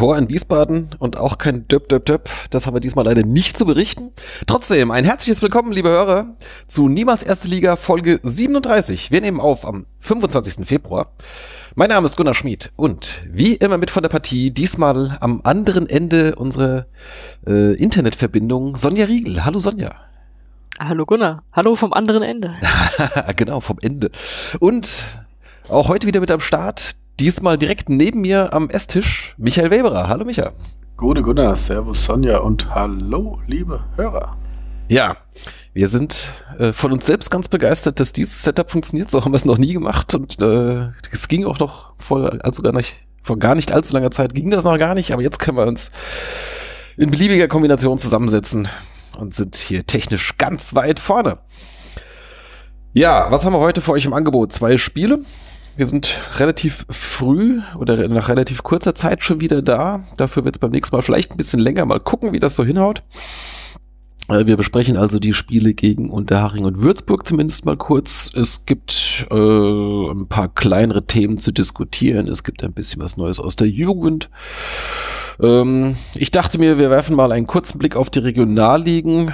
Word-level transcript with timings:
Tor 0.00 0.16
in 0.16 0.30
Wiesbaden 0.30 0.88
und 0.98 1.18
auch 1.18 1.36
kein 1.36 1.68
Döp 1.68 1.90
Döp 1.90 2.06
Döp. 2.06 2.30
Das 2.48 2.66
haben 2.66 2.74
wir 2.74 2.80
diesmal 2.80 3.04
leider 3.04 3.22
nicht 3.22 3.58
zu 3.58 3.66
berichten. 3.66 4.12
Trotzdem, 4.46 4.90
ein 4.90 5.04
herzliches 5.04 5.42
Willkommen, 5.42 5.72
liebe 5.72 5.90
Hörer, 5.90 6.36
zu 6.68 6.88
Niemals 6.88 7.22
Erste 7.22 7.48
Liga 7.48 7.76
Folge 7.76 8.18
37. 8.22 9.10
Wir 9.10 9.20
nehmen 9.20 9.40
auf 9.40 9.66
am 9.66 9.84
25. 9.98 10.66
Februar. 10.66 11.12
Mein 11.74 11.90
Name 11.90 12.06
ist 12.06 12.16
Gunnar 12.16 12.32
Schmid 12.32 12.72
und 12.76 13.26
wie 13.30 13.56
immer 13.56 13.76
mit 13.76 13.90
von 13.90 14.02
der 14.02 14.08
Partie, 14.08 14.50
diesmal 14.50 15.18
am 15.20 15.42
anderen 15.44 15.86
Ende 15.86 16.34
unserer 16.36 16.86
äh, 17.46 17.74
Internetverbindung, 17.74 18.76
Sonja 18.76 19.04
Riegel. 19.04 19.44
Hallo 19.44 19.58
Sonja. 19.58 19.94
Hallo 20.78 21.04
Gunnar. 21.04 21.42
Hallo 21.52 21.74
vom 21.74 21.92
anderen 21.92 22.22
Ende. 22.22 22.54
genau, 23.36 23.60
vom 23.60 23.76
Ende. 23.82 24.10
Und 24.60 25.18
auch 25.68 25.88
heute 25.88 26.06
wieder 26.06 26.20
mit 26.20 26.30
am 26.30 26.40
Start 26.40 26.96
Diesmal 27.20 27.58
direkt 27.58 27.90
neben 27.90 28.22
mir 28.22 28.54
am 28.54 28.70
Esstisch 28.70 29.34
Michael 29.36 29.70
Weberer. 29.70 30.08
Hallo 30.08 30.24
Micha. 30.24 30.52
Gute 30.96 31.20
Gunnar, 31.20 31.54
Servus 31.54 32.06
Sonja 32.06 32.38
und 32.38 32.74
hallo 32.74 33.38
liebe 33.46 33.84
Hörer. 33.96 34.38
Ja, 34.88 35.18
wir 35.74 35.90
sind 35.90 36.46
äh, 36.58 36.72
von 36.72 36.92
uns 36.92 37.04
selbst 37.04 37.30
ganz 37.30 37.48
begeistert, 37.48 38.00
dass 38.00 38.14
dieses 38.14 38.42
Setup 38.42 38.70
funktioniert. 38.70 39.10
So 39.10 39.22
haben 39.22 39.32
wir 39.32 39.36
es 39.36 39.44
noch 39.44 39.58
nie 39.58 39.74
gemacht 39.74 40.14
und 40.14 40.40
äh, 40.40 40.88
es 41.12 41.28
ging 41.28 41.44
auch 41.44 41.58
noch 41.58 41.92
vor, 41.98 42.38
also 42.42 42.62
gar 42.62 42.72
nicht, 42.72 42.96
vor 43.22 43.38
gar 43.38 43.54
nicht 43.54 43.70
allzu 43.70 43.92
langer 43.92 44.12
Zeit 44.12 44.34
ging 44.34 44.48
das 44.48 44.64
noch 44.64 44.78
gar 44.78 44.94
nicht, 44.94 45.12
aber 45.12 45.20
jetzt 45.20 45.38
können 45.38 45.58
wir 45.58 45.66
uns 45.66 45.90
in 46.96 47.10
beliebiger 47.10 47.48
Kombination 47.48 47.98
zusammensetzen 47.98 48.66
und 49.18 49.34
sind 49.34 49.56
hier 49.56 49.84
technisch 49.86 50.38
ganz 50.38 50.74
weit 50.74 50.98
vorne. 50.98 51.36
Ja, 52.94 53.30
was 53.30 53.44
haben 53.44 53.52
wir 53.52 53.60
heute 53.60 53.82
für 53.82 53.92
euch 53.92 54.06
im 54.06 54.14
Angebot? 54.14 54.54
Zwei 54.54 54.78
Spiele. 54.78 55.20
Wir 55.76 55.86
sind 55.86 56.18
relativ 56.38 56.84
früh 56.90 57.60
oder 57.78 58.06
nach 58.08 58.28
relativ 58.28 58.62
kurzer 58.62 58.94
Zeit 58.94 59.22
schon 59.22 59.40
wieder 59.40 59.62
da. 59.62 60.04
Dafür 60.16 60.44
wird 60.44 60.56
es 60.56 60.60
beim 60.60 60.72
nächsten 60.72 60.94
Mal 60.94 61.02
vielleicht 61.02 61.30
ein 61.30 61.36
bisschen 61.36 61.60
länger. 61.60 61.86
Mal 61.86 62.00
gucken, 62.00 62.32
wie 62.32 62.40
das 62.40 62.56
so 62.56 62.64
hinhaut. 62.64 63.02
Äh, 64.28 64.46
wir 64.46 64.56
besprechen 64.56 64.96
also 64.96 65.18
die 65.18 65.32
Spiele 65.32 65.74
gegen 65.74 66.10
Unterhaching 66.10 66.64
und 66.64 66.82
Würzburg 66.82 67.26
zumindest 67.26 67.64
mal 67.64 67.76
kurz. 67.76 68.30
Es 68.34 68.66
gibt 68.66 69.26
äh, 69.30 69.34
ein 69.34 70.26
paar 70.28 70.48
kleinere 70.48 71.06
Themen 71.06 71.38
zu 71.38 71.52
diskutieren. 71.52 72.28
Es 72.28 72.44
gibt 72.44 72.62
ein 72.64 72.72
bisschen 72.72 73.02
was 73.02 73.16
Neues 73.16 73.40
aus 73.40 73.56
der 73.56 73.68
Jugend. 73.68 74.30
Ähm, 75.40 75.96
ich 76.14 76.30
dachte 76.30 76.58
mir, 76.58 76.78
wir 76.78 76.90
werfen 76.90 77.16
mal 77.16 77.32
einen 77.32 77.46
kurzen 77.46 77.78
Blick 77.78 77.96
auf 77.96 78.10
die 78.10 78.20
Regionalligen, 78.20 79.28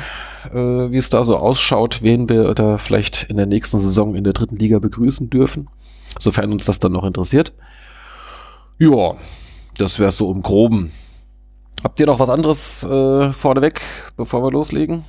äh, 0.53 0.57
wie 0.57 0.99
es 0.99 1.11
da 1.11 1.25
so 1.25 1.37
ausschaut, 1.37 2.03
wen 2.03 2.29
wir 2.29 2.55
da 2.55 2.79
vielleicht 2.79 3.25
in 3.25 3.37
der 3.37 3.47
nächsten 3.47 3.79
Saison 3.79 4.15
in 4.15 4.25
der 4.25 4.33
dritten 4.33 4.57
Liga 4.57 4.79
begrüßen 4.79 5.31
dürfen 5.31 5.69
sofern 6.19 6.53
uns 6.53 6.65
das 6.65 6.79
dann 6.79 6.93
noch 6.93 7.05
interessiert. 7.05 7.53
Ja, 8.79 9.15
das 9.79 9.99
wäre 9.99 10.11
so 10.11 10.33
im 10.33 10.43
Groben. 10.43 10.93
Habt 11.83 12.01
ihr 12.01 12.07
noch 12.07 12.19
was 12.19 12.31
anderes 12.31 12.85
äh, 12.85 13.33
vorneweg, 13.33 13.81
bevor 14.17 14.43
wir 14.43 14.51
loslegen? 14.51 15.05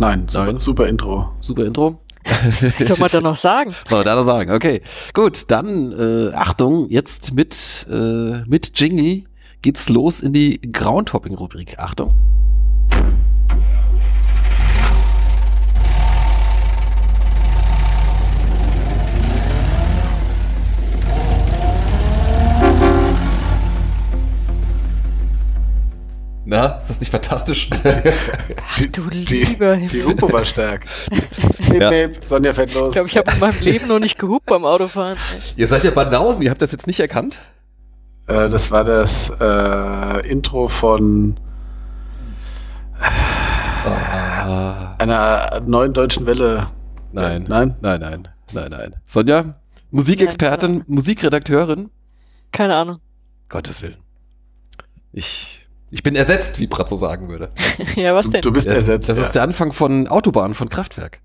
Nein, 0.00 0.28
super, 0.28 0.46
Nein. 0.46 0.58
super 0.58 0.86
Intro. 0.88 1.30
Super 1.40 1.64
Intro. 1.64 2.00
Was 2.24 2.88
soll 2.88 2.98
man 2.98 3.08
da 3.10 3.20
noch 3.20 3.36
sagen? 3.36 3.74
Soll 3.86 3.98
man 3.98 4.04
da 4.06 4.14
noch 4.14 4.22
sagen? 4.22 4.50
Okay, 4.50 4.80
gut, 5.12 5.50
dann 5.50 5.92
äh, 5.92 6.34
Achtung, 6.34 6.88
jetzt 6.88 7.34
mit, 7.34 7.86
äh, 7.90 8.42
mit 8.46 8.78
Jingle 8.80 9.24
geht's 9.60 9.88
los 9.88 10.20
in 10.20 10.32
die 10.32 10.60
Groundhopping-Rubrik. 10.60 11.78
Achtung. 11.78 12.14
Na, 26.46 26.76
ist 26.76 26.90
das 26.90 27.00
nicht 27.00 27.10
fantastisch? 27.10 27.70
Ach, 28.70 28.80
du 28.92 29.08
lieber 29.08 29.76
Die, 29.76 29.86
die 29.88 30.04
Hupe 30.04 30.30
war 30.30 30.44
stark. 30.44 30.84
ja. 31.72 31.90
Sonja 32.20 32.52
fährt 32.52 32.74
los. 32.74 32.88
Ich 32.88 32.94
glaube, 32.94 33.08
ich 33.08 33.16
habe 33.16 33.30
in 33.30 33.38
meinem 33.38 33.60
Leben 33.62 33.88
noch 33.88 33.98
nicht 33.98 34.18
gehupt 34.18 34.46
beim 34.46 34.64
Autofahren. 34.64 35.16
Ihr 35.56 35.66
seid 35.68 35.84
ja 35.84 35.90
Banausen, 35.90 36.42
ihr 36.42 36.50
habt 36.50 36.60
das 36.60 36.72
jetzt 36.72 36.86
nicht 36.86 37.00
erkannt? 37.00 37.38
Äh, 38.26 38.50
das 38.50 38.70
war 38.70 38.84
das 38.84 39.32
äh, 39.40 40.28
Intro 40.28 40.68
von 40.68 41.40
oh. 43.86 43.90
einer 44.98 45.62
neuen 45.66 45.94
deutschen 45.94 46.26
Welle. 46.26 46.66
Nein. 47.12 47.46
Nein? 47.48 47.76
Nein, 47.80 48.00
nein, 48.00 48.28
nein, 48.52 48.70
nein. 48.70 48.96
Sonja, 49.06 49.54
Musikexpertin, 49.90 50.84
Musikredakteurin? 50.88 51.88
Keine 52.52 52.76
Ahnung. 52.76 52.98
Gottes 53.48 53.80
Willen. 53.80 53.98
Ich 55.12 55.63
ich 55.94 56.02
bin 56.02 56.16
ersetzt, 56.16 56.58
wie 56.58 56.66
Bratzo 56.66 56.96
sagen 56.96 57.28
würde. 57.28 57.52
ja, 57.94 58.16
was 58.16 58.24
denn? 58.24 58.40
Du, 58.40 58.48
du 58.48 58.52
bist 58.52 58.66
das, 58.66 58.78
ersetzt. 58.78 59.08
Das 59.08 59.16
ja. 59.16 59.22
ist 59.22 59.32
der 59.36 59.44
Anfang 59.44 59.72
von 59.72 60.08
Autobahn, 60.08 60.52
von 60.52 60.68
Kraftwerk. 60.68 61.20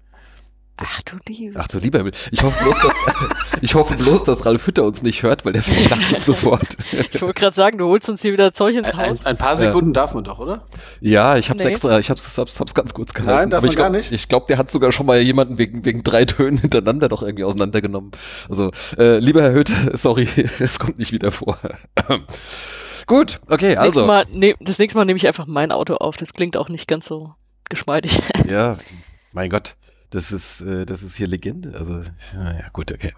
Das, 0.78 0.90
ach 0.96 1.02
du 1.02 1.18
lieber. 1.28 1.59
Ach 1.59 1.68
du 1.68 1.80
lieber 1.80 1.97
Himmel. 1.97 2.13
Ich 2.31 2.44
hoffe 2.44 2.63
bloß, 2.63 2.78
dass, 2.80 3.57
ich 3.62 3.74
hoffe 3.74 3.96
bloß, 3.96 4.25
dass 4.25 4.46
Ralf 4.46 4.68
Hütter 4.68 4.84
uns 4.84 5.02
nicht 5.02 5.24
hört, 5.24 5.44
weil 5.44 5.53
der 5.53 5.63
lacht 5.90 6.13
uns 6.13 6.25
sofort. 6.25 6.78
ich 6.91 7.19
wollte 7.19 7.34
gerade 7.34 7.56
sagen, 7.56 7.80
du 7.80 7.88
holst 7.88 8.09
uns 8.09 8.22
hier 8.22 8.31
wieder 8.31 8.53
Zeug 8.53 8.75
ins 8.75 8.94
Haus. 8.94 9.22
Ein, 9.22 9.25
ein 9.25 9.38
paar 9.38 9.57
Sekunden 9.57 9.90
ja. 9.90 10.02
darf 10.02 10.13
man 10.13 10.24
doch, 10.24 10.38
oder? 10.38 10.68
Ja, 11.01 11.36
ich 11.36 11.50
hab's 11.50 11.63
nee. 11.63 11.69
extra, 11.72 11.97
ich 11.97 12.12
hab's, 12.12 12.38
hab's, 12.38 12.59
hab's 12.59 12.75
ganz 12.75 12.94
kurz 12.94 13.16
gehalten. 13.16 13.31
Nein, 13.31 13.50
darf 13.50 13.57
Aber 13.57 13.66
man 13.66 13.72
ich 13.72 13.75
glaub, 13.75 13.91
gar 13.91 13.97
nicht. 13.97 14.12
Ich 14.12 14.30
glaube, 14.30 14.46
der 14.47 14.59
hat 14.59 14.69
sogar 14.69 14.91
schon 14.91 15.07
mal 15.07 15.19
jemanden 15.19 15.57
wegen, 15.57 15.84
wegen 15.84 16.03
drei 16.03 16.25
Tönen 16.25 16.59
hintereinander 16.59 17.09
doch 17.09 17.24
irgendwie 17.24 17.44
auseinandergenommen. 17.44 18.12
Also, 18.47 18.72
äh, 19.00 19.18
lieber 19.18 19.41
Herr 19.41 19.53
Hütter, 19.53 19.97
sorry, 19.97 20.30
es 20.59 20.78
kommt 20.78 21.00
nicht 21.00 21.12
wieder 21.12 21.31
vor. 21.31 21.57
Gut, 23.09 23.41
okay, 23.49 23.75
also. 23.75 24.05
Mal, 24.05 24.25
ne, 24.31 24.53
das 24.59 24.77
nächste 24.77 24.95
Mal 24.95 25.03
nehme 25.03 25.17
ich 25.17 25.25
einfach 25.25 25.47
mein 25.47 25.71
Auto 25.71 25.95
auf. 25.95 26.15
Das 26.15 26.31
klingt 26.33 26.55
auch 26.55 26.69
nicht 26.69 26.87
ganz 26.87 27.07
so 27.07 27.33
geschmeidig. 27.67 28.21
Ja, 28.47 28.77
mein 29.31 29.49
Gott. 29.49 29.77
Das 30.11 30.31
ist, 30.31 30.61
äh, 30.61 30.85
das 30.85 31.01
ist 31.01 31.15
hier 31.15 31.25
Legende. 31.25 31.73
Also, 31.77 32.01
ja, 32.01 32.69
gut, 32.71 32.91
okay. 32.91 33.13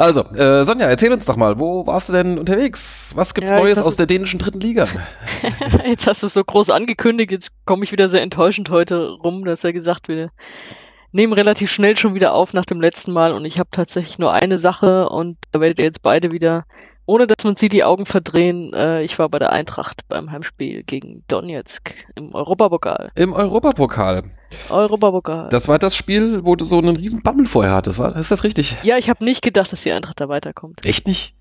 Also, 0.00 0.24
äh, 0.32 0.64
Sonja, 0.64 0.88
erzähl 0.88 1.12
uns 1.12 1.26
doch 1.26 1.36
mal, 1.36 1.60
wo 1.60 1.86
warst 1.86 2.08
du 2.08 2.12
denn 2.12 2.38
unterwegs? 2.38 3.12
Was 3.14 3.32
gibt's 3.32 3.52
ja, 3.52 3.58
Neues 3.60 3.78
aus 3.78 3.94
der 3.94 4.06
dänischen 4.06 4.40
dritten 4.40 4.60
Liga? 4.60 4.88
jetzt 5.86 6.08
hast 6.08 6.22
du 6.22 6.26
es 6.26 6.34
so 6.34 6.42
groß 6.42 6.70
angekündigt, 6.70 7.30
jetzt 7.30 7.52
komme 7.66 7.84
ich 7.84 7.92
wieder 7.92 8.08
sehr 8.08 8.22
enttäuschend 8.22 8.68
heute 8.68 9.10
rum, 9.10 9.44
dass 9.44 9.62
er 9.62 9.72
gesagt 9.72 10.08
wir 10.08 10.30
nehmen 11.12 11.32
relativ 11.32 11.70
schnell 11.70 11.96
schon 11.96 12.14
wieder 12.14 12.34
auf 12.34 12.52
nach 12.52 12.66
dem 12.66 12.80
letzten 12.80 13.12
Mal 13.12 13.32
und 13.32 13.44
ich 13.44 13.60
habe 13.60 13.70
tatsächlich 13.70 14.18
nur 14.18 14.32
eine 14.32 14.58
Sache 14.58 15.08
und 15.08 15.38
da 15.52 15.60
werdet 15.60 15.78
ihr 15.78 15.84
jetzt 15.84 16.02
beide 16.02 16.32
wieder 16.32 16.64
ohne 17.10 17.26
dass 17.26 17.42
man 17.42 17.56
sie 17.56 17.68
die 17.68 17.82
Augen 17.82 18.06
verdrehen, 18.06 18.72
äh, 18.72 19.02
ich 19.02 19.18
war 19.18 19.28
bei 19.28 19.40
der 19.40 19.50
Eintracht 19.50 20.02
beim 20.08 20.30
Heimspiel 20.30 20.84
gegen 20.84 21.24
Donetsk 21.26 21.92
im 22.14 22.32
Europapokal. 22.32 23.10
Im 23.16 23.32
Europapokal. 23.32 24.30
Europapokal. 24.68 25.48
Das 25.48 25.66
war 25.66 25.80
das 25.80 25.96
Spiel, 25.96 26.44
wo 26.44 26.54
du 26.54 26.64
so 26.64 26.78
einen 26.78 26.96
riesen 26.96 27.24
Bammel 27.24 27.46
vorher 27.46 27.72
hattest, 27.72 27.98
war? 27.98 28.16
Ist 28.16 28.30
das 28.30 28.44
richtig? 28.44 28.76
Ja, 28.84 28.96
ich 28.96 29.10
habe 29.10 29.24
nicht 29.24 29.42
gedacht, 29.42 29.72
dass 29.72 29.82
die 29.82 29.90
Eintracht 29.90 30.20
da 30.20 30.28
weiterkommt. 30.28 30.86
Echt 30.86 31.08
nicht? 31.08 31.34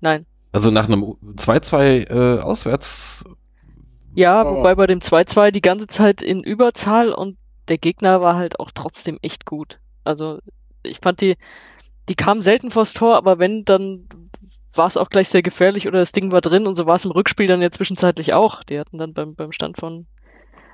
Nein. 0.00 0.24
Also 0.52 0.70
nach 0.70 0.86
einem 0.86 1.02
2-2 1.02 2.10
äh, 2.10 2.40
auswärts. 2.40 3.24
Ja, 4.14 4.44
oh. 4.44 4.58
wobei 4.58 4.76
bei 4.76 4.86
dem 4.86 5.00
2-2 5.00 5.50
die 5.50 5.60
ganze 5.60 5.88
Zeit 5.88 6.22
in 6.22 6.44
Überzahl 6.44 7.12
und 7.12 7.36
der 7.66 7.78
Gegner 7.78 8.20
war 8.20 8.36
halt 8.36 8.60
auch 8.60 8.70
trotzdem 8.72 9.18
echt 9.22 9.46
gut. 9.46 9.80
Also 10.04 10.38
ich 10.84 10.98
fand 11.02 11.20
die, 11.20 11.34
die 12.08 12.14
kamen 12.14 12.40
selten 12.40 12.70
vors 12.70 12.92
Tor, 12.92 13.16
aber 13.16 13.40
wenn, 13.40 13.64
dann 13.64 14.06
war 14.78 14.86
es 14.86 14.96
auch 14.96 15.10
gleich 15.10 15.28
sehr 15.28 15.42
gefährlich 15.42 15.86
oder 15.86 15.98
das 15.98 16.12
Ding 16.12 16.32
war 16.32 16.40
drin 16.40 16.66
und 16.66 16.76
so 16.76 16.86
war 16.86 16.96
es 16.96 17.04
im 17.04 17.10
Rückspiel 17.10 17.46
dann 17.46 17.60
ja 17.60 17.70
zwischenzeitlich 17.70 18.32
auch. 18.32 18.62
Die 18.62 18.78
hatten 18.78 18.96
dann 18.96 19.12
beim, 19.12 19.34
beim 19.34 19.52
Stand 19.52 19.76
von 19.76 20.06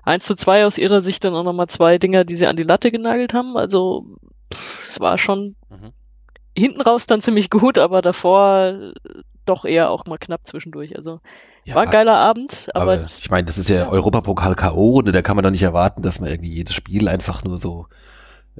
1 0.05 0.25
zu 0.25 0.35
2 0.35 0.67
aus 0.67 0.79
ihrer 0.79 1.01
Sicht 1.01 1.25
dann 1.25 1.35
auch 1.35 1.43
nochmal 1.43 1.67
zwei 1.67 1.99
Dinger, 1.99 2.25
die 2.25 2.37
sie 2.37 2.47
an 2.47 2.57
die 2.57 2.63
Latte 2.63 2.91
genagelt 2.91 3.35
haben. 3.35 3.57
Also 3.57 4.05
pff, 4.53 4.89
es 4.89 5.01
war 5.01 5.19
schon 5.19 5.57
mhm. 5.71 5.93
hinten 6.57 6.83
raus 6.83 7.07
dann 7.07 7.23
ziemlich 7.23 7.51
gut, 7.51 7.79
aber 7.79 8.03
davor 8.03 8.93
doch 9.47 9.65
eher 9.65 9.91
auch 9.91 10.05
mal 10.07 10.19
knapp 10.19 10.47
zwischendurch. 10.47 10.97
Also 10.97 11.21
ja, 11.65 11.75
war 11.75 11.85
ein 11.85 11.91
geiler 11.91 12.17
Abend, 12.17 12.69
aber, 12.75 12.95
aber 12.95 13.07
ich 13.07 13.31
meine, 13.31 13.47
das 13.47 13.57
ist 13.57 13.71
ja, 13.71 13.77
ja. 13.77 13.89
Europapokal 13.89 14.55
K.O. 14.55 14.99
und 14.99 15.15
da 15.15 15.23
kann 15.23 15.37
man 15.37 15.43
doch 15.43 15.51
nicht 15.51 15.63
erwarten, 15.63 16.03
dass 16.03 16.21
man 16.21 16.31
irgendwie 16.31 16.53
jedes 16.53 16.75
Spiel 16.75 17.09
einfach 17.09 17.43
nur 17.45 17.57
so 17.57 17.87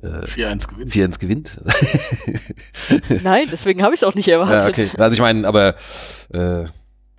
äh, 0.03 0.07
4-1 0.07 0.69
gewinnt. 0.69 0.93
4-1 0.93 1.19
gewinnt. 1.19 1.61
Nein, 3.23 3.49
deswegen 3.51 3.83
habe 3.83 3.95
ich 3.95 4.03
es 4.03 4.07
auch 4.07 4.15
nicht 4.15 4.29
erwartet. 4.29 4.77
Ja, 4.77 4.85
okay. 4.85 4.91
Also 4.99 5.15
ich 5.15 5.21
meine, 5.21 5.47
aber 5.47 5.75
äh, 6.33 6.65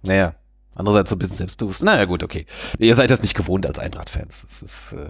naja, 0.02 0.36
andererseits 0.76 1.10
so 1.10 1.16
ein 1.16 1.20
bisschen 1.20 1.38
selbstbewusst. 1.38 1.84
Naja, 1.84 2.06
gut, 2.06 2.24
okay. 2.24 2.46
Ihr 2.78 2.96
seid 2.96 3.10
das 3.10 3.22
nicht 3.22 3.36
gewohnt 3.36 3.66
als 3.66 3.80
Eintracht-Fans. 3.80 4.42
Das 4.42 4.62
ist 4.62 4.94
äh, 4.94 5.10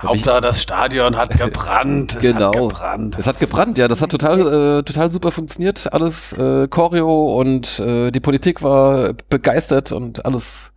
Hauptsache 0.00 0.40
das 0.40 0.62
Stadion 0.62 1.16
hat 1.16 1.36
gebrannt. 1.36 2.14
Es 2.14 2.20
genau. 2.20 2.46
hat 2.46 2.54
gebrannt. 2.54 3.16
Es 3.18 3.26
hat 3.26 3.38
gebrannt, 3.40 3.78
ja. 3.78 3.88
Das 3.88 4.00
hat 4.00 4.10
total, 4.10 4.40
äh, 4.78 4.82
total 4.84 5.10
super 5.10 5.32
funktioniert. 5.32 5.92
Alles 5.92 6.32
äh, 6.34 6.68
Choreo 6.68 7.38
und 7.38 7.80
äh, 7.80 8.12
die 8.12 8.20
Politik 8.20 8.62
war 8.62 9.14
begeistert 9.28 9.90
und 9.90 10.24
alles 10.24 10.72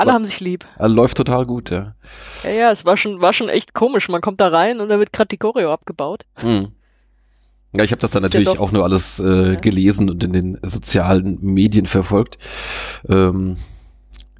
alle 0.00 0.12
haben 0.12 0.24
sich 0.24 0.40
lieb. 0.40 0.66
Läuft 0.78 1.16
total 1.16 1.46
gut, 1.46 1.70
ja. 1.70 1.94
Ja, 2.42 2.50
ja, 2.50 2.70
es 2.70 2.84
war 2.84 2.96
schon, 2.96 3.22
war 3.22 3.32
schon 3.32 3.48
echt 3.48 3.74
komisch. 3.74 4.08
Man 4.08 4.20
kommt 4.20 4.40
da 4.40 4.48
rein 4.48 4.80
und 4.80 4.88
da 4.88 4.98
wird 4.98 5.12
gerade 5.12 5.28
die 5.28 5.36
Choreo 5.36 5.72
abgebaut. 5.72 6.24
Hm. 6.36 6.72
Ja, 7.76 7.84
ich 7.84 7.92
habe 7.92 8.00
das 8.00 8.10
dann 8.10 8.22
natürlich 8.22 8.52
ja 8.52 8.58
auch 8.58 8.72
nur 8.72 8.82
alles 8.82 9.20
äh, 9.20 9.52
ja. 9.52 9.54
gelesen 9.54 10.10
und 10.10 10.24
in 10.24 10.32
den 10.32 10.58
sozialen 10.62 11.38
Medien 11.40 11.86
verfolgt. 11.86 12.38
Ähm, 13.08 13.56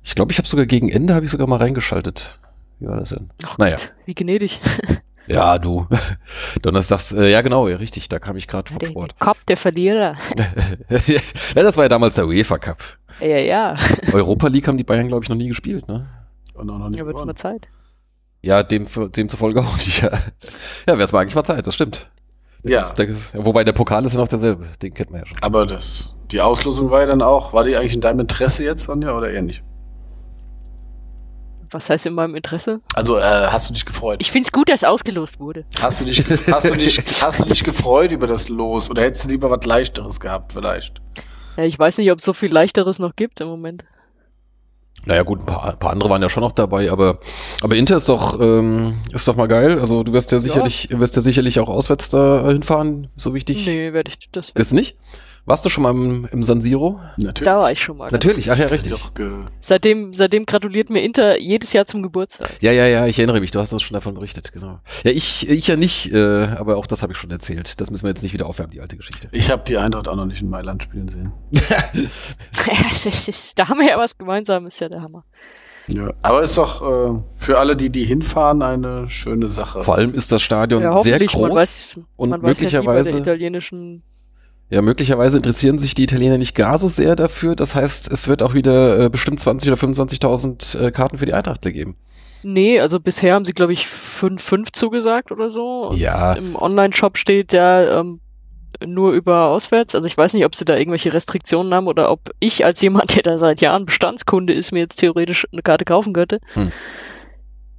ich 0.03 0.15
glaube, 0.15 0.33
ich 0.33 0.39
habe 0.39 0.49
sogar 0.49 0.67
gegen 0.67 0.89
Ende 0.89 1.15
habe 1.15 1.25
ich 1.25 1.31
sogar 1.31 1.47
mal 1.47 1.59
reingeschaltet. 1.59 2.39
Wie 2.81 2.87
war 2.87 2.97
das 2.97 3.11
denn? 3.11 3.31
Ach 3.45 3.59
naja. 3.59 3.77
Gott, 3.77 3.93
wie 4.07 4.15
gnädig. 4.15 4.61
Ja, 5.31 5.59
du. 5.59 5.87
Donnerstags, 6.62 7.12
äh, 7.12 7.31
ja 7.31 7.41
genau, 7.43 7.69
ja, 7.69 7.77
richtig, 7.77 8.09
da 8.09 8.19
kam 8.19 8.37
ich 8.37 8.49
gerade 8.49 8.73
vom 8.73 8.85
Sport. 8.85 9.12
Der 9.12 9.27
Cup 9.27 9.47
der 9.47 9.56
Verlierer. 9.56 10.17
ja, 11.06 11.62
das 11.62 11.77
war 11.77 11.85
ja 11.85 11.88
damals 11.88 12.17
der 12.17 12.27
UEFA 12.27 12.59
Cup. 12.59 12.82
Ja, 13.21 13.38
ja. 13.38 13.77
Europa 14.12 14.49
League 14.49 14.67
haben 14.67 14.77
die 14.77 14.85
Bayern, 14.85 15.09
glaube 15.09 15.25
ich, 15.25 15.29
noch 15.29 15.37
nie 15.37 15.49
gespielt, 15.49 15.88
ne? 15.88 16.06
Und 16.55 16.69
auch 16.69 16.79
noch 16.79 16.88
nie 16.88 16.99
ja, 16.99 17.06
wird's 17.06 17.25
mal 17.25 17.35
Zeit. 17.37 17.69
Ja, 18.43 18.62
dem, 18.62 18.87
demzufolge 19.12 19.61
auch 19.61 19.77
nicht. 19.77 20.03
Ja, 20.03 20.11
ja 20.11 20.94
wäre 20.94 21.03
es 21.03 21.12
mal 21.12 21.21
eigentlich 21.21 21.35
mal 21.35 21.44
Zeit, 21.44 21.67
das 21.67 21.75
stimmt. 21.75 22.11
Ja. 22.65 22.79
Das, 22.79 22.94
der, 22.94 23.09
wobei 23.35 23.65
der 23.65 23.73
Pokal 23.73 24.05
ist 24.05 24.15
ja 24.15 24.21
noch 24.21 24.29
derselbe, 24.29 24.67
den 24.83 24.93
kennt 24.93 25.11
man 25.11 25.21
ja 25.21 25.26
schon. 25.26 25.37
Aber 25.43 25.65
das, 25.65 26.15
die 26.31 26.41
Auslosung 26.41 26.91
war 26.91 27.00
ja 27.00 27.06
dann 27.06 27.23
auch, 27.23 27.53
war 27.53 27.65
die 27.65 27.76
eigentlich 27.76 27.94
in 27.94 28.00
deinem 28.00 28.21
Interesse 28.21 28.65
jetzt, 28.65 28.85
Sonja, 28.85 29.17
oder 29.17 29.31
eher 29.31 29.43
nicht? 29.43 29.62
Was 31.70 31.88
heißt 31.88 32.06
in 32.06 32.14
meinem 32.14 32.34
Interesse? 32.34 32.81
Also 32.94 33.17
äh, 33.17 33.22
hast 33.22 33.69
du 33.69 33.75
dich 33.75 33.87
gefreut? 33.87 34.19
Ich 34.20 34.31
finde 34.31 34.46
es 34.46 34.52
gut, 34.52 34.69
dass 34.69 34.82
ausgelost 34.82 35.38
wurde. 35.38 35.64
Hast 35.81 36.00
du, 36.00 36.05
dich, 36.05 36.25
hast, 36.50 36.69
du 36.69 36.76
dich, 36.76 36.99
hast 37.22 37.40
du 37.40 37.44
dich 37.44 37.62
gefreut 37.62 38.11
über 38.11 38.26
das 38.26 38.49
Los 38.49 38.90
oder 38.90 39.02
hättest 39.02 39.26
du 39.26 39.31
lieber 39.31 39.50
was 39.50 39.64
Leichteres 39.64 40.19
gehabt 40.19 40.52
vielleicht? 40.52 41.00
Ja, 41.56 41.64
ich 41.64 41.78
weiß 41.78 41.99
nicht, 41.99 42.11
ob 42.11 42.19
es 42.19 42.25
so 42.25 42.32
viel 42.32 42.52
Leichteres 42.52 42.99
noch 42.99 43.14
gibt 43.14 43.40
im 43.40 43.49
Moment. 43.49 43.84
Naja 45.06 45.23
gut, 45.23 45.41
ein 45.41 45.47
paar, 45.47 45.70
ein 45.70 45.79
paar 45.79 45.93
andere 45.93 46.11
waren 46.11 46.20
ja 46.20 46.29
schon 46.29 46.43
noch 46.43 46.52
dabei, 46.52 46.91
aber, 46.91 47.19
aber 47.62 47.76
Inter 47.76 47.97
ist 47.97 48.08
doch, 48.08 48.38
ähm, 48.41 48.94
ist 49.12 49.26
doch 49.26 49.37
mal 49.37 49.49
geil. 49.49 49.79
Also 49.79 50.02
du 50.02 50.12
wirst 50.12 50.31
ja 50.32 50.38
sicherlich, 50.38 50.88
ja. 50.91 51.00
wirst 51.00 51.17
ja 51.17 51.23
sicherlich 51.23 51.58
auch 51.58 51.69
auswärts 51.69 52.11
da 52.11 52.47
hinfahren, 52.49 53.08
so 53.17 53.35
wichtig. 53.35 53.67
Nee, 53.67 53.93
werde 53.93 54.11
ich 54.11 54.31
das. 54.31 54.55
Wirst 54.55 54.75
nicht? 54.75 54.97
Warst 55.47 55.64
du 55.64 55.70
schon 55.70 55.82
mal 55.82 55.91
im, 55.91 56.29
im 56.31 56.43
San 56.43 56.61
Siro? 56.61 57.00
Natürlich. 57.17 57.49
Da 57.49 57.58
war 57.58 57.73
ich 57.73 57.81
schon 57.81 57.97
mal. 57.97 58.11
Natürlich, 58.11 58.50
ach 58.50 58.58
ja, 58.58 58.67
richtig. 58.67 58.93
Seitdem, 59.61 60.14
seitdem 60.14 60.44
gratuliert 60.44 60.91
mir 60.91 61.02
Inter 61.02 61.41
jedes 61.41 61.73
Jahr 61.73 61.87
zum 61.87 62.02
Geburtstag. 62.02 62.50
Ja, 62.61 62.73
ja, 62.73 62.87
ja, 62.87 63.06
ich 63.06 63.19
erinnere 63.19 63.41
mich, 63.41 63.50
du 63.50 63.58
hast 63.58 63.73
uns 63.73 63.82
schon 63.82 63.94
davon 63.94 64.14
berichtet, 64.14 64.52
genau. 64.52 64.81
Ja, 65.02 65.12
ich, 65.12 65.49
ich 65.49 65.67
ja 65.67 65.76
nicht, 65.76 66.12
äh, 66.12 66.44
aber 66.44 66.76
auch 66.76 66.87
das 66.87 67.02
habe 67.02 67.14
ich 67.14 67.19
schon 67.19 67.31
erzählt. 67.31 67.81
Das 67.81 67.91
müssen 67.91 68.05
wir 68.05 68.11
jetzt 68.11 68.23
nicht 68.23 68.35
wieder 68.35 68.47
aufwärmen, 68.47 68.70
die 68.70 68.81
alte 68.81 68.97
Geschichte. 68.97 69.29
Ich 69.32 69.50
habe 69.50 69.62
die 69.67 69.79
Eintracht 69.79 70.08
auch 70.08 70.17
noch 70.17 70.26
nicht 70.26 70.43
in 70.43 70.50
Mailand 70.50 70.82
spielen 70.82 71.08
sehen. 71.08 71.32
da 73.56 73.69
haben 73.69 73.81
wir 73.81 73.88
ja 73.88 73.99
was 73.99 74.19
gemeinsam, 74.19 74.67
ist 74.67 74.81
ja 74.81 74.89
der 74.90 75.02
Hammer. 75.02 75.25
Ja, 75.87 76.12
aber 76.22 76.42
ist 76.42 76.56
doch 76.56 76.82
äh, 76.82 77.22
für 77.37 77.58
alle, 77.58 77.76
die 77.76 77.90
die 77.90 78.04
hinfahren, 78.04 78.62
eine 78.62 79.08
schöne 79.08 79.48
Sache. 79.48 79.82
Vor 79.82 79.96
allem 79.96 80.14
ist 80.14 80.31
das 80.31 80.42
Stadion 80.42 80.82
ja, 80.82 81.02
sehr 81.02 81.19
groß 81.19 81.40
man 81.40 81.52
weiß, 81.52 82.00
und 82.16 82.31
man 82.31 82.40
möglicherweise 82.42 83.08
weiß 83.08 83.14
ja 83.14 83.20
italienischen 83.20 84.02
ja, 84.72 84.82
möglicherweise 84.82 85.37
interessieren 85.37 85.81
sich 85.81 85.94
die 85.94 86.04
Italiener 86.04 86.38
nicht 86.38 86.54
gar 86.54 86.78
so 86.78 86.87
sehr 86.87 87.16
dafür. 87.16 87.56
Das 87.56 87.75
heißt, 87.75 88.10
es 88.12 88.28
wird 88.28 88.40
auch 88.40 88.54
wieder 88.54 89.00
äh, 89.00 89.10
bestimmt 89.10 89.40
20 89.40 89.69
oder 89.69 89.81
25.000 89.81 90.78
äh, 90.81 90.90
Karten 90.92 91.19
für 91.19 91.26
die 91.26 91.34
Eintracht 91.34 91.62
geben. 91.62 91.96
Nee, 92.44 92.78
also 92.78 93.00
bisher 93.00 93.34
haben 93.34 93.44
sie, 93.44 93.52
glaube 93.52 93.72
ich, 93.72 93.84
5-5 93.84 94.69
zugesagt 94.72 95.32
oder 95.32 95.50
so. 95.50 95.88
Und 95.88 95.98
ja. 95.98 96.34
Im 96.34 96.54
Online-Shop 96.54 97.19
steht 97.19 97.52
ja 97.52 98.00
ähm, 98.00 98.20
nur 98.84 99.12
über 99.12 99.46
auswärts. 99.46 99.94
Also 99.94 100.06
ich 100.06 100.17
weiß 100.17 100.34
nicht, 100.34 100.44
ob 100.44 100.55
sie 100.55 100.64
da 100.64 100.76
irgendwelche 100.76 101.12
Restriktionen 101.12 101.72
haben 101.75 101.87
oder 101.87 102.11
ob 102.11 102.31
ich 102.40 102.64
als 102.64 102.81
jemand, 102.81 103.14
der 103.17 103.22
da 103.22 103.38
seit 103.38 103.61
Jahren 103.61 103.87
Bestandskunde 103.87 104.52
ist, 104.52 104.72
mir 104.72 104.81
jetzt 104.81 104.96
theoretisch 104.96 105.46
eine 105.52 105.62
Karte 105.62 105.84
kaufen 105.84 106.12
könnte. 106.12 106.40
Hm. 106.55 106.72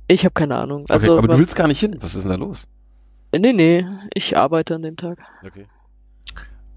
Ich 0.08 0.26
habe 0.26 0.34
keine 0.34 0.56
Ahnung. 0.56 0.86
Also, 0.90 1.14
okay, 1.14 1.20
aber 1.20 1.28
du 1.30 1.40
willst 1.40 1.56
gar 1.56 1.68
nicht 1.68 1.80
hin. 1.80 1.98
Was 2.02 2.16
ist 2.16 2.24
denn 2.24 2.32
da 2.32 2.38
los? 2.38 2.68
Nee, 3.34 3.54
nee, 3.54 3.86
ich 4.14 4.36
arbeite 4.36 4.76
an 4.76 4.82
dem 4.82 4.98
Tag. 4.98 5.20
Okay. 5.46 5.68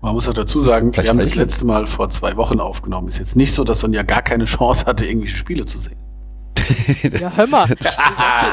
Man 0.01 0.15
muss 0.15 0.29
auch 0.29 0.35
dazu 0.35 0.61
sagen, 0.61 0.93
Vielleicht 0.93 1.07
wir 1.07 1.11
haben 1.11 1.19
das 1.19 1.35
letzte 1.35 1.65
Mal 1.65 1.87
vor 1.87 2.11
zwei 2.11 2.37
Wochen 2.37 2.61
aufgenommen. 2.61 3.09
Ist 3.09 3.19
jetzt 3.19 3.37
nicht 3.37 3.53
so, 3.53 3.65
dass 3.65 3.81
Sonja 3.81 4.03
gar 4.03 4.23
keine 4.23 4.45
Chance 4.45 4.85
hatte, 4.87 5.07
irgendwelche 5.07 5.37
Spiele 5.37 5.65
zu 5.65 5.79
sehen. 5.79 5.97
ja, 7.21 7.33
hör 7.37 7.47
mal. 7.47 7.67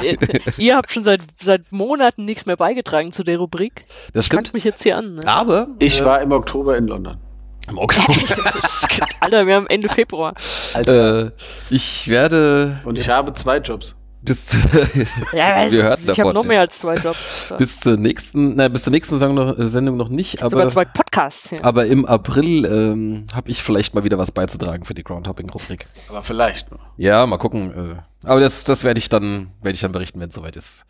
ihr, 0.03 0.17
ihr, 0.57 0.75
habt 0.75 0.91
schon 0.91 1.03
seit, 1.03 1.21
seit 1.39 1.71
Monaten 1.71 2.25
nichts 2.25 2.45
mehr 2.45 2.57
beigetragen 2.57 3.11
zu 3.11 3.23
der 3.23 3.37
Rubrik. 3.37 3.85
Das 4.13 4.25
stimmt. 4.25 4.37
Kannst 4.37 4.53
mich 4.53 4.63
jetzt 4.63 4.83
hier 4.83 4.97
an. 4.97 5.15
Ne? 5.15 5.27
Aber. 5.27 5.67
Ich 5.79 6.01
äh, 6.01 6.05
war 6.05 6.21
im 6.21 6.31
Oktober 6.31 6.77
in 6.77 6.87
London. 6.87 7.17
Im 7.69 7.77
Oktober? 7.77 8.13
Alter, 9.19 9.45
wir 9.45 9.55
haben 9.55 9.67
Ende 9.67 9.89
Februar. 9.89 10.33
Äh, 10.73 11.31
ich 11.69 12.07
werde. 12.07 12.81
Und 12.85 12.97
ich 12.97 13.09
habe 13.09 13.33
zwei 13.33 13.57
Jobs 13.57 13.95
bis 14.21 14.47
zu, 14.47 14.57
ja, 15.33 15.71
wir 15.71 15.83
hörten 15.83 16.09
ich 16.09 16.19
habe 16.19 16.33
noch 16.33 16.44
mehr 16.44 16.62
als 16.62 16.79
zwei 16.79 16.95
Jobs. 16.95 17.53
bis 17.57 17.79
zur 17.79 17.97
nächsten, 17.97 18.56
na, 18.56 18.68
bis 18.68 18.83
zur 18.83 18.91
nächsten 18.91 19.18
Sendung 19.18 19.47
noch, 19.47 19.56
Sendung 19.57 19.97
noch 19.97 20.09
nicht, 20.09 20.41
aber 20.41 20.50
sogar 20.51 20.69
zwei 20.69 20.85
Podcasts. 20.85 21.51
Ja. 21.51 21.63
Aber 21.63 21.85
im 21.85 22.06
April 22.06 22.65
ähm, 22.65 23.25
habe 23.33 23.50
ich 23.50 23.63
vielleicht 23.63 23.95
mal 23.95 24.03
wieder 24.03 24.18
was 24.18 24.31
beizutragen 24.31 24.85
für 24.85 24.94
die 24.94 25.03
Groundhopping-Rubrik. 25.03 25.88
Aber 26.09 26.21
vielleicht. 26.21 26.68
Ja, 26.97 27.25
mal 27.25 27.38
gucken. 27.38 27.97
Äh, 27.97 28.10
aber 28.23 28.39
das, 28.39 28.63
das 28.63 28.83
werde 28.83 29.00
ich 29.00 29.09
dann, 29.09 29.50
werde 29.62 29.73
ich 29.73 29.81
dann 29.81 29.91
berichten, 29.91 30.19
wenn 30.19 30.29
es 30.29 30.35
soweit 30.35 30.56
ist. 30.56 30.85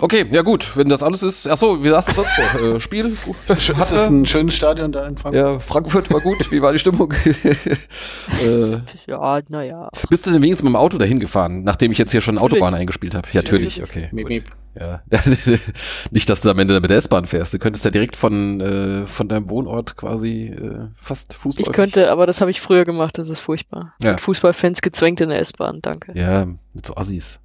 Okay, 0.00 0.24
ja 0.30 0.42
gut, 0.42 0.76
wenn 0.76 0.88
das 0.88 1.02
alles 1.02 1.22
ist. 1.22 1.48
Achso, 1.48 1.82
wie 1.82 1.88
sagst 1.88 2.10
du 2.10 2.14
sonst 2.14 2.36
so? 2.36 2.76
Äh, 2.76 2.80
Spiel? 2.80 3.16
Gut. 3.24 3.36
Ist 3.48 3.70
das 3.76 4.08
ein 4.08 4.24
schönes 4.24 4.54
Stadion 4.54 4.92
da 4.92 5.06
in 5.06 5.16
Frankfurt? 5.16 5.34
Ja, 5.34 5.58
Frankfurt 5.58 6.12
war 6.12 6.20
gut. 6.20 6.50
Wie 6.52 6.62
war 6.62 6.72
die 6.72 6.78
Stimmung? 6.78 7.12
äh, 7.24 8.78
ja, 9.08 9.40
naja. 9.48 9.88
Bist 10.08 10.26
du 10.26 10.30
denn 10.30 10.42
wenigstens 10.42 10.64
mit 10.64 10.72
dem 10.72 10.76
Auto 10.76 10.96
dahin 10.96 11.18
gefahren, 11.18 11.64
nachdem 11.64 11.90
ich 11.90 11.98
jetzt 11.98 12.12
hier 12.12 12.20
schon 12.20 12.38
Autobahn 12.38 12.74
eingespielt 12.74 13.16
habe? 13.16 13.26
Ja, 13.32 13.40
natürlich, 13.40 13.82
okay. 13.82 14.08
Miep, 14.12 14.28
miep. 14.28 14.44
Ja. 14.78 15.02
Nicht, 16.10 16.30
dass 16.30 16.42
du 16.42 16.50
am 16.50 16.58
Ende 16.58 16.80
mit 16.80 16.90
der 16.90 16.98
S-Bahn 16.98 17.26
fährst. 17.26 17.52
Du 17.52 17.58
könntest 17.58 17.84
ja 17.84 17.90
direkt 17.90 18.14
von, 18.14 18.60
äh, 18.60 19.06
von 19.06 19.28
deinem 19.28 19.50
Wohnort 19.50 19.96
quasi 19.96 20.46
äh, 20.46 20.86
fast 21.00 21.34
fußläufig. 21.34 21.66
Ich 21.66 21.72
könnte, 21.72 22.10
aber 22.10 22.26
das 22.26 22.40
habe 22.40 22.50
ich 22.50 22.60
früher 22.60 22.84
gemacht, 22.84 23.18
das 23.18 23.28
ist 23.28 23.40
furchtbar. 23.40 23.94
Ja. 24.00 24.16
Fußballfans 24.16 24.80
gezwängt 24.80 25.20
in 25.20 25.30
der 25.30 25.40
S-Bahn, 25.40 25.80
danke. 25.82 26.16
Ja, 26.16 26.46
mit 26.72 26.86
so 26.86 26.96
Assis. 26.96 27.40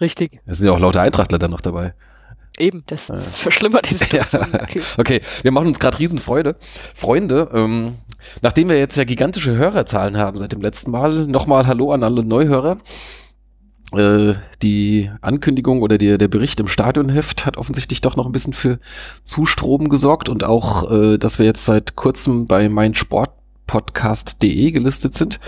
Richtig. 0.00 0.40
Es 0.46 0.58
sind 0.58 0.66
ja 0.66 0.72
auch 0.72 0.80
lauter 0.80 1.02
Eintrachtler 1.02 1.38
dann 1.38 1.50
noch 1.50 1.60
dabei. 1.60 1.94
Eben, 2.58 2.84
das 2.86 3.08
ja. 3.08 3.18
verschlimmert 3.20 3.88
die 3.88 3.94
Situation. 3.96 4.46
Ja. 4.52 4.66
Okay, 4.98 5.20
wir 5.42 5.50
machen 5.50 5.68
uns 5.68 5.78
gerade 5.78 5.98
Riesenfreude. 5.98 6.56
Freunde, 6.60 7.50
ähm, 7.54 7.94
nachdem 8.42 8.68
wir 8.68 8.78
jetzt 8.78 8.96
ja 8.96 9.04
gigantische 9.04 9.56
Hörerzahlen 9.56 10.16
haben 10.16 10.38
seit 10.38 10.52
dem 10.52 10.60
letzten 10.60 10.90
Mal, 10.90 11.26
nochmal 11.26 11.66
Hallo 11.66 11.92
an 11.92 12.02
alle 12.02 12.24
Neuhörer. 12.24 12.78
Äh, 13.92 14.34
die 14.62 15.10
Ankündigung 15.20 15.82
oder 15.82 15.98
die, 15.98 16.16
der 16.16 16.28
Bericht 16.28 16.60
im 16.60 16.68
Stadionheft 16.68 17.44
hat 17.46 17.56
offensichtlich 17.56 18.00
doch 18.00 18.14
noch 18.14 18.26
ein 18.26 18.32
bisschen 18.32 18.52
für 18.52 18.78
Zustrom 19.24 19.88
gesorgt 19.88 20.28
und 20.28 20.44
auch, 20.44 20.90
äh, 20.90 21.18
dass 21.18 21.38
wir 21.38 21.46
jetzt 21.46 21.64
seit 21.64 21.96
kurzem 21.96 22.46
bei 22.46 22.68
meinsportpodcast.de 23.70 24.70
gelistet 24.70 25.14
sind. 25.14 25.40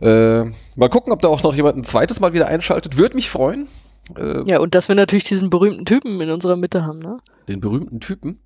Äh, 0.00 0.44
mal 0.76 0.88
gucken, 0.90 1.12
ob 1.12 1.20
da 1.20 1.28
auch 1.28 1.42
noch 1.42 1.54
jemand 1.54 1.76
ein 1.76 1.84
zweites 1.84 2.20
Mal 2.20 2.32
wieder 2.32 2.46
einschaltet. 2.46 2.96
Würde 2.96 3.16
mich 3.16 3.30
freuen. 3.30 3.68
Äh, 4.16 4.48
ja, 4.48 4.60
und 4.60 4.74
dass 4.74 4.88
wir 4.88 4.94
natürlich 4.94 5.24
diesen 5.24 5.50
berühmten 5.50 5.84
Typen 5.84 6.20
in 6.20 6.30
unserer 6.30 6.56
Mitte 6.56 6.84
haben, 6.84 7.00
ne? 7.00 7.18
Den 7.48 7.60
berühmten 7.60 8.00
Typen? 8.00 8.40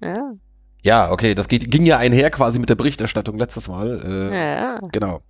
Ja. 0.00 0.32
Ja, 0.82 1.10
okay, 1.10 1.34
das 1.34 1.48
geht, 1.48 1.70
ging 1.70 1.84
ja 1.84 1.98
einher 1.98 2.30
quasi 2.30 2.58
mit 2.58 2.70
der 2.70 2.74
Berichterstattung 2.74 3.38
letztes 3.38 3.68
Mal. 3.68 4.00
Äh, 4.02 4.54
ja. 4.54 4.78
Genau. 4.92 5.20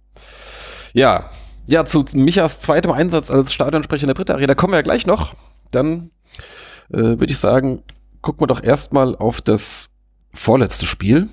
Ja, 0.93 1.31
ja, 1.67 1.85
zu 1.85 2.05
Michas 2.15 2.61
zweitem 2.61 2.93
Einsatz 2.93 3.31
als 3.31 3.53
Stadionsprecher 3.53 4.05
in 4.05 4.09
der 4.09 4.15
Britta 4.15 4.35
Arena 4.35 4.55
kommen 4.55 4.73
wir 4.73 4.79
ja 4.79 4.83
gleich 4.83 5.07
noch. 5.07 5.35
Dann 5.71 6.11
äh, 6.91 6.99
würde 6.99 7.31
ich 7.31 7.39
sagen, 7.39 7.83
gucken 8.23 8.43
wir 8.43 8.47
doch 8.49 8.63
erstmal 8.63 9.17
auf 9.17 9.41
das 9.41 9.91
vorletzte 10.33 10.87
Spiel. 10.87 11.29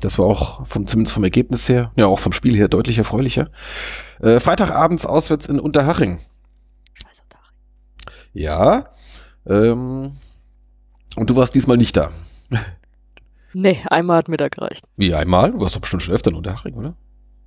Das 0.00 0.18
war 0.18 0.26
auch 0.26 0.66
vom, 0.66 0.86
zumindest 0.86 1.14
vom 1.14 1.24
Ergebnis 1.24 1.68
her, 1.68 1.92
ja 1.96 2.06
auch 2.06 2.18
vom 2.18 2.32
Spiel 2.32 2.54
her 2.54 2.68
deutlich 2.68 2.98
erfreulicher. 2.98 3.50
Äh, 4.20 4.40
Freitagabends 4.40 5.06
auswärts 5.06 5.46
in 5.46 5.58
Unterhaching. 5.58 6.18
Ja. 8.32 8.90
Ähm, 9.46 10.12
und 11.16 11.30
du 11.30 11.36
warst 11.36 11.54
diesmal 11.54 11.76
nicht 11.76 11.96
da. 11.96 12.10
Nee, 13.58 13.78
einmal 13.86 14.18
hat 14.18 14.28
mir 14.28 14.36
da 14.36 14.48
gereicht. 14.48 14.84
Wie 14.98 15.14
einmal? 15.14 15.52
Du 15.52 15.60
warst 15.62 15.74
doch 15.74 15.80
bestimmt 15.80 16.02
schon 16.02 16.14
öfter 16.14 16.30
in 16.30 16.36
Unterhaching, 16.36 16.74
oder? 16.74 16.94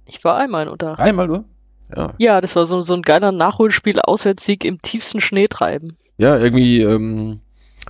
Ich 0.05 0.23
war 0.23 0.37
einmal 0.37 0.63
in 0.63 0.69
Unterhaching. 0.69 1.05
Einmal 1.05 1.27
nur? 1.27 1.45
Ja. 1.95 2.13
ja, 2.17 2.41
das 2.41 2.55
war 2.55 2.65
so, 2.65 2.81
so 2.81 2.95
ein 2.95 3.03
geiler 3.03 3.31
Nachholspiel, 3.31 3.99
Auswärtssieg 4.01 4.65
im 4.65 4.81
tiefsten 4.81 5.21
Schneetreiben. 5.21 5.97
Ja, 6.17 6.35
irgendwie 6.35 6.81
ähm, 6.81 7.41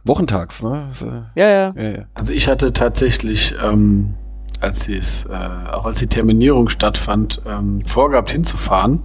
wochentags, 0.03 0.63
ne? 0.63 0.89
Ja, 1.35 1.49
ja, 1.49 1.73
ja, 1.77 1.89
ja. 1.97 2.05
Also 2.13 2.33
ich 2.33 2.49
hatte 2.49 2.73
tatsächlich, 2.73 3.55
ähm, 3.63 4.15
als 4.59 4.87
es, 4.87 5.25
äh, 5.25 5.71
auch 5.71 5.85
als 5.85 5.99
die 5.99 6.07
Terminierung 6.07 6.69
stattfand, 6.69 7.41
ähm, 7.45 7.85
vorgehabt 7.85 8.31
hinzufahren. 8.31 9.01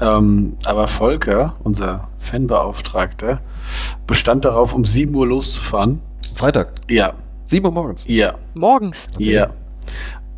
Ähm, 0.00 0.56
aber 0.64 0.86
Volker, 0.88 1.56
unser 1.64 2.08
Fanbeauftragter, 2.18 3.40
bestand 4.06 4.44
darauf, 4.44 4.74
um 4.74 4.84
7 4.84 5.14
Uhr 5.14 5.26
loszufahren. 5.26 6.00
Freitag? 6.34 6.72
Ja. 6.88 7.14
7 7.46 7.64
Uhr 7.66 7.72
morgens? 7.72 8.04
Ja. 8.06 8.34
Morgens? 8.54 9.08
Okay. 9.14 9.32
Ja. 9.32 9.48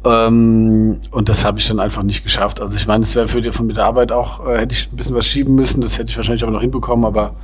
Ähm, 0.03 1.01
und 1.11 1.29
das 1.29 1.45
habe 1.45 1.59
ich 1.59 1.69
dann 1.69 1.79
einfach 1.79 2.03
nicht 2.03 2.23
geschafft. 2.23 2.61
Also 2.61 2.77
ich 2.77 2.87
meine, 2.87 3.03
es 3.03 3.15
wäre 3.15 3.29
für 3.29 3.43
die 3.43 3.51
von 3.51 3.67
mit 3.67 3.77
der 3.77 3.85
Arbeit 3.85 4.13
auch, 4.13 4.47
äh, 4.47 4.59
hätte 4.59 4.75
ich 4.75 4.91
ein 4.91 4.97
bisschen 4.97 5.15
was 5.15 5.27
schieben 5.27 5.55
müssen, 5.55 5.83
das 5.83 5.99
hätte 5.99 6.11
ich 6.11 6.17
wahrscheinlich 6.17 6.43
aber 6.43 6.53
noch 6.53 6.63
hinbekommen, 6.63 7.05
aber 7.05 7.35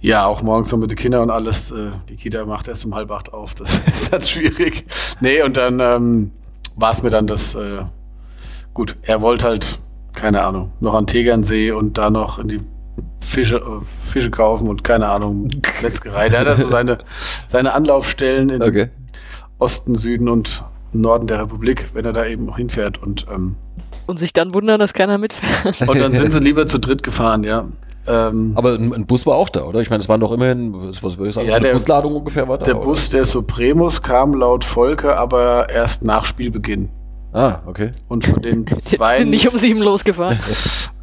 Ja, 0.00 0.26
auch 0.26 0.42
morgens 0.42 0.68
so 0.68 0.76
mit 0.76 0.90
den 0.90 0.96
Kindern 0.98 1.22
und 1.22 1.30
alles. 1.30 1.70
Äh, 1.70 1.90
die 2.08 2.16
Kita 2.16 2.44
macht 2.46 2.68
erst 2.68 2.84
um 2.84 2.94
halb 2.94 3.10
acht 3.10 3.32
auf. 3.32 3.54
Das 3.54 3.74
ist 3.86 4.12
halt 4.12 4.26
schwierig. 4.26 4.84
Nee, 5.20 5.42
und 5.42 5.56
dann 5.56 5.80
ähm, 5.80 6.30
war 6.76 6.92
es 6.92 7.02
mir 7.02 7.10
dann 7.10 7.26
das. 7.26 7.54
Äh, 7.54 7.84
gut, 8.74 8.96
er 9.02 9.20
wollte 9.22 9.46
halt, 9.46 9.80
keine 10.14 10.42
Ahnung, 10.44 10.72
noch 10.80 10.94
an 10.94 11.06
Tegernsee 11.06 11.72
und 11.72 11.98
da 11.98 12.10
noch 12.10 12.38
in 12.38 12.48
die 12.48 12.58
Fische, 13.20 13.56
äh, 13.56 13.84
Fische 14.00 14.30
kaufen 14.30 14.68
und 14.68 14.84
keine 14.84 15.08
Ahnung, 15.08 15.48
Metzgerei. 15.82 16.28
Der 16.28 16.40
hat 16.40 16.46
also 16.48 16.66
seine, 16.70 16.98
seine 17.48 17.72
Anlaufstellen 17.74 18.50
in 18.50 18.62
Okay. 18.62 18.88
Osten, 19.58 19.96
Süden 19.96 20.28
und 20.28 20.64
Norden 20.92 21.26
der 21.26 21.40
Republik, 21.42 21.88
wenn 21.92 22.04
er 22.04 22.12
da 22.12 22.24
eben 22.24 22.46
noch 22.46 22.56
hinfährt. 22.56 23.02
Und, 23.02 23.26
ähm, 23.34 23.56
Und 24.06 24.20
sich 24.20 24.32
dann 24.32 24.54
wundern, 24.54 24.78
dass 24.78 24.94
keiner 24.94 25.18
mitfährt. 25.18 25.88
und 25.88 25.98
dann 26.00 26.12
sind 26.14 26.32
sie 26.32 26.38
lieber 26.42 26.68
zu 26.68 26.78
dritt 26.78 27.02
gefahren, 27.02 27.42
ja. 27.42 27.66
Ähm, 28.08 28.52
Aber 28.54 28.74
ein, 28.74 28.92
ein 28.94 29.06
Bus 29.06 29.26
war 29.26 29.36
auch 29.36 29.48
da, 29.48 29.64
oder? 29.64 29.80
Ich 29.80 29.90
meine, 29.90 30.00
es 30.02 30.08
waren 30.08 30.20
doch 30.20 30.32
immerhin, 30.32 30.72
was 30.74 31.02
was 31.02 31.18
würde 31.18 31.28
ich 31.30 31.34
sagen, 31.34 31.46
Ja, 31.46 31.52
so 31.54 31.56
eine 31.58 31.66
der- 31.66 31.72
Busladung 31.74 32.16
ungefähr 32.16 32.48
war 32.48 32.58
da. 32.58 32.64
der 32.64 32.76
oder? 32.76 32.84
Bus 32.86 33.08
der 33.10 33.24
Supremus 33.24 34.02
kam 34.02 34.34
laut 34.34 34.64
Volker 34.64 35.16
aber 35.18 35.68
erst 35.70 36.04
nach 36.04 36.24
Spielbeginn. 36.24 36.88
Ah, 37.32 37.56
okay. 37.66 37.90
Und 38.08 38.26
von 38.26 38.40
den 38.42 38.66
zwei. 38.78 39.18
Bin 39.18 39.30
nicht 39.30 39.46
um 39.52 39.58
sieben 39.58 39.80
losgefahren. 39.82 40.38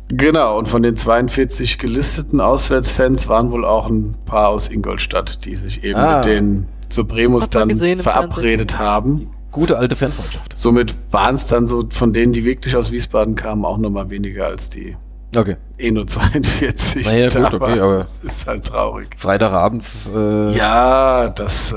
Genau, 0.07 0.59
und 0.59 0.67
von 0.67 0.83
den 0.83 0.95
42 0.95 1.79
gelisteten 1.79 2.39
Auswärtsfans 2.39 3.27
waren 3.27 3.51
wohl 3.51 3.65
auch 3.65 3.89
ein 3.89 4.13
paar 4.27 4.49
aus 4.49 4.69
Ingolstadt, 4.69 5.43
die 5.45 5.55
sich 5.55 5.83
eben 5.83 5.97
Ah. 5.99 6.17
mit 6.17 6.25
den 6.25 6.67
Supremus 6.89 7.49
dann 7.49 7.75
verabredet 7.97 8.77
haben. 8.77 9.31
Gute 9.51 9.79
alte 9.79 9.95
Fanfreundschaft. 9.95 10.55
Somit 10.55 10.93
waren 11.09 11.33
es 11.33 11.47
dann 11.47 11.65
so 11.65 11.85
von 11.89 12.13
denen, 12.13 12.33
die 12.33 12.43
wirklich 12.45 12.75
aus 12.75 12.91
Wiesbaden 12.91 13.33
kamen, 13.33 13.65
auch 13.65 13.79
nochmal 13.79 14.11
weniger 14.11 14.45
als 14.45 14.69
die 14.69 14.95
Okay. 15.35 15.57
eh 15.77 15.91
nur 15.91 16.07
42. 16.07 17.05
Naja, 17.05 17.25
gut, 17.29 17.35
da 17.35 17.53
okay, 17.53 17.79
aber- 17.79 17.97
Das 17.97 18.19
ist 18.19 18.47
halt 18.47 18.65
traurig. 18.65 19.07
Freitagabends. 19.17 20.09
Äh, 20.15 20.49
Ja, 20.57 21.29
das 21.29 21.73
äh, 21.73 21.75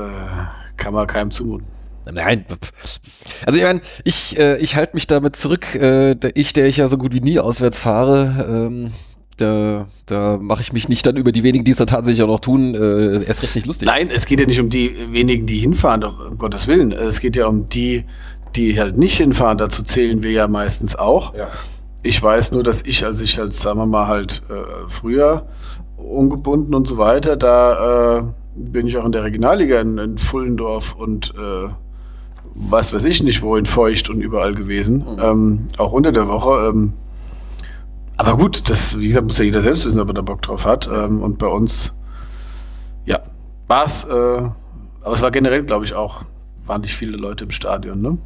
kann 0.77 0.93
man 0.93 1.07
keinem 1.07 1.31
zumuten. 1.31 1.67
Nein. 2.11 2.45
Also 3.45 3.59
ich 3.59 3.63
meine, 3.65 3.81
ich, 4.03 4.37
äh, 4.39 4.57
ich 4.57 4.75
halte 4.75 4.95
mich 4.95 5.05
damit 5.07 5.35
zurück. 5.35 5.75
Äh, 5.75 6.15
ich, 6.33 6.53
der 6.53 6.65
ich 6.67 6.77
ja 6.77 6.87
so 6.87 6.97
gut 6.97 7.13
wie 7.13 7.19
nie 7.21 7.37
auswärts 7.39 7.77
fahre, 7.79 8.45
ähm, 8.49 8.91
da, 9.37 9.85
da 10.07 10.37
mache 10.41 10.61
ich 10.61 10.73
mich 10.73 10.89
nicht 10.89 11.05
dann 11.05 11.17
über 11.17 11.31
die 11.31 11.43
wenigen, 11.43 11.63
die 11.65 11.71
es 11.71 11.77
dann 11.77 11.87
tatsächlich 11.87 12.23
auch 12.23 12.27
noch 12.27 12.39
tun, 12.39 12.73
äh, 12.75 13.23
erst 13.23 13.43
recht 13.43 13.55
nicht 13.55 13.67
lustig. 13.67 13.85
Nein, 13.87 14.09
es 14.09 14.25
geht 14.25 14.39
ja 14.39 14.45
nicht 14.47 14.59
um 14.59 14.69
die 14.69 14.95
wenigen, 15.11 15.45
die 15.45 15.59
hinfahren, 15.59 16.01
doch, 16.01 16.19
um 16.31 16.37
Gottes 16.37 16.65
Willen. 16.67 16.91
Es 16.91 17.19
geht 17.19 17.35
ja 17.35 17.45
um 17.45 17.69
die, 17.69 18.05
die 18.55 18.79
halt 18.79 18.97
nicht 18.97 19.17
hinfahren. 19.17 19.57
Dazu 19.59 19.83
zählen 19.83 20.23
wir 20.23 20.31
ja 20.31 20.47
meistens 20.47 20.95
auch. 20.95 21.35
Ja. 21.35 21.47
Ich 22.01 22.21
weiß 22.21 22.53
nur, 22.53 22.63
dass 22.63 22.81
ich, 22.81 23.05
als 23.05 23.19
ich 23.21 23.37
halt, 23.37 23.53
sagen 23.53 23.79
wir 23.79 23.85
mal, 23.85 24.07
halt 24.07 24.43
äh, 24.49 24.87
früher 24.87 25.47
ungebunden 25.97 26.73
und 26.73 26.87
so 26.87 26.97
weiter, 26.97 27.35
da 27.35 28.19
äh, 28.19 28.23
bin 28.55 28.87
ich 28.87 28.97
auch 28.97 29.05
in 29.05 29.11
der 29.11 29.23
Regionalliga 29.23 29.79
in, 29.79 29.97
in 29.97 30.17
Fullendorf 30.17 30.95
und 30.95 31.33
äh, 31.35 31.69
was 32.55 32.93
weiß 32.93 33.05
ich 33.05 33.23
nicht 33.23 33.41
wo, 33.41 33.55
in 33.55 33.65
Feucht 33.65 34.09
und 34.09 34.21
überall 34.21 34.55
gewesen. 34.55 35.05
Ähm, 35.21 35.67
auch 35.77 35.91
unter 35.91 36.11
der 36.11 36.27
Woche. 36.27 36.69
Ähm, 36.69 36.93
aber 38.17 38.35
gut, 38.37 38.69
das, 38.69 38.99
wie 38.99 39.07
gesagt, 39.07 39.25
muss 39.25 39.37
ja 39.37 39.45
jeder 39.45 39.61
selbst 39.61 39.85
wissen, 39.85 39.99
ob 39.99 40.09
er 40.09 40.13
da 40.13 40.21
Bock 40.21 40.41
drauf 40.41 40.65
hat. 40.65 40.89
Ähm, 40.91 41.21
und 41.21 41.37
bei 41.37 41.47
uns, 41.47 41.95
ja, 43.05 43.21
war 43.67 43.85
es, 43.85 44.03
äh, 44.03 44.11
aber 44.11 45.13
es 45.13 45.21
war 45.21 45.31
generell, 45.31 45.63
glaube 45.63 45.85
ich, 45.85 45.93
auch, 45.93 46.23
waren 46.65 46.81
nicht 46.81 46.95
viele 46.95 47.17
Leute 47.17 47.45
im 47.45 47.51
Stadion, 47.51 48.01
ne? 48.01 48.17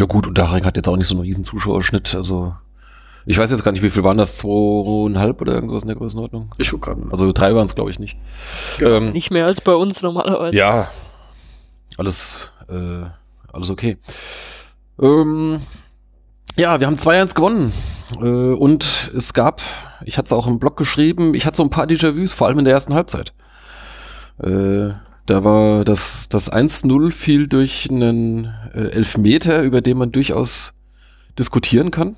Ja 0.00 0.06
gut, 0.06 0.26
und 0.26 0.38
Dachring 0.38 0.64
hat 0.64 0.76
jetzt 0.76 0.88
auch 0.88 0.96
nicht 0.96 1.06
so 1.06 1.14
einen 1.14 1.24
riesen 1.24 1.44
Zuschauerschnitt. 1.44 2.14
Also 2.14 2.54
ich 3.26 3.38
weiß 3.38 3.50
jetzt 3.50 3.64
gar 3.64 3.72
nicht, 3.72 3.82
wie 3.82 3.90
viel 3.90 4.04
waren 4.04 4.18
das? 4.18 4.36
Zweieinhalb 4.38 5.40
oder 5.40 5.54
irgendwas 5.54 5.82
in 5.82 5.88
der 5.88 5.96
Größenordnung? 5.96 6.50
Ich 6.58 6.70
guck 6.70 6.82
gerade. 6.82 7.02
Also 7.10 7.32
drei 7.32 7.54
waren 7.54 7.66
es, 7.66 7.74
glaube 7.74 7.90
ich, 7.90 7.98
nicht. 7.98 8.16
Genau. 8.78 8.96
Ähm, 8.96 9.12
Nicht 9.12 9.30
mehr 9.30 9.46
als 9.46 9.60
bei 9.60 9.74
uns 9.74 10.02
normalerweise. 10.02 10.56
Ja, 10.56 10.90
alles, 11.98 12.52
äh, 12.68 13.04
alles 13.52 13.70
okay. 13.70 13.96
Ähm, 15.00 15.60
ja, 16.56 16.80
wir 16.80 16.86
haben 16.86 16.96
2-1 16.96 17.34
gewonnen. 17.34 17.72
Äh, 18.20 18.54
und 18.54 19.12
es 19.16 19.32
gab, 19.32 19.62
ich 20.04 20.18
hatte 20.18 20.26
es 20.26 20.32
auch 20.32 20.46
im 20.46 20.58
Blog 20.58 20.76
geschrieben, 20.76 21.34
ich 21.34 21.46
hatte 21.46 21.56
so 21.56 21.62
ein 21.62 21.70
paar 21.70 21.86
Déjà-vus, 21.86 22.34
vor 22.34 22.48
allem 22.48 22.58
in 22.58 22.64
der 22.64 22.74
ersten 22.74 22.94
Halbzeit. 22.94 23.32
Äh, 24.42 24.90
da 25.26 25.44
war 25.44 25.84
das, 25.84 26.28
das 26.28 26.52
1-0 26.52 27.12
fiel 27.12 27.46
durch 27.46 27.88
einen 27.90 28.52
äh, 28.74 28.88
Elfmeter, 28.88 29.62
über 29.62 29.80
den 29.80 29.96
man 29.96 30.12
durchaus 30.12 30.72
diskutieren 31.38 31.90
kann. 31.90 32.16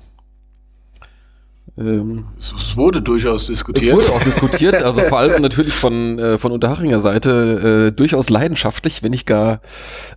Ähm, 1.77 2.25
Es, 2.39 2.53
es 2.53 2.77
wurde 2.77 3.01
durchaus 3.01 3.43
es 3.43 3.47
diskutiert. 3.47 3.95
wurde 3.95 4.11
auch 4.13 4.23
diskutiert, 4.23 4.81
also 4.81 5.01
vor 5.01 5.19
allem 5.19 5.41
natürlich 5.41 5.73
von, 5.73 6.17
äh, 6.17 6.37
von 6.37 6.51
Unterhachinger 6.53 6.99
Seite 7.01 7.87
äh, 7.89 7.91
durchaus 7.91 8.29
leidenschaftlich, 8.29 9.03
wenn 9.03 9.11
nicht 9.11 9.25
gar 9.25 9.59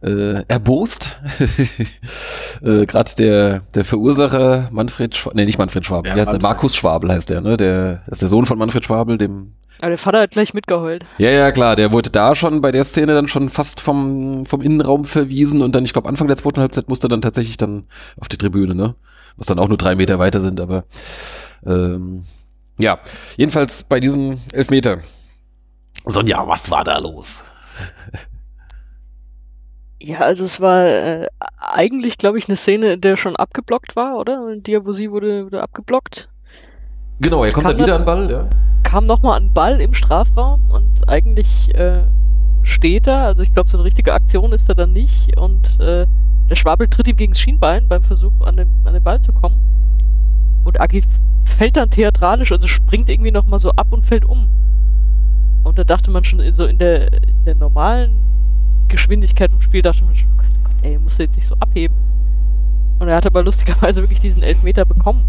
äh, 0.03 0.43
erbost. 0.47 1.21
äh, 2.63 2.87
Gerade 2.87 3.11
der, 3.19 3.63
der 3.75 3.85
Verursacher 3.85 4.69
Manfred 4.71 5.17
Schwabel, 5.17 5.37
nee, 5.37 5.47
nicht 5.47 5.59
Manfred 5.59 5.85
Schwabel, 5.85 6.17
Ja, 6.17 6.27
heißt. 6.27 6.41
Markus 6.43 6.77
Schwabel 6.77 7.11
heißt 7.11 7.31
der, 7.31 7.41
ne? 7.41 7.57
Der 7.57 8.03
das 8.07 8.17
ist 8.19 8.23
der 8.23 8.29
Sohn 8.29 8.47
von 8.47 8.59
Manfred 8.59 8.85
Schwabel, 8.85 9.19
dem 9.19 9.55
Aber 9.81 9.89
der 9.89 9.99
Vater 9.99 10.21
hat 10.21 10.31
gleich 10.31 10.55
mitgeheult. 10.55 11.05
ja, 11.19 11.31
ja, 11.31 11.51
klar, 11.51 11.75
der 11.75 11.91
wurde 11.93 12.11
da 12.11 12.35
schon 12.37 12.61
bei 12.61 12.71
der 12.71 12.85
Szene 12.85 13.15
dann 13.15 13.27
schon 13.29 13.49
fast 13.49 13.81
vom, 13.81 14.47
vom 14.47 14.61
Innenraum 14.63 15.05
verwiesen 15.05 15.63
und 15.63 15.75
dann, 15.75 15.85
ich 15.85 15.93
glaube, 15.93 16.09
Anfang 16.09 16.29
der 16.29 16.37
zweiten 16.37 16.61
Halbzeit 16.61 16.89
musste 16.89 17.09
dann 17.09 17.21
tatsächlich 17.21 17.57
dann 17.57 17.85
auf 18.21 18.29
die 18.29 18.39
Tribüne, 18.39 18.75
ne? 18.77 18.95
Was 19.37 19.47
dann 19.47 19.59
auch 19.61 19.69
nur 19.69 19.77
drei 19.79 19.95
Meter 19.95 20.19
weiter 20.19 20.41
sind, 20.41 20.61
aber 20.61 20.85
ähm, 21.67 22.25
ja, 22.79 22.99
jedenfalls 23.37 23.85
bei 23.85 24.01
diesem 24.01 24.39
Elfmeter. 24.53 24.99
Sonja, 26.05 26.47
was 26.47 26.71
war 26.71 26.85
da 26.85 26.99
los? 26.99 27.45
Ja, 30.01 30.21
also 30.21 30.45
es 30.45 30.61
war 30.61 30.87
äh, 30.87 31.27
eigentlich, 31.59 32.19
glaube 32.19 32.39
ich, 32.39 32.49
eine 32.49 32.57
Szene, 32.57 32.93
in 32.93 33.01
der 33.01 33.17
schon 33.17 33.35
abgeblockt 33.35 33.97
war, 33.97 34.17
oder? 34.17 34.55
Diabosi 34.57 35.11
wurde, 35.11 35.45
wurde 35.47 35.63
abgeblockt. 35.63 36.29
Genau, 37.21 37.45
er 37.45 37.53
kommt 37.53 37.67
dann 37.67 37.79
wieder 37.79 37.97
an 37.97 38.03
den 38.03 38.07
Ball, 38.07 38.31
ja. 38.31 38.49
Kam 38.85 39.07
nochmal 39.07 39.39
an 39.39 39.49
den 39.49 39.55
Ball 39.55 39.81
im 39.81 39.93
Strafraum 39.93 40.71
und 40.71 41.09
eigentlich 41.09 41.75
äh, 41.75 42.05
steht 42.63 43.09
er. 43.09 43.25
Also 43.25 43.43
ich 43.43 43.53
glaube, 43.53 43.69
so 43.69 43.77
eine 43.77 43.85
richtige 43.85 44.15
Aktion 44.15 44.53
ist 44.53 44.69
er 44.69 44.77
dann 44.77 44.93
nicht. 44.93 45.37
Und 45.37 45.81
äh, 45.81 46.07
der 46.49 46.55
Schwabel 46.55 46.89
tritt 46.89 47.09
ihm 47.09 47.17
gegen 47.17 47.33
das 47.33 47.41
Schienbein 47.41 47.89
beim 47.89 48.03
Versuch, 48.03 48.41
an 48.43 48.57
den, 48.57 48.69
an 48.85 48.95
den 48.95 49.03
Ball 49.03 49.21
zu 49.21 49.33
kommen. 49.33 49.59
Und 50.65 50.81
Agi 50.81 51.03
fällt 51.49 51.77
dann 51.77 51.91
theatralisch, 51.91 52.53
also 52.53 52.67
springt 52.67 53.09
irgendwie 53.09 53.31
nochmal 53.31 53.59
so 53.59 53.71
ab 53.71 53.89
und 53.91 54.07
fällt 54.07 54.25
um. 54.25 54.49
Und 55.65 55.79
da 55.79 55.85
dachte 55.85 56.11
man 56.11 56.25
schon, 56.25 56.41
so 56.53 56.67
in 56.67 56.79
der, 56.79 57.13
in 57.13 57.45
der 57.45 57.55
normalen 57.55 58.23
Geschwindigkeit 58.89 59.51
vom 59.51 59.61
Spiel, 59.61 59.83
dachte 59.83 60.05
man 60.05 60.17
schon, 60.17 60.31
oh 60.33 60.37
Gott, 60.39 60.47
oh 60.57 60.61
Gott, 60.65 60.77
ey, 60.83 60.99
musst 60.99 61.19
du 61.19 61.25
jetzt 61.25 61.37
nicht 61.37 61.47
so 61.47 61.55
abheben. 61.61 61.97
Und 62.99 63.09
er 63.09 63.17
hat 63.17 63.27
aber 63.27 63.43
lustigerweise 63.43 64.03
wirklich 64.03 64.21
diesen 64.21 64.43
Elfmeter 64.43 64.85
bekommen. 64.85 65.25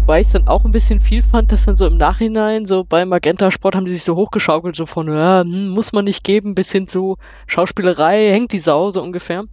Wobei 0.00 0.20
ich 0.20 0.30
dann 0.30 0.48
auch 0.48 0.64
ein 0.64 0.70
bisschen 0.70 1.02
viel 1.02 1.20
fand, 1.20 1.52
dass 1.52 1.66
dann 1.66 1.76
so 1.76 1.86
im 1.86 1.98
Nachhinein, 1.98 2.64
so 2.64 2.82
bei 2.82 3.04
Magenta 3.04 3.50
Sport 3.50 3.76
haben 3.76 3.84
die 3.84 3.92
sich 3.92 4.04
so 4.04 4.16
hochgeschaukelt, 4.16 4.74
so 4.74 4.86
von, 4.86 5.06
ja, 5.12 5.42
hm, 5.42 5.68
muss 5.68 5.92
man 5.92 6.06
nicht 6.06 6.24
geben, 6.24 6.54
bis 6.54 6.72
hin 6.72 6.86
zu 6.86 7.18
Schauspielerei, 7.46 8.30
hängt 8.32 8.52
die 8.52 8.58
Sau, 8.58 8.88
so 8.88 9.02
ungefähr. 9.02 9.44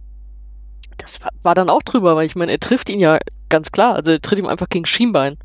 Das 0.96 1.22
war, 1.22 1.30
war 1.42 1.54
dann 1.54 1.68
auch 1.68 1.82
drüber, 1.82 2.16
weil 2.16 2.24
ich 2.24 2.36
meine, 2.36 2.52
er 2.52 2.58
trifft 2.58 2.88
ihn 2.88 3.00
ja 3.00 3.18
ganz 3.50 3.70
klar, 3.70 3.94
also 3.94 4.12
er 4.12 4.20
tritt 4.22 4.38
ihm 4.38 4.46
einfach 4.46 4.70
gegen 4.70 4.86
Schienbein. 4.86 5.36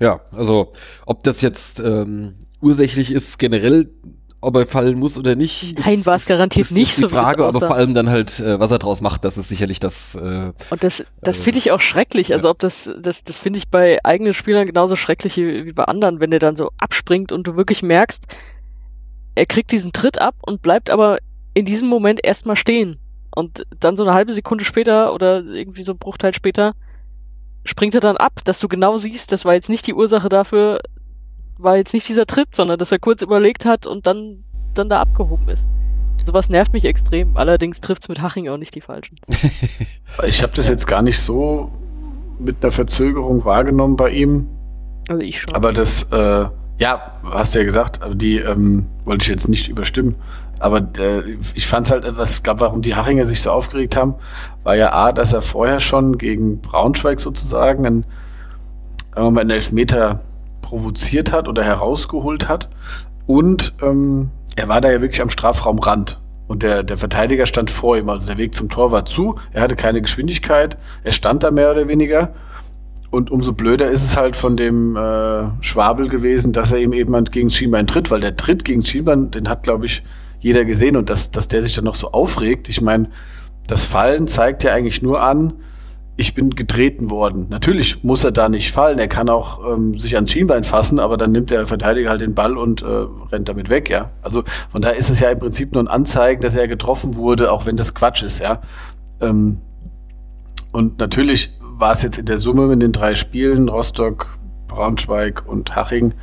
Ja, 0.00 0.20
also 0.34 0.72
ob 1.06 1.22
das 1.24 1.40
jetzt 1.42 1.80
ähm, 1.80 2.34
ursächlich 2.60 3.10
ist 3.12 3.38
generell, 3.38 3.90
ob 4.40 4.54
er 4.54 4.66
fallen 4.66 4.96
muss 4.98 5.18
oder 5.18 5.34
nicht. 5.34 5.76
Nein, 5.80 5.94
ist- 5.98 6.06
war 6.06 6.14
es 6.14 6.26
garantiert 6.26 6.66
ist, 6.66 6.72
nicht, 6.72 6.90
ist 6.90 6.98
die 6.98 7.02
so 7.02 7.08
Frage, 7.08 7.44
aber 7.44 7.58
vor 7.58 7.74
allem 7.74 7.94
dann 7.94 8.08
halt, 8.08 8.38
äh, 8.38 8.60
was 8.60 8.70
er 8.70 8.78
draus 8.78 9.00
macht, 9.00 9.24
das 9.24 9.36
ist 9.36 9.48
sicherlich 9.48 9.80
das. 9.80 10.14
Äh, 10.14 10.52
Und 10.70 10.82
das, 10.84 11.02
das 11.22 11.40
Äh, 11.40 11.42
finde 11.42 11.58
ich 11.58 11.72
auch 11.72 11.80
schrecklich. 11.80 12.32
Also 12.32 12.48
ob 12.50 12.60
das, 12.60 12.88
das, 13.00 13.24
das 13.24 13.38
finde 13.38 13.58
ich 13.58 13.68
bei 13.68 13.98
eigenen 14.04 14.34
Spielern 14.34 14.66
genauso 14.66 14.94
schrecklich 14.94 15.36
wie, 15.36 15.64
wie 15.66 15.72
bei 15.72 15.84
anderen, 15.84 16.20
wenn 16.20 16.30
der 16.30 16.38
dann 16.40 16.54
so 16.54 16.70
abspringt 16.78 17.32
und 17.32 17.48
du 17.48 17.56
wirklich 17.56 17.82
merkst, 17.82 18.36
er 19.34 19.46
kriegt 19.46 19.72
diesen 19.72 19.92
Tritt 19.92 20.20
ab 20.20 20.36
und 20.46 20.62
bleibt 20.62 20.90
aber 20.90 21.18
in 21.54 21.64
diesem 21.64 21.88
Moment 21.88 22.20
erstmal 22.24 22.56
stehen. 22.56 22.98
Und 23.34 23.66
dann 23.80 23.96
so 23.96 24.04
eine 24.04 24.14
halbe 24.14 24.32
Sekunde 24.32 24.64
später 24.64 25.12
oder 25.14 25.42
irgendwie 25.44 25.82
so 25.82 25.92
ein 25.92 25.98
Bruchteil 25.98 26.34
später 26.34 26.74
springt 27.68 27.94
er 27.94 28.00
dann 28.00 28.16
ab, 28.16 28.40
dass 28.44 28.58
du 28.60 28.68
genau 28.68 28.96
siehst, 28.96 29.30
das 29.30 29.44
war 29.44 29.54
jetzt 29.54 29.68
nicht 29.68 29.86
die 29.86 29.94
Ursache 29.94 30.28
dafür, 30.28 30.80
war 31.58 31.76
jetzt 31.76 31.92
nicht 31.92 32.08
dieser 32.08 32.26
Tritt, 32.26 32.54
sondern 32.54 32.78
dass 32.78 32.92
er 32.92 32.98
kurz 32.98 33.22
überlegt 33.22 33.64
hat 33.64 33.86
und 33.86 34.06
dann, 34.06 34.44
dann 34.74 34.88
da 34.88 35.00
abgehoben 35.00 35.48
ist. 35.48 35.68
Sowas 36.24 36.48
nervt 36.48 36.72
mich 36.72 36.84
extrem. 36.84 37.36
Allerdings 37.36 37.80
trifft 37.80 38.02
es 38.02 38.08
mit 38.08 38.20
Haching 38.20 38.48
auch 38.48 38.56
nicht 38.56 38.74
die 38.74 38.80
Falschen. 38.80 39.18
Ich 40.26 40.42
habe 40.42 40.52
das 40.54 40.68
jetzt 40.68 40.86
gar 40.86 41.02
nicht 41.02 41.18
so 41.18 41.70
mit 42.38 42.56
einer 42.62 42.72
Verzögerung 42.72 43.44
wahrgenommen 43.44 43.96
bei 43.96 44.10
ihm. 44.10 44.48
Also 45.08 45.22
ich 45.22 45.40
schon. 45.40 45.54
Aber 45.54 45.72
das, 45.72 46.04
äh, 46.04 46.48
ja, 46.78 47.20
hast 47.24 47.54
du 47.54 47.60
ja 47.60 47.64
gesagt, 47.64 48.00
die 48.14 48.38
ähm, 48.38 48.86
wollte 49.04 49.22
ich 49.22 49.28
jetzt 49.28 49.48
nicht 49.48 49.68
überstimmen. 49.68 50.16
Aber 50.60 50.78
äh, 50.98 51.36
ich 51.54 51.66
fand 51.66 51.86
es 51.86 51.92
halt 51.92 52.04
etwas, 52.04 52.36
ich 52.36 52.42
glaube, 52.42 52.60
warum 52.60 52.82
die 52.82 52.94
Hachinger 52.94 53.26
sich 53.26 53.40
so 53.42 53.50
aufgeregt 53.50 53.96
haben, 53.96 54.14
war 54.64 54.76
ja 54.76 54.92
A, 54.92 55.12
dass 55.12 55.32
er 55.32 55.42
vorher 55.42 55.80
schon 55.80 56.18
gegen 56.18 56.60
Braunschweig 56.60 57.20
sozusagen 57.20 57.86
einen, 57.86 58.04
mal, 59.14 59.40
einen 59.40 59.50
Elfmeter 59.50 60.20
provoziert 60.62 61.32
hat 61.32 61.48
oder 61.48 61.62
herausgeholt 61.62 62.48
hat. 62.48 62.68
Und 63.26 63.74
ähm, 63.82 64.30
er 64.56 64.68
war 64.68 64.80
da 64.80 64.90
ja 64.90 65.00
wirklich 65.00 65.22
am 65.22 65.30
Strafraumrand. 65.30 66.20
Und 66.48 66.62
der, 66.62 66.82
der 66.82 66.96
Verteidiger 66.96 67.46
stand 67.46 67.70
vor 67.70 67.96
ihm, 67.96 68.08
also 68.08 68.26
der 68.26 68.38
Weg 68.38 68.54
zum 68.54 68.70
Tor 68.70 68.90
war 68.90 69.04
zu. 69.04 69.36
Er 69.52 69.62
hatte 69.62 69.76
keine 69.76 70.00
Geschwindigkeit. 70.00 70.78
Er 71.04 71.12
stand 71.12 71.44
da 71.44 71.50
mehr 71.50 71.70
oder 71.70 71.88
weniger. 71.88 72.32
Und 73.10 73.30
umso 73.30 73.52
blöder 73.52 73.90
ist 73.90 74.02
es 74.02 74.16
halt 74.16 74.34
von 74.34 74.56
dem 74.56 74.96
äh, 74.96 75.44
Schwabel 75.60 76.08
gewesen, 76.08 76.52
dass 76.52 76.72
er 76.72 76.78
ihm 76.78 76.92
eben 76.92 77.24
gegen 77.24 77.48
Schienbein 77.48 77.86
tritt, 77.86 78.10
weil 78.10 78.20
der 78.20 78.36
Tritt 78.36 78.64
gegen 78.64 78.84
Schienbein, 78.84 79.30
den 79.30 79.48
hat, 79.48 79.62
glaube 79.62 79.86
ich, 79.86 80.02
jeder 80.40 80.64
gesehen. 80.64 80.96
Und 80.96 81.10
dass, 81.10 81.30
dass 81.30 81.48
der 81.48 81.62
sich 81.62 81.74
dann 81.74 81.84
noch 81.84 81.94
so 81.94 82.12
aufregt. 82.12 82.68
Ich 82.68 82.80
meine, 82.80 83.10
das 83.66 83.86
Fallen 83.86 84.26
zeigt 84.26 84.64
ja 84.64 84.72
eigentlich 84.72 85.02
nur 85.02 85.22
an, 85.22 85.54
ich 86.20 86.34
bin 86.34 86.50
getreten 86.50 87.10
worden. 87.10 87.46
Natürlich 87.48 88.02
muss 88.02 88.24
er 88.24 88.32
da 88.32 88.48
nicht 88.48 88.72
fallen. 88.72 88.98
Er 88.98 89.06
kann 89.06 89.28
auch 89.28 89.64
ähm, 89.72 89.96
sich 89.96 90.16
ans 90.16 90.32
Schienbein 90.32 90.64
fassen, 90.64 90.98
aber 90.98 91.16
dann 91.16 91.30
nimmt 91.30 91.50
der 91.50 91.64
Verteidiger 91.64 92.10
halt 92.10 92.22
den 92.22 92.34
Ball 92.34 92.58
und 92.58 92.82
äh, 92.82 93.06
rennt 93.30 93.48
damit 93.48 93.70
weg, 93.70 93.88
ja. 93.88 94.10
Also 94.20 94.42
von 94.68 94.82
daher 94.82 94.96
ist 94.96 95.10
es 95.10 95.20
ja 95.20 95.30
im 95.30 95.38
Prinzip 95.38 95.72
nur 95.72 95.82
ein 95.84 95.86
Anzeigen, 95.86 96.42
dass 96.42 96.56
er 96.56 96.66
getroffen 96.66 97.14
wurde, 97.14 97.52
auch 97.52 97.66
wenn 97.66 97.76
das 97.76 97.94
Quatsch 97.94 98.24
ist, 98.24 98.40
ja. 98.40 98.60
Ähm, 99.20 99.58
und 100.72 100.98
natürlich 100.98 101.56
war 101.60 101.92
es 101.92 102.02
jetzt 102.02 102.18
in 102.18 102.26
der 102.26 102.38
Summe 102.38 102.72
in 102.72 102.80
den 102.80 102.90
drei 102.90 103.14
Spielen, 103.14 103.68
Rostock, 103.68 104.38
Braunschweig 104.66 105.44
und 105.46 105.76
Haching, 105.76 106.14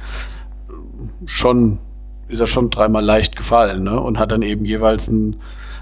schon, 1.26 1.80
ist 2.28 2.40
er 2.40 2.48
schon 2.48 2.70
dreimal 2.70 3.04
leicht 3.04 3.36
gefallen, 3.36 3.84
ne? 3.84 4.00
Und 4.00 4.20
hat 4.20 4.32
dann 4.32 4.42
eben 4.42 4.66
jeweils 4.66 5.10
einen, 5.10 5.38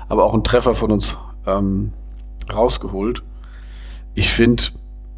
aber 0.09 0.25
auch 0.25 0.33
einen 0.33 0.43
Treffer 0.43 0.73
von 0.73 0.91
uns 0.91 1.17
ähm, 1.45 1.93
rausgeholt 2.53 3.23
ich 4.15 4.31
finde, 4.31 4.63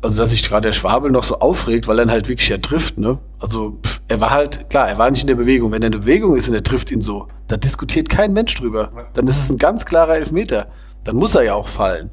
also 0.02 0.22
dass 0.22 0.32
sich 0.32 0.48
gerade 0.48 0.68
der 0.68 0.74
Schwabel 0.74 1.12
noch 1.12 1.24
so 1.24 1.40
aufregt, 1.40 1.88
weil 1.88 2.00
er 2.00 2.08
halt 2.08 2.30
wirklich 2.30 2.50
ja 2.50 2.58
trifft, 2.58 2.98
ne? 2.98 3.18
Also 3.40 3.78
pff, 3.84 4.02
er 4.08 4.20
war 4.22 4.32
halt, 4.32 4.70
klar, 4.70 4.88
er 4.88 4.98
war 4.98 5.10
nicht 5.10 5.22
in 5.22 5.28
der 5.28 5.36
Bewegung. 5.36 5.72
Wenn 5.72 5.82
er 5.82 5.88
in 5.88 5.94
der 5.94 6.00
Bewegung 6.00 6.36
ist 6.36 6.48
und 6.48 6.54
er 6.54 6.64
trifft 6.64 6.92
ihn 6.92 7.02
so, 7.02 7.28
da 7.48 7.58
diskutiert 7.58 8.10
kein 8.10 8.34
Mensch 8.34 8.56
drüber. 8.56 8.92
Dann 9.14 9.28
ist 9.28 9.40
es 9.40 9.50
ein 9.50 9.58
ganz 9.58 9.86
klarer 9.86 10.16
Elfmeter. 10.16 10.68
Dann 11.04 11.16
muss 11.16 11.36
er 11.36 11.44
ja 11.44 11.56
auch 11.56 11.68
fallen. 11.68 12.12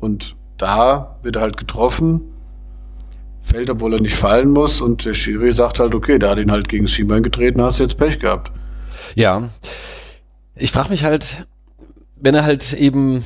Und 0.00 0.36
da 0.56 1.16
wird 1.22 1.36
er 1.36 1.42
halt 1.42 1.56
getroffen, 1.56 2.22
fällt, 3.42 3.70
obwohl 3.70 3.94
er 3.94 4.00
nicht 4.00 4.16
fallen 4.16 4.50
muss 4.50 4.80
und 4.80 5.04
der 5.04 5.14
Schiri 5.14 5.52
sagt 5.52 5.80
halt, 5.80 5.94
okay, 5.94 6.18
da 6.18 6.30
hat 6.30 6.38
ihn 6.38 6.50
halt 6.50 6.68
gegen 6.68 6.84
das 6.84 6.92
Schienbein 6.92 7.22
getreten, 7.22 7.62
hast 7.62 7.78
du 7.78 7.84
jetzt 7.84 7.96
Pech 7.96 8.18
gehabt. 8.18 8.52
Ja. 9.14 9.48
Ich 10.54 10.72
frage 10.72 10.90
mich 10.90 11.04
halt, 11.04 11.46
wenn 12.16 12.34
er 12.34 12.44
halt 12.44 12.72
eben 12.74 13.24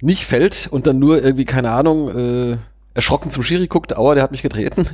nicht 0.00 0.26
fällt 0.26 0.68
und 0.70 0.86
dann 0.86 0.98
nur 0.98 1.22
irgendwie, 1.22 1.44
keine 1.44 1.70
Ahnung, 1.70 2.10
äh, 2.10 2.56
erschrocken 2.94 3.30
zum 3.30 3.42
Schiri 3.42 3.66
guckt, 3.66 3.96
aua, 3.96 4.14
der 4.14 4.22
hat 4.22 4.30
mich 4.30 4.42
getreten, 4.42 4.86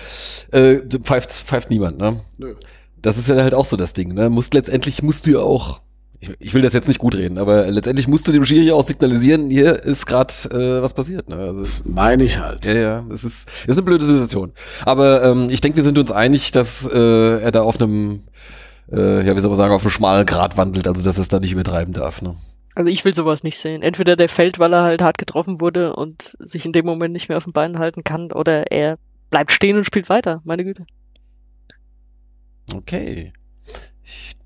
äh, 0.52 0.76
pfeift, 1.02 1.32
pfeift 1.32 1.70
niemand, 1.70 1.98
ne? 1.98 2.20
Nö. 2.38 2.54
Das 3.00 3.18
ist 3.18 3.28
ja 3.28 3.36
halt 3.36 3.54
auch 3.54 3.64
so 3.64 3.76
das 3.76 3.92
Ding, 3.92 4.14
ne? 4.14 4.28
Musst 4.28 4.54
letztendlich 4.54 5.02
musst 5.02 5.26
du 5.26 5.32
ja 5.32 5.38
auch, 5.38 5.80
ich, 6.20 6.30
ich 6.38 6.54
will 6.54 6.62
das 6.62 6.72
jetzt 6.72 6.88
nicht 6.88 6.98
gut 6.98 7.14
reden, 7.14 7.38
aber 7.38 7.66
letztendlich 7.70 8.08
musst 8.08 8.26
du 8.26 8.32
dem 8.32 8.44
Schiri 8.44 8.72
auch 8.72 8.82
signalisieren, 8.82 9.50
hier 9.50 9.82
ist 9.84 10.06
gerade 10.06 10.32
äh, 10.50 10.82
was 10.82 10.94
passiert, 10.94 11.28
ne? 11.28 11.36
Also, 11.36 11.58
das 11.58 11.84
meine 11.86 12.24
ich 12.24 12.38
halt. 12.38 12.64
Ja, 12.64 12.74
ja, 12.74 13.04
es 13.12 13.24
ist, 13.24 13.48
es 13.48 13.68
ist 13.68 13.78
eine 13.78 13.84
blöde 13.84 14.04
Situation. 14.04 14.52
Aber 14.84 15.22
ähm, 15.22 15.48
ich 15.50 15.60
denke, 15.60 15.76
wir 15.76 15.84
sind 15.84 15.98
uns 15.98 16.10
einig, 16.10 16.52
dass 16.52 16.88
äh, 16.90 17.40
er 17.40 17.52
da 17.52 17.62
auf 17.62 17.80
einem, 17.80 18.22
äh, 18.90 19.26
ja, 19.26 19.36
wie 19.36 19.40
soll 19.40 19.50
man 19.50 19.58
sagen, 19.58 19.74
auf 19.74 19.82
einem 19.82 19.90
schmalen 19.90 20.26
Grad 20.26 20.56
wandelt, 20.56 20.88
also 20.88 21.02
dass 21.02 21.18
er 21.18 21.22
es 21.22 21.28
da 21.28 21.40
nicht 21.40 21.52
übertreiben 21.52 21.92
darf, 21.92 22.22
ne? 22.22 22.36
Also 22.74 22.90
ich 22.90 23.04
will 23.06 23.14
sowas 23.14 23.42
nicht 23.42 23.58
sehen. 23.58 23.82
Entweder 23.82 24.16
der 24.16 24.28
fällt, 24.28 24.58
weil 24.58 24.74
er 24.74 24.82
halt 24.82 25.00
hart 25.00 25.16
getroffen 25.16 25.62
wurde 25.62 25.96
und 25.96 26.36
sich 26.40 26.66
in 26.66 26.72
dem 26.72 26.84
Moment 26.84 27.14
nicht 27.14 27.30
mehr 27.30 27.38
auf 27.38 27.44
den 27.44 27.54
Beinen 27.54 27.78
halten 27.78 28.04
kann, 28.04 28.32
oder 28.32 28.70
er 28.70 28.98
bleibt 29.30 29.50
stehen 29.50 29.78
und 29.78 29.84
spielt 29.84 30.10
weiter. 30.10 30.42
Meine 30.44 30.64
Güte. 30.64 30.84
Okay. 32.74 33.32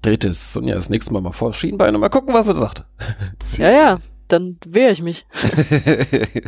Trete 0.02 0.28
es 0.28 0.52
Sonja 0.52 0.74
das 0.74 0.90
nächste 0.90 1.12
Mal 1.12 1.20
mal 1.20 1.32
vor 1.32 1.52
Schienbein 1.52 1.94
und 1.94 2.00
mal 2.00 2.08
gucken, 2.08 2.34
was 2.34 2.48
er 2.48 2.56
sagt. 2.56 2.84
Ja, 3.56 3.70
ja, 3.70 4.00
dann 4.28 4.58
wehre 4.66 4.92
ich 4.92 5.02
mich. 5.02 5.26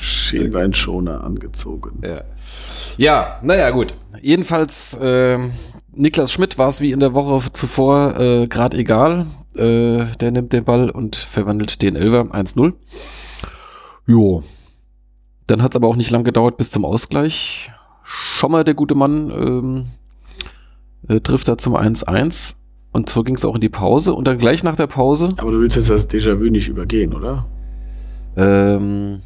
Schienbeinschoner 0.00 1.22
angezogen. 1.22 2.00
Ja. 2.04 2.22
Ja, 2.96 3.40
naja, 3.42 3.70
gut. 3.70 3.94
Jedenfalls, 4.20 4.94
äh, 4.94 5.38
Niklas 5.92 6.32
Schmidt 6.32 6.58
war 6.58 6.68
es 6.68 6.80
wie 6.80 6.92
in 6.92 7.00
der 7.00 7.14
Woche 7.14 7.52
zuvor 7.52 8.18
äh, 8.18 8.46
gerade 8.48 8.76
egal. 8.78 9.26
Äh, 9.54 10.06
der 10.20 10.30
nimmt 10.30 10.52
den 10.52 10.64
Ball 10.64 10.90
und 10.90 11.16
verwandelt 11.16 11.82
den 11.82 11.96
Elver 11.96 12.22
1-0. 12.22 12.74
Jo. 14.06 14.42
Dann 15.46 15.62
hat 15.62 15.72
es 15.72 15.76
aber 15.76 15.88
auch 15.88 15.96
nicht 15.96 16.10
lang 16.10 16.24
gedauert 16.24 16.56
bis 16.56 16.70
zum 16.70 16.84
Ausgleich. 16.84 17.70
Schommer, 18.02 18.64
der 18.64 18.74
gute 18.74 18.94
Mann, 18.94 19.30
ähm, 19.30 19.86
äh, 21.08 21.20
trifft 21.20 21.48
da 21.48 21.58
zum 21.58 21.76
1-1. 21.76 22.56
Und 22.92 23.10
so 23.10 23.22
ging 23.22 23.34
es 23.34 23.44
auch 23.44 23.54
in 23.54 23.60
die 23.60 23.68
Pause. 23.68 24.14
Und 24.14 24.26
dann 24.26 24.38
gleich 24.38 24.62
nach 24.62 24.76
der 24.76 24.86
Pause. 24.86 25.28
Aber 25.36 25.50
du 25.50 25.60
willst 25.60 25.76
jetzt 25.76 25.90
das 25.90 26.08
Déjà-vu 26.08 26.44
nicht 26.50 26.68
übergehen, 26.68 27.12
oder? 27.14 27.46
Ähm. 28.36 29.20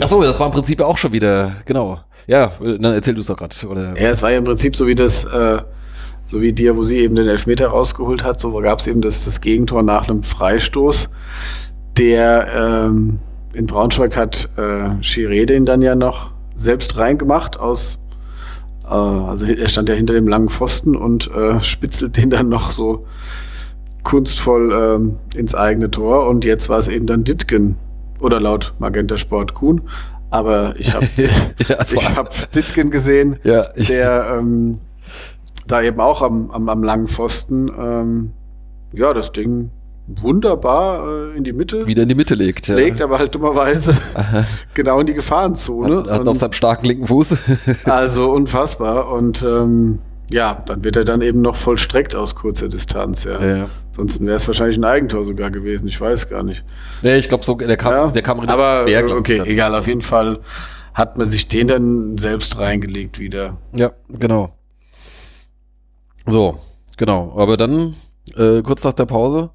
Achso, 0.00 0.22
das 0.22 0.40
war 0.40 0.46
im 0.46 0.52
Prinzip 0.52 0.80
auch 0.80 0.98
schon 0.98 1.12
wieder, 1.12 1.52
genau. 1.66 2.00
Ja, 2.26 2.52
dann 2.58 2.94
erzähl 2.94 3.14
du 3.14 3.20
es 3.20 3.28
doch 3.28 3.36
gerade. 3.36 3.54
Ja, 3.96 4.08
es 4.08 4.22
war 4.22 4.32
ja 4.32 4.38
im 4.38 4.44
Prinzip 4.44 4.74
so 4.74 4.88
wie 4.88 4.96
das, 4.96 5.24
äh, 5.24 5.62
so 6.26 6.42
wie 6.42 6.52
dir, 6.52 6.76
wo 6.76 6.82
sie 6.82 6.98
eben 6.98 7.14
den 7.14 7.28
Elfmeter 7.28 7.68
rausgeholt 7.68 8.24
hat, 8.24 8.40
so 8.40 8.52
gab 8.60 8.80
es 8.80 8.88
eben 8.88 9.02
das, 9.02 9.24
das 9.24 9.40
Gegentor 9.40 9.82
nach 9.84 10.08
einem 10.08 10.24
Freistoß. 10.24 11.10
Der 11.96 12.48
ähm, 12.56 13.20
in 13.52 13.66
Braunschweig 13.66 14.16
hat 14.16 14.48
äh, 14.56 15.00
Chiré 15.00 15.46
den 15.46 15.64
dann 15.64 15.80
ja 15.80 15.94
noch 15.94 16.32
selbst 16.56 16.96
reingemacht 16.96 17.58
aus 17.58 17.98
also 18.92 19.46
er 19.46 19.68
stand 19.68 19.88
ja 19.88 19.94
hinter 19.94 20.14
dem 20.14 20.28
langen 20.28 20.48
Pfosten 20.48 20.96
und 20.96 21.30
äh, 21.34 21.62
spitzelt 21.62 22.16
den 22.16 22.30
dann 22.30 22.48
noch 22.48 22.70
so 22.70 23.06
kunstvoll 24.02 24.72
ähm, 24.72 25.16
ins 25.36 25.54
eigene 25.54 25.90
Tor. 25.90 26.28
Und 26.28 26.44
jetzt 26.44 26.68
war 26.68 26.78
es 26.78 26.88
eben 26.88 27.06
dann 27.06 27.24
Ditgen 27.24 27.76
oder 28.20 28.40
laut 28.40 28.74
Magenta 28.78 29.16
Sport 29.16 29.54
Kuhn. 29.54 29.82
Aber 30.30 30.74
ich 30.78 30.94
habe 30.94 31.06
ja, 31.16 31.78
ich 31.92 32.16
hab 32.16 32.52
Ditgen 32.52 32.90
gesehen 32.90 33.36
ja, 33.44 33.62
der 33.72 34.36
ähm, 34.38 34.80
da 35.66 35.82
eben 35.82 36.00
auch 36.00 36.22
am, 36.22 36.50
am, 36.50 36.68
am 36.68 36.82
langen 36.82 37.06
Pfosten, 37.06 37.70
ähm, 37.78 38.32
ja, 38.92 39.14
das 39.14 39.32
Ding 39.32 39.70
wunderbar 40.06 41.06
äh, 41.08 41.36
in 41.36 41.44
die 41.44 41.52
Mitte. 41.52 41.86
Wieder 41.86 42.02
in 42.02 42.08
die 42.08 42.14
Mitte 42.14 42.34
legt. 42.34 42.68
Ja. 42.68 42.76
Legt 42.76 43.00
aber 43.00 43.18
halt 43.18 43.34
dummerweise 43.34 43.96
genau 44.74 45.00
in 45.00 45.06
die 45.06 45.14
Gefahrenzone. 45.14 46.04
Hat, 46.04 46.20
hat 46.20 46.28
auf 46.28 46.38
seinem 46.38 46.52
starken 46.52 46.86
linken 46.86 47.06
Fuß. 47.06 47.36
also 47.86 48.30
unfassbar. 48.32 49.10
Und 49.10 49.42
ähm, 49.42 50.00
ja, 50.30 50.62
dann 50.66 50.84
wird 50.84 50.96
er 50.96 51.04
dann 51.04 51.22
eben 51.22 51.40
noch 51.40 51.56
vollstreckt 51.56 52.16
aus 52.16 52.34
kurzer 52.34 52.68
Distanz. 52.68 53.24
Ja. 53.24 53.40
ja, 53.40 53.56
ja. 53.56 53.66
Ansonsten 53.88 54.26
wäre 54.26 54.36
es 54.36 54.46
wahrscheinlich 54.46 54.76
ein 54.76 54.84
Eigentor 54.84 55.24
sogar 55.24 55.50
gewesen. 55.50 55.86
Ich 55.88 56.00
weiß 56.00 56.28
gar 56.28 56.42
nicht. 56.42 56.64
Nee, 57.02 57.16
ich 57.16 57.28
glaube, 57.28 57.44
so, 57.44 57.54
der 57.54 57.76
kam, 57.76 57.92
ja, 57.92 58.06
der 58.08 58.22
kam 58.22 58.40
Aber 58.40 58.84
schwer, 58.84 59.08
okay, 59.10 59.42
egal. 59.44 59.74
Auf 59.74 59.86
jeden 59.86 60.02
Fall 60.02 60.40
hat 60.92 61.18
man 61.18 61.26
sich 61.26 61.48
den 61.48 61.68
dann 61.68 62.18
selbst 62.18 62.58
reingelegt 62.58 63.18
wieder. 63.18 63.58
Ja, 63.72 63.92
genau. 64.08 64.56
So, 66.26 66.58
genau. 66.96 67.34
Aber 67.36 67.56
dann, 67.56 67.94
äh, 68.36 68.62
kurz 68.62 68.84
nach 68.84 68.94
der 68.94 69.06
Pause, 69.06 69.50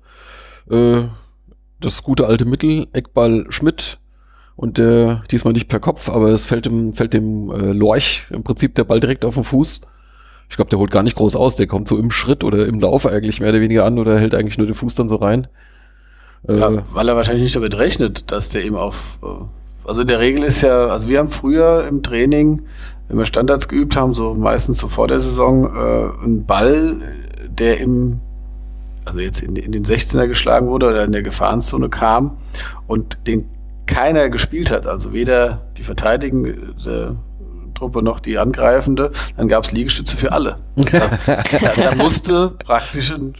äh, 0.69 1.03
das 1.79 2.03
gute 2.03 2.27
alte 2.27 2.45
Mittel, 2.45 2.87
Eckball 2.93 3.45
Schmidt 3.49 3.99
und 4.55 4.77
der 4.77 5.23
diesmal 5.31 5.53
nicht 5.53 5.69
per 5.69 5.79
Kopf, 5.79 6.09
aber 6.09 6.29
es 6.29 6.45
fällt 6.45 6.65
dem, 6.65 6.93
fällt 6.93 7.13
dem 7.13 7.51
äh, 7.51 7.71
Lorch 7.71 8.27
im 8.31 8.43
Prinzip 8.43 8.75
der 8.75 8.83
Ball 8.83 8.99
direkt 8.99 9.25
auf 9.25 9.35
den 9.35 9.43
Fuß. 9.43 9.81
Ich 10.49 10.55
glaube, 10.55 10.69
der 10.69 10.79
holt 10.79 10.91
gar 10.91 11.03
nicht 11.03 11.15
groß 11.15 11.35
aus, 11.35 11.55
der 11.55 11.67
kommt 11.67 11.87
so 11.87 11.97
im 11.97 12.11
Schritt 12.11 12.43
oder 12.43 12.65
im 12.65 12.79
Lauf 12.79 13.05
eigentlich 13.05 13.39
mehr 13.39 13.49
oder 13.49 13.61
weniger 13.61 13.85
an 13.85 13.99
oder 13.99 14.19
hält 14.19 14.35
eigentlich 14.35 14.57
nur 14.57 14.67
den 14.67 14.75
Fuß 14.75 14.95
dann 14.95 15.09
so 15.09 15.17
rein. 15.17 15.47
Äh, 16.47 16.59
ja, 16.59 16.83
weil 16.93 17.07
er 17.07 17.15
wahrscheinlich 17.15 17.43
nicht 17.43 17.55
damit 17.55 17.77
rechnet, 17.77 18.31
dass 18.31 18.49
der 18.49 18.63
eben 18.63 18.75
auf. 18.75 19.19
Äh, 19.23 19.87
also 19.87 20.01
in 20.01 20.07
der 20.07 20.19
Regel 20.19 20.43
ist 20.43 20.61
ja, 20.61 20.87
also 20.87 21.07
wir 21.07 21.19
haben 21.19 21.29
früher 21.29 21.87
im 21.87 22.03
Training 22.03 22.63
wenn 23.09 23.17
wir 23.17 23.25
Standards 23.25 23.67
geübt 23.67 23.97
haben, 23.97 24.13
so 24.13 24.35
meistens 24.35 24.77
so 24.77 24.87
vor 24.87 25.07
der 25.07 25.19
Saison, 25.19 25.65
äh, 25.65 26.25
ein 26.25 26.45
Ball, 26.45 27.01
der 27.49 27.79
im, 27.79 28.21
also 29.05 29.19
jetzt 29.19 29.41
in, 29.41 29.55
in 29.55 29.71
den 29.71 29.85
16er 29.85 30.27
geschlagen 30.27 30.67
wurde 30.67 30.89
oder 30.89 31.03
in 31.03 31.11
der 31.11 31.23
Gefahrenzone 31.23 31.89
kam 31.89 32.37
und 32.87 33.27
den 33.27 33.45
keiner 33.85 34.29
gespielt 34.29 34.69
hat, 34.69 34.85
also 34.85 35.13
weder 35.13 35.61
die 35.77 35.83
verteidigende 35.83 37.15
Truppe 37.73 38.03
noch 38.03 38.19
die 38.19 38.37
angreifende, 38.37 39.11
dann 39.37 39.47
gab 39.47 39.63
es 39.63 39.71
Liegestütze 39.71 40.15
für 40.15 40.31
alle. 40.31 40.57
Da, 40.75 41.09
da, 41.59 41.73
da 41.75 41.95
musste 41.95 42.49
praktisch 42.63 43.11
ein, 43.11 43.33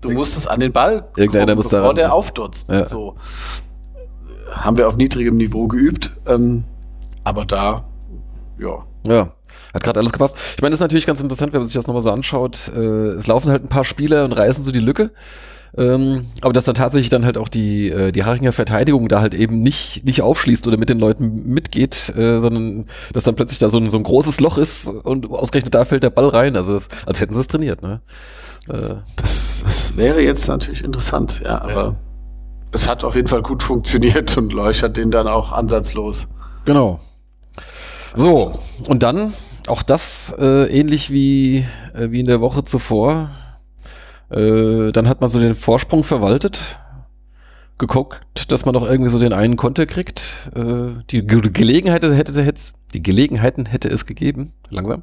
du 0.00 0.10
musstest 0.10 0.50
an 0.50 0.60
den 0.60 0.72
Ball 0.72 1.04
kommen, 1.14 1.56
bevor 1.56 1.94
der 1.94 2.12
aufdutzt. 2.12 2.68
Ja. 2.68 2.84
So 2.84 3.16
haben 4.50 4.76
wir 4.76 4.88
auf 4.88 4.96
niedrigem 4.96 5.36
Niveau 5.36 5.66
geübt, 5.68 6.12
ähm, 6.26 6.64
aber 7.24 7.44
da, 7.44 7.84
ja, 8.58 8.84
ja, 9.06 9.32
hat 9.74 9.82
gerade 9.82 10.00
alles 10.00 10.12
gepasst. 10.12 10.36
Ich 10.56 10.62
meine, 10.62 10.70
das 10.70 10.78
ist 10.78 10.82
natürlich 10.82 11.06
ganz 11.06 11.22
interessant, 11.22 11.52
wenn 11.52 11.60
man 11.60 11.66
sich 11.66 11.74
das 11.74 11.86
nochmal 11.86 12.02
so 12.02 12.10
anschaut. 12.10 12.72
Äh, 12.74 12.80
es 12.80 13.26
laufen 13.26 13.50
halt 13.50 13.64
ein 13.64 13.68
paar 13.68 13.84
Spieler 13.84 14.24
und 14.24 14.32
reißen 14.32 14.62
so 14.62 14.72
die 14.72 14.80
Lücke. 14.80 15.10
Ähm, 15.74 16.26
aber 16.42 16.52
dass 16.52 16.64
dann 16.64 16.74
tatsächlich 16.74 17.08
dann 17.08 17.24
halt 17.24 17.38
auch 17.38 17.48
die, 17.48 17.88
äh, 17.88 18.12
die 18.12 18.24
Haringer 18.24 18.52
Verteidigung 18.52 19.08
da 19.08 19.22
halt 19.22 19.32
eben 19.32 19.62
nicht, 19.62 20.04
nicht 20.04 20.20
aufschließt 20.20 20.66
oder 20.66 20.76
mit 20.76 20.90
den 20.90 20.98
Leuten 20.98 21.46
mitgeht, 21.46 22.12
äh, 22.14 22.40
sondern 22.40 22.84
dass 23.14 23.24
dann 23.24 23.36
plötzlich 23.36 23.58
da 23.58 23.70
so 23.70 23.78
ein, 23.78 23.88
so 23.88 23.96
ein 23.96 24.02
großes 24.02 24.40
Loch 24.40 24.58
ist 24.58 24.86
und 24.88 25.30
ausgerechnet 25.30 25.74
da 25.74 25.86
fällt 25.86 26.02
der 26.02 26.10
Ball 26.10 26.28
rein. 26.28 26.56
Also 26.56 26.74
das, 26.74 26.88
als 27.06 27.20
hätten 27.22 27.32
sie 27.32 27.40
es 27.40 27.48
trainiert, 27.48 27.80
ne? 27.80 28.02
Äh, 28.68 28.96
das, 29.16 29.62
das 29.64 29.96
wäre 29.96 30.20
jetzt 30.20 30.46
natürlich 30.46 30.84
interessant, 30.84 31.40
ja, 31.42 31.62
aber 31.62 31.72
ja. 31.72 31.94
es 32.72 32.86
hat 32.86 33.02
auf 33.02 33.14
jeden 33.14 33.28
Fall 33.28 33.42
gut 33.42 33.62
funktioniert 33.62 34.36
und 34.36 34.52
Leuch 34.52 34.82
hat 34.82 34.98
den 34.98 35.10
dann 35.10 35.26
auch 35.26 35.52
ansatzlos. 35.52 36.28
Genau. 36.66 37.00
So, 38.14 38.52
und 38.88 39.02
dann 39.02 39.32
auch 39.68 39.82
das 39.82 40.34
äh, 40.38 40.66
ähnlich 40.66 41.10
wie, 41.10 41.64
äh, 41.94 42.10
wie 42.10 42.20
in 42.20 42.26
der 42.26 42.40
Woche 42.40 42.64
zuvor 42.64 43.30
äh, 44.32 44.92
dann 44.92 45.08
hat 45.08 45.20
man 45.20 45.28
so 45.28 45.38
den 45.38 45.54
Vorsprung 45.54 46.04
verwaltet, 46.04 46.78
geguckt, 47.78 48.50
dass 48.50 48.64
man 48.64 48.74
noch 48.74 48.88
irgendwie 48.88 49.10
so 49.10 49.18
den 49.18 49.34
einen 49.34 49.56
Konter 49.56 49.84
kriegt. 49.86 50.50
Äh, 50.54 51.02
die 51.10 51.26
Ge 51.26 51.40
Gelegenheit 51.52 52.02
hätte, 52.02 52.42
hätte 52.42 52.62
die 52.94 53.02
Gelegenheiten 53.02 53.66
hätte 53.66 53.88
es 53.88 54.06
gegeben, 54.06 54.52
langsam. 54.70 55.02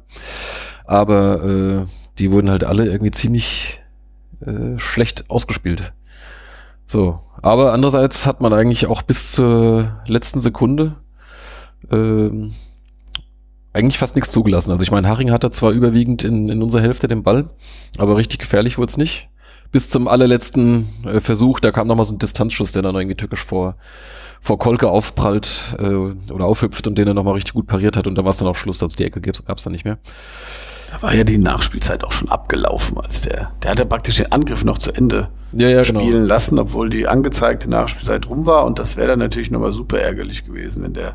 Aber 0.84 1.44
äh, 1.44 1.86
die 2.18 2.32
wurden 2.32 2.50
halt 2.50 2.64
alle 2.64 2.86
irgendwie 2.86 3.12
ziemlich 3.12 3.80
äh, 4.44 4.78
schlecht 4.78 5.30
ausgespielt. 5.30 5.92
So, 6.88 7.20
aber 7.40 7.72
andererseits 7.72 8.26
hat 8.26 8.40
man 8.40 8.52
eigentlich 8.52 8.86
auch 8.88 9.02
bis 9.02 9.30
zur 9.30 10.02
letzten 10.06 10.40
Sekunde 10.40 10.96
ähm, 11.92 12.52
eigentlich 13.72 13.98
fast 13.98 14.16
nichts 14.16 14.30
zugelassen. 14.30 14.70
Also 14.70 14.82
ich 14.82 14.90
meine, 14.90 15.08
Haring 15.08 15.30
hatte 15.30 15.50
zwar 15.50 15.72
überwiegend 15.72 16.24
in, 16.24 16.48
in 16.48 16.62
unserer 16.62 16.82
Hälfte 16.82 17.08
den 17.08 17.22
Ball, 17.22 17.48
aber 17.98 18.16
richtig 18.16 18.40
gefährlich 18.40 18.78
wurde 18.78 18.90
es 18.90 18.96
nicht. 18.96 19.28
Bis 19.72 19.88
zum 19.88 20.08
allerletzten 20.08 20.88
äh, 21.04 21.20
Versuch, 21.20 21.60
da 21.60 21.70
kam 21.70 21.86
nochmal 21.86 22.04
so 22.04 22.14
ein 22.14 22.18
Distanzschuss, 22.18 22.72
der 22.72 22.82
dann 22.82 22.96
irgendwie 22.96 23.16
tückisch 23.16 23.44
vor, 23.44 23.76
vor 24.40 24.58
Kolke 24.58 24.88
aufprallt 24.88 25.76
äh, 25.78 25.84
oder 26.32 26.44
aufhüpft 26.44 26.88
und 26.88 26.98
den 26.98 27.06
er 27.06 27.14
nochmal 27.14 27.34
richtig 27.34 27.54
gut 27.54 27.68
pariert 27.68 27.96
hat 27.96 28.08
und 28.08 28.18
da 28.18 28.24
war 28.24 28.32
es 28.32 28.38
dann 28.38 28.48
auch 28.48 28.56
Schluss, 28.56 28.82
als 28.82 28.96
die 28.96 29.04
Ecke 29.04 29.20
gab 29.20 29.58
es 29.58 29.64
dann 29.64 29.72
nicht 29.72 29.84
mehr. 29.84 29.98
Da 30.90 31.00
war 31.02 31.14
ja 31.14 31.22
die 31.22 31.38
Nachspielzeit 31.38 32.02
auch 32.02 32.10
schon 32.10 32.28
abgelaufen, 32.28 32.98
als 32.98 33.20
der, 33.20 33.52
der 33.62 33.70
hat 33.70 33.78
ja 33.78 33.84
praktisch 33.84 34.16
den 34.16 34.32
Angriff 34.32 34.64
noch 34.64 34.78
zu 34.78 34.90
Ende 34.90 35.28
ja, 35.52 35.68
ja, 35.68 35.82
genau. 35.82 36.00
spielen 36.00 36.12
genau. 36.14 36.26
lassen, 36.26 36.58
obwohl 36.58 36.90
die 36.90 37.06
angezeigte 37.06 37.70
Nachspielzeit 37.70 38.28
rum 38.28 38.46
war 38.46 38.66
und 38.66 38.80
das 38.80 38.96
wäre 38.96 39.06
dann 39.06 39.20
natürlich 39.20 39.52
nochmal 39.52 39.70
super 39.70 40.00
ärgerlich 40.00 40.44
gewesen, 40.44 40.82
wenn 40.82 40.94
der 40.94 41.14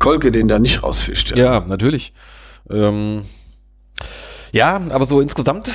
Kolke 0.00 0.32
den 0.32 0.48
da 0.48 0.58
nicht 0.58 0.82
rausfischt. 0.82 1.36
Ja, 1.36 1.36
ja 1.36 1.64
natürlich. 1.68 2.12
Ähm, 2.68 3.22
ja, 4.52 4.80
aber 4.90 5.06
so 5.06 5.20
insgesamt 5.20 5.70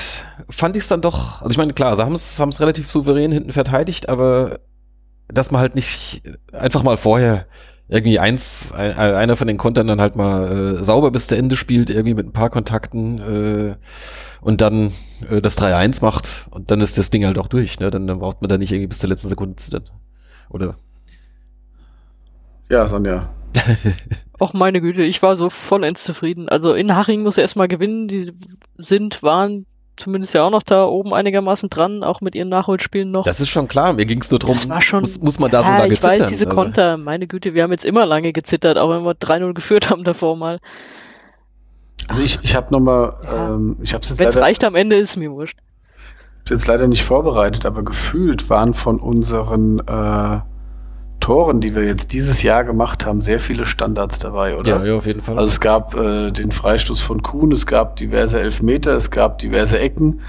fand 0.50 0.76
ich 0.76 0.84
es 0.84 0.90
dann 0.90 1.02
doch, 1.02 1.42
also 1.42 1.52
ich 1.52 1.58
meine, 1.58 1.74
klar, 1.74 1.96
sie 1.96 2.04
haben 2.04 2.14
es 2.14 2.60
relativ 2.60 2.92
souverän 2.92 3.32
hinten 3.32 3.54
verteidigt, 3.54 4.10
aber 4.10 4.60
dass 5.30 5.52
man 5.52 5.62
halt 5.62 5.76
nicht 5.76 6.24
einfach 6.52 6.84
mal 6.84 6.98
vorher 6.98 7.46
irgendwie 7.88 8.20
eins, 8.20 8.72
ein, 8.72 8.98
einer 8.98 9.38
von 9.38 9.48
den 9.48 9.58
Kontern 9.58 9.88
dann 9.88 10.02
halt 10.02 10.16
mal 10.16 10.78
äh, 10.80 10.84
sauber 10.84 11.12
bis 11.12 11.28
zu 11.28 11.38
Ende 11.38 11.56
spielt, 11.56 11.90
irgendwie 11.90 12.16
mit 12.16 12.26
ein 12.26 12.34
paar 12.34 12.50
Kontakten 12.50 13.20
äh, 13.20 13.76
und 14.42 14.62
dann 14.62 14.92
äh, 15.30 15.42
das 15.42 15.58
3-1 15.58 16.02
macht 16.02 16.48
und 16.50 16.72
dann 16.72 16.82
ist 16.82 16.98
das 16.98 17.12
Ding 17.12 17.26
halt 17.26 17.38
auch 17.38 17.48
durch, 17.48 17.80
ne? 17.80 17.92
Dann, 17.92 18.08
dann 18.08 18.20
braucht 18.20 18.42
man 18.42 18.50
da 18.50 18.58
nicht 18.58 18.72
irgendwie 18.72 18.88
bis 18.88 19.00
zur 19.00 19.10
letzten 19.10 19.30
Sekunde 19.30 19.56
zittern. 19.58 19.84
Oder? 20.50 20.78
Ja, 22.70 22.88
Sonja, 22.88 23.30
Och 24.40 24.54
meine 24.54 24.82
Güte, 24.82 25.04
ich 25.04 25.22
war 25.22 25.36
so 25.36 25.50
vollends 25.50 26.04
zufrieden. 26.04 26.50
Also 26.50 26.74
in 26.74 26.96
Haching 26.96 27.24
muss 27.24 27.38
er 27.38 27.44
erstmal 27.44 27.68
gewinnen. 27.68 28.08
Die 28.08 28.32
sind, 28.78 29.24
waren 29.24 29.66
zumindest 29.96 30.34
ja 30.34 30.44
auch 30.44 30.50
noch 30.50 30.64
da 30.64 30.86
oben 30.86 31.14
einigermaßen 31.14 31.70
dran, 31.70 32.04
auch 32.04 32.22
mit 32.22 32.36
ihren 32.36 32.50
Nachholspielen 32.50 33.12
noch. 33.12 33.24
Das 33.24 33.40
ist 33.40 33.50
schon 33.50 33.68
klar. 33.68 33.94
Mir 33.94 34.06
ging 34.06 34.22
es 34.22 34.30
nur 34.30 34.40
darum, 34.40 34.58
muss, 35.00 35.22
muss 35.22 35.40
man 35.40 35.52
da 35.52 35.62
ja, 35.62 35.66
so 35.66 35.72
lange 35.72 35.94
ich 35.94 36.02
zittern? 36.02 36.14
Ich 36.16 36.22
weiß, 36.22 36.30
diese 36.30 36.48
also. 36.48 36.56
Konter, 36.56 36.98
meine 36.98 37.28
Güte, 37.28 37.54
wir 37.54 37.64
haben 37.64 37.72
jetzt 37.72 37.86
immer 37.86 38.06
lange 38.06 38.34
gezittert, 38.34 38.78
auch 38.78 38.90
wenn 38.90 39.04
wir 39.04 39.14
3-0 39.14 39.54
geführt 39.54 39.90
haben 39.90 40.04
davor 40.04 40.36
mal. 40.36 40.60
Also 42.08 42.22
ich, 42.22 42.40
ich 42.44 42.56
habe 42.56 42.72
nochmal, 42.72 43.16
ja. 43.24 43.56
ähm, 43.56 43.78
ich 43.82 43.94
habe 43.94 44.04
es 44.04 44.10
jetzt 44.10 44.20
Wenn 44.20 44.28
es 44.28 44.38
reicht 44.38 44.64
am 44.64 44.76
Ende, 44.76 44.96
ist 44.96 45.18
mir 45.18 45.32
wurscht. 45.32 45.60
Jetzt 46.48 46.68
leider 46.68 46.88
nicht 46.88 47.04
vorbereitet, 47.04 47.66
aber 47.66 47.84
gefühlt 47.84 48.50
waren 48.50 48.76
von 48.76 49.00
unseren 49.00 49.80
äh, 49.80 50.42
Toren, 51.26 51.60
die 51.60 51.74
wir 51.76 51.84
jetzt 51.84 52.14
dieses 52.14 52.44
Jahr 52.44 52.64
gemacht 52.64 53.08
haben, 53.08 53.20
sehr 53.20 53.40
viele 53.40 53.66
Standards 53.66 54.20
dabei, 54.20 54.56
oder? 54.56 54.78
Ja, 54.78 54.86
ja 54.86 54.96
auf 54.96 55.08
jeden 55.08 55.24
Fall. 55.24 55.40
Also 55.40 55.52
es 55.52 55.60
gab 55.60 55.96
äh, 55.96 56.30
den 56.30 56.52
Freistoß 56.52 57.02
von 57.02 57.24
Kuhn, 57.24 57.52
es 57.52 57.66
gab 57.66 57.96
diverse 57.96 58.40
Elfmeter, 58.40 58.96
es 58.96 59.10
gab 59.10 59.40
diverse 59.40 59.80
Ecken, 59.80 60.20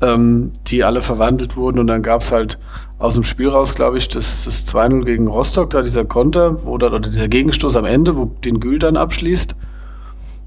ähm, 0.00 0.54
die 0.66 0.84
alle 0.84 1.02
verwandelt 1.02 1.58
wurden 1.58 1.78
und 1.78 1.86
dann 1.86 2.00
gab 2.00 2.22
es 2.22 2.32
halt 2.32 2.58
aus 2.98 3.12
dem 3.12 3.24
Spiel 3.24 3.50
raus, 3.50 3.74
glaube 3.74 3.98
ich, 3.98 4.08
das, 4.08 4.46
das 4.46 4.66
2-0 4.74 5.04
gegen 5.04 5.28
Rostock, 5.28 5.68
da 5.68 5.82
dieser 5.82 6.06
Konter, 6.06 6.64
wo 6.64 6.78
dann, 6.78 6.94
oder 6.94 7.10
dieser 7.10 7.28
Gegenstoß 7.28 7.76
am 7.76 7.84
Ende, 7.84 8.16
wo 8.16 8.24
den 8.24 8.58
Gül 8.58 8.78
dann 8.78 8.96
abschließt. 8.96 9.54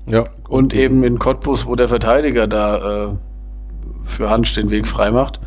Ja. 0.08 0.24
Und 0.50 0.74
eben 0.74 1.04
in 1.04 1.20
Cottbus, 1.20 1.68
wo 1.68 1.76
der 1.76 1.90
Verteidiger 1.90 2.48
da 2.48 3.06
äh, 3.06 3.10
für 4.02 4.32
Hansch 4.32 4.56
den 4.56 4.72
Weg 4.72 4.88
freimacht. 4.88 5.40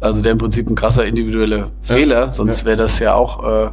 Also 0.00 0.20
der 0.20 0.32
im 0.32 0.38
Prinzip 0.38 0.68
ein 0.68 0.74
krasser 0.74 1.04
individueller 1.04 1.70
Fehler, 1.80 2.20
ja. 2.24 2.32
sonst 2.32 2.64
wäre 2.64 2.76
das 2.76 2.98
ja 2.98 3.14
auch, 3.14 3.68
äh, 3.68 3.70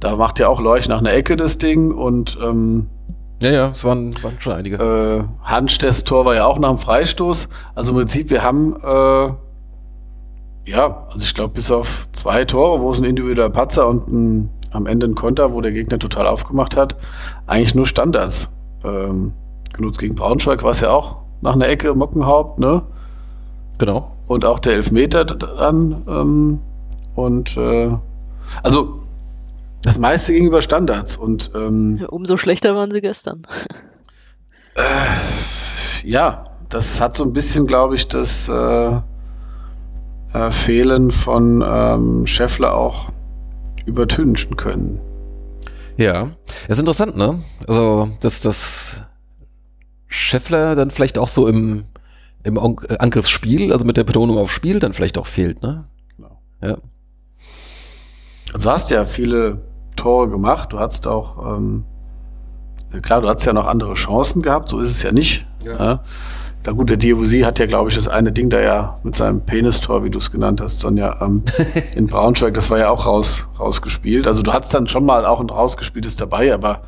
da 0.00 0.16
macht 0.16 0.38
ja 0.38 0.48
auch 0.48 0.60
Leuch 0.60 0.88
nach 0.88 0.98
einer 0.98 1.12
Ecke 1.12 1.36
das 1.36 1.58
Ding 1.58 1.92
und 1.92 2.38
ähm, 2.42 2.88
ja, 3.42 3.50
ja, 3.50 3.68
es 3.68 3.84
waren, 3.84 4.14
waren 4.22 4.36
schon 4.38 4.54
einige. 4.54 4.76
Äh, 4.76 5.24
Hansch, 5.42 5.78
das 5.78 6.04
Tor 6.04 6.24
war 6.24 6.34
ja 6.34 6.46
auch 6.46 6.58
nach 6.58 6.70
dem 6.70 6.78
Freistoß. 6.78 7.48
Also 7.74 7.92
im 7.92 7.98
Prinzip, 7.98 8.30
wir 8.30 8.42
haben 8.42 8.76
äh, 8.82 9.32
ja, 10.66 11.06
also 11.08 11.22
ich 11.22 11.34
glaube, 11.34 11.54
bis 11.54 11.70
auf 11.70 12.08
zwei 12.12 12.44
Tore, 12.44 12.80
wo 12.80 12.90
es 12.90 12.98
ein 12.98 13.04
individueller 13.04 13.50
Patzer 13.50 13.86
und 13.86 14.08
ein, 14.08 14.50
am 14.72 14.86
Ende 14.86 15.06
ein 15.06 15.14
Konter, 15.14 15.52
wo 15.52 15.60
der 15.60 15.72
Gegner 15.72 15.98
total 15.98 16.26
aufgemacht 16.26 16.76
hat, 16.76 16.96
eigentlich 17.46 17.74
nur 17.74 17.86
Standards. 17.86 18.50
Ähm, 18.84 19.32
genutzt 19.72 20.00
gegen 20.00 20.16
Braunschweig 20.16 20.62
war 20.64 20.72
es 20.72 20.80
ja 20.80 20.90
auch 20.90 21.18
nach 21.40 21.54
einer 21.54 21.68
Ecke 21.68 21.94
Mockenhaupt, 21.94 22.58
ne? 22.58 22.82
Genau. 23.78 24.10
Und 24.26 24.44
auch 24.44 24.58
der 24.58 24.74
Elfmeter 24.74 25.24
dann. 25.24 26.02
Ähm, 26.08 26.58
und 27.14 27.56
äh, 27.56 27.90
also 28.62 29.00
das 29.86 29.98
meiste 29.98 30.32
gegenüber 30.32 30.60
Standards. 30.60 31.16
Und 31.16 31.50
ähm, 31.54 31.98
ja, 32.00 32.08
umso 32.08 32.36
schlechter 32.36 32.74
waren 32.74 32.90
sie 32.90 33.00
gestern. 33.00 33.46
Äh, 34.74 36.06
ja, 36.06 36.50
das 36.68 37.00
hat 37.00 37.16
so 37.16 37.24
ein 37.24 37.32
bisschen, 37.32 37.66
glaube 37.66 37.94
ich, 37.94 38.08
das 38.08 38.48
äh, 38.48 39.00
äh, 40.32 40.50
Fehlen 40.50 41.10
von 41.10 41.64
ähm, 41.66 42.26
Scheffler 42.26 42.74
auch 42.74 43.08
übertünchen 43.86 44.56
können. 44.56 45.00
Ja, 45.96 46.32
ist 46.68 46.80
interessant, 46.80 47.16
ne? 47.16 47.42
Also, 47.66 48.10
dass 48.20 48.40
das 48.40 48.96
Scheffler 50.08 50.74
dann 50.74 50.90
vielleicht 50.90 51.16
auch 51.16 51.28
so 51.28 51.46
im 51.48 51.84
im 52.42 52.56
äh, 52.56 52.98
Angriffsspiel, 52.98 53.72
also 53.72 53.84
mit 53.84 53.96
der 53.96 54.04
Betonung 54.04 54.38
auf 54.38 54.52
Spiel, 54.52 54.78
dann 54.78 54.92
vielleicht 54.92 55.18
auch 55.18 55.26
fehlt, 55.26 55.62
ne? 55.62 55.88
Genau. 56.16 56.40
Ja. 56.62 56.78
Du 58.52 58.70
hast 58.70 58.90
ja 58.90 59.04
viele 59.04 59.65
Tore 60.06 60.28
gemacht, 60.28 60.72
du 60.72 60.78
hast 60.78 61.08
auch, 61.08 61.56
ähm, 61.56 61.82
klar, 63.02 63.22
du 63.22 63.28
hast 63.28 63.44
ja 63.44 63.52
noch 63.52 63.66
andere 63.66 63.94
Chancen 63.94 64.40
gehabt, 64.40 64.68
so 64.68 64.78
ist 64.78 64.90
es 64.90 65.02
ja 65.02 65.10
nicht. 65.10 65.48
Ja. 65.64 65.72
ja. 65.72 66.00
Na 66.64 66.72
gut, 66.72 66.90
der 66.90 66.96
Diabusi 66.96 67.40
hat 67.40 67.58
ja, 67.58 67.66
glaube 67.66 67.88
ich, 67.88 67.96
das 67.96 68.06
eine 68.06 68.30
Ding 68.30 68.48
da 68.48 68.60
ja 68.60 69.00
mit 69.02 69.16
seinem 69.16 69.40
Penistor, 69.40 70.04
wie 70.04 70.10
du 70.10 70.20
es 70.20 70.30
genannt 70.30 70.60
hast, 70.60 70.78
Sonja, 70.78 71.20
ähm, 71.20 71.42
in 71.96 72.06
Braunschweig, 72.06 72.54
das 72.54 72.70
war 72.70 72.78
ja 72.78 72.88
auch 72.90 73.04
raus, 73.04 73.48
rausgespielt. 73.58 74.28
Also 74.28 74.44
du 74.44 74.52
hattest 74.52 74.72
dann 74.74 74.86
schon 74.86 75.04
mal 75.04 75.26
auch 75.26 75.40
ein 75.40 75.50
rausgespieltes 75.50 76.14
dabei, 76.14 76.54
aber 76.54 76.82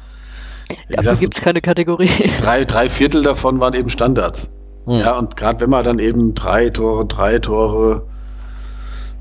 Dafür 0.88 1.14
gibt 1.14 1.34
es 1.34 1.42
keine 1.42 1.60
Kategorie. 1.60 2.10
Drei, 2.40 2.64
drei 2.64 2.88
Viertel 2.88 3.24
davon 3.24 3.58
waren 3.58 3.74
eben 3.74 3.90
Standards. 3.90 4.52
Mhm. 4.86 4.92
Ja, 4.92 5.18
und 5.18 5.34
gerade 5.34 5.58
wenn 5.60 5.70
man 5.70 5.84
dann 5.84 5.98
eben 5.98 6.34
drei 6.34 6.70
Tore, 6.70 7.04
drei 7.06 7.40
Tore, 7.40 8.06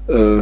äh, 0.08 0.42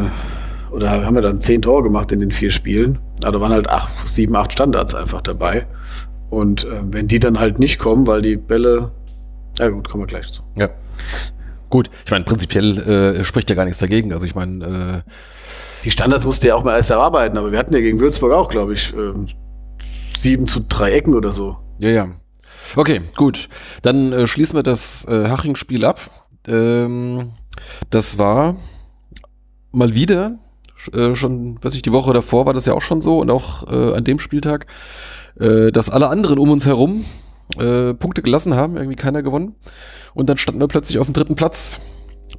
oder 0.72 1.06
haben 1.06 1.16
wir 1.16 1.22
dann 1.22 1.40
zehn 1.40 1.62
Tore 1.62 1.84
gemacht 1.84 2.12
in 2.12 2.20
den 2.20 2.32
vier 2.32 2.52
Spielen, 2.52 3.00
also 3.24 3.42
waren 3.42 3.52
halt 3.52 3.70
acht, 3.70 4.08
sieben, 4.08 4.36
acht 4.36 4.52
Standards 4.52 4.94
einfach 4.94 5.22
dabei. 5.22 5.68
Und 6.30 6.66
äh, 6.66 6.82
wenn 6.92 7.08
die 7.08 7.20
dann 7.20 7.40
halt 7.40 7.60
nicht 7.60 7.80
kommen, 7.80 8.08
weil 8.08 8.22
die 8.22 8.36
Bälle, 8.36 8.92
ja 9.58 9.70
gut, 9.70 9.90
kommen 9.90 10.04
wir 10.04 10.08
gleich 10.08 10.32
zu. 10.32 10.42
Ja. 10.56 10.70
Gut, 11.70 11.90
ich 12.06 12.12
meine, 12.12 12.26
prinzipiell 12.26 12.78
äh, 13.18 13.24
spricht 13.24 13.50
ja 13.50 13.56
gar 13.56 13.66
nichts 13.66 13.80
dagegen. 13.80 14.14
Also 14.14 14.26
ich 14.26 14.36
meine, 14.36 15.04
äh 15.06 15.12
die 15.86 15.92
Standards 15.92 16.26
musste 16.26 16.48
ja 16.48 16.56
auch 16.56 16.64
mal 16.64 16.76
erst 16.76 16.90
erarbeiten, 16.90 17.38
aber 17.38 17.52
wir 17.52 17.60
hatten 17.60 17.74
ja 17.74 17.80
gegen 17.80 18.00
Würzburg 18.00 18.34
auch, 18.34 18.50
glaube 18.50 18.74
ich, 18.74 18.92
äh, 18.96 19.14
sieben 20.18 20.48
zu 20.48 20.62
drei 20.68 20.92
Ecken 20.94 21.14
oder 21.14 21.32
so. 21.32 21.58
Ja, 21.78 21.90
ja. 21.90 22.08
Okay, 22.76 23.02
gut. 23.16 23.50
Dann 23.84 24.12
äh, 24.12 24.26
schließen 24.26 24.56
wir 24.56 24.64
das 24.64 25.06
äh, 25.06 25.30
Haching-Spiel 25.30 25.86
ab. 25.86 26.02
Ähm, 26.48 27.34
das 27.92 28.18
war 28.18 28.56
mal 29.72 29.94
wieder, 29.94 30.40
äh, 30.94 31.16
schon, 31.16 31.58
weiß 31.64 31.76
ich, 31.76 31.82
die 31.82 31.92
Woche 31.92 32.14
davor 32.14 32.46
war 32.46 32.54
das 32.54 32.66
ja 32.66 32.74
auch 32.74 32.82
schon 32.82 33.02
so 33.02 33.20
und 33.20 33.30
auch 33.32 33.68
äh, 33.72 33.96
an 33.96 34.04
dem 34.04 34.20
Spieltag, 34.20 34.68
äh, 35.40 35.72
dass 35.72 35.90
alle 35.90 36.10
anderen 36.10 36.40
um 36.40 36.50
uns 36.50 36.66
herum 36.66 37.06
äh, 37.58 37.94
Punkte 37.94 38.22
gelassen 38.22 38.56
haben, 38.56 38.76
irgendwie 38.76 38.96
keiner 38.96 39.24
gewonnen. 39.24 39.56
Und 40.14 40.30
dann 40.30 40.38
standen 40.38 40.62
wir 40.62 40.68
plötzlich 40.68 41.00
auf 41.00 41.08
dem 41.08 41.14
dritten 41.14 41.36
Platz. 41.36 41.80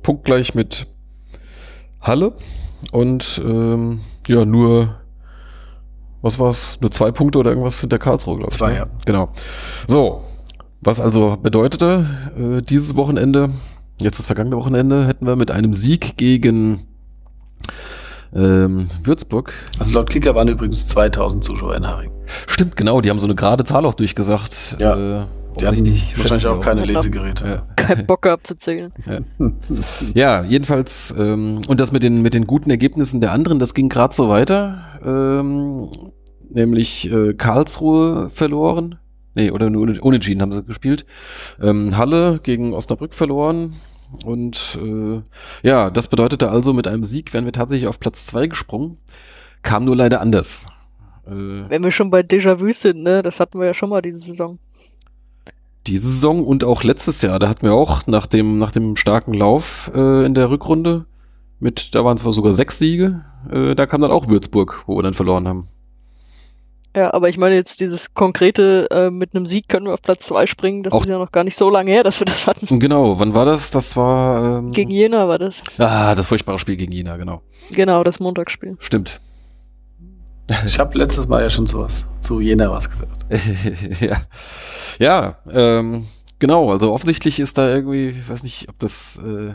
Punktgleich 0.03 0.55
mit 0.55 0.87
Halle 2.01 2.33
und 2.93 3.43
ähm, 3.45 4.01
ja, 4.29 4.45
nur, 4.45 4.97
was 6.23 6.39
war's? 6.39 6.79
Nur 6.81 6.91
zwei 6.91 7.11
Punkte 7.11 7.39
oder 7.39 7.51
irgendwas 7.51 7.81
hinter 7.81 7.99
Karlsruhe, 7.99 8.37
glaube 8.37 8.53
ich. 8.53 8.59
Zwei, 8.59 8.71
ne? 8.71 8.77
ja. 8.77 8.87
Genau. 9.05 9.31
So, 9.89 10.23
was 10.81 11.01
also 11.01 11.37
bedeutete, 11.43 12.07
äh, 12.39 12.63
dieses 12.63 12.95
Wochenende, 12.97 13.51
jetzt 14.01 14.19
das 14.19 14.27
vergangene 14.27 14.57
Wochenende, 14.57 15.07
hätten 15.07 15.27
wir 15.27 15.37
mit 15.37 15.51
einem 15.51 15.75
Sieg 15.75 16.17
gegen 16.17 16.87
ähm, 18.35 18.87
Würzburg. 19.03 19.53
Also 19.79 19.95
laut 19.95 20.11
Kicker 20.11 20.35
waren 20.35 20.49
übrigens 20.49 20.87
2000 20.87 21.43
Zuschauer 21.45 21.77
in 21.77 21.87
Haring. 21.87 22.11
Stimmt, 22.47 22.77
genau, 22.77 23.01
die 23.01 23.11
haben 23.11 23.19
so 23.19 23.27
eine 23.27 23.35
gerade 23.35 23.65
Zahl 23.65 23.87
auch 23.87 23.95
durchgesagt. 23.95 24.77
Ja, 24.81 25.23
äh, 25.23 25.25
Die 25.61 25.67
hatten 25.67 25.87
wahrscheinlich 26.17 26.47
auch 26.47 26.61
keine 26.61 26.81
Ja. 26.81 26.87
Lesegeräte. 26.87 27.47
Ja. 27.47 27.67
Kein 27.77 28.07
Bock 28.07 28.23
gehabt 28.23 28.47
zu 28.47 28.57
zählen. 28.57 28.93
Ja, 30.15 30.43
jedenfalls, 30.43 31.15
ähm, 31.17 31.61
und 31.69 31.81
das 31.81 31.93
mit 31.93 32.03
den, 32.03 32.21
mit 32.23 32.35
den 32.35 32.47
guten 32.47 32.71
Ergebnissen 32.71 33.21
der 33.21 33.33
anderen, 33.33 33.59
das 33.59 33.73
ging 33.75 33.89
gerade 33.89 34.15
so 34.15 34.29
weiter. 34.29 34.79
Ähm, 35.05 35.89
nämlich 36.51 37.11
äh, 37.11 37.35
Karlsruhe 37.35 38.29
verloren. 38.31 38.97
Nee, 39.35 39.51
oder 39.51 39.69
nur 39.71 39.83
ohne- 39.83 40.01
unentschieden 40.01 40.41
haben 40.43 40.53
sie 40.53 40.63
gespielt. 40.65 41.05
Ähm, 41.63 41.97
Halle 41.97 42.41
gegen 42.43 42.73
Osnabrück 42.75 43.13
verloren. 43.15 43.75
Und 44.25 44.79
äh, 44.83 45.23
ja, 45.67 45.91
das 45.91 46.09
bedeutete 46.09 46.51
also, 46.51 46.73
mit 46.73 46.87
einem 46.87 47.05
Sieg 47.05 47.35
wären 47.35 47.45
wir 47.45 47.53
tatsächlich 47.53 47.89
auf 47.89 48.01
Platz 48.01 48.27
zwei 48.27 48.47
gesprungen. 48.47 48.99
Kam 49.63 49.85
nur 49.85 49.97
leider 49.97 50.21
anders. 50.21 50.67
Äh, 51.27 51.31
Wenn 51.31 51.83
wir 51.83 51.91
schon 51.91 52.11
bei 52.11 52.21
Déjà-vu 52.21 52.73
sind, 52.73 53.03
ne, 53.03 53.23
das 53.23 53.41
hatten 53.41 53.59
wir 53.59 53.67
ja 53.67 53.75
schon 53.75 53.91
mal 53.91 54.03
diese 54.03 54.19
Saison. 54.19 54.59
diese 55.87 56.09
Saison 56.09 56.45
und 56.45 56.65
auch 56.65 56.83
letztes 56.83 57.23
Jahr, 57.23 57.39
da 57.39 57.49
hatten 57.49 57.63
wir 57.63 57.73
auch 57.75 58.07
nach 58.07 58.27
dem, 58.27 58.59
nach 58.59 58.73
dem 58.73 58.97
starken 58.97 59.35
Lauf 59.35 59.91
äh, 59.95 60.25
in 60.25 60.35
der 60.35 60.51
Rückrunde 60.51 61.07
mit, 61.61 61.95
da 61.95 62.05
waren 62.05 62.19
zwar 62.19 62.33
sogar 62.33 62.53
sechs 62.53 62.79
Siege, 62.79 63.25
äh, 63.51 63.75
da 63.75 63.87
kam 63.87 64.01
dann 64.01 64.11
auch 64.11 64.29
Würzburg, 64.29 64.85
wo 64.87 64.97
wir 64.97 65.03
dann 65.03 65.15
verloren 65.15 65.49
haben. 65.49 65.69
Ja, 66.97 67.13
aber 67.13 67.29
ich 67.29 67.37
meine 67.37 67.55
jetzt 67.55 67.81
dieses 67.81 68.15
konkrete, 68.15 68.89
äh, 68.91 69.11
mit 69.11 69.35
einem 69.35 69.45
Sieg 69.45 69.69
können 69.69 69.85
wir 69.85 69.93
auf 69.93 70.01
Platz 70.01 70.25
zwei 70.25 70.47
springen, 70.47 70.83
das 70.83 70.95
Auch- 70.95 71.03
ist 71.03 71.11
ja 71.11 71.19
noch 71.19 71.31
gar 71.31 71.45
nicht 71.45 71.55
so 71.57 71.69
lange 71.69 71.91
her, 71.91 72.03
dass 72.03 72.21
wir 72.21 72.25
das 72.25 72.47
hatten. 72.47 72.79
Genau, 72.79 73.19
wann 73.21 73.35
war 73.35 73.45
das? 73.45 73.71
Das 73.71 73.97
war 73.97 74.61
ähm, 74.61 74.73
Gegen 74.73 74.91
Jena 74.91 75.29
war 75.29 75.39
das. 75.39 75.63
Ah, 75.77 76.15
das 76.15 76.27
furchtbare 76.27 76.59
Spiel 76.59 76.77
gegen 76.77 76.93
Jena, 76.93 77.19
genau. 77.19 77.43
Genau, 77.71 78.03
das 78.03 78.19
Montagsspiel. 78.19 78.77
Stimmt. 78.81 79.21
Ich 80.65 80.79
habe 80.79 80.97
letztes 80.97 81.27
Mal 81.27 81.43
ja 81.43 81.51
schon 81.51 81.67
sowas 81.67 82.07
zu 82.21 82.39
Jena 82.41 82.71
was 82.71 82.89
gesagt. 82.89 83.27
ja. 84.01 84.17
Ja, 85.01 85.39
ähm, 85.51 86.07
genau, 86.39 86.71
also 86.71 86.93
offensichtlich 86.93 87.41
ist 87.41 87.59
da 87.59 87.69
irgendwie, 87.69 88.11
ich 88.11 88.29
weiß 88.29 88.45
nicht, 88.45 88.69
ob 88.69 88.79
das 88.79 89.21
äh, 89.27 89.55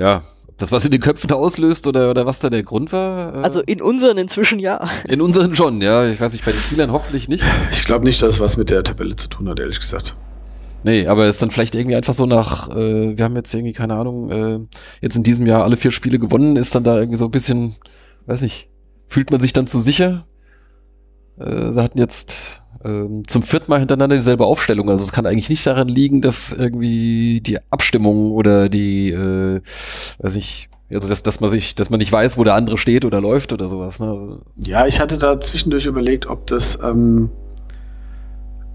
ja, 0.00 0.22
das 0.56 0.70
was 0.70 0.84
in 0.84 0.90
den 0.92 1.00
Köpfen 1.00 1.30
auslöst 1.32 1.86
oder, 1.86 2.10
oder 2.10 2.26
was 2.26 2.38
da 2.38 2.50
der 2.50 2.62
Grund 2.62 2.92
war. 2.92 3.34
Äh, 3.34 3.38
Also 3.38 3.60
in 3.60 3.82
unseren 3.82 4.18
inzwischen 4.18 4.58
ja. 4.58 4.88
in 5.08 5.20
unseren 5.20 5.54
schon, 5.56 5.80
ja. 5.80 6.06
Ich 6.06 6.20
weiß 6.20 6.32
nicht, 6.32 6.44
bei 6.44 6.52
den 6.52 6.60
Spielern 6.60 6.92
hoffentlich 6.92 7.28
nicht. 7.28 7.42
Ich 7.72 7.84
glaube 7.84 8.04
nicht, 8.04 8.22
dass 8.22 8.34
es 8.34 8.40
was 8.40 8.56
mit 8.56 8.70
der 8.70 8.82
Tabelle 8.84 9.16
zu 9.16 9.28
tun 9.28 9.48
hat, 9.48 9.58
ehrlich 9.58 9.80
gesagt. 9.80 10.14
Nee, 10.84 11.06
aber 11.06 11.24
es 11.24 11.36
ist 11.36 11.42
dann 11.42 11.50
vielleicht 11.50 11.74
irgendwie 11.74 11.96
einfach 11.96 12.12
so 12.12 12.26
nach, 12.26 12.68
äh, 12.68 13.16
wir 13.16 13.24
haben 13.24 13.34
jetzt 13.36 13.54
irgendwie, 13.54 13.72
keine 13.72 13.94
Ahnung, 13.94 14.30
äh, 14.30 14.60
jetzt 15.00 15.16
in 15.16 15.22
diesem 15.22 15.46
Jahr 15.46 15.64
alle 15.64 15.78
vier 15.78 15.90
Spiele 15.90 16.18
gewonnen, 16.18 16.56
ist 16.56 16.74
dann 16.74 16.84
da 16.84 16.98
irgendwie 16.98 17.16
so 17.16 17.24
ein 17.24 17.30
bisschen, 17.30 17.74
weiß 18.26 18.42
nicht, 18.42 18.68
fühlt 19.08 19.30
man 19.30 19.40
sich 19.40 19.54
dann 19.54 19.66
zu 19.66 19.78
sicher? 19.80 20.26
Äh, 21.38 21.72
sie 21.72 21.82
hatten 21.82 21.98
jetzt 21.98 22.62
ähm, 22.84 23.22
zum 23.26 23.42
vierten 23.42 23.70
Mal 23.70 23.78
hintereinander 23.78 24.16
dieselbe 24.16 24.44
Aufstellung, 24.44 24.90
also 24.90 25.02
es 25.02 25.12
kann 25.12 25.26
eigentlich 25.26 25.48
nicht 25.48 25.66
daran 25.66 25.88
liegen, 25.88 26.20
dass 26.20 26.52
irgendwie 26.52 27.40
die 27.40 27.58
Abstimmung 27.70 28.32
oder 28.32 28.68
die, 28.68 29.10
äh, 29.10 29.60
weiß 30.18 30.34
nicht, 30.34 30.68
also 30.90 31.08
dass, 31.08 31.22
dass 31.22 31.40
man 31.40 31.50
sich, 31.50 31.74
dass 31.74 31.90
man 31.90 31.98
nicht 31.98 32.12
weiß, 32.12 32.36
wo 32.36 32.44
der 32.44 32.54
andere 32.54 32.78
steht 32.78 33.04
oder 33.04 33.20
läuft 33.20 33.52
oder 33.52 33.68
sowas. 33.68 34.00
Ne? 34.00 34.06
Also, 34.06 34.40
Ja, 34.64 34.86
ich 34.86 35.00
hatte 35.00 35.18
da 35.18 35.40
zwischendurch 35.40 35.86
überlegt, 35.86 36.26
ob 36.26 36.46
das 36.46 36.78
ähm, 36.82 37.30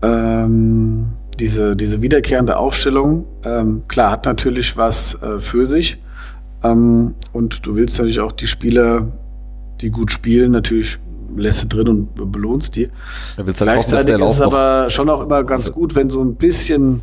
ähm, 0.02 1.10
diese, 1.40 1.76
diese 1.76 2.02
wiederkehrende 2.02 2.58
Aufstellung, 2.58 3.26
ähm, 3.44 3.84
klar, 3.88 4.12
hat 4.12 4.26
natürlich 4.26 4.76
was 4.76 5.22
äh, 5.22 5.40
für 5.40 5.66
sich. 5.66 5.98
Ähm, 6.64 7.16
und 7.32 7.66
du 7.66 7.76
willst 7.76 7.98
natürlich 7.98 8.20
auch 8.20 8.32
die 8.32 8.48
Spieler, 8.48 9.08
die 9.82 9.90
gut 9.90 10.12
spielen, 10.12 10.52
natürlich 10.52 11.00
lässt 11.36 11.64
du 11.64 11.68
drin 11.68 11.88
und 11.88 12.32
belohnst 12.32 12.76
die. 12.76 12.90
hoffen, 13.38 13.46
dass 13.48 13.58
Gleichzeitig 13.58 14.16
der 14.16 14.20
ist 14.26 14.32
es 14.32 14.42
aber 14.42 14.90
schon 14.90 15.10
auch 15.10 15.22
immer 15.22 15.44
ganz 15.44 15.72
gut, 15.72 15.96
wenn 15.96 16.10
so 16.10 16.22
ein 16.22 16.36
bisschen, 16.36 17.02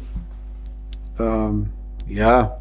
ähm, 1.19 1.69
ja, 2.09 2.59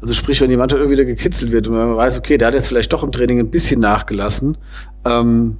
also 0.00 0.14
sprich, 0.14 0.40
wenn 0.40 0.50
die 0.50 0.56
Mannschaft 0.56 0.80
irgendwie 0.80 0.98
wieder 0.98 1.04
gekitzelt 1.04 1.52
wird 1.52 1.68
und 1.68 1.74
man 1.74 1.96
weiß, 1.96 2.18
okay, 2.18 2.38
der 2.38 2.48
hat 2.48 2.54
jetzt 2.54 2.68
vielleicht 2.68 2.92
doch 2.92 3.02
im 3.02 3.12
Training 3.12 3.38
ein 3.38 3.50
bisschen 3.50 3.80
nachgelassen. 3.80 4.56
Ähm, 5.04 5.58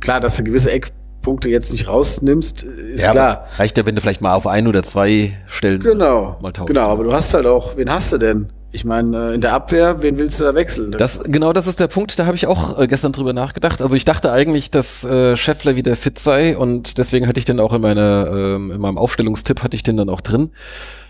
klar, 0.00 0.20
dass 0.20 0.36
du 0.36 0.44
gewisse 0.44 0.70
Eckpunkte 0.70 1.48
jetzt 1.48 1.72
nicht 1.72 1.88
rausnimmst, 1.88 2.62
ist 2.62 3.04
ja, 3.04 3.10
klar. 3.10 3.46
Reicht 3.58 3.76
ja, 3.78 3.86
wenn 3.86 3.94
du 3.94 4.00
vielleicht 4.00 4.20
mal 4.20 4.34
auf 4.34 4.46
ein 4.46 4.66
oder 4.66 4.82
zwei 4.82 5.32
Stellen 5.48 5.80
Genau, 5.80 6.38
mal 6.40 6.52
tauscht. 6.52 6.68
genau, 6.68 6.88
aber 6.88 7.04
du 7.04 7.12
hast 7.12 7.34
halt 7.34 7.46
auch, 7.46 7.76
wen 7.76 7.90
hast 7.90 8.12
du 8.12 8.18
denn? 8.18 8.50
Ich 8.72 8.84
meine, 8.84 9.30
äh, 9.30 9.34
in 9.34 9.40
der 9.40 9.52
Abwehr, 9.52 10.02
wen 10.02 10.18
willst 10.18 10.38
du 10.38 10.44
da 10.44 10.54
wechseln? 10.54 10.92
Das, 10.92 11.24
genau 11.24 11.52
das 11.52 11.66
ist 11.66 11.80
der 11.80 11.88
Punkt, 11.88 12.18
da 12.18 12.26
habe 12.26 12.36
ich 12.36 12.46
auch 12.46 12.78
äh, 12.78 12.86
gestern 12.86 13.12
drüber 13.12 13.32
nachgedacht. 13.32 13.82
Also 13.82 13.96
ich 13.96 14.04
dachte 14.04 14.30
eigentlich, 14.30 14.70
dass 14.70 15.04
äh, 15.04 15.34
Scheffler 15.36 15.74
wieder 15.74 15.96
fit 15.96 16.18
sei 16.18 16.56
und 16.56 16.98
deswegen 16.98 17.26
hatte 17.26 17.38
ich 17.38 17.44
den 17.44 17.58
auch 17.58 17.72
in 17.72 17.80
meiner, 17.82 18.28
ähm, 18.28 18.70
in 18.70 18.80
meinem 18.80 18.98
Aufstellungstipp 18.98 19.62
hatte 19.62 19.74
ich 19.74 19.82
den 19.82 19.96
dann 19.96 20.08
auch 20.08 20.20
drin. 20.20 20.50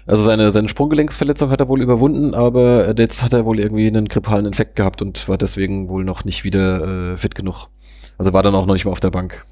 Also 0.06 0.22
seine, 0.22 0.50
seine 0.50 0.68
Sprunggelenksverletzung 0.70 1.50
hat 1.50 1.60
er 1.60 1.68
wohl 1.68 1.82
überwunden, 1.82 2.34
aber 2.34 2.94
jetzt 2.98 3.22
hat 3.22 3.34
er 3.34 3.44
wohl 3.44 3.60
irgendwie 3.60 3.86
einen 3.86 4.08
grippalen 4.08 4.46
Infekt 4.46 4.74
gehabt 4.76 5.02
und 5.02 5.28
war 5.28 5.36
deswegen 5.36 5.88
wohl 5.90 6.04
noch 6.04 6.24
nicht 6.24 6.44
wieder 6.44 7.12
äh, 7.12 7.16
fit 7.18 7.34
genug. 7.34 7.68
Also 8.16 8.32
war 8.32 8.42
dann 8.42 8.54
auch 8.54 8.66
noch 8.66 8.74
nicht 8.74 8.86
mal 8.86 8.92
auf 8.92 9.00
der 9.00 9.10
Bank. 9.10 9.44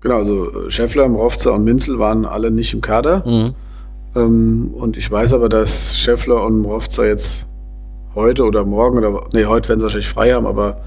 genau, 0.00 0.16
also 0.16 0.66
äh, 0.66 0.70
Scheffler, 0.70 1.08
Mrovza 1.08 1.50
und 1.50 1.64
Minzel 1.64 1.98
waren 1.98 2.24
alle 2.24 2.52
nicht 2.52 2.72
im 2.72 2.80
Kader. 2.80 3.24
Mhm. 3.26 3.54
Ähm, 4.16 4.70
und 4.74 4.96
ich 4.96 5.10
weiß 5.10 5.32
aber, 5.32 5.48
dass 5.48 5.98
Scheffler 5.98 6.44
und 6.44 6.60
Mrovza 6.62 7.04
jetzt 7.04 7.48
heute 8.14 8.44
oder 8.44 8.64
morgen 8.64 8.98
oder 8.98 9.26
nee, 9.32 9.44
heute 9.46 9.68
werden 9.68 9.80
sie 9.80 9.84
wahrscheinlich 9.84 10.08
frei 10.08 10.32
haben, 10.32 10.46
aber 10.46 10.80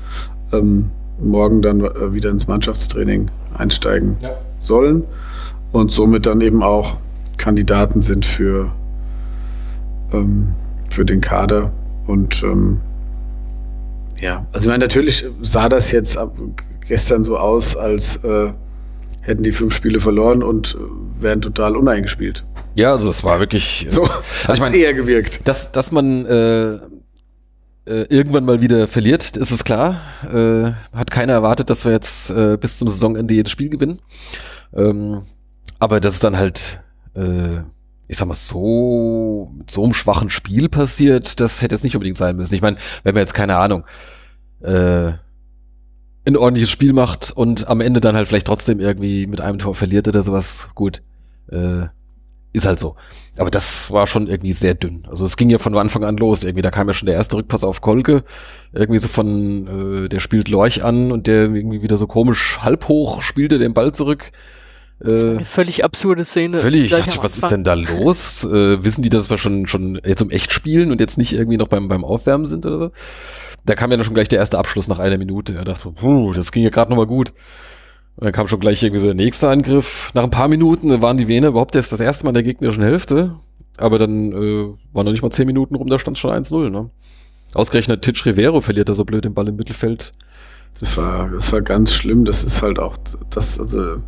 ähm, 0.52 0.90
morgen 1.20 1.62
dann 1.62 1.82
äh, 1.82 2.14
wieder 2.14 2.30
ins 2.30 2.48
Mannschaftstraining 2.48 3.30
einsteigen 3.54 4.18
Ja. 4.22 4.32
sollen 4.60 5.04
und 5.72 5.92
somit 5.92 6.26
dann 6.26 6.42
eben 6.42 6.64
auch 6.64 6.98
Kandidaten 7.38 8.02
sind 8.02 8.26
für, 8.26 8.72
ähm, 10.12 10.54
für 10.90 11.06
den 11.06 11.22
Kader. 11.22 11.72
Und 12.08 12.44
ähm, 12.44 12.80
ja, 14.20 14.46
also 14.52 14.66
ich 14.66 14.72
meine, 14.72 14.84
natürlich 14.84 15.26
sah 15.42 15.70
das 15.70 15.92
jetzt 15.92 16.18
ab 16.18 16.36
gestern 16.88 17.24
so 17.24 17.38
aus, 17.38 17.76
als 17.76 18.18
äh, 18.24 18.52
hätten 19.22 19.44
die 19.44 19.52
fünf 19.52 19.74
Spiele 19.76 20.00
verloren 20.00 20.44
und 20.44 20.76
äh, 20.76 21.22
wären 21.24 21.42
total 21.42 21.78
uneingespielt. 21.78 22.44
Ja, 22.76 22.92
also 22.92 23.10
es 23.10 23.24
war 23.24 23.40
wirklich. 23.40 23.86
So 23.90 24.04
also 24.04 24.14
hat 24.48 24.56
ich 24.56 24.62
mein, 24.62 24.74
eher 24.74 24.94
gewirkt. 24.94 25.48
Dass, 25.48 25.72
dass 25.72 25.92
man 25.92 26.26
äh, 26.26 26.74
äh, 27.86 28.04
irgendwann 28.10 28.46
mal 28.46 28.62
wieder 28.62 28.88
verliert, 28.88 29.36
ist 29.36 29.52
es 29.52 29.64
klar. 29.64 30.00
Äh, 30.32 30.72
hat 30.96 31.12
keiner 31.12 31.34
erwartet, 31.34 31.70
dass 31.70 31.86
wir 31.86 31.92
jetzt 31.92 32.30
äh, 32.30 32.58
bis 32.58 32.78
zum 32.78 32.88
Saisonende 32.88 33.34
jedes 33.34 33.52
Spiel 33.52 33.70
gewinnen. 33.70 34.00
Ähm, 34.76 35.24
aber 35.80 36.00
dass 36.00 36.14
es 36.14 36.20
dann 36.20 36.38
halt, 36.38 36.82
äh, 37.16 37.58
ich 38.08 38.18
sag 38.18 38.28
mal, 38.28 38.36
so 38.36 39.52
mit 39.58 39.72
so 39.72 39.84
einem 39.84 39.94
schwachen 39.94 40.30
Spiel 40.30 40.70
passiert, 40.70 41.40
das 41.40 41.62
hätte 41.62 41.76
jetzt 41.76 41.84
nicht 41.84 41.96
unbedingt 41.96 42.18
sein 42.18 42.36
müssen. 42.36 42.56
Ich 42.56 42.62
meine, 42.62 42.78
wenn 43.04 43.16
man 43.16 43.22
jetzt 43.22 43.34
keine 43.34 43.58
Ahnung, 43.58 43.84
äh, 44.62 45.12
ein 46.24 46.38
ordentliches 46.38 46.70
Spiel 46.70 46.94
macht 46.94 47.32
und 47.32 47.68
am 47.68 47.82
Ende 47.82 48.00
dann 48.00 48.16
halt 48.16 48.28
vielleicht 48.28 48.48
trotzdem 48.48 48.80
irgendwie 48.80 49.26
mit 49.26 49.42
einem 49.42 49.58
Tor 49.58 49.74
verliert 49.74 50.08
oder 50.08 50.22
sowas, 50.22 50.70
gut. 50.76 51.02
Äh, 51.52 51.88
ist 52.54 52.66
halt 52.66 52.80
so. 52.80 52.96
Aber 53.38 53.50
das 53.50 53.92
war 53.92 54.08
schon 54.08 54.28
irgendwie 54.28 54.52
sehr 54.54 54.74
dünn. 54.74 55.08
Also 55.10 55.26
es 55.26 55.38
ging 55.38 55.50
ja 55.50 55.58
von 55.58 55.76
Anfang 55.78 56.04
an 56.04 56.18
los. 56.18 56.44
Irgendwie, 56.44 56.62
da 56.62 56.72
kam 56.72 56.88
ja 56.88 56.94
schon 56.94 57.06
der 57.06 57.16
erste 57.16 57.38
Rückpass 57.38 57.64
auf 57.64 57.80
Kolke. 57.82 58.24
Irgendwie 58.74 59.00
so 59.00 59.08
von, 59.08 60.06
äh, 60.06 60.10
der 60.10 60.20
spielt 60.20 60.50
Lorch 60.50 60.84
an 60.84 61.12
und 61.12 61.28
der 61.28 61.44
irgendwie 61.44 61.82
wieder 61.82 61.96
so 61.98 62.08
komisch 62.08 62.60
halb 62.62 62.88
hoch 62.90 63.22
spielte 63.22 63.58
den 63.58 63.74
Ball 63.74 63.94
zurück. 63.94 64.32
Das 65.00 65.24
war 65.24 65.30
Äh, 65.32 65.36
eine 65.38 65.46
völlig 65.46 65.84
absurde 65.84 66.24
Szene. 66.26 66.60
völlig, 66.60 66.84
ich 66.84 66.92
dachte, 66.92 67.18
was 67.24 67.38
ist 67.38 67.50
denn 67.50 67.64
da 67.64 67.74
los? 67.74 68.44
Äh, 68.44 68.84
wissen 68.84 69.02
die, 69.02 69.10
dass 69.10 69.30
wir 69.30 69.38
schon, 69.38 69.66
schon 69.66 70.00
jetzt 70.06 70.22
um 70.22 70.30
echt 70.30 70.52
spielen 70.52 70.92
und 70.92 71.00
jetzt 71.00 71.18
nicht 71.18 71.34
irgendwie 71.34 71.58
noch 71.58 71.70
beim, 71.70 71.88
beim 71.88 72.04
Aufwärmen 72.04 72.46
sind 72.46 72.66
oder 72.66 72.78
so? 72.78 72.92
Da 73.66 73.76
kam 73.76 73.92
ja 73.92 73.98
dann 73.98 74.04
schon 74.04 74.14
gleich 74.14 74.28
der 74.28 74.40
erste 74.40 74.58
Abschluss 74.60 74.88
nach 74.88 75.00
einer 75.00 75.18
Minute. 75.18 75.56
Er 75.56 75.64
dachte, 75.66 75.90
puh, 75.92 76.34
das 76.34 76.52
ging 76.52 76.64
ja 76.64 76.70
gerade 76.70 76.90
nochmal 76.92 77.08
gut. 77.08 77.32
Und 78.18 78.26
dann 78.26 78.34
kam 78.34 78.48
schon 78.48 78.60
gleich 78.60 78.84
irgendwie 78.84 79.00
so 79.00 79.08
der 79.08 79.16
nächste 79.16 79.50
Angriff. 79.50 80.12
Nach 80.14 80.24
ein 80.24 80.32
paar 80.32 80.48
Minuten 80.48 81.02
waren 81.02 81.18
die 81.18 81.28
Vene 81.28 81.48
überhaupt 81.48 81.76
erst 81.76 81.92
das 81.92 82.02
erste 82.02 82.26
Mal 82.26 82.32
in 82.32 82.36
der 82.36 82.44
gegnerischen 82.44 82.84
Hälfte. 82.84 83.36
Aber 83.78 83.98
dann 83.98 84.32
äh, 84.32 84.66
waren 84.94 85.06
noch 85.06 85.12
nicht 85.12 85.22
mal 85.24 85.32
zehn 85.32 85.48
Minuten 85.48 85.76
rum, 85.76 85.88
da 85.88 85.98
stand 85.98 86.18
schon 86.18 86.32
1-0. 86.32 86.70
Ne? 86.70 86.90
Ausgerechnet 87.54 88.02
Titch 88.02 88.26
Rivero 88.26 88.62
verliert 88.62 88.90
da 88.90 88.94
so 88.94 89.06
blöd 89.06 89.26
den 89.26 89.34
Ball 89.34 89.48
im 89.48 89.56
Mittelfeld. 89.56 90.12
Das 90.80 90.98
war, 90.98 91.30
das 91.30 91.52
war 91.52 91.62
ganz 91.62 91.94
schlimm. 91.94 92.26
Das 92.26 92.44
ist 92.44 92.62
halt 92.62 92.80
auch 92.80 92.98
das, 93.30 93.60
also 93.60 94.02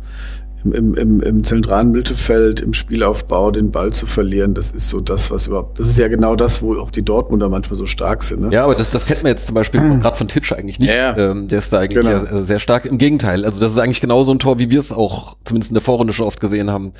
im, 0.72 0.94
im, 0.94 1.20
im 1.20 1.44
zentralen 1.44 1.90
Mittelfeld, 1.90 2.60
im 2.60 2.72
Spielaufbau 2.72 3.50
den 3.50 3.70
Ball 3.70 3.92
zu 3.92 4.06
verlieren, 4.06 4.54
das 4.54 4.72
ist 4.72 4.88
so 4.88 5.00
das, 5.00 5.30
was 5.30 5.46
überhaupt, 5.46 5.78
das 5.78 5.88
ist 5.88 5.98
ja 5.98 6.08
genau 6.08 6.36
das, 6.36 6.62
wo 6.62 6.76
auch 6.78 6.90
die 6.90 7.02
Dortmunder 7.02 7.48
manchmal 7.48 7.78
so 7.78 7.86
stark 7.86 8.22
sind. 8.22 8.42
Ne? 8.42 8.48
Ja, 8.52 8.64
aber 8.64 8.74
das, 8.74 8.90
das 8.90 9.06
kennt 9.06 9.22
man 9.22 9.32
jetzt 9.32 9.46
zum 9.46 9.54
Beispiel 9.54 9.80
gerade 10.00 10.16
von 10.16 10.28
Titsch 10.28 10.52
eigentlich 10.52 10.78
nicht. 10.78 10.90
Ja, 10.90 11.16
ja. 11.16 11.30
Ähm, 11.30 11.48
der 11.48 11.58
ist 11.58 11.72
da 11.72 11.80
eigentlich 11.80 12.04
Genau. 12.04 12.10
ja, 12.10 12.40
äh, 12.40 12.42
sehr 12.42 12.58
stark. 12.58 12.86
Im 12.86 12.98
Gegenteil, 12.98 13.44
also 13.44 13.60
das 13.60 13.72
ist 13.72 13.78
eigentlich 13.78 14.00
genau 14.00 14.22
so 14.24 14.32
ein 14.32 14.38
Tor, 14.38 14.58
wie 14.58 14.70
wir 14.70 14.80
es 14.80 14.92
auch 14.92 15.36
zumindest 15.44 15.70
in 15.70 15.74
der 15.74 15.82
Vorrunde 15.82 16.12
schon 16.12 16.26
oft 16.26 16.40
gesehen 16.40 16.70
haben. 16.70 16.92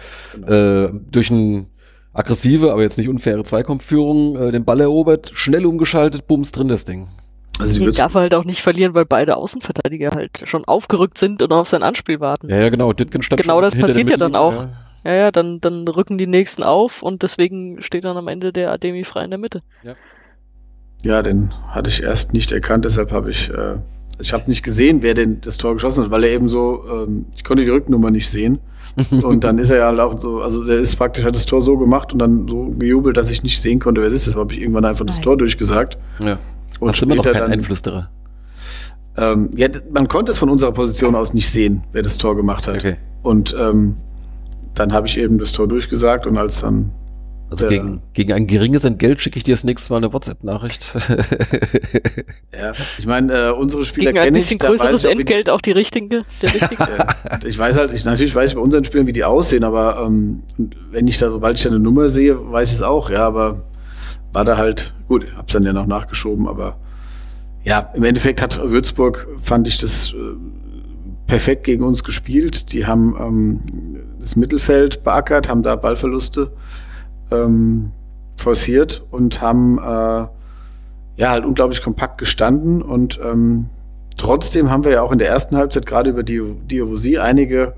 Äh, 0.47 0.89
durch 1.11 1.31
ein 1.31 1.67
aggressive, 2.13 2.73
aber 2.73 2.83
jetzt 2.83 2.97
nicht 2.97 3.09
unfaire 3.09 3.43
Zweikampfführung, 3.43 4.37
äh, 4.37 4.53
den 4.53 4.65
Ball 4.65 4.81
erobert, 4.81 5.31
schnell 5.35 5.67
umgeschaltet, 5.67 6.27
bums 6.27 6.53
drin 6.53 6.69
das 6.69 6.85
Ding. 6.85 7.09
Also 7.61 7.75
die 7.75 7.79
Den 7.81 7.87
wird's- 7.87 7.99
darf 7.99 8.15
er 8.15 8.23
halt 8.23 8.35
auch 8.35 8.45
nicht 8.45 8.63
verlieren, 8.63 8.95
weil 8.95 9.05
beide 9.05 9.37
Außenverteidiger 9.37 10.11
halt 10.11 10.43
schon 10.45 10.65
aufgerückt 10.65 11.19
sind 11.19 11.43
und 11.43 11.53
auf 11.53 11.69
sein 11.69 11.83
Anspiel 11.83 12.21
warten. 12.21 12.49
Ja, 12.49 12.57
ja, 12.59 12.69
genau. 12.69 12.93
Ditgen 12.93 13.23
stand 13.23 13.43
Genau 13.43 13.55
schon 13.61 13.63
das 13.71 13.75
passiert 13.79 14.11
ja 14.11 14.17
dann 14.17 14.35
auch. 14.35 14.67
Ja, 15.05 15.15
ja, 15.15 15.31
dann, 15.31 15.61
dann 15.61 15.87
rücken 15.87 16.17
die 16.19 16.27
nächsten 16.27 16.63
auf 16.63 17.03
und 17.03 17.23
deswegen 17.23 17.83
steht 17.83 18.05
dann 18.05 18.17
am 18.17 18.27
Ende 18.27 18.53
der 18.53 18.73
Ademi 18.73 19.05
frei 19.05 19.25
in 19.25 19.31
der 19.31 19.39
Mitte. 19.39 19.63
Ja, 21.03 21.23
den 21.23 21.51
hatte 21.69 21.91
ich 21.91 22.03
erst 22.03 22.33
nicht 22.33 22.51
erkannt, 22.53 22.87
deshalb 22.87 23.13
habe 23.13 23.29
ich, 23.31 23.51
äh, 23.51 23.77
ich 24.19 24.33
habe 24.33 24.45
nicht 24.47 24.63
gesehen, 24.63 25.03
wer 25.03 25.13
denn 25.13 25.43
das 25.43 25.59
Tor 25.59 25.75
geschossen 25.75 26.05
hat, 26.05 26.11
weil 26.11 26.25
er 26.25 26.31
eben 26.31 26.49
so, 26.49 26.83
ähm, 26.91 27.27
ich 27.37 27.45
konnte 27.45 27.65
die 27.65 27.71
Rücknummer 27.71 28.11
nicht 28.11 28.29
sehen. 28.31 28.59
und 29.23 29.43
dann 29.45 29.59
ist 29.59 29.71
er 29.71 29.79
ja 29.79 29.87
halt 29.89 29.99
auch 30.01 30.19
so, 30.21 30.41
also 30.41 30.65
der 30.65 30.79
ist 30.79 30.97
praktisch, 30.97 31.25
hat 31.25 31.35
das 31.35 31.47
Tor 31.47 31.61
so 31.61 31.77
gemacht 31.77 32.13
und 32.13 32.21
dann 32.21 32.47
so 32.49 32.71
gejubelt, 32.79 33.17
dass 33.17 33.29
ich 33.29 33.43
nicht 33.43 33.61
sehen 33.61 33.81
konnte, 33.81 34.01
wer 34.01 34.09
es 34.09 34.15
ist. 34.15 34.27
Deshalb 34.27 34.45
habe 34.45 34.55
ich 34.55 34.61
irgendwann 34.61 34.85
einfach 34.85 35.05
das 35.05 35.17
Nein. 35.17 35.23
Tor 35.25 35.37
durchgesagt. 35.37 35.99
Ja. 36.25 36.39
Und 36.85 36.93
Hast 36.93 37.03
immer 37.03 37.15
noch 37.17 37.25
keinen 37.25 37.35
dann- 37.35 37.53
Einflüsterer. 37.53 38.11
Ähm, 39.17 39.51
ja, 39.57 39.69
man 39.93 40.09
konnte 40.09 40.33
es 40.33 40.39
von 40.39 40.51
unserer 40.51 40.73
Position 40.73 41.15
aus 41.15 41.35
nicht 41.35 41.49
sehen, 41.49 41.85
wer 41.93 42.03
das 42.03 42.19
Tor 42.19 42.35
gemacht 42.37 42.67
hat. 42.67 42.77
Okay. 42.77 42.97
Und 43.23 43.55
ähm, 43.59 43.97
dann 44.75 44.93
habe 44.93 45.07
ich 45.07 45.19
eben 45.19 45.39
das 45.39 45.53
Tor 45.53 45.69
durchgesagt 45.69 46.27
und 46.27 46.37
als 46.37 46.63
dann 46.63 46.91
Also 47.49 47.69
gegen, 47.69 48.03
gegen 48.13 48.33
ein 48.33 48.49
geringes 48.49 48.85
Entgelt 48.85 49.21
schicke 49.21 49.37
ich 49.39 49.45
dir 49.45 49.55
das 49.55 49.63
nächste 49.63 49.93
Mal 49.93 49.99
eine 49.99 50.13
WhatsApp-Nachricht. 50.13 50.93
Ja, 52.59 52.73
ich 52.99 53.07
meine, 53.07 53.49
äh, 53.49 53.51
unsere 53.53 53.85
Spieler 53.85 54.13
Gegen 54.13 54.19
ein 54.19 54.25
kenne 54.27 54.39
ich. 54.39 54.45
bisschen 54.45 54.59
da 54.59 54.69
weiß 54.71 54.81
größeres 54.81 55.05
ich 55.05 55.11
wie 55.11 55.15
die- 55.15 55.21
Entgelt 55.21 55.51
auch 55.51 55.61
die 55.61 55.73
richtige, 55.73 56.09
der 56.09 56.23
richtige. 56.55 56.77
Ja, 56.83 57.39
ich 57.45 57.59
weiß 57.59 57.77
halt, 57.77 57.93
ich, 57.93 58.05
natürlich 58.05 58.35
weiß 58.35 58.51
ich 58.51 58.57
bei 58.57 58.63
unseren 58.63 58.85
Spielern, 58.85 59.07
wie 59.07 59.13
die 59.13 59.25
aussehen, 59.25 59.65
aber 59.65 60.03
ähm, 60.07 60.43
wenn 60.91 61.07
ich 61.07 61.19
da, 61.19 61.31
sobald 61.31 61.57
ich 61.57 61.63
da 61.63 61.71
eine 61.71 61.79
Nummer 61.81 62.09
sehe, 62.09 62.37
weiß 62.53 62.69
ich 62.71 62.77
es 62.77 62.83
auch, 62.83 63.11
ja, 63.11 63.27
aber 63.27 63.63
war 64.35 64.45
da 64.45 64.59
halt, 64.59 64.93
gut, 65.09 65.27
hab's 65.37 65.53
dann 65.53 65.63
ja 65.63 65.73
noch 65.73 65.87
nachgeschoben, 65.87 66.47
aber 66.49 66.77
ja, 67.63 67.93
im 67.95 68.03
Endeffekt 68.05 68.43
hat 68.43 68.61
Würzburg, 68.63 69.29
fand 69.39 69.67
ich 69.67 69.79
das 69.79 70.13
äh, 70.13 70.17
perfekt 71.27 71.65
gegen 71.65 71.85
uns 71.85 72.05
gespielt. 72.05 72.73
Die 72.73 72.87
haben 72.87 73.17
ähm, 73.19 73.61
das 74.21 74.37
Mittelfeld 74.37 75.03
beackert, 75.03 75.49
haben 75.49 75.63
da 75.63 75.77
Ballverluste 75.77 76.51
ähm, 77.31 77.93
forciert 78.37 79.05
und 79.11 79.41
haben 79.41 79.79
äh, 79.79 79.83
ja 81.17 81.31
halt 81.31 81.45
unglaublich 81.45 81.81
kompakt 81.81 82.19
gestanden 82.19 82.83
und 82.83 83.21
ähm, 83.25 83.71
trotzdem 84.17 84.71
haben 84.71 84.85
wir 84.85 84.93
ja 84.93 85.03
auch 85.03 85.13
in 85.13 85.21
der 85.21 85.29
ersten 85.29 85.57
Halbzeit 85.57 85.87
gerade 85.87 86.11
über 86.11 86.25
die 86.25 86.43
Diovosie 86.71 87.19
einige 87.19 87.75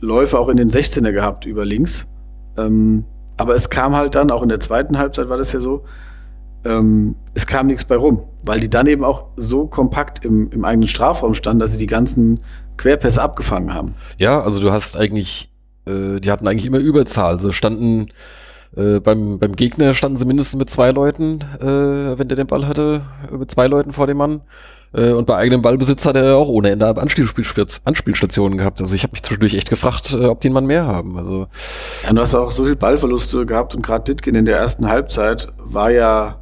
Läufe 0.00 0.38
auch 0.38 0.48
in 0.48 0.56
den 0.56 0.68
16er 0.68 1.12
gehabt 1.12 1.46
über 1.46 1.64
links. 1.64 2.08
Ähm, 2.56 3.04
aber 3.38 3.54
es 3.54 3.70
kam 3.70 3.96
halt 3.96 4.14
dann, 4.14 4.30
auch 4.30 4.42
in 4.42 4.50
der 4.50 4.60
zweiten 4.60 4.98
Halbzeit 4.98 5.28
war 5.28 5.38
das 5.38 5.52
ja 5.52 5.60
so, 5.60 5.84
ähm, 6.64 7.14
es 7.34 7.46
kam 7.46 7.68
nichts 7.68 7.84
bei 7.84 7.96
rum, 7.96 8.24
weil 8.44 8.60
die 8.60 8.68
dann 8.68 8.86
eben 8.86 9.04
auch 9.04 9.26
so 9.36 9.66
kompakt 9.66 10.24
im, 10.24 10.50
im 10.50 10.64
eigenen 10.64 10.88
Strafraum 10.88 11.34
standen, 11.34 11.60
dass 11.60 11.72
sie 11.72 11.78
die 11.78 11.86
ganzen 11.86 12.40
Querpässe 12.76 13.22
abgefangen 13.22 13.72
haben. 13.72 13.94
ja, 14.18 14.40
also 14.40 14.60
du 14.60 14.70
hast 14.70 14.96
eigentlich, 14.96 15.50
äh, 15.86 16.20
die 16.20 16.30
hatten 16.30 16.46
eigentlich 16.46 16.66
immer 16.66 16.78
Überzahl. 16.78 17.34
Also 17.34 17.52
standen 17.52 18.08
äh, 18.76 19.00
beim, 19.00 19.38
beim 19.38 19.56
Gegner 19.56 19.94
standen 19.94 20.18
sie 20.18 20.24
mindestens 20.24 20.58
mit 20.58 20.70
zwei 20.70 20.90
Leuten, 20.90 21.40
äh, 21.60 22.18
wenn 22.18 22.28
der 22.28 22.36
den 22.36 22.46
Ball 22.46 22.66
hatte, 22.66 23.02
mit 23.30 23.50
zwei 23.50 23.66
Leuten 23.66 23.92
vor 23.92 24.06
dem 24.06 24.16
Mann. 24.18 24.42
Äh, 24.92 25.12
und 25.12 25.26
bei 25.26 25.36
eigenem 25.36 25.62
Ballbesitz 25.62 26.06
hat 26.06 26.16
er 26.16 26.36
auch 26.36 26.48
ohne 26.48 26.70
Ende 26.70 26.86
Anspielstationen 26.86 28.58
gehabt. 28.58 28.80
Also 28.80 28.94
ich 28.94 29.02
habe 29.02 29.12
mich 29.12 29.22
zwischendurch 29.22 29.54
echt 29.54 29.70
gefragt, 29.70 30.14
äh, 30.14 30.26
ob 30.26 30.40
die 30.40 30.48
einen 30.48 30.54
Mann 30.54 30.66
mehr 30.66 30.86
haben. 30.86 31.18
Also 31.18 31.46
Ja, 32.04 32.12
du 32.12 32.20
hast 32.20 32.34
auch 32.34 32.50
so 32.50 32.64
viel 32.64 32.76
Ballverluste 32.76 33.46
gehabt 33.46 33.74
und 33.74 33.82
gerade 33.82 34.04
Ditkin 34.04 34.34
in 34.34 34.44
der 34.44 34.58
ersten 34.58 34.88
Halbzeit 34.88 35.48
war 35.58 35.90
ja, 35.90 36.36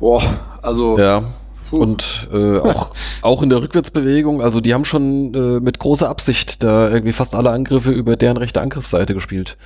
boah, 0.00 0.22
also 0.62 0.98
ja. 0.98 1.22
Und 1.70 2.28
äh, 2.30 2.58
auch, 2.58 2.90
auch 3.22 3.42
in 3.42 3.48
der 3.48 3.62
Rückwärtsbewegung, 3.62 4.42
also 4.42 4.60
die 4.60 4.74
haben 4.74 4.84
schon 4.84 5.32
äh, 5.34 5.60
mit 5.60 5.78
großer 5.78 6.06
Absicht 6.08 6.62
da 6.62 6.90
irgendwie 6.90 7.14
fast 7.14 7.34
alle 7.34 7.50
Angriffe 7.50 7.90
über 7.92 8.16
deren 8.16 8.36
rechte 8.36 8.60
Angriffsseite 8.60 9.14
gespielt. 9.14 9.56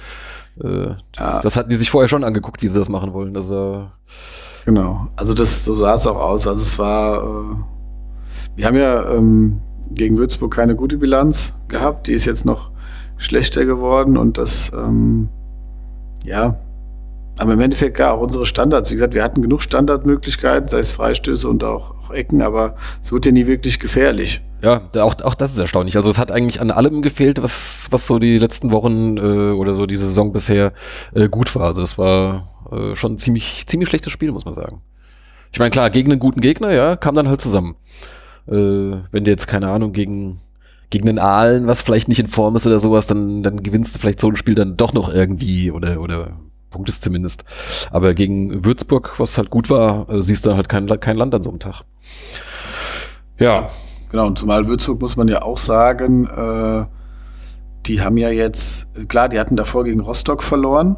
Äh, 0.62 0.90
Ja. 1.18 1.40
Das 1.42 1.56
hatten 1.56 1.68
die 1.70 1.76
sich 1.76 1.90
vorher 1.90 2.08
schon 2.08 2.22
angeguckt, 2.22 2.62
wie 2.62 2.68
sie 2.68 2.78
das 2.78 2.88
machen 2.88 3.12
wollen. 3.12 3.36
Also 3.36 3.88
Genau. 4.66 5.06
Also 5.14 5.32
das 5.32 5.64
so 5.64 5.76
sah 5.76 5.94
es 5.94 6.06
auch 6.08 6.16
aus. 6.16 6.46
Also 6.48 6.60
es 6.60 6.76
war, 6.78 7.22
äh, 7.22 7.56
wir 8.56 8.66
haben 8.66 8.76
ja 8.76 9.12
ähm, 9.12 9.60
gegen 9.92 10.18
Würzburg 10.18 10.52
keine 10.52 10.74
gute 10.74 10.98
Bilanz 10.98 11.54
gehabt. 11.68 12.08
Die 12.08 12.12
ist 12.12 12.24
jetzt 12.24 12.44
noch 12.44 12.72
schlechter 13.16 13.64
geworden 13.64 14.16
und 14.18 14.38
das, 14.38 14.72
ähm, 14.74 15.28
ja. 16.24 16.56
Aber 17.38 17.52
im 17.52 17.60
Endeffekt 17.60 17.96
gar 17.96 18.14
auch 18.14 18.20
unsere 18.20 18.44
Standards. 18.44 18.90
Wie 18.90 18.94
gesagt, 18.94 19.14
wir 19.14 19.22
hatten 19.22 19.40
genug 19.40 19.62
Standardmöglichkeiten, 19.62 20.68
sei 20.68 20.80
es 20.80 20.90
Freistöße 20.90 21.48
und 21.48 21.62
auch, 21.62 21.92
auch 22.02 22.10
Ecken, 22.10 22.42
aber 22.42 22.74
es 23.00 23.12
wurde 23.12 23.28
ja 23.28 23.34
nie 23.34 23.46
wirklich 23.46 23.78
gefährlich. 23.78 24.42
ja, 24.62 25.04
auch, 25.04 25.14
auch 25.22 25.34
das 25.34 25.52
ist 25.52 25.58
erstaunlich. 25.58 25.96
Also 25.96 26.10
es 26.10 26.18
hat 26.18 26.32
eigentlich 26.32 26.60
an 26.60 26.72
allem 26.72 27.02
gefehlt, 27.02 27.40
was, 27.40 27.86
was 27.90 28.08
so 28.08 28.18
die 28.18 28.38
letzten 28.38 28.72
Wochen 28.72 29.16
äh, 29.16 29.52
oder 29.52 29.74
so 29.74 29.86
die 29.86 29.96
Saison 29.96 30.32
bisher 30.32 30.72
äh, 31.14 31.28
gut 31.28 31.54
war. 31.54 31.66
Also 31.66 31.82
das 31.82 31.98
war 31.98 32.55
äh, 32.72 32.96
schon 32.96 33.14
ein 33.14 33.18
ziemlich, 33.18 33.66
ziemlich 33.66 33.88
schlechtes 33.88 34.12
Spiel, 34.12 34.32
muss 34.32 34.44
man 34.44 34.54
sagen. 34.54 34.82
Ich 35.52 35.58
meine, 35.58 35.70
klar, 35.70 35.90
gegen 35.90 36.10
einen 36.10 36.20
guten 36.20 36.40
Gegner, 36.40 36.72
ja, 36.72 36.96
kam 36.96 37.14
dann 37.14 37.28
halt 37.28 37.40
zusammen. 37.40 37.76
Äh, 38.48 38.52
wenn 39.10 39.24
du 39.24 39.30
jetzt, 39.30 39.46
keine 39.46 39.68
Ahnung, 39.68 39.92
gegen, 39.92 40.40
gegen 40.90 41.06
den 41.06 41.18
Aalen, 41.18 41.66
was 41.66 41.82
vielleicht 41.82 42.08
nicht 42.08 42.20
in 42.20 42.28
Form 42.28 42.56
ist 42.56 42.66
oder 42.66 42.80
sowas, 42.80 43.06
dann, 43.06 43.42
dann 43.42 43.62
gewinnst 43.62 43.94
du 43.94 43.98
vielleicht 43.98 44.20
so 44.20 44.28
ein 44.28 44.36
Spiel 44.36 44.54
dann 44.54 44.76
doch 44.76 44.92
noch 44.92 45.12
irgendwie 45.12 45.70
oder, 45.70 46.00
oder 46.00 46.36
punktest 46.70 47.02
zumindest. 47.02 47.44
Aber 47.90 48.14
gegen 48.14 48.64
Würzburg, 48.64 49.18
was 49.18 49.38
halt 49.38 49.50
gut 49.50 49.70
war, 49.70 50.08
äh, 50.10 50.22
siehst 50.22 50.46
du 50.46 50.54
halt 50.54 50.68
kein, 50.68 50.86
kein 51.00 51.16
Land 51.16 51.34
an 51.34 51.42
so 51.42 51.50
einem 51.50 51.60
Tag. 51.60 51.82
Ja, 53.38 53.68
Genau, 54.10 54.26
und 54.26 54.38
zumal 54.38 54.66
Würzburg 54.68 55.00
muss 55.00 55.16
man 55.16 55.28
ja 55.28 55.42
auch 55.42 55.58
sagen, 55.58 56.26
äh, 56.26 56.86
die 57.86 58.00
haben 58.00 58.16
ja 58.16 58.30
jetzt, 58.30 58.88
klar, 59.08 59.28
die 59.28 59.38
hatten 59.38 59.56
davor 59.56 59.84
gegen 59.84 60.00
Rostock 60.00 60.42
verloren. 60.42 60.96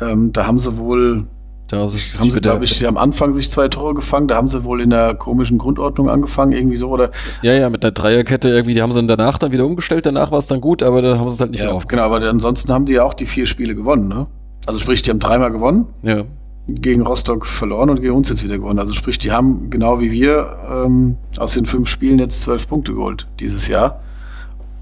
Ähm, 0.00 0.32
da 0.32 0.46
haben 0.46 0.58
sie 0.58 0.76
wohl 0.78 1.24
da 1.68 1.78
haben 1.78 1.88
sie, 2.30 2.40
glaube 2.42 2.64
ich, 2.64 2.86
am 2.86 2.98
Anfang 2.98 3.32
sich 3.32 3.50
zwei 3.50 3.66
Tore 3.68 3.94
gefangen, 3.94 4.28
da 4.28 4.36
haben 4.36 4.46
sie 4.48 4.62
wohl 4.64 4.82
in 4.82 4.90
der 4.90 5.14
komischen 5.14 5.56
Grundordnung 5.56 6.10
angefangen, 6.10 6.52
irgendwie 6.52 6.76
so, 6.76 6.90
oder? 6.90 7.10
Ja, 7.40 7.54
ja, 7.54 7.70
mit 7.70 7.82
einer 7.82 7.92
Dreierkette 7.92 8.50
irgendwie, 8.50 8.74
die 8.74 8.82
haben 8.82 8.92
sie 8.92 8.98
dann 8.98 9.08
danach 9.08 9.38
dann 9.38 9.52
wieder 9.52 9.64
umgestellt, 9.64 10.04
danach 10.04 10.30
war 10.30 10.38
es 10.38 10.46
dann 10.48 10.60
gut, 10.60 10.82
aber 10.82 11.00
dann 11.00 11.18
haben 11.18 11.30
sie 11.30 11.34
es 11.36 11.40
halt 11.40 11.50
nicht 11.52 11.60
mehr 11.60 11.70
Ja, 11.70 11.74
auf. 11.74 11.88
genau, 11.88 12.02
aber 12.02 12.16
ansonsten 12.28 12.70
haben 12.74 12.84
die 12.84 12.92
ja 12.94 13.04
auch 13.04 13.14
die 13.14 13.24
vier 13.24 13.46
Spiele 13.46 13.74
gewonnen, 13.74 14.06
ne? 14.08 14.26
Also 14.66 14.80
sprich, 14.80 15.00
die 15.00 15.08
haben 15.08 15.18
dreimal 15.18 15.50
gewonnen, 15.50 15.86
Ja. 16.02 16.24
gegen 16.68 17.00
Rostock 17.06 17.46
verloren 17.46 17.88
und 17.88 18.02
gegen 18.02 18.12
uns 18.14 18.28
jetzt 18.28 18.44
wieder 18.44 18.58
gewonnen. 18.58 18.78
Also 18.78 18.92
sprich, 18.92 19.18
die 19.18 19.32
haben 19.32 19.70
genau 19.70 19.98
wie 19.98 20.12
wir 20.12 20.54
ähm, 20.70 21.16
aus 21.38 21.54
den 21.54 21.64
fünf 21.64 21.88
Spielen 21.88 22.18
jetzt 22.18 22.42
zwölf 22.42 22.68
Punkte 22.68 22.92
geholt 22.92 23.28
dieses 23.40 23.66
Jahr 23.68 24.00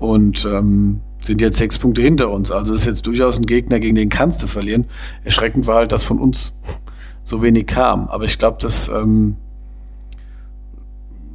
und 0.00 0.44
ähm, 0.44 0.98
sind 1.20 1.40
jetzt 1.40 1.58
sechs 1.58 1.78
Punkte 1.78 2.02
hinter 2.02 2.30
uns. 2.30 2.50
Also 2.50 2.74
ist 2.74 2.86
jetzt 2.86 3.06
durchaus 3.06 3.38
ein 3.38 3.46
Gegner, 3.46 3.80
gegen 3.80 3.94
den 3.94 4.08
kannst 4.08 4.42
du 4.42 4.46
verlieren. 4.46 4.86
Erschreckend 5.24 5.66
war 5.66 5.76
halt, 5.76 5.92
dass 5.92 6.04
von 6.04 6.18
uns 6.18 6.52
so 7.22 7.42
wenig 7.42 7.66
kam. 7.66 8.08
Aber 8.08 8.24
ich 8.24 8.38
glaube, 8.38 8.58
das 8.60 8.88
ähm, 8.88 9.36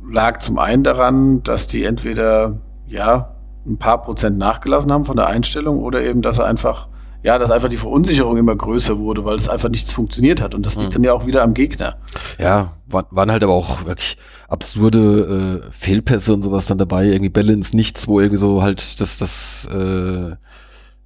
lag 0.09 0.39
zum 0.39 0.57
einen 0.57 0.83
daran, 0.83 1.43
dass 1.43 1.67
die 1.67 1.83
entweder 1.83 2.59
ja 2.87 3.35
ein 3.65 3.77
paar 3.77 4.01
Prozent 4.01 4.37
nachgelassen 4.37 4.91
haben 4.91 5.05
von 5.05 5.15
der 5.15 5.27
Einstellung 5.27 5.79
oder 5.79 6.01
eben, 6.01 6.21
dass 6.21 6.39
er 6.39 6.45
einfach 6.45 6.87
ja, 7.25 7.39
dass 7.39 7.49
einfach 7.49 7.69
die 7.69 7.77
Verunsicherung 7.77 8.37
immer 8.37 8.55
größer 8.55 8.99
wurde, 8.99 9.25
weil 9.25 9.35
es 9.35 9.49
einfach 9.49 9.69
nichts 9.69 9.91
funktioniert 9.91 10.41
hat. 10.41 10.53
Und 10.53 10.63
das 10.65 10.75
liegt 10.75 10.89
Mhm. 10.89 10.93
dann 10.93 11.03
ja 11.05 11.13
auch 11.13 11.25
wieder 11.25 11.41
am 11.41 11.53
Gegner. 11.55 11.97
Ja, 12.39 12.73
war, 12.85 13.07
waren 13.09 13.31
halt 13.31 13.43
aber 13.43 13.53
auch 13.53 13.83
wirklich 13.85 14.15
absurde 14.47 15.61
äh, 15.65 15.71
Fehlpässe 15.71 16.33
und 16.33 16.43
sowas 16.43 16.67
dann 16.67 16.77
dabei, 16.77 17.05
irgendwie 17.05 17.29
Bälle 17.29 17.53
ins 17.53 17.73
Nichts, 17.73 18.07
wo 18.07 18.19
irgendwie 18.19 18.37
so 18.37 18.61
halt 18.61 19.01
das, 19.01 19.17
das, 19.17 19.67
äh, 19.73 20.35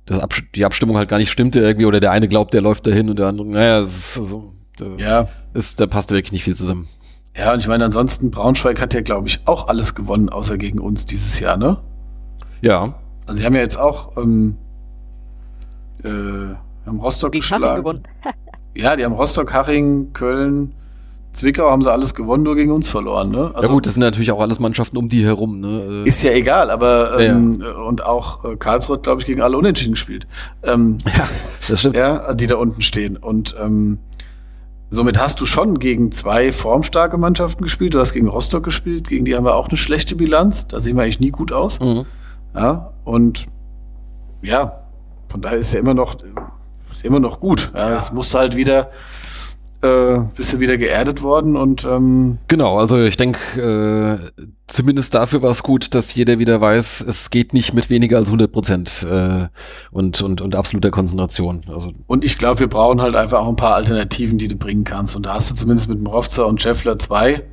das 0.05 0.19
Abs 0.19 0.41
die 0.55 0.65
Abstimmung 0.65 0.97
halt 0.97 1.07
gar 1.09 1.19
nicht 1.19 1.31
stimmte 1.31 1.61
irgendwie, 1.61 1.85
oder 1.85 1.99
der 2.01 2.11
eine 2.11 2.27
glaubt, 2.27 2.53
der 2.53 2.61
läuft 2.61 2.85
dahin 2.85 3.09
und 3.09 3.17
der 3.17 3.27
andere, 3.27 3.47
naja, 3.47 3.79
ist 3.79 4.15
so, 4.15 4.53
da, 4.77 4.85
Ja. 4.99 5.27
ist, 5.53 5.79
da 5.79 5.87
passt 5.87 6.11
wirklich 6.11 6.33
nicht 6.33 6.43
viel 6.43 6.55
zusammen. 6.55 6.87
Ja, 7.37 7.53
und 7.53 7.59
ich 7.59 7.67
meine, 7.69 7.85
ansonsten, 7.85 8.29
Braunschweig 8.31 8.81
hat 8.81 8.93
ja, 8.93 8.99
glaube 9.01 9.29
ich, 9.29 9.39
auch 9.45 9.69
alles 9.69 9.95
gewonnen, 9.95 10.27
außer 10.27 10.57
gegen 10.57 10.79
uns 10.79 11.05
dieses 11.05 11.39
Jahr, 11.39 11.55
ne? 11.55 11.77
Ja, 12.61 12.95
Also, 13.25 13.39
sie 13.39 13.45
haben 13.45 13.55
ja 13.55 13.61
jetzt 13.61 13.79
auch, 13.79 14.17
ähm, 14.17 14.57
äh, 16.03 16.55
haben 16.85 16.99
Rostock 16.99 17.29
Haching 17.29 17.41
geschlagen. 17.41 17.83
gewonnen. 17.83 18.03
Ja, 18.75 18.95
die 18.95 19.03
haben 19.03 19.13
Rostock, 19.13 19.51
Haching, 19.51 20.13
Köln, 20.13 20.73
Zwickau 21.31 21.69
haben 21.69 21.81
sie 21.81 21.91
alles 21.91 22.15
gewonnen, 22.15 22.43
nur 22.43 22.55
gegen 22.55 22.71
uns 22.71 22.89
verloren. 22.89 23.29
Ne? 23.29 23.51
Also, 23.53 23.67
ja 23.67 23.73
gut, 23.73 23.85
das 23.85 23.93
sind 23.93 24.01
natürlich 24.01 24.31
auch 24.31 24.41
alles 24.41 24.59
Mannschaften 24.59 24.97
um 24.97 25.09
die 25.09 25.23
herum. 25.23 25.59
Ne? 25.59 26.03
Ist 26.05 26.23
ja 26.23 26.31
egal, 26.31 26.71
aber 26.71 27.19
ähm, 27.19 27.61
ja. 27.61 27.71
und 27.83 28.03
auch 28.03 28.43
äh, 28.45 28.55
Karlsruhe 28.55 28.97
hat, 28.97 29.03
glaube 29.03 29.21
ich, 29.21 29.27
gegen 29.27 29.41
alle 29.41 29.55
Unentschieden 29.57 29.93
gespielt. 29.93 30.27
Ähm, 30.63 30.97
ja, 31.05 31.27
das 31.67 31.79
stimmt. 31.79 31.95
Ja, 31.95 32.33
die 32.33 32.47
da 32.47 32.55
unten 32.55 32.81
stehen. 32.81 33.15
Und 33.15 33.55
ähm, 33.59 33.99
somit 34.89 35.19
hast 35.19 35.39
du 35.39 35.45
schon 35.45 35.77
gegen 35.77 36.11
zwei 36.11 36.51
formstarke 36.51 37.17
Mannschaften 37.17 37.63
gespielt. 37.63 37.93
Du 37.93 37.99
hast 37.99 38.13
gegen 38.13 38.27
Rostock 38.27 38.63
gespielt, 38.63 39.07
gegen 39.07 39.23
die 39.23 39.35
haben 39.35 39.45
wir 39.45 39.55
auch 39.55 39.67
eine 39.67 39.77
schlechte 39.77 40.15
Bilanz. 40.15 40.67
Da 40.67 40.79
sehen 40.79 40.95
wir 40.95 41.03
eigentlich 41.03 41.19
nie 41.19 41.31
gut 41.31 41.51
aus. 41.51 41.79
Mhm. 41.79 42.05
Ja, 42.55 42.91
und 43.03 43.45
ja, 44.41 44.79
von 45.29 45.41
daher 45.41 45.57
ist 45.57 45.73
ja 45.73 45.79
immer 45.79 45.93
noch, 45.93 46.17
ist 46.91 47.05
immer 47.05 47.19
noch 47.19 47.39
gut. 47.39 47.71
Ja, 47.73 47.95
es 47.95 48.11
musste 48.11 48.39
halt 48.39 48.55
wieder 48.55 48.89
äh, 49.81 50.19
bist 50.35 50.53
du 50.53 50.59
wieder 50.59 50.77
geerdet 50.77 51.21
worden 51.21 51.55
und 51.55 51.85
ähm 51.85 52.37
genau, 52.47 52.77
also 52.77 53.01
ich 53.01 53.15
denke, 53.15 54.19
äh, 54.35 54.43
zumindest 54.67 55.13
dafür 55.13 55.41
war 55.41 55.51
es 55.51 55.63
gut, 55.63 55.95
dass 55.95 56.13
jeder 56.13 56.37
wieder 56.37 56.59
weiß, 56.59 57.05
es 57.07 57.29
geht 57.29 57.53
nicht 57.53 57.73
mit 57.73 57.89
weniger 57.89 58.17
als 58.17 58.27
100 58.27 58.51
Prozent 58.51 59.07
äh, 59.09 59.47
und, 59.91 60.21
und, 60.21 60.41
und 60.41 60.55
absoluter 60.55 60.91
Konzentration. 60.91 61.61
Also 61.73 61.93
und 62.07 62.25
ich 62.25 62.37
glaube, 62.37 62.59
wir 62.59 62.67
brauchen 62.67 63.01
halt 63.01 63.15
einfach 63.15 63.39
auch 63.39 63.47
ein 63.47 63.55
paar 63.55 63.75
Alternativen, 63.75 64.37
die 64.37 64.49
du 64.49 64.57
bringen 64.57 64.83
kannst 64.83 65.15
und 65.15 65.25
da 65.25 65.35
hast 65.35 65.49
du 65.51 65.55
zumindest 65.55 65.87
mit 65.87 66.01
Mrovza 66.01 66.43
und 66.43 66.61
Scheffler 66.61 66.99
zwei 66.99 67.43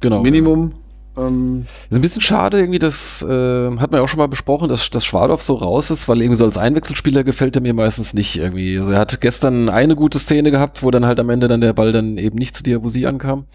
genau. 0.00 0.22
Minimum. 0.22 0.72
Ähm, 1.18 1.66
ist 1.90 1.98
ein 1.98 2.02
bisschen 2.02 2.22
schade, 2.22 2.58
irgendwie, 2.58 2.78
das 2.78 3.22
äh, 3.22 3.70
hat 3.76 3.90
man 3.90 3.98
ja 3.98 4.02
auch 4.02 4.08
schon 4.08 4.18
mal 4.18 4.28
besprochen, 4.28 4.68
dass, 4.68 4.90
dass 4.90 5.04
Schwadorf 5.04 5.42
so 5.42 5.54
raus 5.54 5.90
ist, 5.90 6.08
weil 6.08 6.20
irgendwie 6.20 6.36
so 6.36 6.44
als 6.44 6.58
Einwechselspieler 6.58 7.24
gefällt 7.24 7.56
er 7.56 7.62
mir 7.62 7.74
meistens 7.74 8.14
nicht 8.14 8.36
irgendwie. 8.36 8.78
Also 8.78 8.92
er 8.92 9.00
hat 9.00 9.20
gestern 9.20 9.68
eine 9.68 9.96
gute 9.96 10.18
Szene 10.18 10.50
gehabt, 10.50 10.82
wo 10.82 10.90
dann 10.90 11.06
halt 11.06 11.20
am 11.20 11.30
Ende 11.30 11.48
dann 11.48 11.60
der 11.60 11.72
Ball 11.72 11.92
dann 11.92 12.18
eben 12.18 12.38
nicht 12.38 12.56
zu 12.56 12.62
dir, 12.62 12.84
wo 12.84 12.88
sie 12.88 13.06
ankam. 13.06 13.46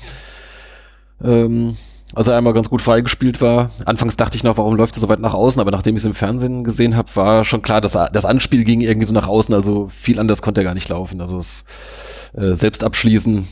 Ähm, 1.24 1.76
als 2.16 2.28
er 2.28 2.38
einmal 2.38 2.54
ganz 2.54 2.70
gut 2.70 2.82
freigespielt 2.82 3.42
war. 3.42 3.72
Anfangs 3.86 4.18
dachte 4.18 4.38
ich 4.38 4.44
noch, 4.44 4.58
warum 4.58 4.76
läuft 4.76 4.96
er 4.98 5.02
so 5.02 5.10
weit 5.10 5.20
nach 5.20 5.34
außen, 5.34 5.60
aber 5.60 5.72
nachdem 5.72 5.96
ich 5.96 6.02
es 6.02 6.06
im 6.06 6.14
Fernsehen 6.14 6.64
gesehen 6.64 6.96
habe, 6.96 7.16
war 7.16 7.44
schon 7.44 7.64
klar, 7.64 7.82
dass 7.82 7.94
das 7.94 8.26
Anspiel 8.26 8.64
ging 8.64 8.82
irgendwie 8.82 9.08
so 9.08 9.14
nach 9.14 9.28
außen, 9.28 9.56
also 9.56 9.88
viel 9.88 10.20
anders 10.20 10.42
konnte 10.42 10.62
er 10.62 10.66
gar 10.66 10.76
nicht 10.76 10.90
laufen. 10.90 11.22
Also 11.22 11.40
es 11.40 11.66
äh, 12.34 12.54
selbst 12.54 12.84
abschließen 12.84 13.48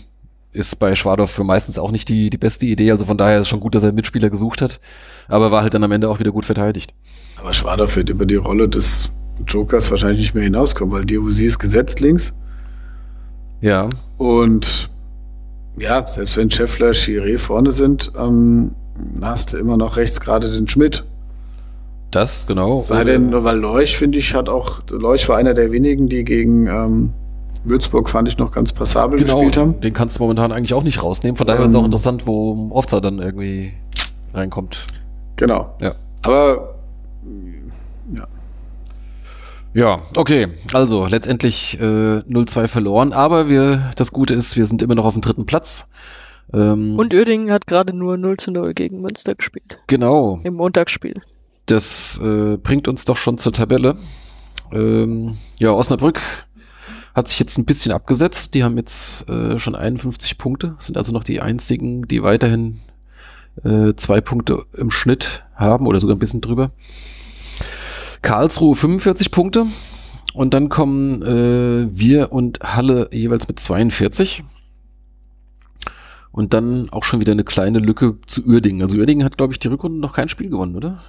ist 0.54 0.80
bei 0.80 0.96
Schwadorf 0.96 1.32
für 1.32 1.44
meistens 1.44 1.80
auch 1.80 1.92
nicht 1.92 2.10
die, 2.10 2.30
die 2.30 2.38
beste 2.38 2.66
Idee. 2.66 2.92
Also 2.92 3.06
von 3.06 3.18
daher 3.18 3.38
ist 3.38 3.44
es 3.44 3.48
schon 3.48 3.60
gut, 3.60 3.76
dass 3.76 3.84
er 3.84 3.94
Mitspieler 3.94 4.30
gesucht 4.30 4.62
hat. 4.62 4.80
Aber 5.28 5.52
war 5.52 5.62
halt 5.62 5.74
dann 5.74 5.84
am 5.84 5.92
Ende 5.92 6.10
auch 6.10 6.20
wieder 6.20 6.32
gut 6.32 6.46
verteidigt. 6.46 6.94
Aber 7.38 7.54
Schwadorf 7.54 7.96
wird 7.96 8.10
über 8.10 8.26
die 8.26 8.36
Rolle 8.36 8.68
des 8.68 9.12
Jokers 9.48 9.90
wahrscheinlich 9.90 10.20
nicht 10.20 10.36
mehr 10.36 10.44
hinauskommen, 10.44 10.94
weil 10.94 11.06
Diabusi 11.06 11.46
ist 11.46 11.60
gesetzt 11.60 12.00
links. 12.00 12.34
Ja. 13.62 13.90
Und 14.18 14.90
ja, 15.78 16.06
selbst 16.06 16.38
wenn 16.38 16.52
Scheffler, 16.52 16.90
Chiré 16.90 17.38
vorne 17.38 17.72
sind, 17.72 18.12
ähm, 18.18 18.76
hast 19.22 19.54
du 19.54 19.58
immer 19.58 19.78
noch 19.78 19.98
rechts 19.98 20.20
gerade 20.20 20.52
den 20.52 20.68
Schmidt. 20.68 21.06
Das, 22.12 22.46
genau. 22.46 22.82
Sei 22.82 23.06
denn, 23.06 23.32
weil 23.32 23.58
Leuch, 23.58 23.96
finde 23.96 24.18
ich, 24.18 24.34
hat 24.34 24.50
auch, 24.50 24.82
Leuch 24.92 25.30
war 25.30 25.38
einer 25.38 25.54
der 25.54 25.72
wenigen, 25.72 26.10
die 26.10 26.26
gegen 26.26 26.68
ähm, 26.68 27.14
Würzburg 27.64 28.10
fand 28.10 28.28
ich 28.28 28.38
noch 28.38 28.52
ganz 28.52 28.74
passabel 28.74 29.20
genau, 29.20 29.36
gespielt 29.38 29.58
haben. 29.58 29.82
Den 29.82 29.94
kannst 29.94 30.18
du 30.18 30.24
momentan 30.24 30.52
eigentlich 30.52 30.74
auch 30.74 30.84
nicht 30.84 31.04
rausnehmen. 31.04 31.36
Von 31.36 31.48
daher 31.48 31.62
ähm, 31.62 31.70
ist 31.70 31.76
es 31.76 31.80
auch 31.80 31.86
interessant, 31.86 32.28
wo 32.28 32.70
Ofza 32.72 33.00
dann 33.02 33.20
irgendwie 33.20 33.74
reinkommt. 34.34 34.88
Genau. 35.36 35.76
Ja. 35.82 35.94
Aber 36.24 36.76
ja. 38.18 38.28
Ja, 39.74 40.02
okay. 40.18 40.50
Also 40.74 41.06
letztendlich 41.06 41.80
äh, 41.80 41.84
0-2 41.84 42.68
verloren, 42.68 43.14
aber 43.14 43.48
wir, 43.48 43.92
das 43.96 44.12
Gute 44.12 44.34
ist, 44.34 44.58
wir 44.58 44.66
sind 44.66 44.82
immer 44.82 44.96
noch 44.96 45.06
auf 45.06 45.14
dem 45.14 45.22
dritten 45.22 45.46
Platz. 45.46 45.90
Ähm, 46.54 47.00
Und 47.00 47.14
Oerdingen 47.14 47.52
hat 47.52 47.68
gerade 47.68 47.94
nur 47.96 48.18
0 48.18 48.36
0 48.48 48.74
gegen 48.74 49.02
Münster 49.02 49.34
gespielt. 49.36 49.82
Genau. 49.88 50.40
Im 50.44 50.56
Montagsspiel. 50.56 51.14
Das 51.68 52.20
äh, 52.22 52.58
bringt 52.58 52.90
uns 52.90 53.06
doch 53.06 53.16
schon 53.16 53.38
zur 53.38 53.54
Tabelle. 53.54 53.96
Ähm, 54.74 55.38
ja, 55.58 55.72
Osnabrück 55.72 56.20
hat 57.14 57.28
sich 57.28 57.40
jetzt 57.40 57.58
ein 57.58 57.66
bisschen 57.66 57.92
abgesetzt. 57.92 58.54
Die 58.54 58.64
haben 58.64 58.78
jetzt 58.78 59.28
äh, 59.30 59.60
schon 59.60 59.76
51 59.76 60.38
Punkte, 60.38 60.76
sind 60.80 60.98
also 60.98 61.12
noch 61.12 61.24
die 61.24 61.42
einzigen, 61.42 62.08
die 62.08 62.24
weiterhin 62.24 62.80
äh, 63.64 63.94
zwei 63.96 64.22
Punkte 64.22 64.66
im 64.74 64.92
Schnitt 64.92 65.44
haben 65.56 65.88
oder 65.88 66.00
sogar 66.00 66.16
ein 66.16 66.20
bisschen 66.20 66.42
drüber. 66.42 66.72
Karlsruhe 68.22 68.76
45 68.76 69.32
Punkte 69.32 69.66
und 70.34 70.54
dann 70.54 70.70
kommen 70.70 71.22
äh, 71.24 71.90
wir 71.92 72.32
und 72.32 72.60
Halle 72.62 73.10
jeweils 73.12 73.48
mit 73.48 73.60
42. 73.60 74.44
Und 76.32 76.54
dann 76.54 76.90
auch 76.92 77.04
schon 77.04 77.20
wieder 77.20 77.34
eine 77.34 77.44
kleine 77.44 77.80
Lücke 77.80 78.18
zu 78.26 78.46
Uerdingen. 78.46 78.84
Also 78.84 78.98
Uerdingen 78.98 79.26
hat, 79.26 79.38
glaube 79.38 79.52
ich, 79.52 79.60
die 79.60 79.68
Rückrunde 79.68 80.00
noch 80.00 80.14
kein 80.14 80.30
Spiel 80.30 80.50
gewonnen, 80.50 80.78
oder? 80.78 81.04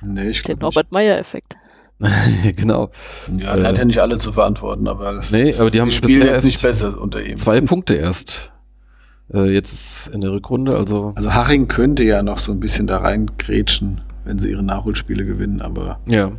Nee, 0.00 0.30
ich 0.30 0.42
glaube 0.42 0.58
Der 0.58 0.66
Norbert 0.66 0.90
Meyer-Effekt. 0.90 1.56
genau. 2.56 2.90
Ja, 3.38 3.54
er 3.54 3.58
äh, 3.58 3.64
hat 3.64 3.78
ja 3.78 3.84
nicht 3.84 4.00
alle 4.00 4.18
zu 4.18 4.32
verantworten, 4.32 4.86
aber, 4.86 5.22
nee, 5.30 5.54
aber 5.54 5.70
die 5.70 5.80
haben 5.80 5.90
spielen 5.90 6.26
jetzt 6.26 6.44
nicht 6.44 6.60
besser 6.60 7.00
unter 7.00 7.22
ihm. 7.24 7.36
Zwei 7.36 7.60
Punkte 7.62 7.94
erst. 7.94 8.52
Äh, 9.32 9.52
jetzt 9.52 10.08
in 10.08 10.20
der 10.20 10.32
Rückrunde, 10.32 10.76
also. 10.76 11.12
Also 11.16 11.34
Haching 11.34 11.68
könnte 11.68 12.04
ja 12.04 12.22
noch 12.22 12.38
so 12.38 12.52
ein 12.52 12.60
bisschen 12.60 12.86
da 12.86 12.98
rein 12.98 13.30
grätschen, 13.38 14.02
wenn 14.24 14.38
sie 14.38 14.50
ihre 14.50 14.62
Nachholspiele 14.62 15.24
gewinnen, 15.24 15.62
aber 15.62 15.98
ja. 16.06 16.32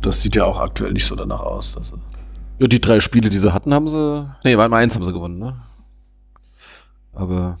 das 0.00 0.22
sieht 0.22 0.34
ja 0.36 0.44
auch 0.44 0.60
aktuell 0.60 0.92
nicht 0.92 1.04
so 1.04 1.14
danach 1.14 1.40
aus. 1.40 1.74
Dass 1.74 1.92
ja, 2.58 2.66
die 2.66 2.80
drei 2.80 3.00
Spiele, 3.00 3.28
die 3.28 3.38
sie 3.38 3.52
hatten, 3.52 3.72
haben 3.74 3.88
sie. 3.88 4.28
Nee, 4.42 4.56
mal 4.56 4.72
eins 4.72 4.94
haben 4.94 5.04
sie 5.04 5.12
gewonnen, 5.12 5.38
ne? 5.38 5.56
Aber 7.12 7.58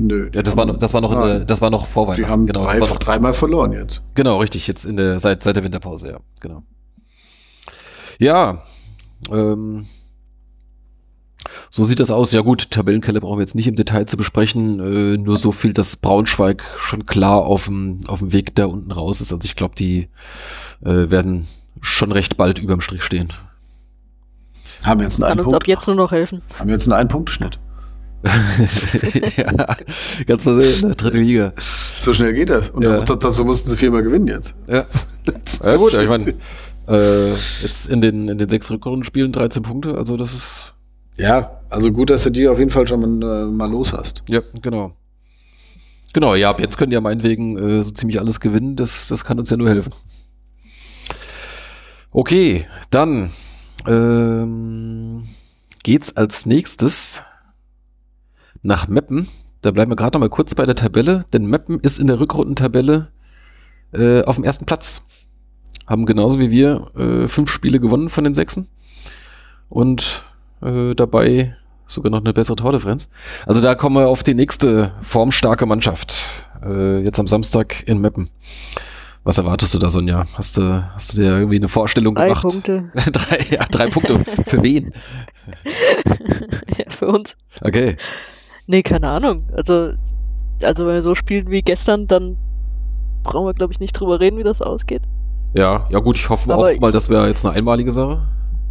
Nö. 0.00 0.30
Ja, 0.34 0.42
das 0.42 0.56
war 0.56 0.64
noch, 0.64 0.78
das 0.78 0.94
war 0.94 1.00
noch, 1.00 1.12
in 1.12 1.20
der, 1.20 1.40
das 1.40 1.60
war 1.60 1.70
noch 1.70 1.86
vor 1.86 2.06
Weihnachten. 2.06 2.22
Die 2.22 2.28
haben 2.28 2.46
genau, 2.46 2.64
drei, 2.64 2.78
noch, 2.78 2.98
dreimal 2.98 3.32
verloren 3.32 3.72
jetzt. 3.72 4.02
Genau, 4.14 4.38
richtig, 4.38 4.66
jetzt 4.66 4.84
in 4.84 4.96
der, 4.96 5.18
seit, 5.20 5.42
seit 5.42 5.56
der 5.56 5.64
Winterpause, 5.64 6.10
ja, 6.10 6.18
genau. 6.40 6.62
Ja, 8.18 8.62
ähm, 9.30 9.86
so 11.70 11.84
sieht 11.84 12.00
das 12.00 12.10
aus. 12.10 12.32
Ja 12.32 12.40
gut, 12.40 12.70
Tabellenkelle 12.70 13.20
brauchen 13.20 13.38
wir 13.38 13.42
jetzt 13.42 13.54
nicht 13.54 13.68
im 13.68 13.76
Detail 13.76 14.06
zu 14.06 14.16
besprechen. 14.16 14.80
Äh, 14.80 15.18
nur 15.18 15.38
so 15.38 15.52
viel, 15.52 15.72
dass 15.72 15.96
Braunschweig 15.96 16.64
schon 16.78 17.06
klar 17.06 17.44
auf 17.44 17.66
dem, 17.66 18.00
auf 18.08 18.20
dem 18.20 18.32
Weg 18.32 18.54
da 18.54 18.66
unten 18.66 18.90
raus 18.90 19.20
ist. 19.20 19.32
Also 19.32 19.46
ich 19.46 19.56
glaube, 19.56 19.74
die 19.74 20.08
äh, 20.84 21.10
werden 21.10 21.46
schon 21.80 22.12
recht 22.12 22.36
bald 22.36 22.58
überm 22.58 22.80
Strich 22.80 23.02
stehen. 23.02 23.28
Haben 24.82 25.00
jetzt 25.00 25.22
einen 25.22 25.36
Kann 25.36 25.46
uns 25.46 25.54
ab 25.54 25.66
jetzt 25.66 25.86
nur 25.86 25.96
noch 25.96 26.12
helfen. 26.12 26.42
Haben 26.58 26.68
jetzt 26.68 26.86
einen 26.86 27.00
Ein-Punkt-Schnitt. 27.00 27.58
ja, 29.36 29.76
ganz 30.26 30.44
mal 30.44 30.60
sehen, 30.60 30.94
dritte 30.96 31.18
Liga. 31.18 31.52
So 31.98 32.12
schnell 32.12 32.34
geht 32.34 32.50
das. 32.50 32.70
Und 32.70 32.82
ja. 32.82 33.00
dazu 33.00 33.44
mussten 33.44 33.70
sie 33.70 33.76
viermal 33.76 34.02
gewinnen 34.02 34.26
jetzt. 34.26 34.54
Ja, 34.66 34.84
ja 35.64 35.76
gut, 35.76 35.94
ich 35.94 36.08
meine, 36.08 36.34
äh, 36.88 37.30
jetzt 37.30 37.88
in 37.88 38.00
den, 38.00 38.28
in 38.28 38.38
den 38.38 38.48
sechs 38.48 38.70
Rückrundenspielen 38.70 39.32
13 39.32 39.62
Punkte, 39.62 39.96
also 39.96 40.16
das 40.16 40.34
ist. 40.34 40.74
Ja, 41.16 41.60
also 41.68 41.92
gut, 41.92 42.10
dass 42.10 42.24
du 42.24 42.30
die 42.30 42.48
auf 42.48 42.58
jeden 42.58 42.70
Fall 42.70 42.86
schon 42.86 43.20
mal, 43.20 43.46
äh, 43.46 43.50
mal 43.50 43.70
los 43.70 43.92
hast. 43.92 44.24
Ja, 44.28 44.40
genau. 44.62 44.92
Genau, 46.12 46.34
ja, 46.34 46.50
ab 46.50 46.60
jetzt 46.60 46.78
können 46.78 46.90
die 46.90 46.94
ja 46.94 47.00
meinetwegen 47.00 47.58
äh, 47.58 47.82
so 47.82 47.90
ziemlich 47.90 48.18
alles 48.18 48.40
gewinnen, 48.40 48.76
das, 48.76 49.08
das 49.08 49.24
kann 49.24 49.38
uns 49.38 49.50
ja 49.50 49.56
nur 49.56 49.68
helfen. 49.68 49.92
Okay, 52.10 52.66
dann 52.90 53.30
ähm, 53.86 55.24
geht's 55.82 56.16
als 56.16 56.46
nächstes 56.46 57.22
nach 58.62 58.88
Meppen. 58.88 59.28
Da 59.62 59.70
bleiben 59.70 59.90
wir 59.90 59.96
gerade 59.96 60.16
noch 60.16 60.20
mal 60.20 60.30
kurz 60.30 60.54
bei 60.54 60.66
der 60.66 60.74
Tabelle, 60.74 61.24
denn 61.32 61.46
Meppen 61.46 61.80
ist 61.80 61.98
in 61.98 62.06
der 62.06 62.20
Rückrundentabelle 62.20 63.08
äh, 63.92 64.22
auf 64.22 64.36
dem 64.36 64.44
ersten 64.44 64.66
Platz. 64.66 65.04
Haben 65.86 66.06
genauso 66.06 66.38
wie 66.38 66.50
wir 66.50 66.90
äh, 66.96 67.28
fünf 67.28 67.50
Spiele 67.50 67.80
gewonnen 67.80 68.08
von 68.08 68.24
den 68.24 68.34
sechsen. 68.34 68.68
Und 69.68 70.24
äh, 70.62 70.94
dabei 70.94 71.56
sogar 71.86 72.10
noch 72.10 72.20
eine 72.20 72.32
bessere 72.32 72.56
Tordifferenz. 72.56 73.08
Also 73.46 73.60
da 73.60 73.74
kommen 73.74 73.96
wir 73.96 74.08
auf 74.08 74.22
die 74.22 74.34
nächste 74.34 74.92
formstarke 75.00 75.66
Mannschaft. 75.66 76.48
Äh, 76.62 77.00
jetzt 77.02 77.18
am 77.18 77.26
Samstag 77.26 77.82
in 77.86 78.00
Meppen. 78.00 78.28
Was 79.24 79.38
erwartest 79.38 79.74
du 79.74 79.78
da, 79.78 79.90
Sonja? 79.90 80.24
Hast 80.36 80.56
du, 80.56 80.90
hast 80.94 81.12
du 81.12 81.20
dir 81.20 81.30
irgendwie 81.30 81.56
eine 81.56 81.68
Vorstellung 81.68 82.14
drei 82.14 82.28
gemacht? 82.28 82.42
Punkte. 82.42 82.90
drei, 83.12 83.44
ja, 83.50 83.64
drei 83.70 83.88
Punkte. 83.88 84.20
Für 84.46 84.62
wen? 84.62 84.92
ja, 86.76 86.84
für 86.90 87.08
uns. 87.08 87.36
Okay. 87.60 87.96
Nee, 88.68 88.82
keine 88.82 89.08
Ahnung. 89.08 89.44
Also, 89.54 89.92
also 90.62 90.86
wenn 90.86 90.94
wir 90.94 91.02
so 91.02 91.14
spielen 91.14 91.50
wie 91.50 91.62
gestern, 91.62 92.06
dann 92.06 92.36
brauchen 93.22 93.46
wir, 93.46 93.54
glaube 93.54 93.72
ich, 93.72 93.80
nicht 93.80 93.94
drüber 93.94 94.20
reden, 94.20 94.38
wie 94.38 94.42
das 94.42 94.60
ausgeht. 94.60 95.02
Ja, 95.54 95.86
ja 95.88 95.98
gut, 96.00 96.16
ich 96.16 96.28
hoffe 96.28 96.52
aber 96.52 96.68
auch 96.68 96.78
mal, 96.78 96.92
das 96.92 97.08
wäre 97.08 97.26
jetzt 97.26 97.46
eine 97.46 97.54
einmalige 97.54 97.92
Sache. 97.92 98.28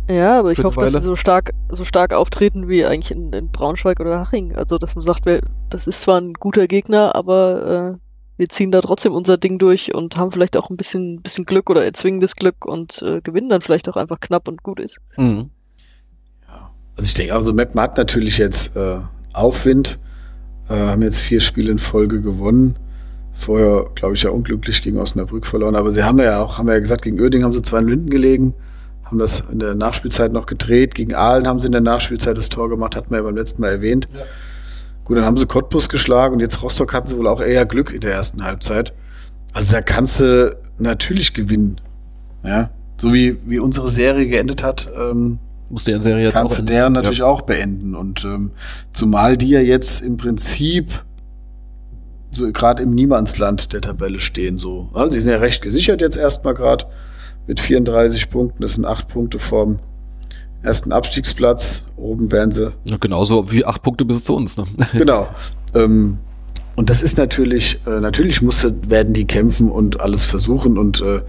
Ja, 0.08 0.38
aber 0.40 0.52
ich 0.52 0.64
hoffe, 0.64 0.82
dass 0.82 0.94
sie 0.94 1.02
so 1.02 1.16
stark, 1.16 1.54
so 1.70 1.84
stark 1.84 2.14
auftreten 2.14 2.70
wie 2.70 2.86
eigentlich 2.86 3.10
in, 3.12 3.34
in 3.34 3.50
Braunschweig 3.50 4.00
oder 4.00 4.20
Haching. 4.20 4.56
Also, 4.56 4.78
dass 4.78 4.94
man 4.96 5.02
sagt, 5.02 5.26
das 5.70 5.88
ist 5.88 6.02
zwar 6.04 6.22
ein 6.22 6.34
guter 6.34 6.68
Gegner, 6.68 7.16
aber 7.16 7.96
äh, 7.96 7.98
wir 8.38 8.50
ziehen 8.50 8.72
da 8.72 8.82
trotzdem 8.82 9.14
unser 9.14 9.38
Ding 9.38 9.58
durch 9.58 9.96
und 9.96 10.16
haben 10.16 10.32
vielleicht 10.32 10.58
auch 10.58 10.70
ein 10.70 10.78
bisschen, 10.78 11.24
bisschen 11.24 11.46
Glück 11.46 11.72
oder 11.72 11.84
erzwingendes 11.84 12.36
Glück 12.36 12.66
und 12.66 13.02
äh, 13.02 13.20
gewinnen 13.22 13.50
dann 13.50 13.62
vielleicht 13.62 13.90
auch 13.90 13.96
einfach 13.96 14.20
knapp 14.20 14.48
und 14.48 14.62
gut 14.62 14.80
ist. 14.80 15.00
Mhm. 15.18 15.50
Ja. 16.48 16.72
Also 16.96 17.08
ich 17.08 17.16
denke, 17.16 17.34
also 17.34 17.52
Map 17.52 17.76
hat 17.76 17.98
natürlich 17.98 18.38
jetzt 18.38 18.78
äh, 18.78 19.00
Aufwind. 19.38 20.00
Äh, 20.70 20.74
haben 20.74 21.02
jetzt 21.02 21.22
vier 21.22 21.42
Spiele 21.42 21.72
in 21.72 21.78
Folge 21.78 22.22
gewonnen. 22.22 22.76
Vorher, 23.34 23.86
glaube 23.96 24.16
ich, 24.16 24.24
ja 24.24 24.32
unglücklich 24.32 24.82
gegen 24.82 24.98
Osnabrück 24.98 25.46
verloren. 25.46 25.76
Aber 25.76 25.92
sie 25.92 26.04
haben 26.04 26.18
ja 26.20 26.42
auch, 26.42 26.58
haben 26.58 26.68
wir 26.68 26.74
ja 26.74 26.80
gesagt, 26.80 27.04
gegen 27.04 27.22
Oerding 27.22 27.44
haben 27.44 27.54
sie 27.54 27.62
zwei 27.62 27.82
Linden 27.82 28.10
gelegen, 28.10 28.54
haben 29.04 29.20
das 29.20 29.44
in 29.52 29.60
der 29.60 29.76
Nachspielzeit 29.76 30.34
noch 30.34 30.48
gedreht. 30.48 30.96
Gegen 30.96 31.14
Aalen 31.14 31.48
haben 31.48 31.60
sie 31.60 31.68
in 31.68 31.72
der 31.72 31.82
Nachspielzeit 31.82 32.38
das 32.38 32.50
Tor 32.50 32.70
gemacht, 32.70 32.96
hatten 32.96 33.12
wir 33.12 33.18
ja 33.18 33.24
beim 33.24 33.38
letzten 33.38 33.62
Mal 33.62 33.70
erwähnt. 33.70 34.10
Ja. 34.14 34.22
Gut, 35.06 35.18
dann 35.18 35.24
haben 35.24 35.38
sie 35.38 35.46
Cottbus 35.46 35.88
geschlagen 35.88 36.34
und 36.34 36.40
jetzt 36.42 36.62
Rostock 36.62 36.94
hatten 36.94 37.08
sie 37.08 37.18
wohl 37.18 37.28
auch 37.28 37.40
eher 37.40 37.66
Glück 37.66 37.94
in 37.94 38.02
der 38.02 38.12
ersten 38.12 38.44
Halbzeit. 38.44 38.92
Also 39.54 39.74
da 39.74 39.82
kannst 39.82 40.20
du 40.20 40.58
natürlich 40.80 41.34
gewinnen. 41.34 41.80
Ja, 42.44 42.72
so 42.98 43.14
wie, 43.14 43.38
wie 43.46 43.60
unsere 43.60 43.88
Serie 43.88 44.28
geendet 44.28 44.64
hat, 44.64 44.92
ähm, 45.00 45.40
muss 45.70 45.84
deren 45.84 46.02
Serie 46.02 46.26
jetzt 46.26 46.34
kannst 46.34 46.58
du 46.58 46.64
deren 46.64 46.94
natürlich 46.94 47.20
ja. 47.20 47.26
auch 47.26 47.42
beenden. 47.42 47.96
Und 47.96 48.24
ähm, 48.26 48.52
zumal 48.92 49.38
die 49.38 49.50
ja 49.50 49.60
jetzt 49.60 50.02
im 50.02 50.18
Prinzip 50.18 51.04
so 52.32 52.52
gerade 52.52 52.84
im 52.84 52.94
Niemandsland 52.94 53.74
der 53.74 53.82
Tabelle 53.82 54.20
stehen. 54.20 54.58
So. 54.58 54.90
Also 54.94 55.12
sie 55.12 55.20
sind 55.20 55.32
ja 55.32 55.40
recht 55.40 55.62
gesichert 55.62 56.02
jetzt 56.02 56.18
erstmal 56.18 56.54
gerade 56.54 56.86
mit 57.48 57.60
34 57.60 58.30
Punkten. 58.30 58.62
Das 58.62 58.74
sind 58.74 58.86
acht 58.86 59.08
Punkte 59.08 59.40
vorm 59.40 59.80
ersten 60.62 60.92
Abstiegsplatz. 60.92 61.86
Oben 61.96 62.32
werden 62.32 62.52
sie. 62.52 62.72
Ja, 62.90 62.98
genauso 63.00 63.52
wie 63.52 63.66
acht 63.66 63.82
Punkte 63.82 64.06
bis 64.06 64.24
zu 64.24 64.36
uns. 64.36 64.58
Ne? 64.58 64.66
Genau. 64.94 65.28
Ähm, 65.74 66.20
und 66.76 66.90
das 66.92 67.02
ist 67.02 67.18
natürlich, 67.18 67.80
äh, 67.88 68.00
natürlich 68.00 68.42
musste, 68.42 68.76
werden 68.90 69.14
die 69.14 69.26
kämpfen 69.26 69.72
und 69.72 70.00
alles 70.00 70.26
versuchen 70.26 70.78
und 70.78 71.02
äh, 71.02 71.22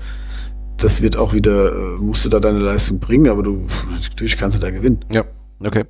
das 0.79 1.03
wird 1.03 1.17
auch 1.17 1.35
wieder, 1.35 1.73
äh, 1.73 1.97
musst 1.99 2.25
du 2.25 2.29
da 2.29 2.41
deine 2.41 2.61
Leistung 2.61 3.01
bringen, 3.01 3.29
aber 3.29 3.43
du, 3.43 3.67
natürlich 4.09 4.37
kannst 4.37 4.57
du 4.57 4.61
da 4.61 4.71
gewinnen. 4.71 5.05
Ja, 5.11 5.25
okay. 5.65 5.85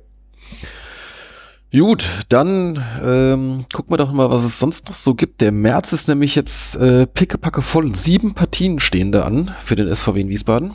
Gut, 1.71 2.09
dann 2.29 2.83
ähm, 3.03 3.65
gucken 3.71 3.93
wir 3.93 3.97
doch 3.97 4.11
mal, 4.11 4.31
was 4.31 4.43
es 4.43 4.57
sonst 4.57 4.89
noch 4.89 4.95
so 4.95 5.13
gibt. 5.13 5.39
Der 5.39 5.51
März 5.51 5.93
ist 5.93 6.07
nämlich 6.07 6.33
jetzt 6.35 6.75
äh, 6.77 7.05
pickepacke 7.05 7.61
voll. 7.61 7.93
Sieben 7.93 8.33
Partien 8.33 8.79
stehen 8.79 9.11
da 9.11 9.21
an 9.21 9.53
für 9.59 9.75
den 9.75 9.93
SVW 9.93 10.19
in 10.19 10.29
Wiesbaden. 10.29 10.71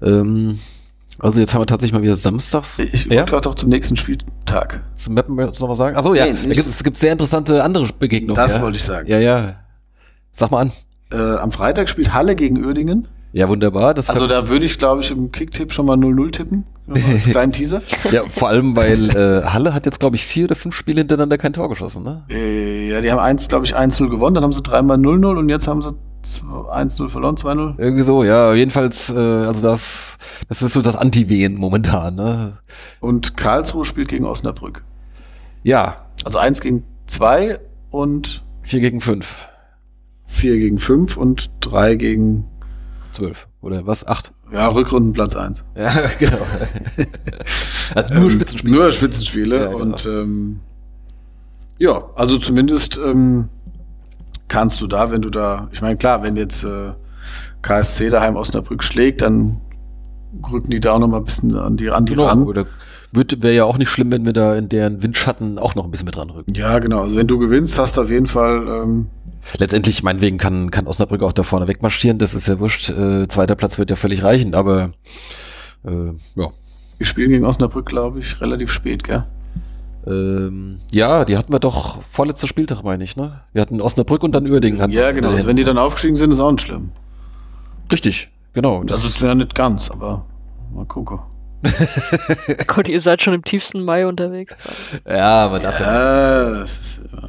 Ähm, 0.00 0.60
also 1.18 1.40
jetzt 1.40 1.52
haben 1.52 1.62
wir 1.62 1.66
tatsächlich 1.66 1.94
mal 1.94 2.02
wieder 2.02 2.14
samstags. 2.14 2.78
Ich 2.78 3.06
ja? 3.06 3.24
gerade 3.24 3.48
auch 3.48 3.56
zum 3.56 3.70
nächsten 3.70 3.96
Spieltag. 3.96 4.84
Zum 4.94 5.14
Mappen 5.14 5.36
willst 5.36 5.58
du 5.58 5.64
noch 5.64 5.70
was 5.70 5.78
sagen? 5.78 5.96
Achso, 5.96 6.14
ja, 6.14 6.26
nee, 6.26 6.34
da 6.34 6.54
gibt 6.54 6.68
es 6.68 7.00
sehr 7.00 7.12
interessante 7.12 7.64
andere 7.64 7.88
Begegnungen. 7.98 8.36
Das 8.36 8.56
ja? 8.56 8.62
wollte 8.62 8.76
ich 8.76 8.84
sagen. 8.84 9.08
Ja, 9.08 9.18
ja. 9.18 9.56
Sag 10.30 10.52
mal 10.52 10.60
an. 10.60 10.72
Äh, 11.12 11.16
am 11.16 11.52
Freitag 11.52 11.88
spielt 11.88 12.12
Halle 12.12 12.34
gegen 12.34 12.64
Oerdingen. 12.64 13.08
Ja, 13.32 13.48
wunderbar. 13.48 13.94
Also 13.96 14.26
da 14.28 14.48
würde 14.48 14.64
ich, 14.64 14.78
glaube 14.78 15.02
ich, 15.02 15.10
im 15.10 15.32
Kicktipp 15.32 15.72
schon 15.72 15.86
mal 15.86 15.96
0-0 15.96 16.30
tippen. 16.30 16.64
Als 16.86 17.24
kleinen 17.30 17.52
Teaser. 17.52 17.82
ja, 18.12 18.22
vor 18.28 18.48
allem, 18.48 18.76
weil 18.76 19.10
äh, 19.10 19.44
Halle 19.44 19.74
hat 19.74 19.86
jetzt, 19.86 19.98
glaube 19.98 20.16
ich, 20.16 20.24
vier 20.24 20.44
oder 20.44 20.54
fünf 20.54 20.74
Spiele 20.74 21.00
hintereinander 21.00 21.36
kein 21.38 21.52
Tor 21.52 21.68
geschossen, 21.68 22.04
ne? 22.04 22.24
Äh, 22.28 22.88
ja, 22.90 23.00
die 23.00 23.10
haben 23.10 23.18
eins, 23.18 23.48
glaube 23.48 23.64
ich, 23.66 23.76
1-0 23.76 24.08
gewonnen, 24.08 24.34
dann 24.34 24.44
haben 24.44 24.52
sie 24.52 24.62
dreimal 24.62 24.98
0-0 24.98 25.36
und 25.38 25.48
jetzt 25.48 25.66
haben 25.66 25.82
sie 25.82 25.90
1-0 26.22 27.08
verloren, 27.08 27.36
2-0. 27.36 27.74
Irgendwie 27.78 28.02
so, 28.02 28.22
ja, 28.22 28.52
jedenfalls, 28.54 29.10
äh, 29.10 29.18
also 29.18 29.66
das, 29.68 30.18
das 30.48 30.62
ist 30.62 30.74
so 30.74 30.82
das 30.82 30.96
Anti-Wehen 30.96 31.56
momentan, 31.56 32.14
ne? 32.14 32.58
Und 33.00 33.36
Karlsruhe 33.36 33.84
spielt 33.84 34.08
gegen 34.08 34.26
Osnabrück. 34.26 34.84
Ja. 35.64 36.06
Also 36.24 36.38
eins 36.38 36.60
gegen 36.60 36.84
zwei 37.06 37.58
und 37.90 38.44
vier 38.62 38.80
gegen 38.80 39.00
fünf. 39.00 39.48
Vier 40.34 40.58
gegen 40.58 40.78
fünf 40.78 41.16
und 41.16 41.50
drei 41.60 41.94
gegen 41.94 42.44
zwölf. 43.12 43.46
Oder 43.60 43.86
was? 43.86 44.04
Acht? 44.04 44.32
Ja, 44.52 44.66
Rückrundenplatz 44.66 45.36
eins. 45.36 45.64
Ja, 45.76 45.94
genau. 46.18 46.38
also 47.94 48.14
nur 48.14 48.24
ähm, 48.24 48.30
Spitzenspiele. 48.30 48.74
Nur 48.76 48.92
Spitzenspiele. 48.92 49.56
Ja, 49.56 49.66
genau. 49.68 49.78
Und 49.78 50.06
ähm, 50.06 50.60
ja, 51.78 52.04
also 52.16 52.38
zumindest 52.38 52.98
ähm, 52.98 53.48
kannst 54.48 54.80
du 54.80 54.88
da, 54.88 55.12
wenn 55.12 55.22
du 55.22 55.30
da, 55.30 55.68
ich 55.72 55.80
meine, 55.82 55.96
klar, 55.96 56.24
wenn 56.24 56.36
jetzt 56.36 56.64
äh, 56.64 56.94
KSC 57.62 58.10
daheim 58.10 58.34
Osnabrück 58.34 58.82
schlägt, 58.82 59.22
dann 59.22 59.60
rücken 60.52 60.70
die 60.70 60.80
da 60.80 60.94
auch 60.94 60.98
noch 60.98 61.08
mal 61.08 61.18
ein 61.18 61.24
bisschen 61.24 61.56
an 61.56 61.76
die, 61.76 61.90
an 61.90 62.06
die 62.06 62.14
genau, 62.14 62.26
ran. 62.26 62.42
Oder 62.42 62.66
wäre 63.12 63.54
ja 63.54 63.64
auch 63.64 63.78
nicht 63.78 63.88
schlimm, 63.88 64.10
wenn 64.10 64.26
wir 64.26 64.32
da 64.32 64.56
in 64.56 64.68
deren 64.68 65.00
Windschatten 65.00 65.60
auch 65.60 65.76
noch 65.76 65.84
ein 65.84 65.92
bisschen 65.92 66.06
mit 66.06 66.16
dran 66.16 66.30
rücken. 66.30 66.52
Ja, 66.54 66.80
genau. 66.80 67.02
Also 67.02 67.16
wenn 67.16 67.28
du 67.28 67.38
gewinnst, 67.38 67.78
hast 67.78 67.96
du 67.96 68.00
auf 68.02 68.10
jeden 68.10 68.26
Fall 68.26 68.66
ähm, 68.66 69.06
letztendlich, 69.58 70.02
meinetwegen 70.02 70.38
kann, 70.38 70.70
kann 70.70 70.86
Osnabrück 70.86 71.22
auch 71.22 71.32
da 71.32 71.42
vorne 71.42 71.68
wegmarschieren, 71.68 72.18
das 72.18 72.34
ist 72.34 72.48
ja 72.48 72.58
wurscht. 72.58 72.90
Äh, 72.90 73.28
zweiter 73.28 73.54
Platz 73.54 73.78
wird 73.78 73.90
ja 73.90 73.96
völlig 73.96 74.22
reichen, 74.22 74.54
aber 74.54 74.92
äh, 75.84 76.12
ja. 76.34 76.50
Wir 76.98 77.06
spielen 77.06 77.30
gegen 77.30 77.44
Osnabrück, 77.44 77.86
glaube 77.86 78.20
ich, 78.20 78.40
relativ 78.40 78.70
spät, 78.70 79.04
gell? 79.04 79.24
Ähm, 80.06 80.80
ja, 80.92 81.24
die 81.24 81.36
hatten 81.36 81.52
wir 81.52 81.58
doch 81.58 82.02
vorletzter 82.02 82.46
Spieltag, 82.46 82.82
meine 82.84 83.04
ich, 83.04 83.16
ne? 83.16 83.40
Wir 83.52 83.62
hatten 83.62 83.80
Osnabrück 83.80 84.22
und 84.22 84.34
dann 84.34 84.48
Uerdingen. 84.48 84.90
Ja, 84.90 85.12
genau. 85.12 85.30
Also 85.30 85.46
wenn 85.46 85.56
die 85.56 85.64
dann 85.64 85.78
aufgestiegen 85.78 86.16
sind, 86.16 86.30
ist 86.30 86.40
auch 86.40 86.50
nicht 86.50 86.66
schlimm. 86.66 86.92
Richtig, 87.90 88.30
genau. 88.52 88.84
Das 88.84 89.04
also 89.04 89.26
ja 89.26 89.34
nicht 89.34 89.54
ganz, 89.54 89.90
aber 89.90 90.26
mal 90.74 90.84
gucken. 90.84 91.20
Gott, 92.66 92.86
ihr 92.86 93.00
seid 93.00 93.22
schon 93.22 93.32
im 93.32 93.42
tiefsten 93.42 93.82
Mai 93.82 94.06
unterwegs. 94.06 94.54
Ja, 95.08 95.46
aber 95.46 95.60
dafür. 95.60 95.86
Ja, 95.86 96.50
das 96.50 96.80
ist, 96.80 97.04
ja. 97.10 97.28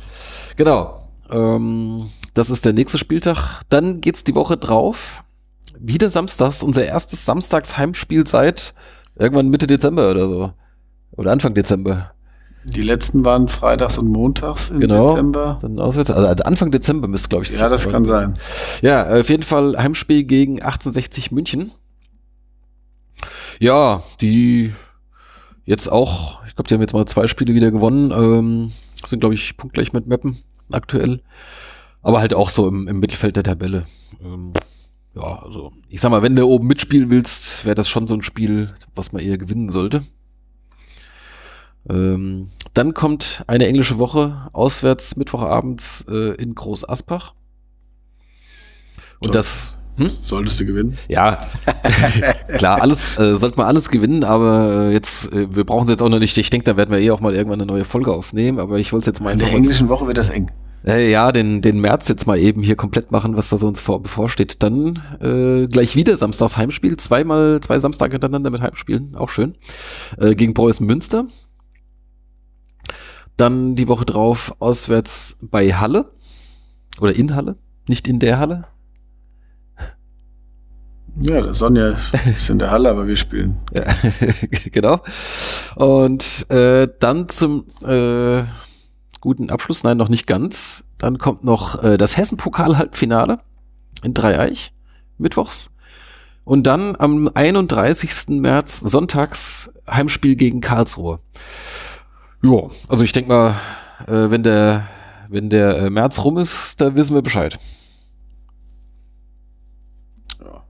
Genau. 0.58 1.05
Ähm, 1.30 2.10
das 2.34 2.50
ist 2.50 2.66
der 2.66 2.74
nächste 2.74 2.98
Spieltag. 2.98 3.62
Dann 3.70 4.02
geht's 4.02 4.24
die 4.24 4.36
Woche 4.36 4.58
drauf. 4.58 5.24
Wieder 5.78 6.10
samstags, 6.10 6.64
unser 6.64 6.86
erstes 6.86 7.26
Samstags-Heimspiel 7.26 8.26
seit 8.28 8.74
irgendwann 9.18 9.50
Mitte 9.50 9.68
Dezember 9.68 10.12
oder 10.12 10.28
so. 10.28 10.54
Oder 11.12 11.32
Anfang 11.32 11.54
Dezember. 11.54 12.12
Die 12.66 12.82
letzten 12.82 13.24
waren 13.24 13.48
freitags 13.48 13.98
und 13.98 14.08
montags 14.08 14.72
im 14.72 14.80
genau, 14.80 15.08
Dezember. 15.08 15.58
Dann 15.62 15.80
auswärts, 15.80 16.10
also 16.10 16.44
Anfang 16.44 16.72
Dezember 16.72 17.08
müsste, 17.08 17.30
glaube 17.30 17.46
ich. 17.46 17.52
Ja, 17.52 17.70
das 17.70 17.90
kann 17.90 18.06
sein. 18.06 18.34
Ja, 18.82 19.20
auf 19.20 19.30
jeden 19.30 19.44
Fall 19.44 19.78
Heimspiel 19.78 20.24
gegen 20.24 20.56
1860 20.56 21.32
München. 21.32 21.72
Ja, 23.60 24.02
die 24.20 24.74
jetzt 25.64 25.92
auch, 25.92 26.44
ich 26.48 26.56
glaube, 26.56 26.68
die 26.68 26.74
haben 26.74 26.82
jetzt 26.82 26.94
mal 26.94 27.06
zwei 27.06 27.28
Spiele 27.28 27.54
wieder 27.54 27.72
gewonnen, 27.72 28.12
ähm, 28.12 28.72
sind, 29.06 29.20
glaube 29.20 29.36
ich, 29.36 29.58
punktgleich 29.58 29.94
mit 29.94 30.08
Meppen 30.08 30.38
aktuell. 30.72 31.22
Aber 32.02 32.20
halt 32.20 32.34
auch 32.34 32.50
so 32.50 32.68
im, 32.68 32.88
im 32.88 33.00
Mittelfeld 33.00 33.36
der 33.36 33.44
Tabelle. 33.44 33.86
Ähm, 34.24 34.54
ja, 35.16 35.42
also 35.42 35.72
ich 35.90 36.02
sag 36.02 36.12
mal, 36.12 36.22
wenn 36.22 36.36
du 36.36 36.46
oben 36.46 36.68
mitspielen 36.68 37.10
willst, 37.10 37.66
wäre 37.66 37.76
das 37.76 37.90
schon 37.90 38.08
so 38.08 38.16
ein 38.16 38.22
Spiel, 38.22 38.74
was 38.96 39.12
man 39.12 39.22
eher 39.22 39.38
gewinnen 39.38 39.72
sollte. 39.72 40.04
Ähm, 41.90 42.50
dann 42.74 42.94
kommt 42.94 43.44
eine 43.48 43.68
englische 43.68 44.00
Woche 44.00 44.50
auswärts 44.54 45.16
Mittwochabends 45.16 46.06
äh, 46.10 46.36
in 46.36 46.56
Groß 46.56 46.88
Aspach. 46.90 47.34
Und 49.20 49.34
das 49.34 49.75
hm? 49.98 50.08
solltest 50.08 50.60
du 50.60 50.66
gewinnen. 50.66 50.98
Ja, 51.08 51.40
klar, 52.58 52.82
alles 52.82 53.18
äh, 53.18 53.36
sollte 53.36 53.58
man 53.58 53.68
alles 53.68 53.90
gewinnen, 53.90 54.24
aber 54.24 54.90
äh, 54.90 54.94
jetzt 54.94 55.32
äh, 55.32 55.56
wir 55.56 55.64
brauchen 55.64 55.86
es 55.86 55.90
jetzt 55.90 56.02
auch 56.02 56.10
noch 56.10 56.20
nicht. 56.20 56.38
Ich 56.38 56.50
denke, 56.50 56.66
da 56.66 56.78
werden 56.78 56.92
wir 56.92 57.00
eh 57.00 57.12
auch 57.12 57.22
mal 57.22 57.34
irgendwann 57.34 57.62
eine 57.62 57.72
neue 57.72 57.86
Folge 57.86 58.12
aufnehmen. 58.14 58.60
Aber 58.60 58.80
ich 58.80 58.92
wollte 58.92 59.04
es 59.04 59.08
jetzt 59.08 59.22
mal 59.22 59.32
in 59.32 59.40
der 59.40 59.52
englischen 59.52 59.90
Woche 59.90 60.08
wird 60.08 60.18
das 60.18 60.30
eng. 60.30 60.52
Äh, 60.86 61.10
ja, 61.10 61.32
den, 61.32 61.62
den 61.62 61.80
März 61.80 62.08
jetzt 62.10 62.28
mal 62.28 62.38
eben 62.38 62.62
hier 62.62 62.76
komplett 62.76 63.12
machen, 63.12 63.38
was 63.38 63.50
da 63.50 63.58
so 63.58 63.68
uns 63.68 63.80
vor, 63.80 64.04
bevorsteht. 64.04 64.62
Dann 64.62 65.02
äh, 65.20 65.68
gleich 65.68 65.96
wieder 65.96 66.16
Samstags 66.18 66.58
Heimspiel. 66.58 66.98
Zweimal, 66.98 67.60
zwei 67.62 67.80
Samstage 67.80 68.14
hintereinander 68.14 68.52
mit 68.52 68.62
Heimspielen. 68.62 69.16
Auch 69.16 69.30
schön. 69.30 69.56
Äh, 70.20 70.36
gegen 70.36 70.54
Preußen 70.54 70.86
Münster. 70.86 71.26
Dann 73.38 73.76
die 73.76 73.88
Woche 73.88 74.06
drauf 74.06 74.56
auswärts 74.60 75.40
bei 75.42 75.74
Halle. 75.74 76.12
Oder 77.02 77.16
in 77.16 77.36
Halle. 77.36 77.58
Nicht 77.88 78.08
in 78.08 78.20
der 78.20 78.40
Halle. 78.40 78.66
Ja, 81.20 81.42
der 81.42 81.54
Sonja 81.54 81.96
ist 82.36 82.50
in 82.50 82.60
der 82.60 82.72
Halle, 82.72 82.90
aber 82.90 83.08
wir 83.08 83.16
spielen. 83.16 83.58
Ja, 83.74 83.84
genau. 84.72 85.00
Und 85.76 86.50
äh, 86.50 86.88
dann 87.00 87.30
zum 87.30 87.66
äh, 87.86 88.44
guten 89.22 89.50
Abschluss, 89.50 89.84
nein, 89.84 89.98
noch 89.98 90.10
nicht 90.10 90.28
ganz. 90.28 90.84
Dann 90.98 91.18
kommt 91.18 91.44
noch 91.44 91.84
äh, 91.84 91.98
das 91.98 92.18
Hessen-Pokal-Halbfinale 92.18 93.40
in 94.04 94.14
Dreieich, 94.14 94.74
mittwochs. 95.18 95.72
Und 96.44 96.68
dann 96.68 96.96
am 96.98 97.30
31. 97.34 98.28
März, 98.40 98.80
sonntags, 98.80 99.74
Heimspiel 99.90 100.36
gegen 100.36 100.62
Karlsruhe. 100.62 101.20
Ja, 102.44 102.68
also 102.88 103.04
ich 103.04 103.14
denke 103.14 103.30
mal, 103.30 103.56
äh, 104.06 104.30
wenn 104.30 104.44
der, 104.44 104.88
wenn 105.30 105.50
der 105.50 105.78
äh, 105.78 105.90
März 105.90 106.24
rum 106.24 106.38
ist, 106.38 106.80
da 106.82 106.94
wissen 106.94 107.16
wir 107.16 107.24
Bescheid. 107.24 107.58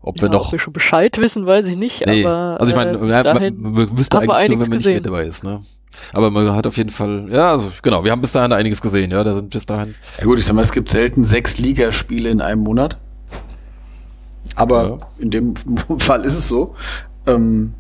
Ob 0.06 0.22
wir 0.22 0.28
ja, 0.28 0.34
noch. 0.34 0.46
Ob 0.48 0.52
wir 0.52 0.60
schon 0.60 0.72
Bescheid 0.72 1.18
wissen, 1.18 1.48
weiß 1.48 1.66
ich 1.66 1.78
nicht, 1.78 2.06
nee. 2.06 2.24
aber. 2.24 2.60
Also 2.60 2.70
ich 2.70 2.76
meine, 2.76 2.92
äh, 2.92 3.34
man, 3.34 3.74
man 3.74 3.96
müsste 3.96 4.20
eigentlich 4.20 4.30
nur, 4.30 4.38
wenn 4.38 4.58
man 4.60 4.78
gesehen. 4.78 4.78
nicht 4.78 4.88
mit 4.88 5.06
dabei 5.08 5.26
ist, 5.26 5.44
ne? 5.44 5.62
Aber 6.14 6.30
man 6.30 6.54
hat 6.54 6.68
auf 6.68 6.78
jeden 6.78 6.92
Fall, 6.92 7.28
ja, 7.32 7.52
also 7.52 7.72
genau, 7.82 8.04
wir 8.04 8.12
haben 8.12 8.22
bis 8.22 8.34
dahin 8.34 8.52
einiges 8.54 8.82
gesehen, 8.82 9.10
ja, 9.10 9.24
da 9.24 9.34
sind 9.34 9.50
bis 9.50 9.66
dahin. 9.66 9.96
Ja 10.20 10.26
gut, 10.26 10.38
ich 10.38 10.46
sag 10.46 10.54
mal, 10.54 10.62
es 10.62 10.72
gibt 10.72 10.90
selten 10.90 11.24
sechs 11.24 11.58
Ligaspiele 11.58 12.30
in 12.30 12.40
einem 12.40 12.62
Monat. 12.62 13.00
Aber 14.56 14.88
ja. 14.88 14.98
in 15.18 15.32
dem 15.32 15.56
Fall 15.98 16.24
ist 16.24 16.36
es 16.36 16.48
so. 16.48 16.76
Ähm, 17.26 17.74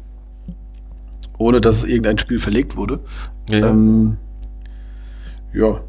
ohne 1.37 1.61
dass 1.61 1.83
irgendein 1.83 2.17
Spiel 2.17 2.39
verlegt 2.39 2.75
wurde. 2.75 3.01
Ja. 3.51 3.67
Ähm, 3.67 4.17
ja. 5.53 5.81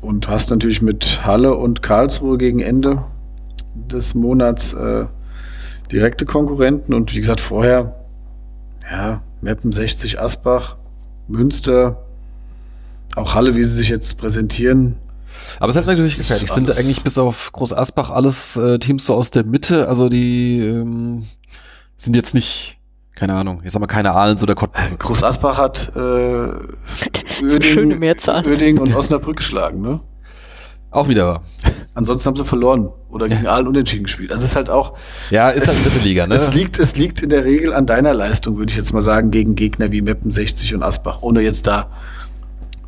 Und 0.00 0.28
hast 0.28 0.50
natürlich 0.50 0.82
mit 0.82 1.26
Halle 1.26 1.56
und 1.56 1.82
Karlsruhe 1.82 2.38
gegen 2.38 2.60
Ende 2.60 3.02
des 3.74 4.14
Monats 4.14 4.72
äh, 4.74 5.06
direkte 5.92 6.26
Konkurrenten. 6.26 6.94
Und 6.94 7.14
wie 7.14 7.20
gesagt, 7.20 7.40
vorher, 7.40 7.94
ja, 8.90 9.22
Meppen 9.40 9.72
60, 9.72 10.20
Asbach, 10.20 10.76
Münster, 11.28 12.04
auch 13.16 13.34
Halle, 13.34 13.54
wie 13.54 13.62
sie 13.62 13.74
sich 13.74 13.88
jetzt 13.88 14.18
präsentieren. 14.18 14.96
Aber 15.60 15.70
es 15.70 15.76
ist 15.76 15.86
natürlich 15.86 16.16
gefährlich. 16.16 16.50
Sind 16.50 16.76
eigentlich 16.76 17.02
bis 17.02 17.18
auf 17.18 17.52
Groß 17.52 17.72
Asbach 17.72 18.10
alles 18.10 18.56
äh, 18.56 18.78
Teams 18.78 19.06
so 19.06 19.14
aus 19.14 19.30
der 19.30 19.44
Mitte, 19.44 19.88
also 19.88 20.08
die 20.08 20.60
ähm, 20.60 21.24
sind 21.96 22.16
jetzt 22.16 22.34
nicht, 22.34 22.78
keine 23.14 23.34
Ahnung, 23.34 23.62
ich 23.64 23.72
sag 23.72 23.80
mal 23.80 23.86
keine 23.86 24.12
Ahlens 24.12 24.42
oder 24.42 24.54
Cottbus. 24.54 24.98
Groß 24.98 25.24
Asbach 25.24 25.58
hat 25.58 25.90
äh, 25.96 26.50
Schöne 27.38 27.52
Uerdingen, 27.52 27.98
Mehrzahl. 27.98 28.46
Uerdingen 28.46 28.82
und 28.82 28.94
Osnabrück 28.94 29.36
geschlagen, 29.36 29.80
ne? 29.80 30.00
Auch 30.90 31.08
wieder 31.08 31.26
wahr. 31.26 31.42
Ansonsten 31.94 32.28
haben 32.28 32.36
sie 32.36 32.44
verloren 32.44 32.90
oder 33.10 33.28
gegen 33.28 33.46
Aalen 33.46 33.66
unentschieden 33.66 34.04
gespielt. 34.04 34.30
Also 34.30 34.44
es 34.44 34.50
ist 34.50 34.56
halt 34.56 34.70
auch, 34.70 34.96
Ja, 35.30 35.50
ist 35.50 35.66
halt 35.66 35.84
dritte 35.84 36.04
Liga, 36.04 36.26
ne? 36.26 36.34
es 36.34 36.52
liegt, 36.54 36.78
es 36.78 36.96
liegt 36.96 37.22
in 37.22 37.28
der 37.28 37.44
Regel 37.44 37.74
an 37.74 37.86
deiner 37.86 38.14
Leistung, 38.14 38.56
würde 38.56 38.70
ich 38.70 38.76
jetzt 38.76 38.92
mal 38.92 39.00
sagen, 39.00 39.30
gegen 39.30 39.56
Gegner 39.56 39.90
wie 39.90 40.00
Meppen 40.00 40.30
60 40.30 40.74
und 40.76 40.82
Asbach, 40.82 41.22
ohne 41.22 41.40
jetzt 41.40 41.66
da 41.66 41.90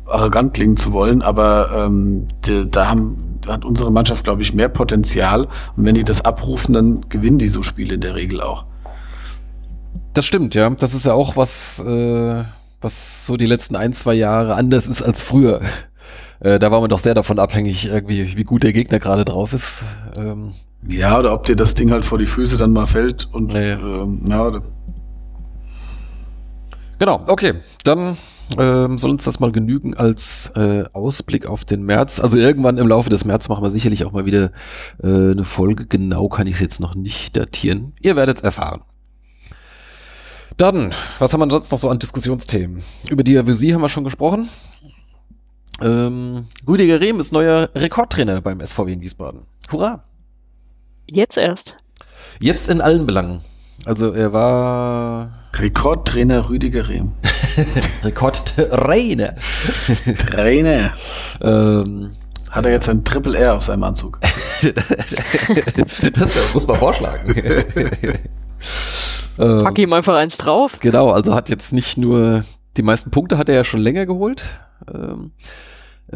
arrogant 0.05 0.53
klingen 0.53 0.77
zu 0.77 0.93
wollen, 0.93 1.21
aber 1.21 1.71
ähm, 1.87 2.27
die, 2.45 2.69
da 2.69 2.87
haben, 2.87 3.39
hat 3.47 3.65
unsere 3.65 3.91
Mannschaft, 3.91 4.23
glaube 4.23 4.41
ich, 4.41 4.53
mehr 4.53 4.69
Potenzial 4.69 5.47
und 5.75 5.85
wenn 5.85 5.95
die 5.95 6.03
das 6.03 6.23
abrufen, 6.23 6.73
dann 6.73 7.01
gewinnen 7.09 7.37
die 7.37 7.47
so 7.47 7.63
Spiele 7.63 7.95
in 7.95 8.01
der 8.01 8.15
Regel 8.15 8.41
auch. 8.41 8.65
Das 10.13 10.25
stimmt, 10.25 10.55
ja. 10.55 10.69
Das 10.69 10.93
ist 10.93 11.05
ja 11.05 11.13
auch 11.13 11.37
was, 11.37 11.79
äh, 11.79 12.43
was 12.81 13.25
so 13.25 13.37
die 13.37 13.45
letzten 13.45 13.75
ein, 13.75 13.93
zwei 13.93 14.13
Jahre 14.13 14.55
anders 14.55 14.87
ist 14.87 15.01
als 15.01 15.21
früher. 15.21 15.61
Äh, 16.41 16.59
da 16.59 16.71
war 16.71 16.81
man 16.81 16.89
doch 16.89 16.99
sehr 16.99 17.13
davon 17.13 17.39
abhängig, 17.39 17.87
irgendwie, 17.87 18.35
wie 18.35 18.43
gut 18.43 18.63
der 18.63 18.73
Gegner 18.73 18.99
gerade 18.99 19.25
drauf 19.25 19.53
ist. 19.53 19.85
Ähm, 20.17 20.51
Ja, 20.87 21.19
oder 21.19 21.33
ob 21.33 21.45
dir 21.45 21.55
das 21.55 21.75
Ding 21.75 21.91
halt 21.91 22.03
vor 22.03 22.17
die 22.17 22.25
Füße 22.25 22.57
dann 22.57 22.73
mal 22.73 22.87
fällt 22.87 23.29
und 23.31 23.53
Ja, 23.53 23.61
ja. 23.61 23.79
Ähm, 23.79 24.23
ja, 24.27 24.51
Genau, 26.97 27.23
okay. 27.25 27.53
Dann 27.83 28.15
ähm, 28.59 28.97
soll 28.97 29.09
uns 29.09 29.23
das 29.23 29.39
mal 29.39 29.51
genügen 29.51 29.95
als 29.95 30.51
äh, 30.55 30.83
Ausblick 30.93 31.47
auf 31.47 31.65
den 31.65 31.83
März. 31.83 32.19
Also 32.19 32.37
irgendwann 32.37 32.77
im 32.77 32.87
Laufe 32.87 33.09
des 33.09 33.25
März 33.25 33.49
machen 33.49 33.63
wir 33.63 33.71
sicherlich 33.71 34.05
auch 34.05 34.11
mal 34.11 34.25
wieder 34.25 34.51
äh, 35.01 35.31
eine 35.31 35.43
Folge. 35.43 35.87
Genau 35.87 36.27
kann 36.27 36.45
ich 36.47 36.55
es 36.55 36.59
jetzt 36.59 36.79
noch 36.79 36.93
nicht 36.93 37.35
datieren. 37.37 37.93
Ihr 38.01 38.15
werdet 38.15 38.37
es 38.37 38.43
erfahren. 38.43 38.81
Dann, 40.57 40.93
was 41.17 41.33
haben 41.33 41.39
wir 41.39 41.49
sonst 41.49 41.71
noch 41.71 41.79
so 41.79 41.89
an 41.89 41.97
Diskussionsthemen? 41.97 42.83
Über 43.09 43.23
die 43.23 43.37
Avusie 43.37 43.73
haben 43.73 43.81
wir 43.81 43.89
schon 43.89 44.03
gesprochen. 44.03 44.47
Ähm, 45.81 46.45
Rüdiger 46.67 46.99
Rehm 46.99 47.19
ist 47.19 47.31
neuer 47.31 47.69
Rekordtrainer 47.75 48.41
beim 48.41 48.65
SVW 48.65 48.93
in 48.93 49.01
Wiesbaden. 49.01 49.41
Hurra! 49.71 50.03
Jetzt 51.09 51.37
erst. 51.37 51.75
Jetzt 52.39 52.69
in 52.69 52.81
allen 52.81 53.05
Belangen. 53.05 53.41
Also 53.85 54.11
er 54.11 54.31
war 54.31 55.31
Rekordtrainer 55.53 56.49
Rüdiger 56.49 56.87
Rehm. 56.87 57.13
Rekordtrainer. 58.03 59.35
Trainer. 60.27 60.93
ähm, 61.41 62.11
Hat 62.51 62.65
er 62.65 62.71
jetzt 62.71 62.87
ein 62.89 63.03
Triple 63.03 63.37
R 63.37 63.55
auf 63.55 63.63
seinem 63.63 63.83
Anzug? 63.83 64.19
das 66.13 66.53
muss 66.53 66.67
man 66.67 66.75
vorschlagen. 66.77 67.35
ähm, 69.39 69.63
Pack 69.63 69.79
ihm 69.79 69.93
einfach 69.93 70.15
eins 70.15 70.37
drauf. 70.37 70.77
genau, 70.79 71.09
also 71.09 71.33
hat 71.33 71.49
jetzt 71.49 71.73
nicht 71.73 71.97
nur 71.97 72.43
die 72.77 72.83
meisten 72.83 73.11
Punkte 73.11 73.37
hat 73.37 73.49
er 73.49 73.55
ja 73.55 73.63
schon 73.63 73.81
länger 73.81 74.05
geholt. 74.05 74.43
Ähm, 74.93 75.31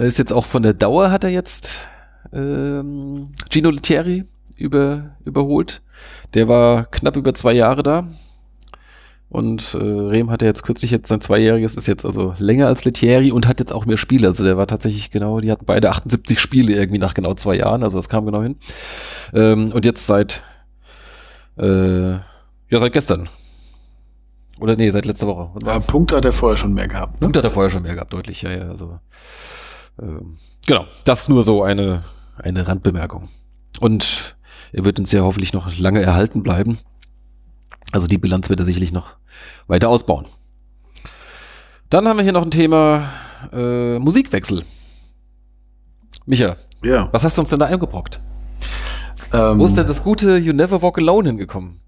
ist 0.03 0.19
jetzt 0.19 0.33
auch 0.33 0.45
von 0.45 0.63
der 0.63 0.73
Dauer 0.73 1.11
hat 1.11 1.23
er 1.23 1.29
jetzt 1.29 1.87
ähm, 2.33 3.29
Gino 3.49 3.69
Lettieri 3.69 4.25
über, 4.57 5.15
überholt. 5.23 5.81
Der 6.33 6.47
war 6.47 6.85
knapp 6.85 7.15
über 7.15 7.33
zwei 7.33 7.53
Jahre 7.53 7.83
da. 7.83 8.07
Und 9.29 9.73
äh, 9.73 9.77
Rehm 9.77 10.29
hatte 10.29 10.45
jetzt 10.45 10.63
kürzlich 10.63 10.91
jetzt 10.91 11.09
sein 11.09 11.19
Zweijähriges, 11.19 11.75
ist 11.75 11.87
jetzt 11.87 12.05
also 12.05 12.35
länger 12.37 12.67
als 12.67 12.85
Lettieri 12.85 13.31
und 13.31 13.47
hat 13.47 13.59
jetzt 13.59 13.73
auch 13.73 13.85
mehr 13.85 13.97
Spiele. 13.97 14.27
Also 14.27 14.43
der 14.43 14.57
war 14.57 14.67
tatsächlich 14.67 15.09
genau, 15.09 15.39
die 15.41 15.51
hatten 15.51 15.65
beide 15.65 15.89
78 15.89 16.39
Spiele 16.39 16.73
irgendwie 16.73 16.99
nach 16.99 17.13
genau 17.13 17.33
zwei 17.33 17.55
Jahren, 17.55 17.83
also 17.83 17.97
das 17.97 18.07
kam 18.07 18.25
genau 18.25 18.43
hin. 18.43 18.57
Ähm, 19.33 19.71
und 19.73 19.85
jetzt 19.85 20.05
seit, 20.05 20.43
äh, 21.57 22.11
ja, 22.11 22.21
seit 22.69 22.93
gestern. 22.93 23.27
Oder 24.59 24.77
nee, 24.77 24.89
seit 24.89 25.05
letzter 25.05 25.27
Woche. 25.27 25.49
Ja, 25.65 25.79
Punkte 25.79 26.15
hat 26.15 26.23
er 26.23 26.31
vorher 26.31 26.55
schon 26.55 26.73
mehr 26.73 26.87
gehabt. 26.87 27.15
Ne? 27.15 27.19
Punkte 27.21 27.39
hat 27.39 27.45
er 27.45 27.51
vorher 27.51 27.69
schon 27.69 27.83
mehr 27.83 27.95
gehabt, 27.95 28.13
deutlich, 28.13 28.41
ja, 28.43 28.51
ja. 28.51 28.69
Also, 28.69 28.99
ähm, 30.01 30.37
genau, 30.65 30.85
das 31.03 31.29
nur 31.29 31.43
so 31.43 31.63
eine, 31.63 32.03
eine 32.37 32.67
Randbemerkung. 32.67 33.29
Und 33.79 34.35
er 34.71 34.85
wird 34.85 34.99
uns 34.99 35.11
ja 35.11 35.21
hoffentlich 35.21 35.53
noch 35.53 35.77
lange 35.77 36.01
erhalten 36.01 36.43
bleiben. 36.43 36.77
Also 37.91 38.07
die 38.07 38.17
Bilanz 38.17 38.49
wird 38.49 38.59
er 38.59 38.65
sicherlich 38.65 38.91
noch 38.91 39.15
weiter 39.67 39.89
ausbauen. 39.89 40.25
Dann 41.89 42.07
haben 42.07 42.17
wir 42.17 42.23
hier 42.23 42.33
noch 42.33 42.41
ein 42.43 42.51
Thema 42.51 43.09
äh, 43.53 43.99
Musikwechsel. 43.99 44.63
Micha, 46.25 46.55
Ja. 46.83 47.09
was 47.11 47.23
hast 47.23 47.37
du 47.37 47.41
uns 47.41 47.51
denn 47.51 47.59
da 47.59 47.67
eingebrockt? 47.67 48.21
Ähm, 49.33 49.59
Wo 49.59 49.65
ist 49.65 49.77
denn 49.77 49.87
das 49.87 50.03
gute 50.03 50.37
You 50.37 50.53
Never 50.53 50.81
Walk 50.81 50.97
Alone 50.97 51.29
hingekommen? 51.29 51.79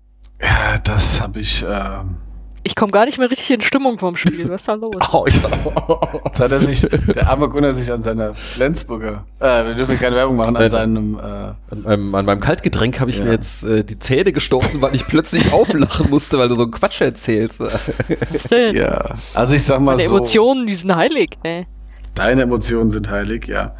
ja, 0.41 0.78
das 0.84 1.20
habe 1.22 1.39
ich. 1.39 1.66
Ähm, 1.68 2.18
Ich 2.64 2.76
komme 2.76 2.91
gar 2.91 3.05
nicht 3.05 3.18
mehr 3.18 3.32
richtig 3.32 3.49
in 3.51 3.62
Stimmung 3.62 3.97
vom 3.97 4.16
Spiel. 4.18 4.49
Was 4.49 4.62
ist 4.62 4.68
da 4.68 4.74
los? 4.74 4.93
Oh, 5.14 5.26
jetzt 6.26 6.39
hat 6.39 6.51
er 6.51 6.60
sich, 6.60 6.82
der 7.16 7.30
arme 7.30 7.47
Gunnar 7.47 7.74
sich 7.74 7.89
an 7.91 8.01
seiner 8.01 8.34
Flensburger, 8.34 9.26
äh, 9.39 9.66
wir 9.66 9.74
dürfen 9.76 9.97
keine 9.97 10.16
Werbung 10.18 10.36
machen, 10.36 10.55
an 10.55 10.62
Nein. 10.64 10.70
seinem, 10.72 11.18
äh, 11.18 11.22
An 11.22 11.55
meinem, 11.84 12.16
an 12.16 12.26
meinem 12.26 12.39
Kaltgetränk 12.41 12.99
habe 12.99 13.10
ich 13.10 13.20
Ja. 13.20 13.26
mir 13.26 13.32
jetzt 13.32 13.64
äh, 13.64 13.84
die 13.86 13.97
Zähne 13.99 14.34
gestoßen, 14.34 14.82
weil 14.82 14.93
ich 14.95 15.08
plötzlich 15.08 15.51
auflachen 15.53 16.10
musste, 16.10 16.38
weil 16.38 16.49
du 16.49 16.55
so 16.55 16.64
einen 16.64 16.72
Quatsch 16.72 16.99
erzählst. 17.01 17.60
Was 17.62 18.43
denn? 18.49 18.76
ja, 18.76 19.16
also 19.34 19.53
ich 19.53 19.64
sag 19.64 19.80
mal 19.80 19.95
Meine 19.95 20.08
so, 20.10 20.18
Emotionen, 20.18 20.68
die 20.68 20.76
sind 20.76 20.93
heilig. 20.93 21.30
Ey. 21.43 21.68
deine 22.16 22.41
Emotionen 22.41 22.89
sind 22.89 23.10
heilig, 23.10 23.47
ja. 23.47 23.76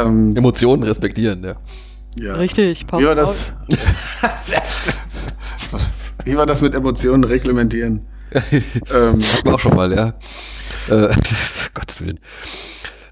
ähm, 0.00 0.34
Emotionen 0.36 0.82
respektieren, 0.82 1.44
ja. 1.44 1.54
ja. 2.18 2.34
Richtig. 2.36 2.86
Wie 2.96 3.04
war 3.04 3.14
das? 3.14 3.52
Wie 6.24 6.36
war 6.36 6.46
das 6.46 6.62
mit 6.62 6.74
Emotionen 6.74 7.24
reglementieren? 7.24 8.06
ähm, 8.32 9.20
Hatten 9.22 9.44
wir 9.44 9.54
auch 9.54 9.60
schon 9.60 9.74
mal, 9.74 9.92
ja. 9.92 10.08
Äh, 10.88 11.14
Gottes 11.74 12.00
Willen. 12.00 12.18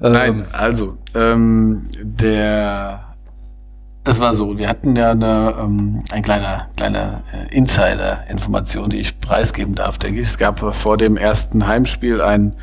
Ähm, 0.00 0.12
Nein, 0.12 0.44
also, 0.52 0.98
ähm, 1.14 1.84
der, 2.02 3.14
das 4.04 4.20
war 4.20 4.34
so, 4.34 4.58
wir 4.58 4.68
hatten 4.68 4.94
ja 4.94 5.12
eine, 5.12 5.56
ähm, 5.58 6.04
ein 6.12 6.22
kleiner, 6.22 6.68
kleiner 6.76 7.22
äh, 7.32 7.56
Insider-Information, 7.56 8.90
die 8.90 8.98
ich 8.98 9.20
preisgeben 9.20 9.74
darf, 9.74 9.98
denke 9.98 10.20
ich. 10.20 10.26
Es 10.26 10.38
gab 10.38 10.62
äh, 10.62 10.72
vor 10.72 10.96
dem 10.96 11.16
ersten 11.16 11.66
Heimspiel 11.66 12.20
ein 12.20 12.56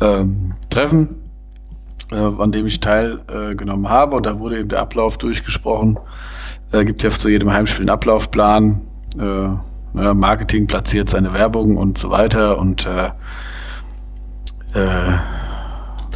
ähm, 0.00 0.54
Treffen, 0.70 1.16
äh, 2.10 2.16
an 2.16 2.50
dem 2.50 2.66
ich 2.66 2.80
teilgenommen 2.80 3.86
äh, 3.86 3.88
habe 3.88 4.16
und 4.16 4.26
da 4.26 4.38
wurde 4.40 4.58
eben 4.58 4.68
der 4.68 4.80
Ablauf 4.80 5.18
durchgesprochen. 5.18 5.98
Äh, 6.72 6.84
gibt 6.84 7.02
ja 7.02 7.10
zu 7.10 7.28
jedem 7.28 7.52
Heimspiel 7.52 7.82
einen 7.82 7.90
Ablaufplan. 7.90 8.87
Äh, 9.18 10.14
Marketing 10.14 10.66
platziert 10.66 11.08
seine 11.08 11.32
Werbung 11.32 11.76
und 11.76 11.98
so 11.98 12.10
weiter 12.10 12.58
und 12.58 12.86
äh, 12.86 13.10
äh, 14.74 15.18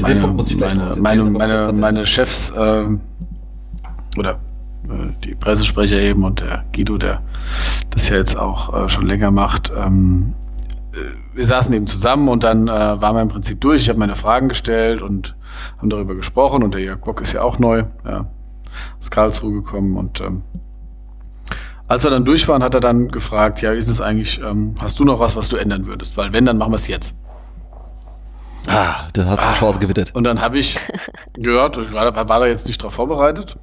meine, 0.00 0.26
meine, 0.26 0.96
meine, 1.00 1.24
meine, 1.24 1.72
meine 1.72 2.07
Chefs 2.07 2.53
ähm, 2.57 3.00
oder 4.16 4.38
äh, 4.84 5.12
die 5.24 5.34
Pressesprecher 5.34 5.98
eben 5.98 6.24
und 6.24 6.40
der 6.40 6.64
Guido, 6.74 6.98
der 6.98 7.22
das 7.90 8.09
ja 8.09 8.16
jetzt 8.16 8.36
auch 8.36 8.84
äh, 8.84 8.88
schon 8.88 9.07
länger 9.07 9.30
macht, 9.30 9.72
ähm, 9.76 10.34
äh, 10.92 11.36
wir 11.36 11.44
saßen 11.44 11.72
eben 11.74 11.86
zusammen 11.86 12.28
und 12.28 12.44
dann 12.44 12.68
äh, 12.68 12.70
waren 12.70 13.16
wir 13.16 13.22
im 13.22 13.28
Prinzip 13.28 13.61
durch. 13.61 13.82
Ich 13.82 13.88
habe 13.88 13.98
meine 13.98 14.14
Fragen 14.14 14.48
gestellt 14.48 15.03
und 15.03 15.34
haben 15.78 15.90
darüber 15.90 16.14
gesprochen 16.14 16.62
und 16.62 16.74
der 16.74 16.82
Jörg 16.82 17.00
Bock 17.00 17.20
ist 17.20 17.32
ja 17.32 17.42
auch 17.42 17.59
neu, 17.59 17.84
ja, 18.05 18.26
aus 18.98 19.11
Karlsruhe 19.11 19.53
gekommen 19.53 19.96
und 19.96 20.20
ähm, 20.20 20.42
als 21.93 22.05
wir 22.05 22.11
dann 22.11 22.24
durch 22.24 22.49
waren, 22.49 22.62
hat 22.62 22.74
er 22.74 22.80
dann 22.80 23.09
gefragt, 23.09 23.61
ja, 23.61 23.72
wie 23.74 23.76
ist 23.76 23.88
es 23.88 24.01
eigentlich, 24.01 24.40
ähm, 24.43 24.74
hast 24.80 24.99
du 24.99 25.05
noch 25.05 25.20
was, 25.20 25.36
was 25.36 25.49
du 25.51 25.57
ändern 25.57 25.84
würdest? 25.86 26.16
Weil 26.16 26.32
wenn, 26.32 26.47
dann 26.47 26.57
machen 26.57 26.72
wir 26.72 26.76
es 26.76 26.88
jetzt. 26.88 27.16
ah, 28.66 29.09
da 29.12 29.24
hast 29.26 29.43
du 29.43 29.47
eine 29.47 29.57
Chance 29.57 29.78
gewittert. 29.78 30.14
Und 30.14 30.24
dann 30.24 30.40
habe 30.40 30.59
ich 30.59 30.78
gehört, 31.34 31.76
ich 31.76 31.93
war, 31.93 32.11
da- 32.11 32.28
war 32.28 32.40
da 32.40 32.47
jetzt 32.47 32.66
nicht 32.66 32.82
drauf 32.82 32.95
vorbereitet, 32.95 33.59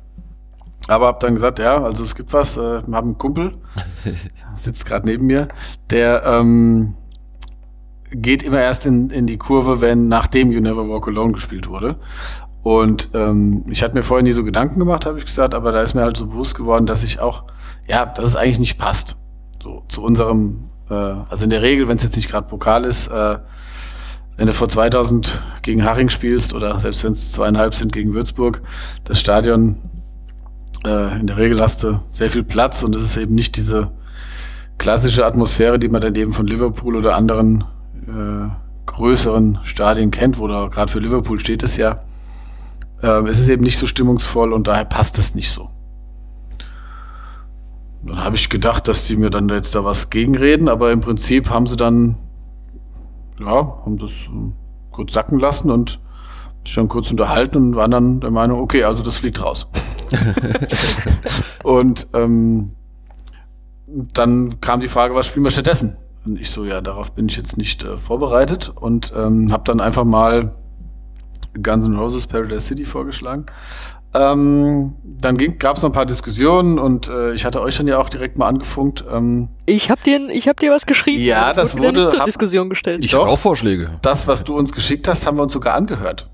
aber 0.88 1.08
habe 1.08 1.18
dann 1.22 1.34
gesagt, 1.34 1.58
ja, 1.60 1.82
also 1.82 2.04
es 2.04 2.16
gibt 2.16 2.32
was, 2.34 2.56
äh, 2.58 2.82
wir 2.88 2.96
haben 2.96 3.08
einen 3.10 3.18
Kumpel, 3.18 3.58
sitzt 4.54 4.86
gerade 4.86 5.06
neben 5.08 5.26
mir, 5.26 5.48
der 5.90 6.24
ähm, 6.26 6.96
geht 8.12 8.44
immer 8.44 8.60
erst 8.60 8.86
in, 8.86 9.10
in 9.10 9.26
die 9.26 9.38
Kurve, 9.38 9.82
wenn 9.82 10.08
nachdem 10.08 10.52
You 10.52 10.62
Never 10.62 10.88
Walk 10.88 11.08
Alone 11.08 11.32
gespielt 11.34 11.68
wurde. 11.68 11.96
Und 12.62 13.10
ähm, 13.14 13.64
ich 13.70 13.84
hatte 13.84 13.96
mir 13.96 14.04
vorher 14.04 14.24
nie 14.24 14.34
so 14.34 14.44
Gedanken 14.44 14.80
gemacht, 14.80 15.06
habe 15.06 15.18
ich 15.18 15.26
gesagt, 15.26 15.54
aber 15.54 15.72
da 15.72 15.82
ist 15.82 15.94
mir 15.94 16.02
halt 16.02 16.18
so 16.18 16.28
bewusst 16.28 16.56
geworden, 16.56 16.86
dass 16.86 17.04
ich 17.04 17.20
auch, 17.20 17.44
ja, 17.88 18.06
dass 18.06 18.26
es 18.26 18.36
eigentlich 18.36 18.60
nicht 18.60 18.78
passt. 18.78 19.18
So 19.62 19.84
zu 19.88 20.04
unserem 20.04 20.70
Äh, 20.90 20.94
also 20.94 21.44
in 21.44 21.50
der 21.50 21.62
Regel, 21.62 21.88
wenn 21.88 21.98
es 21.98 22.04
jetzt 22.04 22.16
nicht 22.16 22.30
gerade 22.30 22.48
Pokal 22.48 22.86
ist, 22.86 23.08
äh, 23.08 23.38
wenn 24.38 24.48
du 24.48 24.54
vor 24.54 24.70
2000 24.70 25.42
gegen 25.62 25.84
Haching 25.84 26.10
spielst 26.10 26.54
oder 26.54 26.80
selbst 26.80 27.04
wenn 27.04 27.12
es 27.12 27.32
zweieinhalb 27.34 27.76
sind 27.76 27.92
gegen 27.92 28.14
Würzburg, 28.14 28.62
das 29.04 29.20
Stadion, 29.20 29.78
äh, 30.86 31.20
in 31.20 31.28
der 31.28 31.38
Regel 31.38 31.60
hast 31.60 31.84
du 31.84 32.00
sehr 32.10 32.30
viel 32.30 32.44
Platz 32.44 32.84
und 32.84 32.96
es 32.96 33.04
ist 33.04 33.18
eben 33.18 33.36
nicht 33.36 33.58
diese 33.58 33.92
klassische 34.78 35.26
Atmosphäre, 35.26 35.78
die 35.78 35.90
man 35.90 36.00
dann 36.00 36.16
eben 36.16 36.32
von 36.32 36.48
Liverpool 36.48 36.96
oder 36.96 37.16
anderen 37.16 37.66
äh, 38.08 38.50
größeren 38.86 39.60
Stadien 39.64 40.10
kennt, 40.10 40.40
wo 40.40 40.48
da 40.48 40.68
gerade 40.68 40.92
für 40.92 41.00
Liverpool 41.00 41.38
steht 41.38 41.64
es 41.64 41.76
ja. 41.76 42.02
Äh, 43.02 43.28
es 43.30 43.40
ist 43.40 43.50
eben 43.50 43.64
nicht 43.64 43.78
so 43.78 43.86
stimmungsvoll 43.86 44.54
und 44.54 44.68
daher 44.68 44.86
passt 44.86 45.20
es 45.20 45.36
nicht 45.36 45.52
so. 45.52 45.70
Dann 48.04 48.24
habe 48.24 48.36
ich 48.36 48.50
gedacht, 48.50 48.88
dass 48.88 49.08
die 49.08 49.18
mir 49.18 49.30
dann 49.30 49.50
jetzt 49.50 49.76
da 49.76 49.84
was 49.84 50.10
gegenreden, 50.10 50.70
aber 50.70 50.92
im 50.92 51.02
Prinzip 51.02 51.50
haben 51.50 51.68
sie 51.68 51.76
dann, 51.76 52.18
ja, 53.40 53.82
haben 53.86 53.98
das 53.98 54.12
äh, 54.12 54.52
kurz 54.92 55.14
sacken 55.14 55.40
lassen 55.40 55.70
und 55.70 56.00
sich 56.66 56.76
dann 56.76 56.88
kurz 56.88 57.12
unterhalten 57.12 57.58
und 57.58 57.76
waren 57.76 57.92
dann 57.92 58.20
der 58.20 58.32
Meinung, 58.32 58.60
okay, 58.62 58.84
also 58.84 59.04
das 59.04 59.18
fliegt 59.18 59.42
raus. 59.44 59.68
und 61.64 62.08
ähm, 62.14 62.72
dann 64.14 64.62
kam 64.62 64.80
die 64.82 64.88
Frage, 64.88 65.16
was 65.16 65.28
spielen 65.28 65.46
wir 65.46 65.52
stattdessen? 65.52 65.98
Und 66.26 66.40
ich 66.40 66.50
so, 66.50 66.66
ja, 66.66 66.82
darauf 66.82 67.14
bin 67.14 67.28
ich 67.28 67.38
jetzt 67.38 67.58
nicht 67.58 67.84
äh, 67.84 67.98
vorbereitet 67.98 68.72
und 68.76 69.14
ähm, 69.16 69.52
habe 69.52 69.64
dann 69.66 69.80
einfach 69.80 70.04
mal 70.04 70.54
Guns 71.62 71.88
N' 71.88 71.98
Roses 71.98 72.28
Paradise 72.28 72.62
City 72.62 72.86
vorgeschlagen. 72.86 73.46
Ähm, 74.12 74.96
dann 75.04 75.38
gab 75.60 75.78
es 75.78 75.84
noch 75.84 75.90
ein 75.90 75.94
paar 75.94 76.08
Diskussionen 76.08 76.80
und 76.80 77.10
äh, 77.10 77.34
ich 77.34 77.46
hatte 77.46 77.62
euch 77.62 77.78
dann 77.78 77.88
ja 77.88 78.00
auch 78.00 78.10
direkt 78.10 78.40
mal 78.40 78.48
angefunkt. 78.48 79.04
Ähm, 79.12 79.50
ich 79.68 79.92
habe 79.92 80.02
dir, 80.04 80.30
ich 80.30 80.48
hab 80.48 80.60
dir 80.60 80.72
was 80.72 80.88
geschrieben. 80.88 81.24
Ja, 81.24 81.54
das, 81.54 81.74
das 81.74 81.82
wurde, 81.82 82.08
zur 82.08 82.20
hab, 82.20 82.26
Diskussion 82.26 82.70
gestellt. 82.70 83.04
Ich 83.04 83.14
habe 83.14 83.28
auch 83.28 83.38
Vorschläge. 83.38 83.92
Das, 84.02 84.28
was 84.28 84.44
du 84.44 84.58
uns 84.58 84.72
geschickt 84.72 85.08
hast, 85.08 85.28
haben 85.28 85.38
wir 85.38 85.44
uns 85.44 85.54
sogar 85.54 85.76
angehört. 85.76 86.28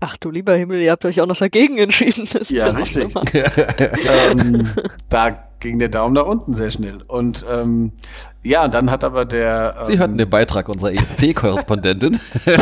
Ach 0.00 0.16
du 0.16 0.30
lieber 0.30 0.54
Himmel, 0.54 0.80
ihr 0.80 0.92
habt 0.92 1.04
euch 1.04 1.20
auch 1.20 1.26
noch 1.26 1.36
dagegen 1.36 1.78
entschieden. 1.78 2.28
Das 2.32 2.50
ja, 2.50 2.68
ja 2.68 2.72
richtig. 2.72 3.12
ähm, 3.34 4.68
da 5.08 5.48
ging 5.60 5.78
der 5.78 5.88
Daumen 5.88 6.14
nach 6.14 6.26
unten 6.26 6.54
sehr 6.54 6.70
schnell. 6.70 7.02
Und 7.06 7.44
ähm, 7.50 7.92
ja, 8.42 8.64
und 8.64 8.74
dann 8.74 8.90
hat 8.90 9.04
aber 9.04 9.24
der. 9.24 9.76
Ähm, 9.78 9.84
Sie 9.84 9.98
hörten 9.98 10.18
den 10.18 10.30
Beitrag 10.30 10.68
unserer 10.68 10.92
ESC-Korrespondentin. 10.92 12.18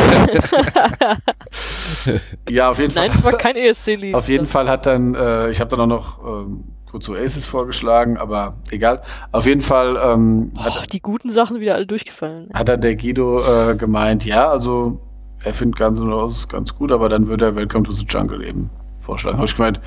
ja, 2.49 2.69
auf 2.69 2.79
jeden 2.79 2.91
Fall. 2.91 3.07
Nein, 3.07 3.17
es 3.17 3.23
war 3.23 3.33
kein 3.33 3.55
ESC-Lied. 3.55 4.15
Auf 4.15 4.29
jeden 4.29 4.45
Fall 4.45 4.67
hat 4.67 4.85
dann, 4.85 5.13
äh, 5.13 5.49
ich 5.49 5.59
habe 5.59 5.69
dann 5.69 5.81
auch 5.81 5.87
noch 5.87 6.25
ähm, 6.25 6.63
kurz 6.89 7.07
Oasis 7.09 7.47
vorgeschlagen, 7.47 8.17
aber 8.17 8.57
egal. 8.71 9.01
Auf 9.31 9.45
jeden 9.45 9.61
Fall 9.61 9.97
ähm, 10.01 10.51
oh, 10.57 10.81
hat 10.81 10.93
die 10.93 11.01
guten 11.01 11.29
Sachen 11.29 11.59
wieder 11.59 11.75
alle 11.75 11.85
durchgefallen. 11.85 12.49
Hat 12.53 12.69
dann 12.69 12.81
der 12.81 12.95
Guido 12.95 13.37
äh, 13.37 13.75
gemeint, 13.75 14.25
ja, 14.25 14.49
also 14.49 14.99
er 15.43 15.53
findet 15.53 15.77
Guns 15.77 15.99
N' 15.99 16.11
Roses 16.11 16.47
ganz 16.47 16.75
gut, 16.75 16.91
aber 16.91 17.09
dann 17.09 17.27
würde 17.27 17.45
er 17.45 17.55
Welcome 17.55 17.83
to 17.83 17.91
the 17.91 18.05
Jungle 18.05 18.43
eben 18.43 18.69
vorschlagen. 18.99 19.37
Habe 19.37 19.47
ich 19.47 19.55
gemeint, 19.55 19.79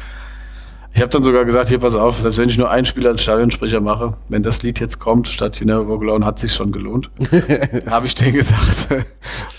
ich 0.93 1.01
habe 1.01 1.11
dann 1.11 1.23
sogar 1.23 1.45
gesagt, 1.45 1.69
hier 1.69 1.79
pass 1.79 1.95
auf, 1.95 2.19
selbst 2.19 2.39
wenn 2.39 2.49
ich 2.49 2.59
nur 2.59 2.71
ein 2.71 2.85
Spiel 2.85 3.07
als 3.07 3.23
Stadionsprecher 3.23 3.81
mache, 3.81 4.15
wenn 4.29 4.43
das 4.43 4.63
Lied 4.63 4.81
jetzt 4.81 4.99
kommt, 4.99 5.29
statt 5.29 5.61
You 5.61 5.67
Never 5.67 5.89
Walk 5.89 6.03
Alone, 6.03 6.27
hat 6.27 6.39
sich 6.39 6.53
schon 6.53 6.73
gelohnt. 6.73 7.11
habe 7.91 8.07
ich 8.07 8.15
denen 8.15 8.35
gesagt. 8.35 8.89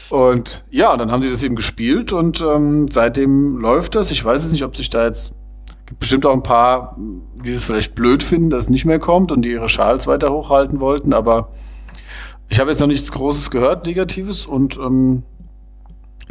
Und 0.09 0.65
ja, 0.69 0.97
dann 0.97 1.11
haben 1.11 1.21
die 1.21 1.29
das 1.29 1.41
eben 1.43 1.55
gespielt 1.55 2.11
und 2.11 2.41
ähm, 2.41 2.87
seitdem 2.89 3.57
läuft 3.57 3.95
das. 3.95 4.11
Ich 4.11 4.23
weiß 4.23 4.45
es 4.45 4.51
nicht, 4.51 4.63
ob 4.63 4.75
sich 4.75 4.89
da 4.89 5.05
jetzt 5.05 5.33
gibt 5.85 5.99
bestimmt 5.99 6.25
auch 6.25 6.33
ein 6.33 6.43
paar, 6.43 6.97
die 7.45 7.51
es 7.51 7.65
vielleicht 7.65 7.95
blöd 7.95 8.23
finden, 8.23 8.49
dass 8.49 8.65
es 8.65 8.69
nicht 8.69 8.85
mehr 8.85 8.99
kommt 8.99 9.31
und 9.31 9.41
die 9.43 9.51
ihre 9.51 9.67
Schals 9.67 10.07
weiter 10.07 10.31
hochhalten 10.31 10.79
wollten, 10.79 11.13
aber 11.13 11.49
ich 12.47 12.59
habe 12.59 12.69
jetzt 12.69 12.79
noch 12.79 12.87
nichts 12.87 13.11
Großes 13.11 13.51
gehört, 13.51 13.85
Negatives 13.85 14.45
und 14.45 14.77
ähm, 14.77 15.23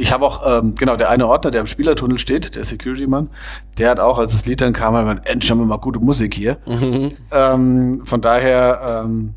ich 0.01 0.11
habe 0.11 0.25
auch, 0.25 0.41
ähm, 0.45 0.73
genau, 0.75 0.95
der 0.95 1.09
eine 1.09 1.27
Ordner, 1.27 1.51
der 1.51 1.61
im 1.61 1.67
Spielertunnel 1.67 2.17
steht, 2.17 2.55
der 2.55 2.65
Security-Mann, 2.65 3.29
der 3.77 3.91
hat 3.91 3.99
auch, 3.99 4.17
als 4.17 4.31
das 4.31 4.47
Lied 4.47 4.59
dann 4.59 4.73
kam, 4.73 4.95
gemeint, 4.95 5.27
endlich 5.27 5.51
haben 5.51 5.59
wir 5.59 5.65
mal 5.65 5.77
gute 5.77 5.99
Musik 5.99 6.33
hier. 6.33 6.57
Mhm. 6.65 7.09
Ähm, 7.31 8.01
von 8.03 8.19
daher, 8.19 9.03
ähm, 9.05 9.35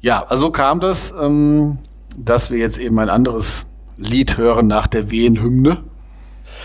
ja, 0.00 0.24
also 0.28 0.52
kam 0.52 0.78
das, 0.78 1.12
ähm, 1.20 1.78
dass 2.16 2.52
wir 2.52 2.58
jetzt 2.58 2.78
eben 2.78 2.96
ein 3.00 3.10
anderes 3.10 3.66
Lied 3.96 4.36
hören 4.38 4.68
nach 4.68 4.86
der 4.86 5.10
Wehen-Hymne 5.10 5.78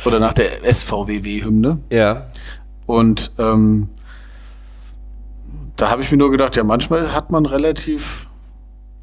oder 0.05 0.19
nach 0.19 0.33
der 0.33 0.63
SVWW-Hymne. 0.71 1.79
Ja. 1.89 2.27
Und 2.85 3.31
ähm, 3.39 3.89
da 5.75 5.89
habe 5.89 6.03
ich 6.03 6.11
mir 6.11 6.17
nur 6.17 6.29
gedacht, 6.29 6.55
ja, 6.55 6.63
manchmal 6.63 7.13
hat 7.13 7.31
man 7.31 7.47
relativ 7.47 8.27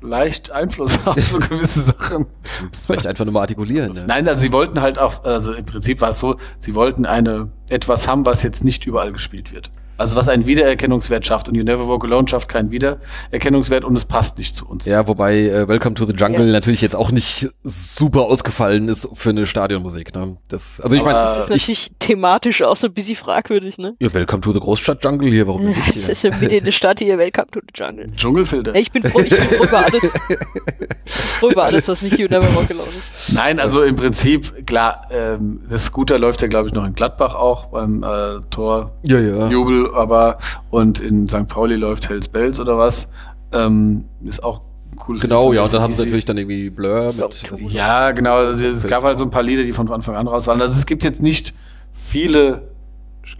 leicht 0.01 0.51
Einfluss 0.51 0.99
auf 1.07 1.21
so 1.21 1.39
gewisse 1.49 1.83
Sachen. 1.83 2.27
Das 2.71 2.87
vielleicht 2.87 3.07
einfach 3.07 3.25
nur 3.25 3.35
mal 3.35 3.41
artikulieren. 3.41 3.93
Ne? 3.93 4.05
Nein, 4.07 4.29
also 4.29 4.41
sie 4.41 4.53
wollten 4.53 4.81
halt 4.81 4.99
auch, 4.99 5.25
also 5.25 5.53
im 5.53 5.65
Prinzip 5.65 6.01
war 6.01 6.11
es 6.11 6.21
so, 6.21 6.37
sie 6.59 6.75
wollten 6.75 7.07
eine 7.07 7.51
etwas 7.69 8.09
haben, 8.09 8.25
was 8.27 8.43
jetzt 8.43 8.65
nicht 8.65 8.87
überall 8.87 9.13
gespielt 9.13 9.53
wird. 9.53 9.71
Also 9.99 10.17
was 10.17 10.29
einen 10.29 10.47
Wiedererkennungswert 10.47 11.27
schafft 11.27 11.49
und 11.49 11.57
You 11.57 11.65
Never 11.65 11.89
Walk 11.89 12.05
Alone 12.05 12.29
schafft 12.29 12.49
keinen 12.49 12.71
Wiedererkennungswert 12.71 13.85
und 13.85 13.97
es 13.97 14.05
passt 14.05 14.39
nicht 14.39 14.55
zu 14.55 14.67
uns. 14.67 14.87
Ja, 14.87 15.09
wobei 15.09 15.49
äh, 15.49 15.69
Welcome 15.69 15.97
to 15.97 16.07
the 16.07 16.13
Jungle 16.13 16.47
ja. 16.47 16.53
natürlich 16.53 16.81
jetzt 16.81 16.95
auch 16.95 17.11
nicht 17.11 17.49
super 17.65 18.23
ausgefallen 18.23 18.89
ist 18.89 19.09
für 19.15 19.31
eine 19.31 19.45
Stadionmusik. 19.47 20.15
Ne? 20.15 20.37
Das, 20.49 20.81
also 20.81 20.95
ich 20.95 21.03
meine, 21.03 21.15
das 21.15 21.39
ist 21.39 21.51
natürlich 21.51 21.91
thematisch 21.99 22.63
auch 22.63 22.77
so 22.77 22.87
ein 22.87 22.93
bisschen 22.93 23.17
fragwürdig, 23.17 23.77
ne? 23.79 23.97
Ja, 23.99 24.15
Welcome 24.15 24.41
to 24.43 24.53
the 24.53 24.61
Großstadt 24.61 25.05
Jungle 25.05 25.31
hier, 25.31 25.49
warum 25.49 25.65
nicht? 25.65 25.89
Das 25.89 26.09
ist 26.09 26.23
ja 26.23 26.41
wieder 26.41 26.57
eine 26.57 26.73
Stadt 26.73 27.01
hier, 27.01 27.19
Welcome 27.19 27.49
to 27.51 27.61
the 27.61 27.67
Jungle. 27.75 28.07
Dschungelfilter. 28.17 28.75
Ich 28.77 28.93
bin 28.93 29.03
froh, 29.03 29.21
ich 29.21 29.31
bin 29.31 29.39
froh 29.41 29.65
über 29.65 29.79
alles, 29.85 30.03
froh 31.07 31.51
über 31.51 31.65
alles, 31.65 31.89
was 31.89 32.03
nicht 32.03 32.19
You 32.19 32.29
Never 32.29 32.55
Walk 32.55 32.71
Alone 32.71 32.89
ist. 32.89 33.33
Nein, 33.33 33.59
also 33.59 33.83
im 33.83 33.97
Prinzip, 33.97 34.65
klar, 34.65 35.09
ähm, 35.11 35.61
das 35.69 35.87
Scooter 35.87 36.19
läuft 36.19 36.41
ja 36.43 36.49
glaube 36.49 36.69
ich 36.69 36.75
noch 36.75 36.85
in 36.85 36.95
Gladbach 36.95 37.35
auch 37.35 37.67
beim 37.67 38.05
äh, 38.05 38.41
Tor 38.51 38.93
ja, 39.03 39.19
ja. 39.19 39.49
Jubel 39.49 39.88
aber 39.95 40.39
und 40.71 41.01
in 41.01 41.29
St. 41.29 41.47
Pauli 41.49 41.77
läuft 41.77 42.09
Hells 42.09 42.29
Bells 42.29 42.61
oder 42.61 42.79
was. 42.79 43.09
Ähm, 43.53 44.05
ist 44.25 44.43
auch 44.43 44.63
cooles 44.99 45.23
Genau, 45.23 45.53
ja, 45.53 45.63
und 45.63 45.73
dann 45.73 45.83
haben 45.83 45.93
sie 45.93 46.05
natürlich 46.05 46.25
dann 46.25 46.39
irgendwie 46.39 46.71
Blur 46.71 47.13
mit. 47.13 47.73
Ja, 47.73 48.13
genau. 48.13 48.37
Also 48.37 48.65
es 48.65 48.87
gab 48.87 49.03
halt 49.05 49.19
so 49.19 49.25
ein 49.25 49.31
paar 49.31 49.43
Lieder, 49.43 49.63
die 49.63 49.73
von 49.73 49.91
Anfang 49.91 50.17
an 50.17 50.29
raus 50.29 50.47
waren. 50.47 50.61
Also 50.61 50.75
es 50.75 50.87
gibt 50.87 51.05
jetzt 51.05 51.23
nicht 51.23 51.55
viele, 51.93 52.69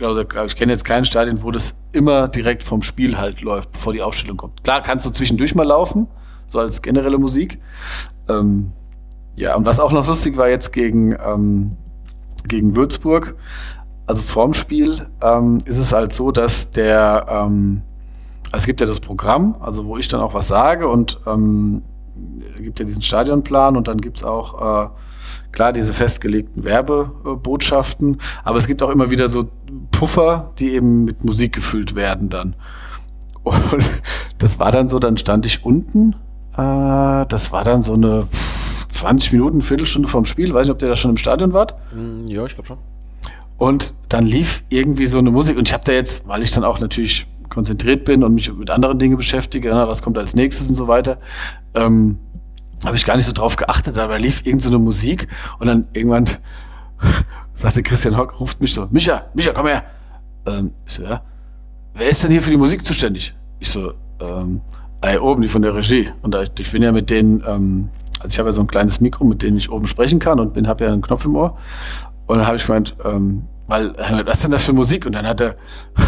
also 0.01 0.21
ich 0.47 0.57
kenne 0.57 0.73
jetzt 0.73 0.85
kein 0.85 1.05
Stadion, 1.05 1.43
wo 1.43 1.51
das 1.51 1.75
immer 1.93 2.29
direkt 2.29 2.63
vom 2.65 2.83
Spiel 2.83 3.19
halt 3.19 3.43
läuft, 3.43 3.73
bevor 3.73 3.93
die 3.93 4.03
Aufstellung 4.03 4.37
kommt. 4.37 4.65
Klar, 4.65 4.83
kannst 4.83 5.07
du 5.07 5.11
zwischendurch 5.11 5.55
mal 5.55 5.67
laufen, 5.67 6.07
so 6.47 6.59
als 6.59 6.83
generelle 6.83 7.19
Musik. 7.19 7.59
Ähm, 8.29 8.73
ja, 9.37 9.55
und 9.57 9.67
was 9.67 9.79
auch 9.81 9.93
noch 9.93 10.07
lustig 10.07 10.37
war 10.37 10.49
jetzt 10.49 10.73
gegen, 10.73 11.15
ähm, 11.25 11.77
gegen 12.47 12.77
Würzburg, 12.77 13.37
also 14.09 14.23
vorm 14.23 14.55
Spiel 14.55 15.07
ähm, 15.21 15.59
ist 15.67 15.77
es 15.77 15.93
halt 15.93 16.15
so, 16.15 16.33
dass 16.33 16.71
der, 16.71 17.27
ähm, 17.29 17.83
es 18.53 18.65
gibt 18.65 18.81
ja 18.81 18.87
das 18.87 19.01
Programm, 19.01 19.57
also 19.61 19.85
wo 19.85 19.99
ich 19.99 20.09
dann 20.09 20.23
auch 20.23 20.33
was 20.33 20.49
sage 20.49 20.89
und 20.89 21.21
ähm, 21.27 21.83
gibt 22.59 22.81
ja 22.81 22.87
diesen 22.87 23.03
Stadionplan 23.03 23.77
und 23.77 23.87
dann 23.87 23.99
gibt 23.99 24.17
es 24.17 24.25
auch 24.25 24.87
äh, 24.87 24.89
klar 25.53 25.75
diese 25.75 25.93
festgelegten 25.93 26.65
Werbebotschaften, 26.65 28.17
aber 28.45 28.57
es 28.57 28.67
gibt 28.67 28.83
auch 28.83 28.89
immer 28.89 29.11
wieder 29.11 29.29
so 29.29 29.51
Puffer, 29.91 30.53
die 30.59 30.71
eben 30.71 31.05
mit 31.05 31.23
Musik 31.23 31.55
gefüllt 31.55 31.95
werden 31.95 32.31
dann. 32.31 32.57
Und 33.43 33.85
das 34.39 34.59
war 34.59 34.73
dann 34.73 34.89
so, 34.89 34.99
dann 35.01 35.19
stand 35.19 35.45
ich 35.45 35.67
unten, 35.67 36.15
äh, 36.55 37.27
das 37.27 37.53
war 37.53 37.63
dann 37.63 37.83
so 37.83 37.93
eine 37.93 38.27
20 38.89 39.33
Minuten, 39.35 39.61
Viertelstunde 39.61 40.09
vorm 40.09 40.25
Spiel, 40.25 40.55
weiß 40.55 40.67
nicht, 40.67 40.73
ob 40.73 40.79
der 40.79 40.89
da 40.89 40.97
schon 40.97 41.11
im 41.11 41.19
Stadion 41.19 41.53
wart. 41.53 41.75
Hm, 41.93 42.27
ja, 42.27 42.47
ich 42.47 42.55
glaube 42.55 42.69
schon. 42.69 42.79
Und 43.59 43.95
dann 44.09 44.25
lief 44.25 44.65
irgendwie 44.71 45.07
so 45.07 45.19
eine 45.19 45.31
Musik 45.31 45.59
und 45.59 45.69
ich 45.69 45.75
habe 45.75 45.85
da 45.85 45.93
jetzt, 45.93 46.27
weil 46.29 46.43
ich 46.43 46.53
dann 46.53 46.65
auch 46.65 46.81
natürlich 46.81 47.27
konzentriert 47.49 48.05
bin 48.05 48.23
und 48.23 48.35
mich 48.35 48.53
mit 48.53 48.71
anderen 48.71 48.99
Dingen 48.99 49.17
beschäftige, 49.17 49.75
ne, 49.75 49.89
was 49.89 50.01
kommt 50.01 50.17
als 50.17 50.35
nächstes 50.37 50.69
und 50.69 50.77
so 50.77 50.87
weiter, 50.87 51.19
ähm, 51.75 52.19
habe 52.85 52.97
ich 52.97 53.05
gar 53.05 53.17
nicht 53.17 53.27
so 53.27 53.33
drauf 53.33 53.57
geachtet, 53.57 53.99
aber 53.99 54.13
da 54.15 54.19
lief 54.19 54.47
irgend 54.47 54.63
so 54.63 54.69
eine 54.69 54.79
Musik 54.79 55.27
und 55.59 55.67
dann 55.67 55.89
irgendwann 55.93 56.27
sagte 57.55 57.83
Christian 57.83 58.17
Hock, 58.17 58.39
ruft 58.39 58.61
mich 58.61 58.73
so, 58.73 58.87
Micha, 58.91 59.27
Micha, 59.35 59.53
komm 59.53 59.67
her. 59.67 59.85
Ähm, 60.47 60.73
ich 60.87 60.95
so, 60.95 61.03
ja, 61.03 61.23
wer 61.95 62.09
ist 62.09 62.23
denn 62.23 62.31
hier 62.31 62.43
für 62.43 62.51
die 62.51 62.57
Musik 62.57 62.87
zuständig? 62.87 63.35
Ich 63.59 63.71
so, 63.71 63.93
ähm, 64.21 64.61
ey, 65.01 65.19
oben, 65.19 65.43
die 65.43 65.49
von 65.49 65.63
der 65.63 65.75
Regie. 65.75 66.11
Und 66.23 66.35
da, 66.35 66.43
ich 66.43 66.73
bin 66.73 66.83
ja 66.83 66.93
mit 66.93 67.11
denen, 67.11 67.43
ähm, 67.47 67.89
also 68.21 68.29
ich 68.29 68.39
habe 68.39 68.49
ja 68.49 68.53
so 68.53 68.61
ein 68.61 68.67
kleines 68.67 69.01
Mikro, 69.01 69.25
mit 69.25 69.43
dem 69.43 69.57
ich 69.57 69.71
oben 69.71 69.87
sprechen 69.87 70.19
kann 70.19 70.41
und 70.41 70.55
bin 70.55 70.69
habe 70.69 70.85
ja 70.85 70.93
einen 70.93 71.03
Knopf 71.03 71.25
im 71.25 71.37
Ohr. 71.37 71.57
Und 72.29 72.39
dann 72.39 72.47
habe 72.47 72.57
ich 72.57 72.67
gemeint, 72.67 72.95
ähm, 73.05 73.43
weil, 73.67 73.93
was 74.25 74.37
ist 74.37 74.45
denn 74.45 74.53
das 74.53 74.65
für 74.65 74.73
Musik? 74.73 75.05
Und 75.05 75.13
dann 75.13 75.27
hat 75.27 75.41
der 75.41 75.57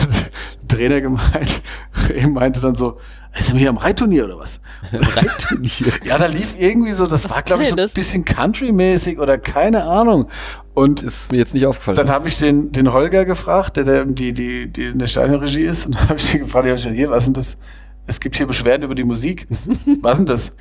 Trainer 0.69 1.01
gemeint, 1.01 1.63
eben 2.15 2.33
meinte 2.33 2.61
dann 2.61 2.77
so, 2.77 2.99
ist 3.37 3.53
er 3.53 3.59
hier 3.59 3.71
am 3.71 3.77
Reitturnier 3.77 4.27
oder 4.27 4.39
was? 4.39 4.61
Reitturnier? 4.93 5.93
ja, 6.05 6.17
da 6.17 6.27
lief 6.27 6.55
irgendwie 6.59 6.93
so, 6.93 7.07
das 7.07 7.29
war 7.29 7.43
glaube 7.43 7.65
ich 7.65 7.71
so 7.71 7.77
ein 7.77 7.91
bisschen 7.93 8.25
Country-mäßig 8.25 9.19
oder 9.19 9.37
keine 9.37 9.85
Ahnung. 9.85 10.29
Und 10.75 11.03
ist 11.03 11.33
mir 11.33 11.39
jetzt 11.39 11.55
nicht 11.55 11.67
aufgefallen. 11.67 11.97
Dann 11.97 12.11
habe 12.11 12.29
ich 12.29 12.39
den, 12.39 12.71
den 12.71 12.93
Holger 12.93 13.25
gefragt, 13.25 13.77
der, 13.77 13.85
der 13.85 14.05
die, 14.05 14.33
die, 14.33 14.69
die 14.69 14.87
in 14.87 15.01
der 15.01 15.09
Stadionregie 15.09 15.65
ist, 15.65 15.87
und 15.87 15.97
dann 15.97 16.09
habe 16.11 16.19
ich 16.19 16.33
ihn 16.33 16.41
gefragt, 16.41 16.67
ja, 16.67 16.91
hier, 16.91 17.11
was 17.11 17.25
sind 17.25 17.37
das? 17.37 17.59
es 18.11 18.21
gibt 18.21 18.37
hier 18.37 18.47
Beschwerden 18.47 18.83
über 18.83 18.95
die 18.95 19.05
Musik. 19.05 19.47
Was 20.03 20.19
denn 20.19 20.27
das? 20.27 20.57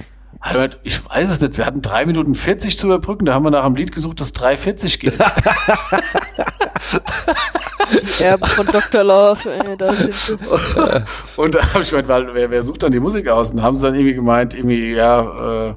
Ich 0.84 1.08
weiß 1.08 1.30
es 1.30 1.42
nicht, 1.42 1.58
wir 1.58 1.66
hatten 1.66 1.82
drei 1.82 2.06
Minuten 2.06 2.34
40 2.34 2.78
zu 2.78 2.88
überbrücken, 2.88 3.26
da 3.26 3.34
haben 3.34 3.44
wir 3.44 3.52
nach 3.52 3.66
einem 3.66 3.76
Lied 3.76 3.92
gesucht, 3.92 4.22
das 4.22 4.34
3,40 4.36 5.00
geht. 5.00 5.18
ja, 8.20 8.38
von 8.38 8.68
Dr. 8.68 9.04
Love, 9.04 9.52
ey, 9.52 9.76
da 9.78 9.94
sind 9.94 10.40
wir. 10.42 11.04
Und 11.44 11.56
da 11.56 11.74
habe 11.74 11.82
ich 11.82 11.90
gemeint, 11.90 12.30
wer, 12.34 12.50
wer 12.50 12.64
sucht 12.64 12.84
dann 12.84 12.92
die 12.92 13.02
Musik 13.02 13.28
aus? 13.28 13.52
Und 13.52 13.62
haben 13.62 13.76
sie 13.76 13.84
dann 13.84 13.96
irgendwie 13.96 14.16
gemeint, 14.16 14.54
irgendwie, 14.54 14.94
ja, 14.94 15.70
äh, 15.70 15.76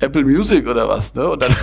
Apple 0.00 0.24
Music 0.24 0.68
oder 0.68 0.88
was, 0.88 1.14
ne? 1.14 1.28
Und 1.28 1.42
dann 1.42 1.52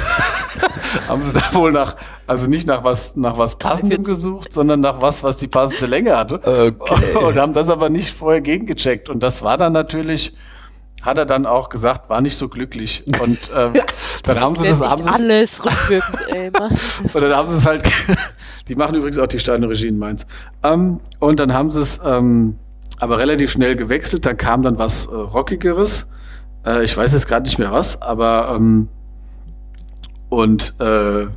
haben 1.07 1.21
sie 1.21 1.33
da 1.33 1.53
wohl 1.53 1.71
nach, 1.71 1.95
also 2.25 2.49
nicht 2.49 2.65
nach 2.67 2.83
was, 2.83 3.15
nach 3.15 3.37
was 3.37 3.57
Passendem 3.57 4.03
gesucht, 4.03 4.51
sondern 4.51 4.79
nach 4.79 4.99
was, 5.01 5.23
was 5.23 5.37
die 5.37 5.47
passende 5.47 5.85
Länge 5.85 6.17
hatte. 6.17 6.73
Okay. 6.79 7.17
Und 7.17 7.37
haben 7.37 7.53
das 7.53 7.69
aber 7.69 7.89
nicht 7.89 8.11
vorher 8.13 8.41
gegengecheckt. 8.41 9.09
Und 9.09 9.21
das 9.21 9.43
war 9.43 9.57
dann 9.57 9.73
natürlich, 9.73 10.33
hat 11.03 11.17
er 11.17 11.25
dann 11.25 11.45
auch 11.45 11.69
gesagt, 11.69 12.09
war 12.09 12.21
nicht 12.21 12.35
so 12.35 12.49
glücklich. 12.49 13.03
Und 13.21 13.39
ähm, 13.55 13.73
dann 14.23 14.39
haben 14.39 14.55
sie 14.55 14.67
das 14.67 14.81
haben 14.81 15.01
sie 15.01 15.09
alles 15.09 15.63
rückwirkend, 15.65 16.19
ey, 16.29 16.47
Und 16.47 17.21
dann 17.21 17.35
haben 17.35 17.49
sie 17.49 17.55
es 17.55 17.65
halt, 17.65 17.83
die 18.67 18.75
machen 18.75 18.95
übrigens 18.95 19.17
auch 19.17 19.27
die 19.27 19.39
Steine 19.39 19.69
Regie 19.69 19.87
in 19.87 19.97
Mainz. 19.97 20.25
Ähm, 20.63 20.99
und 21.19 21.39
dann 21.39 21.53
haben 21.53 21.71
sie 21.71 21.81
es 21.81 21.99
ähm, 22.03 22.57
aber 22.99 23.17
relativ 23.17 23.51
schnell 23.51 23.75
gewechselt. 23.75 24.25
Dann 24.25 24.37
kam 24.37 24.61
dann 24.61 24.77
was 24.77 25.05
äh, 25.05 25.15
Rockigeres. 25.15 26.07
Äh, 26.65 26.83
ich 26.83 26.95
weiß 26.95 27.13
jetzt 27.13 27.27
gerade 27.27 27.45
nicht 27.45 27.59
mehr 27.59 27.71
was, 27.71 28.01
aber 28.01 28.53
ähm, 28.55 28.89
und 30.29 30.75
äh, 30.79 31.27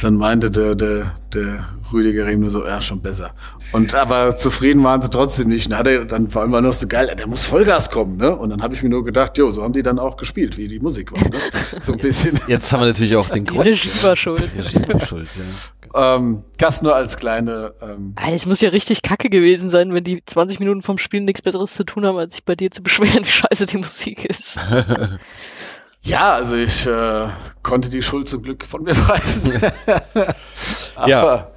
dann 0.00 0.16
meinte 0.16 0.50
der, 0.50 0.74
der, 0.74 1.14
der 1.32 1.66
Rüdiger 1.92 2.28
ihm 2.30 2.40
nur 2.40 2.50
so, 2.50 2.66
ja, 2.66 2.80
schon 2.82 3.00
besser. 3.00 3.30
Und 3.72 3.94
aber 3.94 4.36
zufrieden 4.36 4.82
waren 4.84 5.00
sie 5.00 5.08
trotzdem 5.10 5.48
nicht. 5.48 5.70
Und 5.70 5.76
hat 5.76 5.86
er, 5.86 6.04
dann 6.04 6.32
war 6.34 6.44
immer 6.44 6.60
noch 6.60 6.72
so 6.72 6.86
geil, 6.86 7.14
der 7.16 7.26
muss 7.26 7.44
Vollgas 7.44 7.90
kommen, 7.90 8.16
ne? 8.16 8.36
Und 8.36 8.50
dann 8.50 8.62
habe 8.62 8.74
ich 8.74 8.82
mir 8.82 8.90
nur 8.90 9.04
gedacht, 9.04 9.38
jo, 9.38 9.50
so 9.50 9.62
haben 9.62 9.72
die 9.72 9.82
dann 9.82 9.98
auch 9.98 10.16
gespielt, 10.16 10.58
wie 10.58 10.68
die 10.68 10.80
Musik 10.80 11.12
war, 11.12 11.22
ne? 11.22 11.30
So 11.80 11.92
ein 11.92 11.98
bisschen. 11.98 12.38
Jetzt 12.48 12.72
haben 12.72 12.80
wir 12.80 12.86
natürlich 12.86 13.16
auch 13.16 13.28
den 13.28 13.44
Grund. 13.44 13.64
Regie 13.64 13.90
war 14.02 14.16
schuld. 14.16 14.42
Regie 14.56 14.92
war 14.92 15.06
schuld, 15.06 15.28
ja. 15.36 16.16
Ähm, 16.16 16.42
das 16.58 16.82
nur 16.82 16.94
als 16.94 17.16
kleine. 17.16 17.72
Ähm 17.80 18.14
es 18.30 18.44
muss 18.44 18.60
ja 18.60 18.68
richtig 18.68 19.02
kacke 19.02 19.30
gewesen 19.30 19.70
sein, 19.70 19.94
wenn 19.94 20.04
die 20.04 20.22
20 20.24 20.60
Minuten 20.60 20.82
vom 20.82 20.98
Spiel 20.98 21.22
nichts 21.22 21.42
Besseres 21.42 21.74
zu 21.74 21.84
tun 21.84 22.04
haben, 22.04 22.18
als 22.18 22.34
sich 22.34 22.44
bei 22.44 22.54
dir 22.54 22.70
zu 22.70 22.82
beschweren, 22.82 23.24
wie 23.24 23.30
scheiße 23.30 23.66
die 23.66 23.78
Musik 23.78 24.24
ist. 24.24 24.60
Ja, 26.06 26.34
also 26.34 26.54
ich 26.54 26.86
äh, 26.86 27.28
konnte 27.64 27.90
die 27.90 28.00
Schuld 28.00 28.28
zum 28.28 28.42
Glück 28.42 28.64
von 28.64 28.84
mir 28.84 28.96
weisen. 29.08 29.52
Aber, 30.94 31.08
ja. 31.08 31.50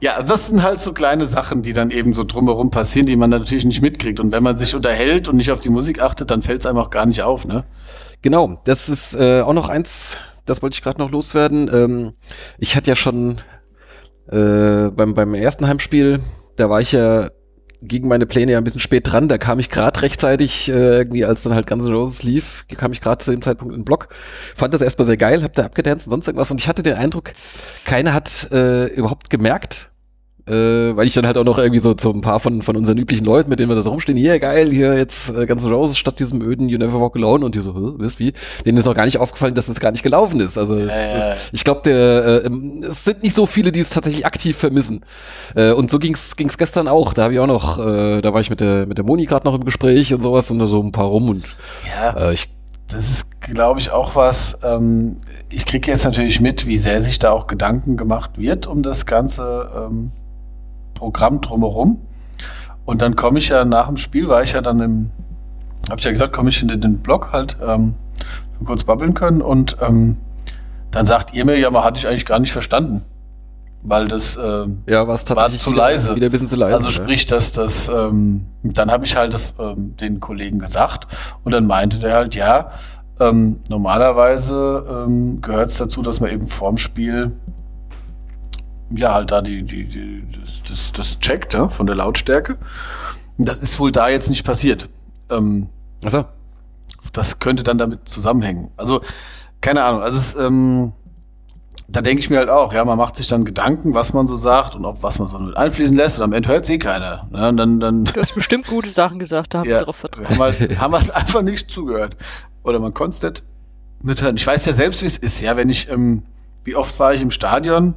ja, 0.00 0.22
das 0.22 0.48
sind 0.48 0.62
halt 0.62 0.82
so 0.82 0.92
kleine 0.92 1.24
Sachen, 1.24 1.62
die 1.62 1.72
dann 1.72 1.90
eben 1.90 2.12
so 2.12 2.22
drumherum 2.22 2.70
passieren, 2.70 3.06
die 3.06 3.16
man 3.16 3.30
natürlich 3.30 3.64
nicht 3.64 3.80
mitkriegt. 3.80 4.20
Und 4.20 4.30
wenn 4.30 4.42
man 4.42 4.58
sich 4.58 4.74
unterhält 4.74 5.26
und 5.28 5.36
nicht 5.36 5.50
auf 5.50 5.60
die 5.60 5.70
Musik 5.70 6.02
achtet, 6.02 6.30
dann 6.30 6.42
fällt 6.42 6.60
es 6.60 6.66
einem 6.66 6.78
auch 6.78 6.90
gar 6.90 7.06
nicht 7.06 7.22
auf, 7.22 7.46
ne? 7.46 7.64
Genau, 8.20 8.60
das 8.64 8.90
ist 8.90 9.16
äh, 9.16 9.40
auch 9.40 9.54
noch 9.54 9.68
eins, 9.68 10.18
das 10.44 10.62
wollte 10.62 10.74
ich 10.74 10.82
gerade 10.82 11.00
noch 11.00 11.10
loswerden. 11.10 11.70
Ähm, 11.72 12.12
ich 12.58 12.76
hatte 12.76 12.90
ja 12.90 12.96
schon 12.96 13.36
äh, 14.28 14.90
beim, 14.90 15.14
beim 15.14 15.34
ersten 15.34 15.66
Heimspiel, 15.66 16.20
da 16.56 16.68
war 16.68 16.80
ich 16.80 16.92
ja 16.92 17.30
gegen 17.86 18.08
meine 18.08 18.26
Pläne 18.26 18.52
ja 18.52 18.58
ein 18.58 18.64
bisschen 18.64 18.80
spät 18.80 19.10
dran. 19.10 19.28
Da 19.28 19.38
kam 19.38 19.58
ich 19.58 19.70
gerade 19.70 20.02
rechtzeitig, 20.02 20.68
äh, 20.68 20.98
irgendwie, 20.98 21.24
als 21.24 21.42
dann 21.42 21.54
halt 21.54 21.70
N' 21.70 21.80
Roses 21.80 22.22
lief, 22.22 22.64
kam 22.76 22.92
ich 22.92 23.00
gerade 23.00 23.18
zu 23.18 23.30
dem 23.30 23.42
Zeitpunkt 23.42 23.74
in 23.74 23.80
den 23.80 23.84
Block. 23.84 24.08
Fand 24.54 24.74
das 24.74 24.82
erstmal 24.82 25.06
sehr 25.06 25.16
geil, 25.16 25.42
hab 25.42 25.52
da 25.54 25.64
abgedanced 25.64 26.06
und 26.06 26.10
sonst 26.10 26.28
irgendwas. 26.28 26.50
Und 26.50 26.60
ich 26.60 26.68
hatte 26.68 26.82
den 26.82 26.94
Eindruck, 26.94 27.32
keiner 27.84 28.14
hat 28.14 28.50
äh, 28.52 28.86
überhaupt 28.86 29.30
gemerkt, 29.30 29.90
äh, 30.46 30.96
weil 30.96 31.06
ich 31.06 31.14
dann 31.14 31.26
halt 31.26 31.38
auch 31.38 31.44
noch 31.44 31.58
irgendwie 31.58 31.80
so 31.80 31.94
zu 31.94 32.10
ein 32.10 32.20
paar 32.20 32.38
von, 32.38 32.60
von 32.62 32.76
unseren 32.76 32.98
üblichen 32.98 33.24
Leuten, 33.24 33.48
mit 33.48 33.60
denen 33.60 33.70
wir 33.70 33.76
da 33.76 33.82
so 33.82 33.90
rumstehen, 33.90 34.18
hier 34.18 34.38
geil, 34.38 34.70
hier 34.70 34.94
jetzt 34.96 35.30
äh, 35.30 35.46
N' 35.46 35.58
Roses 35.58 35.96
statt 35.96 36.18
diesem 36.18 36.42
öden 36.42 36.68
You 36.68 36.78
Never 36.78 37.00
Walk 37.00 37.16
Alone 37.16 37.44
und 37.44 37.54
die 37.54 37.60
so, 37.60 37.94
wisst 37.98 38.18
wie, 38.18 38.34
denen 38.64 38.76
ist 38.76 38.86
auch 38.86 38.94
gar 38.94 39.06
nicht 39.06 39.18
aufgefallen, 39.18 39.54
dass 39.54 39.66
das 39.66 39.80
gar 39.80 39.90
nicht 39.90 40.02
gelaufen 40.02 40.40
ist. 40.40 40.58
Also 40.58 40.76
äh, 40.76 40.88
es, 40.88 41.50
ich 41.52 41.64
glaube, 41.64 41.80
der 41.84 42.44
äh, 42.44 42.86
es 42.86 43.04
sind 43.04 43.22
nicht 43.22 43.34
so 43.34 43.46
viele, 43.46 43.72
die 43.72 43.80
es 43.80 43.90
tatsächlich 43.90 44.26
aktiv 44.26 44.56
vermissen. 44.56 45.00
Äh, 45.54 45.72
und 45.72 45.90
so 45.90 45.98
ging's 45.98 46.36
ging's 46.36 46.58
gestern 46.58 46.88
auch. 46.88 47.14
Da 47.14 47.24
habe 47.24 47.34
ich 47.34 47.40
auch 47.40 47.46
noch, 47.46 47.78
äh, 47.78 48.20
da 48.20 48.34
war 48.34 48.40
ich 48.40 48.50
mit 48.50 48.60
der 48.60 48.86
mit 48.86 48.98
der 48.98 49.04
Moni 49.04 49.24
gerade 49.24 49.46
noch 49.46 49.54
im 49.54 49.64
Gespräch 49.64 50.12
und 50.12 50.22
sowas 50.22 50.50
und 50.50 50.58
da 50.58 50.66
so 50.66 50.82
ein 50.82 50.92
paar 50.92 51.06
rum 51.06 51.30
und 51.30 51.44
ja. 51.88 52.28
äh, 52.28 52.34
ich 52.34 52.48
das 52.88 53.10
ist, 53.10 53.40
glaube 53.40 53.80
ich, 53.80 53.90
auch 53.90 54.14
was. 54.14 54.58
Ähm, 54.62 55.16
ich 55.48 55.64
kriege 55.64 55.90
jetzt 55.90 56.04
natürlich 56.04 56.40
mit, 56.40 56.66
wie 56.66 56.76
sehr 56.76 57.00
sich 57.00 57.18
da 57.18 57.30
auch 57.30 57.46
Gedanken 57.46 57.96
gemacht 57.96 58.38
wird 58.38 58.66
um 58.66 58.82
das 58.82 59.06
ganze 59.06 59.70
ähm, 59.74 60.12
Programm 60.94 61.40
drumherum. 61.40 62.00
Und 62.84 63.02
dann 63.02 63.16
komme 63.16 63.38
ich 63.38 63.48
ja 63.48 63.64
nach 63.64 63.86
dem 63.86 63.96
Spiel, 63.96 64.28
war 64.28 64.42
ich 64.42 64.52
ja 64.52 64.60
dann 64.60 64.80
im, 64.80 65.10
habe 65.88 65.98
ich 65.98 66.04
ja 66.04 66.10
gesagt, 66.10 66.32
komme 66.32 66.50
ich 66.50 66.60
in 66.62 66.68
den 66.68 66.98
Blog 66.98 67.32
halt, 67.32 67.56
ähm, 67.66 67.94
kurz 68.64 68.84
babbeln 68.84 69.14
können 69.14 69.42
und 69.42 69.76
ähm, 69.80 70.16
dann 70.90 71.06
sagt 71.06 71.34
ihr 71.34 71.44
mir, 71.44 71.58
ja, 71.58 71.70
man 71.70 71.84
hatte 71.84 71.98
ich 71.98 72.06
eigentlich 72.06 72.26
gar 72.26 72.38
nicht 72.38 72.52
verstanden. 72.52 73.02
Weil 73.86 74.08
das 74.08 74.36
äh, 74.36 74.66
ja, 74.86 75.06
war 75.06 75.18
zu 75.18 75.34
wieder, 75.34 75.76
leise. 75.76 76.16
Wieder 76.16 76.28
ein 76.28 76.32
bisschen 76.32 76.46
zu 76.46 76.56
leise. 76.56 76.74
Also 76.74 76.88
sprich, 76.88 77.26
dass 77.26 77.52
das, 77.52 77.88
ähm, 77.88 78.46
dann 78.62 78.90
habe 78.90 79.04
ich 79.04 79.14
halt 79.14 79.34
das 79.34 79.56
ähm, 79.58 79.94
den 79.98 80.20
Kollegen 80.20 80.58
gesagt 80.58 81.06
und 81.42 81.52
dann 81.52 81.66
meinte 81.66 81.98
der 81.98 82.14
halt, 82.14 82.34
ja, 82.34 82.70
ähm, 83.20 83.60
normalerweise 83.68 85.04
ähm, 85.06 85.42
gehört 85.42 85.68
es 85.68 85.76
dazu, 85.76 86.00
dass 86.00 86.20
man 86.20 86.30
eben 86.30 86.46
vorm 86.46 86.78
Spiel 86.78 87.32
ja, 88.90 89.14
halt 89.14 89.30
da 89.30 89.40
die, 89.40 89.62
die, 89.62 89.84
die 89.84 90.24
das, 90.40 90.62
das, 90.62 90.92
das 90.92 91.18
checkt, 91.20 91.54
ja, 91.54 91.68
von 91.68 91.86
der 91.86 91.96
Lautstärke. 91.96 92.58
Das 93.38 93.60
ist 93.60 93.78
wohl 93.80 93.92
da 93.92 94.08
jetzt 94.08 94.30
nicht 94.30 94.44
passiert. 94.44 94.88
Ähm, 95.30 95.68
also, 96.04 96.24
das 97.12 97.38
könnte 97.38 97.62
dann 97.62 97.78
damit 97.78 98.08
zusammenhängen. 98.08 98.70
Also, 98.76 99.00
keine 99.60 99.84
Ahnung. 99.84 100.02
Also, 100.02 100.18
es, 100.18 100.34
ähm, 100.36 100.92
da 101.88 102.00
denke 102.00 102.20
ich 102.20 102.30
mir 102.30 102.38
halt 102.38 102.48
auch, 102.48 102.72
ja, 102.72 102.84
man 102.84 102.96
macht 102.96 103.16
sich 103.16 103.26
dann 103.26 103.44
Gedanken, 103.44 103.94
was 103.94 104.12
man 104.12 104.26
so 104.26 104.36
sagt 104.36 104.74
und 104.74 104.84
ob 104.84 105.02
was 105.02 105.18
man 105.18 105.28
so 105.28 105.38
mit 105.38 105.56
einfließen 105.56 105.96
lässt 105.96 106.18
und 106.18 106.24
am 106.24 106.32
Ende 106.32 106.48
hört 106.48 106.64
es 106.64 106.70
eh 106.70 106.78
keiner. 106.78 107.28
Ne? 107.30 107.48
Und 107.48 107.56
dann, 107.56 107.80
dann, 107.80 108.04
du 108.04 108.20
hast 108.20 108.34
bestimmt 108.34 108.66
gute 108.66 108.90
Sachen 108.90 109.18
gesagt, 109.18 109.54
da 109.54 109.58
haben 109.58 109.68
ja, 109.68 109.76
wir 109.76 109.80
darauf 109.80 109.96
vertraut. 109.96 110.28
Haben 110.28 110.38
halt, 110.38 110.80
haben 110.80 110.94
halt 110.94 111.14
einfach 111.14 111.42
nicht 111.42 111.70
zugehört. 111.70 112.16
Oder 112.62 112.78
man 112.78 112.94
konnte 112.94 113.26
es 113.26 113.42
nicht 114.02 114.22
hören. 114.22 114.36
Ich 114.36 114.46
weiß 114.46 114.64
ja 114.66 114.72
selbst, 114.72 115.02
wie 115.02 115.06
es 115.06 115.18
ist, 115.18 115.40
ja, 115.40 115.56
wenn 115.56 115.68
ich, 115.68 115.90
ähm, 115.90 116.22
wie 116.64 116.74
oft 116.74 116.98
war 116.98 117.12
ich 117.12 117.20
im 117.20 117.30
Stadion 117.30 117.94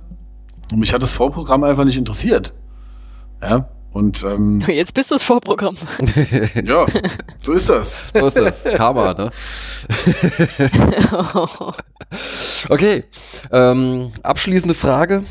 und 0.72 0.80
mich 0.80 0.94
hat 0.94 1.02
das 1.02 1.12
Vorprogramm 1.12 1.64
einfach 1.64 1.86
nicht 1.86 1.98
interessiert. 1.98 2.54
Ja. 3.42 3.70
Und 3.92 4.24
ähm, 4.24 4.62
jetzt 4.68 4.94
bist 4.94 5.12
du 5.12 5.16
das 5.16 5.24
Vorprogramm. 5.24 5.76
ja, 6.64 6.86
so 7.42 7.54
ist 7.54 7.70
das. 7.70 7.98
So 8.14 8.28
ist 8.28 8.38
das. 8.38 8.64
Karma, 8.76 9.14
ne? 9.14 9.32
okay. 12.70 13.06
Ähm, 13.52 14.12
abschließende 14.22 14.76
Frage. 14.76 15.24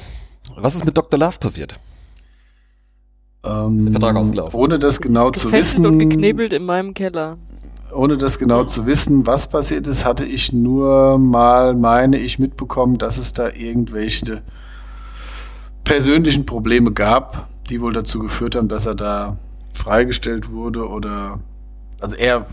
Was 0.57 0.75
ist 0.75 0.85
mit 0.85 0.97
Dr. 0.97 1.21
Love 1.21 1.39
passiert? 1.39 1.79
Ähm, 3.45 3.79
ist 3.79 3.85
der 3.85 3.93
Vertrag 3.93 4.17
ausgelaufen? 4.17 4.59
Ohne 4.59 4.79
das 4.79 5.01
genau 5.01 5.31
zu 5.31 5.53
wissen. 5.53 5.87
und 5.87 5.99
geknebelt 5.99 6.53
in 6.53 6.65
meinem 6.65 6.95
Keller. 6.95 7.37
Ohne 7.95 8.17
das 8.17 8.39
genau 8.39 8.65
zu 8.65 8.87
wissen, 8.87 9.27
was 9.27 9.49
passiert 9.49 9.87
ist, 9.87 10.05
hatte 10.05 10.25
ich 10.25 10.53
nur 10.53 11.19
mal, 11.19 11.75
meine 11.75 12.19
ich, 12.19 12.39
mitbekommen, 12.39 12.99
dass 12.99 13.17
es 13.17 13.33
da 13.33 13.51
irgendwelche 13.51 14.43
persönlichen 15.87 16.45
Probleme 16.45 16.93
gab, 16.93 17.49
die 17.71 17.81
wohl 17.81 17.93
dazu 17.93 18.19
geführt 18.19 18.57
haben, 18.57 18.69
dass 18.69 18.85
er 18.85 18.95
da 18.95 19.39
freigestellt 19.73 20.51
wurde 20.51 20.87
oder 20.89 21.41
also 22.01 22.17
er 22.17 22.47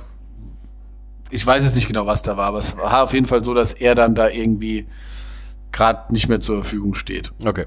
ich 1.29 1.45
weiß 1.45 1.65
jetzt 1.65 1.75
nicht 1.75 1.87
genau, 1.87 2.05
was 2.05 2.21
da 2.21 2.37
war, 2.37 2.45
aber 2.45 2.59
es 2.59 2.77
war 2.77 3.01
auf 3.03 3.13
jeden 3.13 3.25
Fall 3.25 3.43
so, 3.43 3.55
dass 3.55 3.73
er 3.73 3.95
dann 3.95 4.13
da 4.13 4.29
irgendwie 4.29 4.85
gerade 5.71 6.13
nicht 6.13 6.29
mehr 6.29 6.39
zur 6.39 6.57
Verfügung 6.57 6.93
steht. 6.93 7.31
Okay. 7.43 7.65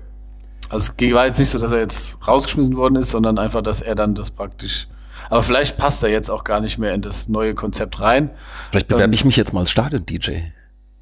Also 0.69 0.93
es 0.97 1.13
war 1.13 1.27
jetzt 1.27 1.41
nicht 1.41 1.51
so, 1.51 1.59
dass 1.59 1.73
er 1.73 1.81
jetzt 1.81 2.27
rausgeschmissen 2.27 2.77
worden 2.77 2.95
ist, 2.95 3.11
sondern 3.11 3.39
einfach, 3.39 3.63
dass 3.63 3.81
er 3.81 3.97
dann 3.97 4.15
das 4.15 4.31
praktisch. 4.31 4.87
Aber 5.31 5.43
vielleicht 5.43 5.79
passt 5.79 6.05
er 6.05 6.11
jetzt 6.11 6.31
auch 6.31 6.45
gar 6.45 6.61
nicht 6.61 6.79
mehr 6.79 6.95
in 6.95 7.03
das 7.03 7.29
neue 7.29 7.57
Konzept 7.57 8.01
rein. 8.01 8.31
Vielleicht 8.71 8.87
bewerbe 8.87 9.07
ähm, 9.07 9.13
ich 9.13 9.25
mich 9.25 9.37
jetzt 9.37 9.53
mal 9.53 9.61
als 9.61 9.71
Stadion-DJ. 9.71 10.43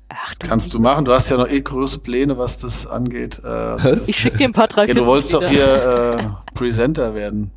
Ach, 0.08 0.34
du 0.34 0.46
Kannst 0.46 0.74
du 0.74 0.78
machen. 0.78 1.04
Du 1.04 1.12
hast 1.12 1.30
ja 1.30 1.36
noch 1.36 1.48
eh 1.48 1.60
große 1.60 1.98
Pläne, 1.98 2.38
was 2.38 2.58
das 2.58 2.86
angeht. 2.86 3.42
Äh, 3.44 3.94
ich 4.06 4.16
schicke 4.16 4.38
dir 4.38 4.44
ein 4.44 4.52
paar 4.52 4.68
drei 4.68 4.86
Ja, 4.86 4.94
du 4.94 5.06
wolltest 5.06 5.34
doch 5.34 5.46
hier 5.46 6.38
äh, 6.46 6.52
Presenter 6.54 7.14
werden. 7.14 7.50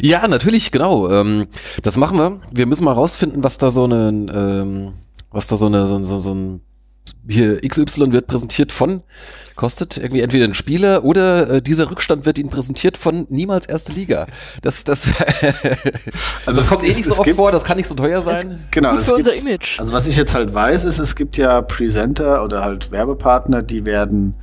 Ja, 0.00 0.26
natürlich, 0.28 0.70
genau. 0.70 1.10
Ähm, 1.10 1.46
das 1.82 1.96
machen 1.96 2.18
wir. 2.18 2.40
Wir 2.52 2.66
müssen 2.66 2.84
mal 2.84 2.92
rausfinden, 2.92 3.44
was 3.44 3.58
da 3.58 3.70
so 3.70 3.84
eine, 3.84 4.08
ähm, 4.08 4.92
was 5.30 5.48
da 5.48 5.56
so 5.56 5.66
eine, 5.66 5.86
so, 5.86 6.02
so, 6.04 6.18
so 6.18 6.32
ein 6.32 6.60
hier 7.28 7.60
XY 7.60 8.12
wird 8.12 8.26
präsentiert 8.26 8.72
von 8.72 9.02
kostet 9.56 9.96
irgendwie 9.96 10.20
entweder 10.20 10.44
ein 10.44 10.54
Spieler 10.54 11.04
oder 11.04 11.48
äh, 11.48 11.62
dieser 11.62 11.90
Rückstand 11.90 12.26
wird 12.26 12.38
ihnen 12.38 12.50
präsentiert 12.50 12.96
von 12.96 13.26
niemals 13.28 13.66
erste 13.66 13.92
Liga. 13.92 14.26
Das, 14.62 14.84
das, 14.84 15.06
also 16.46 16.60
das 16.60 16.68
kommt 16.68 16.84
eh 16.84 16.88
nicht 16.88 17.04
so 17.04 17.16
oft 17.16 17.30
vor, 17.30 17.52
das 17.52 17.64
kann 17.64 17.76
nicht 17.76 17.88
so 17.88 17.94
teuer 17.94 18.22
sein. 18.22 18.64
Genau, 18.70 18.96
für 18.98 19.14
unser 19.14 19.34
Image. 19.34 19.78
Also 19.78 19.92
was 19.92 20.06
ich 20.06 20.16
jetzt 20.16 20.34
halt 20.34 20.52
weiß, 20.52 20.84
ist, 20.84 20.98
es 20.98 21.14
gibt 21.14 21.36
ja 21.36 21.62
Presenter 21.62 22.42
oder 22.44 22.64
halt 22.64 22.90
Werbepartner, 22.90 23.62
die 23.62 23.84
werden 23.84 24.34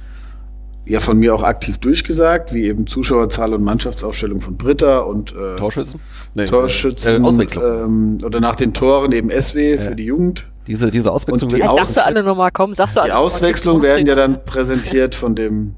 ja 0.85 0.99
von 0.99 1.17
mir 1.17 1.33
auch 1.35 1.43
aktiv 1.43 1.77
durchgesagt, 1.77 2.53
wie 2.53 2.65
eben 2.65 2.87
Zuschauerzahl 2.87 3.53
und 3.53 3.63
Mannschaftsaufstellung 3.63 4.41
von 4.41 4.57
Britta 4.57 4.99
und 4.99 5.33
äh, 5.35 5.55
Torschützen? 5.55 5.99
Nee, 6.33 6.45
Torschützen 6.45 7.23
äh, 7.23 7.27
Auswechslung. 7.27 7.63
ähm, 7.63 8.17
oder 8.25 8.39
nach 8.39 8.55
den 8.55 8.73
Toren 8.73 9.11
eben 9.11 9.29
SW 9.29 9.77
für 9.77 9.95
die 9.95 10.05
Jugend. 10.05 10.47
diese, 10.67 10.89
diese 10.91 11.11
Auswechslung 11.11 11.49
Und 11.51 11.57
die 11.57 11.61
wird- 11.61 11.69
Aus- 11.69 11.79
Sagst 11.79 11.97
du 11.97 12.05
alle 12.05 12.23
nochmal, 12.23 12.49
komm, 12.51 12.73
sagst 12.73 12.95
du 12.95 13.01
alle 13.01 13.09
Die 13.09 13.13
Auswechslung 13.15 13.81
werden 13.81 14.05
ja 14.07 14.15
dann 14.15 14.43
präsentiert 14.43 15.13
von 15.15 15.35
dem 15.35 15.75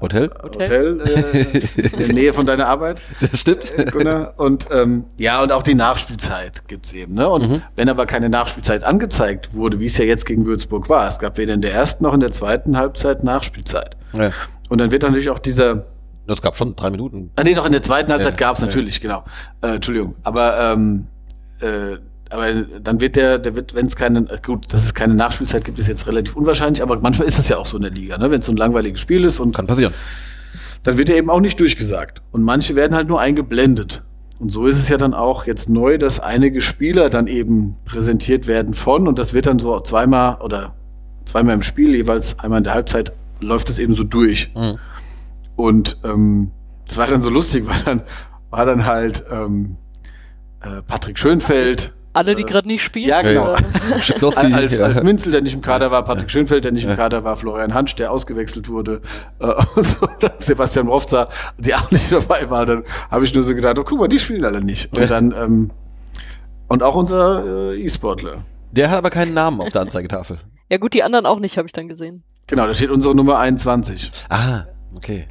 Hotel? 0.00 0.30
Hotel, 0.42 1.00
äh, 1.00 1.78
in 1.92 1.98
der 1.98 2.12
Nähe 2.12 2.32
von 2.32 2.46
deiner 2.46 2.66
Arbeit. 2.66 3.00
Das 3.20 3.40
stimmt. 3.40 3.72
äh, 3.78 3.84
Gunnar. 3.86 4.34
Und 4.36 4.68
ähm, 4.70 5.04
ja, 5.16 5.42
und 5.42 5.52
auch 5.52 5.62
die 5.62 5.74
Nachspielzeit 5.74 6.66
gibt's 6.68 6.92
eben. 6.92 7.14
Ne? 7.14 7.28
Und 7.28 7.48
Mhm. 7.48 7.62
wenn 7.76 7.88
aber 7.88 8.06
keine 8.06 8.28
Nachspielzeit 8.28 8.84
angezeigt 8.84 9.54
wurde, 9.54 9.80
wie 9.80 9.86
es 9.86 9.96
ja 9.98 10.04
jetzt 10.04 10.24
gegen 10.26 10.46
Würzburg 10.46 10.88
war, 10.88 11.06
es 11.08 11.18
gab 11.18 11.38
weder 11.38 11.54
in 11.54 11.60
der 11.60 11.72
ersten 11.72 12.04
noch 12.04 12.14
in 12.14 12.20
der 12.20 12.30
zweiten 12.32 12.76
Halbzeit 12.76 13.24
Nachspielzeit. 13.24 13.96
Ja. 14.12 14.30
Und 14.68 14.80
dann 14.80 14.90
wird 14.90 15.02
natürlich 15.02 15.30
auch 15.30 15.38
dieser 15.38 15.84
Das 16.26 16.42
gab 16.42 16.56
schon 16.56 16.74
drei 16.74 16.90
Minuten. 16.90 17.30
Ah, 17.36 17.44
nee, 17.44 17.54
noch 17.54 17.66
in 17.66 17.72
der 17.72 17.82
zweiten 17.82 18.10
Halbzeit 18.10 18.40
Ja, 18.40 18.46
gab's 18.48 18.60
ja. 18.60 18.66
natürlich, 18.66 19.00
genau. 19.00 19.24
Äh, 19.62 19.76
Entschuldigung. 19.76 20.14
Aber, 20.24 20.58
ähm, 20.72 21.06
äh, 21.60 21.96
aber 22.30 22.52
dann 22.54 23.00
wird 23.00 23.16
der, 23.16 23.38
der 23.38 23.56
wird, 23.56 23.74
wenn 23.74 23.86
es 23.86 23.96
keine, 23.96 24.26
gut, 24.44 24.72
dass 24.72 24.84
es 24.84 24.94
keine 24.94 25.14
Nachspielzeit 25.14 25.64
gibt, 25.64 25.78
ist 25.78 25.86
jetzt 25.86 26.06
relativ 26.06 26.36
unwahrscheinlich, 26.36 26.82
aber 26.82 26.98
manchmal 27.00 27.26
ist 27.26 27.38
das 27.38 27.48
ja 27.48 27.56
auch 27.56 27.66
so 27.66 27.76
in 27.76 27.82
der 27.82 27.92
Liga, 27.92 28.18
ne? 28.18 28.30
Wenn 28.30 28.40
es 28.40 28.46
so 28.46 28.52
ein 28.52 28.56
langweiliges 28.56 29.00
Spiel 29.00 29.24
ist 29.24 29.40
und 29.40 29.54
Kann 29.54 29.66
passieren. 29.66 29.92
dann 30.82 30.98
wird 30.98 31.08
er 31.08 31.16
eben 31.16 31.30
auch 31.30 31.40
nicht 31.40 31.58
durchgesagt. 31.60 32.22
Und 32.32 32.42
manche 32.42 32.74
werden 32.74 32.96
halt 32.96 33.08
nur 33.08 33.20
eingeblendet. 33.20 34.02
Und 34.38 34.52
so 34.52 34.66
ist 34.66 34.76
es 34.76 34.88
ja 34.88 34.98
dann 34.98 35.14
auch 35.14 35.46
jetzt 35.46 35.70
neu, 35.70 35.98
dass 35.98 36.20
einige 36.20 36.60
Spieler 36.60 37.08
dann 37.08 37.26
eben 37.26 37.76
präsentiert 37.84 38.46
werden 38.46 38.74
von, 38.74 39.08
und 39.08 39.18
das 39.18 39.32
wird 39.32 39.46
dann 39.46 39.58
so 39.58 39.80
zweimal 39.80 40.36
oder 40.42 40.74
zweimal 41.24 41.54
im 41.54 41.62
Spiel, 41.62 41.94
jeweils 41.94 42.38
einmal 42.38 42.58
in 42.58 42.64
der 42.64 42.74
Halbzeit, 42.74 43.12
läuft 43.40 43.70
es 43.70 43.78
eben 43.78 43.92
so 43.94 44.04
durch. 44.04 44.52
Mhm. 44.54 44.78
Und 45.56 45.98
ähm, 46.04 46.50
das 46.86 46.98
war 46.98 47.06
dann 47.06 47.22
so 47.22 47.30
lustig, 47.30 47.66
weil 47.66 47.80
dann 47.84 48.02
war 48.50 48.66
dann 48.66 48.84
halt 48.84 49.24
ähm, 49.30 49.76
äh, 50.60 50.82
Patrick 50.82 51.18
Schönfeld. 51.18 51.94
Alle, 52.16 52.34
die 52.34 52.42
äh, 52.42 52.46
gerade 52.46 52.66
nicht 52.66 52.82
spielen. 52.82 53.08
ja, 53.08 53.22
genau. 53.22 53.54
Al- 54.36 54.52
Alf. 54.54 54.80
Alf 54.80 55.02
Minzel, 55.02 55.32
der 55.32 55.42
nicht 55.42 55.54
im 55.54 55.60
Kader 55.62 55.90
war, 55.90 56.02
Patrick 56.04 56.30
Schönfeld, 56.30 56.64
der 56.64 56.72
nicht 56.72 56.84
im. 56.86 56.96
Kader 56.96 57.24
war, 57.24 57.36
Florian 57.36 57.74
Hansch, 57.74 57.94
der 57.96 58.10
ausgewechselt 58.10 58.68
wurde, 58.68 59.00
äh, 59.38 59.52
so, 59.82 60.08
Sebastian 60.38 60.88
Rofzer, 60.88 61.28
die 61.58 61.74
auch 61.74 61.90
nicht 61.90 62.10
dabei 62.10 62.48
war, 62.50 62.64
dann 62.66 62.84
habe 63.10 63.24
ich 63.24 63.34
nur 63.34 63.44
so 63.44 63.54
gedacht, 63.54 63.78
oh, 63.78 63.84
guck 63.84 63.98
mal, 63.98 64.08
die 64.08 64.18
spielen 64.18 64.44
alle 64.44 64.62
nicht. 64.62 64.96
Und 64.96 65.10
dann, 65.10 65.32
ähm, 65.32 65.70
und 66.68 66.82
auch 66.82 66.94
unser 66.96 67.72
äh, 67.72 67.82
E-Sportler. 67.84 68.44
Der 68.72 68.90
hat 68.90 68.98
aber 68.98 69.10
keinen 69.10 69.34
Namen 69.34 69.60
auf 69.60 69.70
der 69.72 69.82
Anzeigetafel. 69.82 70.38
Ja 70.68 70.78
gut, 70.78 70.94
die 70.94 71.04
anderen 71.04 71.26
auch 71.26 71.38
nicht, 71.38 71.58
habe 71.58 71.66
ich 71.68 71.72
dann 71.72 71.86
gesehen. 71.86 72.24
Genau, 72.48 72.66
da 72.66 72.74
steht 72.74 72.90
unsere 72.90 73.14
Nummer 73.14 73.38
21. 73.38 74.10
Ah, 74.30 74.64
okay. 74.96 75.28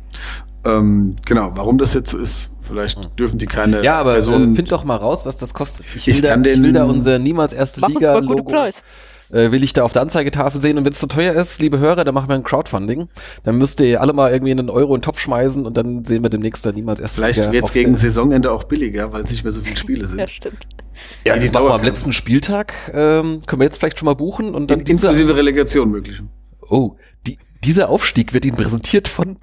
Ähm, 0.63 1.17
genau, 1.25 1.51
warum 1.55 1.77
das 1.77 1.93
jetzt 1.93 2.09
so 2.11 2.17
ist, 2.17 2.51
vielleicht 2.65 2.99
dürfen 3.19 3.37
die 3.37 3.45
keine 3.45 3.83
Ja, 3.83 3.99
aber 3.99 4.11
äh, 4.11 4.13
Personen. 4.15 4.55
find 4.55 4.71
doch 4.71 4.83
mal 4.83 4.97
raus, 4.97 5.25
was 5.25 5.37
das 5.37 5.53
kostet. 5.53 5.85
Ich 5.95 6.07
Ich 6.07 6.15
will, 6.15 6.21
da, 6.23 6.29
kann 6.31 6.41
ich 6.43 6.51
den- 6.53 6.63
will 6.63 6.71
da 6.73 6.85
unser 6.85 7.19
niemals 7.19 7.53
erste 7.53 7.81
Mach 7.81 7.89
Liga-Logo. 7.89 8.43
Preis. 8.51 8.83
Äh, 9.31 9.51
will 9.51 9.63
ich 9.63 9.73
da 9.73 9.81
auf 9.83 9.91
der 9.91 10.03
Anzeigetafel 10.03 10.61
sehen 10.61 10.77
und 10.77 10.85
wenn 10.85 10.91
es 10.93 10.99
zu 10.99 11.07
teuer 11.07 11.33
ist, 11.33 11.59
liebe 11.59 11.79
Hörer, 11.79 12.03
dann 12.03 12.13
machen 12.13 12.29
wir 12.29 12.35
ein 12.35 12.43
Crowdfunding. 12.43 13.07
Dann 13.41 13.57
müsst 13.57 13.79
ihr 13.81 13.99
alle 13.99 14.13
mal 14.13 14.31
irgendwie 14.31 14.51
einen 14.51 14.69
Euro 14.69 14.93
in 14.93 14.99
den 14.99 15.03
Topf 15.03 15.19
schmeißen 15.19 15.65
und 15.65 15.75
dann 15.77 16.05
sehen 16.05 16.21
wir 16.21 16.29
demnächst 16.29 16.63
da 16.63 16.71
niemals 16.71 16.99
erste 16.99 17.21
vielleicht 17.21 17.39
Liga 17.39 17.51
wird 17.51 17.63
es 17.63 17.69
auf 17.71 17.73
gegen 17.73 17.95
Saisonende 17.95 18.51
auch 18.51 18.65
billiger, 18.65 19.11
weil 19.13 19.23
es 19.23 19.31
nicht 19.31 19.43
mehr 19.43 19.51
so 19.51 19.61
viele 19.61 19.77
Spiele 19.77 20.05
sind. 20.05 20.19
Ja, 20.19 20.27
stimmt. 20.27 20.67
Ja, 21.25 21.37
die 21.37 21.51
wir 21.51 21.59
am 21.73 21.83
letzten 21.83 22.13
Spieltag. 22.13 22.73
Ähm, 22.93 23.41
können 23.47 23.61
wir 23.61 23.65
jetzt 23.65 23.79
vielleicht 23.79 23.97
schon 23.97 24.05
mal 24.05 24.13
buchen 24.13 24.53
und 24.53 24.69
dann 24.69 24.81
In, 24.81 24.85
inklusive 24.85 25.35
Relegation 25.35 25.89
möglich. 25.89 26.21
Oh, 26.69 26.95
dieser 27.65 27.89
Aufstieg 27.89 28.33
wird 28.33 28.45
Ihnen 28.45 28.55
präsentiert 28.55 29.07
von 29.07 29.37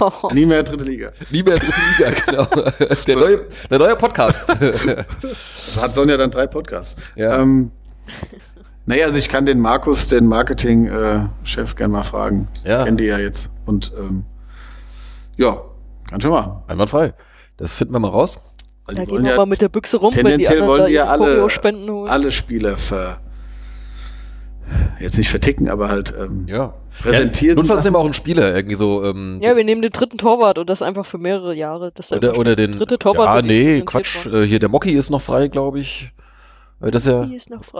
Oh. 0.00 0.28
Nie 0.32 0.46
mehr 0.46 0.62
dritte 0.62 0.84
Liga. 0.84 1.12
Lieber 1.30 1.52
dritte 1.52 1.80
Liga, 1.98 2.10
genau. 2.26 2.94
Der 3.06 3.16
neue, 3.16 3.46
der 3.70 3.78
neue 3.78 3.96
Podcast. 3.96 4.50
Hat 5.80 5.94
Sonja 5.94 6.16
dann 6.16 6.30
drei 6.30 6.46
Podcasts. 6.46 7.00
Ja. 7.16 7.40
Ähm, 7.40 7.70
naja, 8.84 9.06
also 9.06 9.18
ich 9.18 9.28
kann 9.28 9.46
den 9.46 9.60
Markus, 9.60 10.08
den 10.08 10.26
Marketing-Chef, 10.26 11.76
gern 11.76 11.90
mal 11.92 12.02
fragen. 12.02 12.48
Ja. 12.64 12.84
Kennt 12.84 13.00
die 13.00 13.04
ja 13.04 13.18
jetzt. 13.18 13.50
Und 13.64 13.92
ähm, 13.98 14.24
ja, 15.36 15.62
kann 16.10 16.20
schon 16.20 16.32
machen. 16.32 16.62
Einwandfrei. 16.66 17.14
Das 17.56 17.74
finden 17.74 17.94
wir 17.94 18.00
mal 18.00 18.08
raus. 18.08 18.54
Weil 18.84 18.96
Da 18.96 19.02
die 19.02 19.06
gehen 19.06 19.14
wollen 19.14 19.24
wir 19.24 19.30
ja 19.30 19.36
mal 19.36 19.46
mit 19.46 19.60
der 19.60 19.68
Büchse 19.68 19.96
rum, 19.98 20.12
wenn 20.14 20.24
die 20.24 20.30
tendenziell 20.30 20.66
wollen 20.66 20.86
die 20.86 20.92
ja 20.94 21.06
alle, 21.06 21.48
alle 22.08 22.30
Spieler 22.32 22.76
ver, 22.76 23.20
jetzt 25.00 25.18
nicht 25.18 25.28
verticken, 25.30 25.68
aber 25.68 25.88
halt 25.88 26.14
ähm, 26.18 26.46
Ja. 26.48 26.74
präsentieren. 27.02 27.56
Notfalls 27.56 27.78
lassen. 27.78 27.86
nehmen 27.86 27.94
wir 27.96 27.98
auch 28.00 28.04
einen 28.04 28.14
Spieler, 28.14 28.54
irgendwie 28.54 28.76
so. 28.76 29.04
Ähm, 29.04 29.40
Ja, 29.42 29.56
wir 29.56 29.64
nehmen 29.64 29.82
den 29.82 29.92
dritten 29.92 30.18
Torwart 30.18 30.58
und 30.58 30.68
das 30.70 30.82
einfach 30.82 31.06
für 31.06 31.18
mehrere 31.18 31.54
Jahre. 31.54 31.92
Das 31.94 32.10
ist 32.10 32.16
oder, 32.16 32.38
oder 32.38 32.56
der 32.56 32.66
den. 32.68 32.76
dritte 32.78 32.98
Torwart. 32.98 33.26
ja, 33.28 33.34
wird 33.36 33.46
nee, 33.46 33.80
Quatsch. 33.82 34.26
Äh, 34.26 34.42
hier, 34.46 34.58
der 34.58 34.68
Mocky 34.68 34.92
ist 34.92 35.10
noch 35.10 35.22
frei, 35.22 35.48
glaube 35.48 35.80
ich. 35.80 36.12
Äh, 36.80 36.90
Das 36.90 37.06
ist 37.06 37.08
ja. 37.08 37.28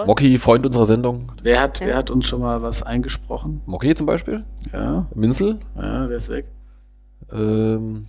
Mocky, 0.07 0.39
Freund 0.39 0.65
unserer 0.67 0.85
Sendung. 0.87 1.33
wer, 1.43 1.61
hat, 1.61 1.81
Ja. 1.81 1.87
wer 1.89 1.97
hat 1.97 2.11
uns 2.11 2.27
schon 2.27 2.41
mal 2.41 2.63
was 2.63 2.83
eingesprochen? 2.83 3.61
Mocky 3.67 3.95
zum 3.95 4.07
Beispiel. 4.07 4.45
Ja, 4.73 5.07
Minzel. 5.15 5.59
ja, 5.77 6.07
der 6.07 6.17
ist 6.19 6.29
weg. 6.29 6.47
Ähm, 7.33 8.07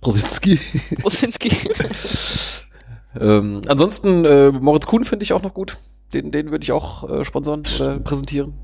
Brosinski. 0.00 0.58
Brosinski. 1.00 1.50
ähm, 3.20 3.60
ansonsten, 3.68 4.24
äh, 4.24 4.50
Moritz 4.52 4.86
Kuhn 4.86 5.04
finde 5.04 5.22
ich 5.24 5.32
auch 5.32 5.42
noch 5.42 5.54
gut. 5.54 5.76
Den, 6.12 6.30
den 6.32 6.50
würde 6.50 6.62
ich 6.64 6.72
auch 6.72 7.08
äh, 7.08 7.24
sponsern 7.24 7.62
oder 7.78 7.98
präsentieren. 8.00 8.54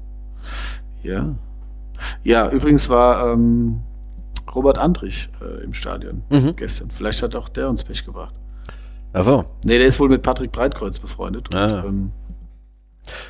Ja. 1.03 1.35
Ja, 2.23 2.51
übrigens 2.51 2.89
war 2.89 3.33
ähm, 3.33 3.81
Robert 4.55 4.79
Andrich 4.79 5.29
äh, 5.41 5.63
im 5.65 5.73
Stadion 5.73 6.23
Mhm. 6.31 6.57
gestern. 6.57 6.91
Vielleicht 6.91 7.23
hat 7.23 7.35
auch 7.35 7.49
der 7.49 7.69
uns 7.69 7.85
Pech 7.85 8.05
gebracht. 8.05 8.35
Achso. 9.13 9.45
Nee, 9.65 9.79
der 9.79 9.87
ist 9.87 10.01
wohl 10.01 10.09
mit 10.09 10.23
Patrick 10.23 10.51
Breitkreuz 10.53 10.99
befreundet. 10.99 11.55
Und, 11.55 11.61
Ah. 11.61 11.85
ähm, 11.87 12.11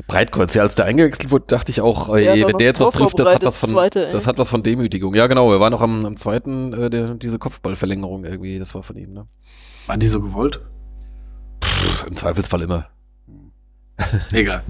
Breitkreuz, 0.06 0.54
ja, 0.54 0.62
als 0.62 0.76
der 0.76 0.84
eingewechselt 0.86 1.30
wurde, 1.32 1.46
dachte 1.48 1.70
ich 1.72 1.80
auch, 1.80 2.08
äh, 2.14 2.24
Ja, 2.24 2.32
ey, 2.32 2.42
da 2.42 2.48
wenn 2.48 2.58
der 2.58 2.66
jetzt 2.68 2.78
noch 2.80 2.92
trifft, 2.92 3.18
das 3.18 3.34
hat 3.34 3.44
was 3.44 3.56
von, 3.56 3.70
zweite, 3.70 4.08
das 4.08 4.26
hat 4.28 4.38
was 4.38 4.48
von 4.48 4.62
Demütigung. 4.62 5.14
Ja, 5.14 5.26
genau, 5.26 5.52
er 5.52 5.58
war 5.60 5.70
noch 5.70 5.80
am, 5.82 6.06
am 6.06 6.16
zweiten, 6.16 6.72
äh, 6.72 6.90
der, 6.90 7.14
diese 7.14 7.38
Kopfballverlängerung 7.40 8.24
irgendwie, 8.24 8.58
das 8.60 8.74
war 8.74 8.82
von 8.84 8.96
ihm, 8.96 9.12
ne? 9.12 9.26
waren 9.88 9.98
die 10.00 10.06
so 10.06 10.20
gewollt? 10.22 10.60
Pff, 11.62 12.06
Im 12.06 12.14
Zweifelsfall 12.16 12.62
immer. 12.62 12.86
Egal. 14.32 14.62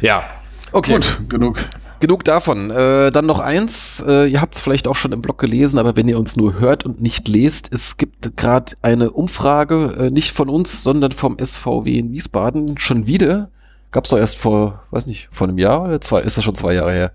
Ja. 0.00 0.24
Okay, 0.72 0.94
Gut, 0.94 1.20
genug. 1.28 1.58
genug 2.00 2.24
davon. 2.24 2.70
Äh, 2.70 3.10
dann 3.10 3.26
noch 3.26 3.38
eins, 3.40 4.02
äh, 4.06 4.26
ihr 4.26 4.40
habt 4.40 4.54
es 4.54 4.60
vielleicht 4.60 4.88
auch 4.88 4.94
schon 4.96 5.12
im 5.12 5.22
Blog 5.22 5.38
gelesen, 5.38 5.78
aber 5.78 5.96
wenn 5.96 6.08
ihr 6.08 6.18
uns 6.18 6.36
nur 6.36 6.58
hört 6.58 6.84
und 6.84 7.00
nicht 7.00 7.28
lest, 7.28 7.72
es 7.72 7.96
gibt 7.96 8.36
gerade 8.36 8.74
eine 8.82 9.10
Umfrage, 9.10 9.94
äh, 9.98 10.10
nicht 10.10 10.32
von 10.32 10.48
uns, 10.48 10.82
sondern 10.82 11.12
vom 11.12 11.36
SVW 11.38 11.98
in 11.98 12.12
Wiesbaden, 12.12 12.78
schon 12.78 13.06
wieder. 13.06 13.50
Gab's 13.90 14.08
doch 14.10 14.18
erst 14.18 14.38
vor, 14.38 14.82
weiß 14.90 15.06
nicht, 15.06 15.28
vor 15.30 15.46
einem 15.46 15.58
Jahr 15.58 15.82
oder 15.82 16.00
zwei, 16.00 16.20
ist 16.22 16.38
das 16.38 16.44
schon 16.44 16.54
zwei 16.54 16.72
Jahre 16.72 16.92
her? 16.92 17.12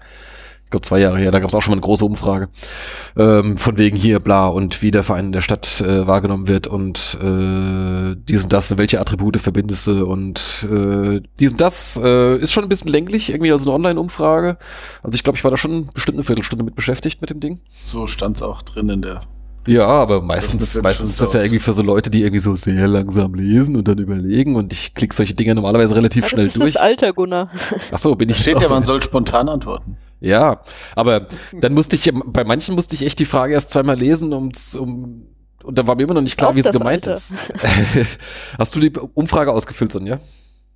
Ich 0.68 0.72
glaube 0.72 0.86
zwei 0.86 1.00
Jahre 1.00 1.18
her, 1.18 1.32
da 1.32 1.40
gab 1.40 1.48
es 1.48 1.56
auch 1.56 1.62
schon 1.62 1.72
mal 1.72 1.76
eine 1.78 1.82
große 1.82 2.04
Umfrage. 2.04 2.50
Ähm, 3.16 3.56
von 3.58 3.78
wegen 3.78 3.96
hier, 3.96 4.20
bla, 4.20 4.48
und 4.48 4.82
wie 4.82 4.92
der 4.92 5.04
Verein 5.04 5.28
in 5.28 5.32
der 5.32 5.40
Stadt 5.40 5.80
äh, 5.80 6.06
wahrgenommen 6.06 6.50
wird 6.50 6.68
und 6.68 7.18
äh, 7.24 8.18
dies 8.28 8.44
und 8.44 8.52
das, 8.52 8.78
welche 8.78 9.00
Attribute 9.00 9.38
verbindest 9.38 9.88
du 9.88 10.06
und 10.06 10.68
äh, 10.70 11.22
dies 11.40 11.54
und 11.54 11.62
das 11.62 11.98
äh, 12.04 12.36
ist 12.36 12.52
schon 12.52 12.64
ein 12.64 12.70
bisschen 12.70 12.92
länglich, 12.92 13.30
irgendwie 13.30 13.54
als 13.54 13.64
eine 13.66 13.76
Online-Umfrage. 13.76 14.58
Also 15.04 15.16
ich 15.16 15.24
glaube, 15.24 15.38
ich 15.38 15.44
war 15.46 15.52
da 15.52 15.56
schon 15.58 15.88
bestimmt 15.94 16.18
eine 16.18 16.26
Viertelstunde 16.26 16.66
mit 16.66 16.76
beschäftigt 16.76 17.22
mit 17.22 17.30
dem 17.30 17.40
Ding. 17.40 17.62
So 17.82 18.06
stand's 18.06 18.42
auch 18.42 18.62
drin 18.62 18.90
in 18.90 19.02
der. 19.02 19.22
Ja, 19.68 19.88
aber 19.88 20.16
Das 20.18 20.26
meistens, 20.26 20.64
ist 20.64 20.76
eine 20.76 20.84
meistens 20.84 21.10
ist 21.12 21.22
das 21.22 21.32
ja 21.34 21.42
irgendwie 21.44 21.60
für 21.60 21.72
so 21.72 21.82
Leute, 21.82 22.10
die 22.10 22.24
irgendwie 22.24 22.40
so 22.40 22.56
sehr 22.56 22.90
langsam 22.90 23.34
lesen 23.36 23.78
und 23.78 23.88
dann 23.88 24.00
überlegen 24.00 24.58
und 24.58 24.74
ich 24.74 24.94
klicke 24.94 25.16
solche 25.16 25.34
Dinge 25.34 25.56
normalerweise 25.56 25.96
relativ 25.96 26.24
Ja, 26.24 26.30
schnell 26.30 26.46
das 26.48 26.56
ist 26.56 26.62
durch. 26.62 26.74
das 26.74 26.82
Alter, 26.84 27.14
Gunnar. 27.14 27.52
Ach 27.92 27.98
so, 27.98 28.16
bin 28.16 28.28
ich 28.28 28.38
Steht 28.38 28.56
ja, 28.60 28.68
so- 28.68 28.74
man 28.74 28.84
soll 28.84 29.02
spontan 29.02 29.48
antworten. 29.48 29.96
Ja, 30.20 30.62
aber 30.96 31.28
dann 31.54 31.74
musste 31.74 31.96
ich, 31.96 32.12
bei 32.26 32.44
manchen 32.44 32.76
musste 32.76 32.96
ich 32.96 33.06
echt 33.06 33.20
die 33.20 33.26
Frage 33.26 33.54
erst 33.54 33.70
zweimal 33.70 33.98
lesen, 33.98 34.34
um, 34.34 34.52
um 34.80 35.28
und 35.64 35.78
da 35.78 35.86
war 35.86 35.96
mir 35.96 36.04
immer 36.04 36.14
noch 36.14 36.22
nicht 36.22 36.38
klar, 36.38 36.56
wie 36.56 36.62
sie 36.62 36.70
das 36.70 36.78
gemeint 36.78 37.08
Alter. 37.08 37.18
ist. 37.18 37.36
Hast 38.58 38.76
du 38.76 38.80
die 38.80 38.92
Umfrage 39.14 39.52
ausgefüllt, 39.52 39.92
Sonja? 39.92 40.20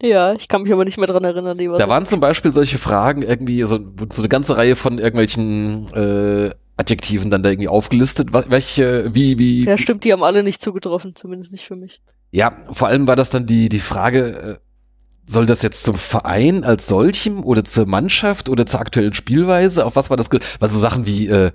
Ja, 0.01 0.33
ich 0.33 0.47
kann 0.47 0.63
mich 0.63 0.73
aber 0.73 0.83
nicht 0.83 0.97
mehr 0.97 1.07
dran 1.07 1.23
erinnern, 1.23 1.57
die 1.57 1.69
war 1.69 1.77
Da 1.77 1.87
waren 1.87 2.05
zum 2.07 2.19
Beispiel 2.19 2.51
solche 2.51 2.77
Fragen 2.77 3.21
irgendwie, 3.21 3.63
so, 3.63 3.79
so 4.11 4.21
eine 4.21 4.29
ganze 4.29 4.57
Reihe 4.57 4.75
von 4.75 4.97
irgendwelchen 4.97 5.87
äh, 5.93 6.49
Adjektiven 6.75 7.29
dann 7.29 7.43
da 7.43 7.49
irgendwie 7.49 7.67
aufgelistet. 7.67 8.33
Welche, 8.33 9.13
wie, 9.13 9.37
wie, 9.37 9.65
Ja, 9.65 9.77
stimmt, 9.77 10.03
die 10.03 10.11
haben 10.11 10.23
alle 10.23 10.41
nicht 10.41 10.61
zugetroffen, 10.61 11.15
zumindest 11.15 11.51
nicht 11.51 11.65
für 11.65 11.75
mich. 11.75 12.01
Ja, 12.31 12.57
vor 12.71 12.87
allem 12.87 13.07
war 13.07 13.15
das 13.15 13.29
dann 13.29 13.45
die, 13.45 13.69
die 13.69 13.79
Frage, 13.79 14.59
äh, 14.59 14.70
soll 15.31 15.45
das 15.45 15.61
jetzt 15.61 15.83
zum 15.83 15.95
Verein 15.95 16.63
als 16.63 16.87
solchem 16.87 17.43
oder 17.43 17.63
zur 17.63 17.85
Mannschaft 17.85 18.49
oder 18.49 18.65
zur 18.65 18.79
aktuellen 18.79 19.13
Spielweise? 19.13 19.85
Auf 19.85 19.95
was 19.95 20.09
war 20.09 20.17
das? 20.17 20.29
Weil 20.59 20.69
so 20.69 20.77
Sachen 20.77 21.05
wie 21.05 21.27
äh, 21.27 21.51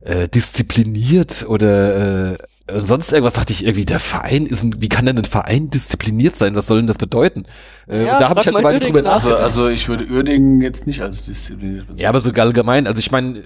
äh, 0.00 0.28
diszipliniert 0.28 1.44
oder 1.48 2.32
äh, 2.32 2.38
sonst 2.76 3.12
irgendwas 3.12 3.34
dachte 3.34 3.52
ich 3.52 3.64
irgendwie, 3.64 3.84
der 3.84 3.98
Verein 3.98 4.46
ist 4.46 4.62
ein, 4.62 4.80
wie 4.80 4.88
kann 4.88 5.06
denn 5.06 5.18
ein 5.18 5.24
Verein 5.24 5.70
diszipliniert 5.70 6.36
sein? 6.36 6.54
Was 6.54 6.66
soll 6.66 6.78
denn 6.78 6.86
das 6.86 6.98
bedeuten? 6.98 7.44
Äh, 7.86 8.04
Ja, 8.04 8.12
und 8.12 8.20
da 8.20 8.28
habe 8.28 8.40
ich 8.40 8.46
halt 8.46 8.56
eine 8.56 8.62
mal 8.62 8.68
Weile 8.70 8.80
drüber. 8.80 8.98
Also, 8.98 9.30
nachgedacht. 9.30 9.42
also 9.42 9.68
ich 9.68 9.88
würde 9.88 10.06
Uerdingen 10.06 10.60
jetzt 10.60 10.86
nicht 10.86 11.00
als 11.02 11.24
diszipliniert 11.26 11.86
bezeichnen. 11.86 12.02
ja, 12.02 12.08
aber 12.08 12.20
so 12.20 12.30
allgemein, 12.30 12.86
also 12.86 13.00
ich 13.00 13.10
meine, 13.10 13.42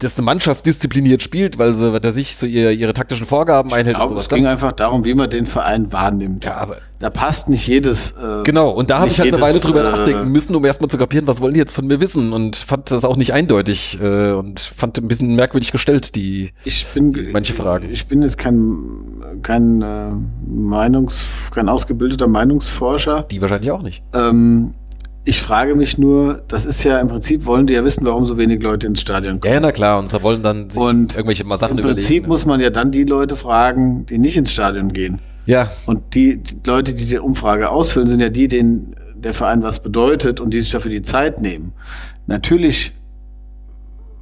dass 0.00 0.16
eine 0.16 0.24
Mannschaft 0.24 0.66
diszipliniert 0.66 1.22
spielt, 1.22 1.58
weil 1.58 1.72
sie, 1.74 1.92
was 1.92 2.14
sich 2.14 2.36
so 2.36 2.46
ihre, 2.46 2.72
ihre 2.72 2.92
taktischen 2.92 3.26
Vorgaben 3.26 3.72
einhält. 3.72 3.96
Glaube, 3.96 4.14
und 4.14 4.20
sowas. 4.20 4.24
Es 4.24 4.28
ging 4.28 4.44
das 4.44 4.52
einfach 4.52 4.72
darum, 4.72 5.04
wie 5.04 5.14
man 5.14 5.30
den 5.30 5.46
Verein 5.46 5.92
wahrnimmt. 5.92 6.46
Ja, 6.46 6.56
aber 6.56 6.78
da 6.98 7.10
passt 7.10 7.48
nicht 7.48 7.66
jedes. 7.68 8.12
Äh, 8.12 8.42
genau, 8.42 8.70
und 8.70 8.90
da 8.90 8.98
habe 8.98 9.08
ich 9.08 9.18
halt 9.18 9.26
jedes, 9.26 9.40
eine 9.40 9.48
Weile 9.48 9.60
drüber 9.60 9.80
äh, 9.80 9.90
nachdenken 9.90 10.32
müssen, 10.32 10.56
um 10.56 10.64
erstmal 10.64 10.90
zu 10.90 10.98
kapieren, 10.98 11.28
was 11.28 11.40
wollen 11.40 11.54
die 11.54 11.60
jetzt 11.60 11.72
von 11.72 11.86
mir 11.86 12.00
wissen 12.00 12.32
und 12.32 12.56
fand 12.56 12.90
das 12.90 13.04
auch 13.04 13.16
nicht 13.16 13.32
eindeutig 13.32 13.98
äh, 14.00 14.32
und 14.32 14.58
fand 14.58 14.98
ein 14.98 15.06
bisschen 15.06 15.36
merkwürdig 15.36 15.70
gestellt, 15.70 16.16
die 16.16 16.52
ich 16.64 16.86
bin, 16.86 17.30
manche 17.32 17.54
Fragen. 17.54 17.88
Ich 17.90 18.08
bin 18.08 18.22
jetzt 18.22 18.38
kein, 18.38 18.82
kein 19.42 19.82
äh, 19.82 20.08
Meinungs, 20.46 21.50
kein 21.54 21.68
ausgebildeter 21.68 22.26
Meinungsforscher. 22.26 23.22
Die 23.30 23.40
wahrscheinlich 23.40 23.70
auch 23.70 23.82
nicht. 23.82 24.02
Ähm, 24.12 24.74
ich 25.28 25.42
frage 25.42 25.74
mich 25.74 25.98
nur, 25.98 26.42
das 26.48 26.64
ist 26.64 26.82
ja 26.84 26.98
im 26.98 27.08
Prinzip, 27.08 27.44
wollen 27.44 27.66
die 27.66 27.74
ja 27.74 27.84
wissen, 27.84 28.06
warum 28.06 28.24
so 28.24 28.38
wenig 28.38 28.62
Leute 28.62 28.86
ins 28.86 29.02
Stadion 29.02 29.40
kommen. 29.40 29.52
Ja, 29.52 29.60
na 29.60 29.72
klar, 29.72 29.98
und 29.98 30.08
sie 30.08 30.22
wollen 30.22 30.42
dann 30.42 30.68
und 30.74 31.14
irgendwelche 31.14 31.44
mal 31.44 31.58
Sachen 31.58 31.78
überlegen. 31.78 31.90
Im 31.90 31.94
Prinzip 31.96 32.22
ne? 32.22 32.28
muss 32.28 32.46
man 32.46 32.60
ja 32.60 32.70
dann 32.70 32.90
die 32.90 33.04
Leute 33.04 33.36
fragen, 33.36 34.06
die 34.06 34.16
nicht 34.16 34.38
ins 34.38 34.50
Stadion 34.50 34.90
gehen. 34.90 35.18
Ja. 35.44 35.70
Und 35.84 36.14
die, 36.14 36.38
die 36.38 36.56
Leute, 36.66 36.94
die 36.94 37.04
die 37.04 37.18
Umfrage 37.18 37.68
ausfüllen, 37.68 38.08
sind 38.08 38.20
ja 38.20 38.30
die, 38.30 38.48
denen 38.48 38.96
der 39.16 39.34
Verein 39.34 39.62
was 39.62 39.82
bedeutet 39.82 40.40
und 40.40 40.54
die 40.54 40.62
sich 40.62 40.70
dafür 40.70 40.90
die 40.90 41.02
Zeit 41.02 41.42
nehmen. 41.42 41.74
Natürlich 42.26 42.94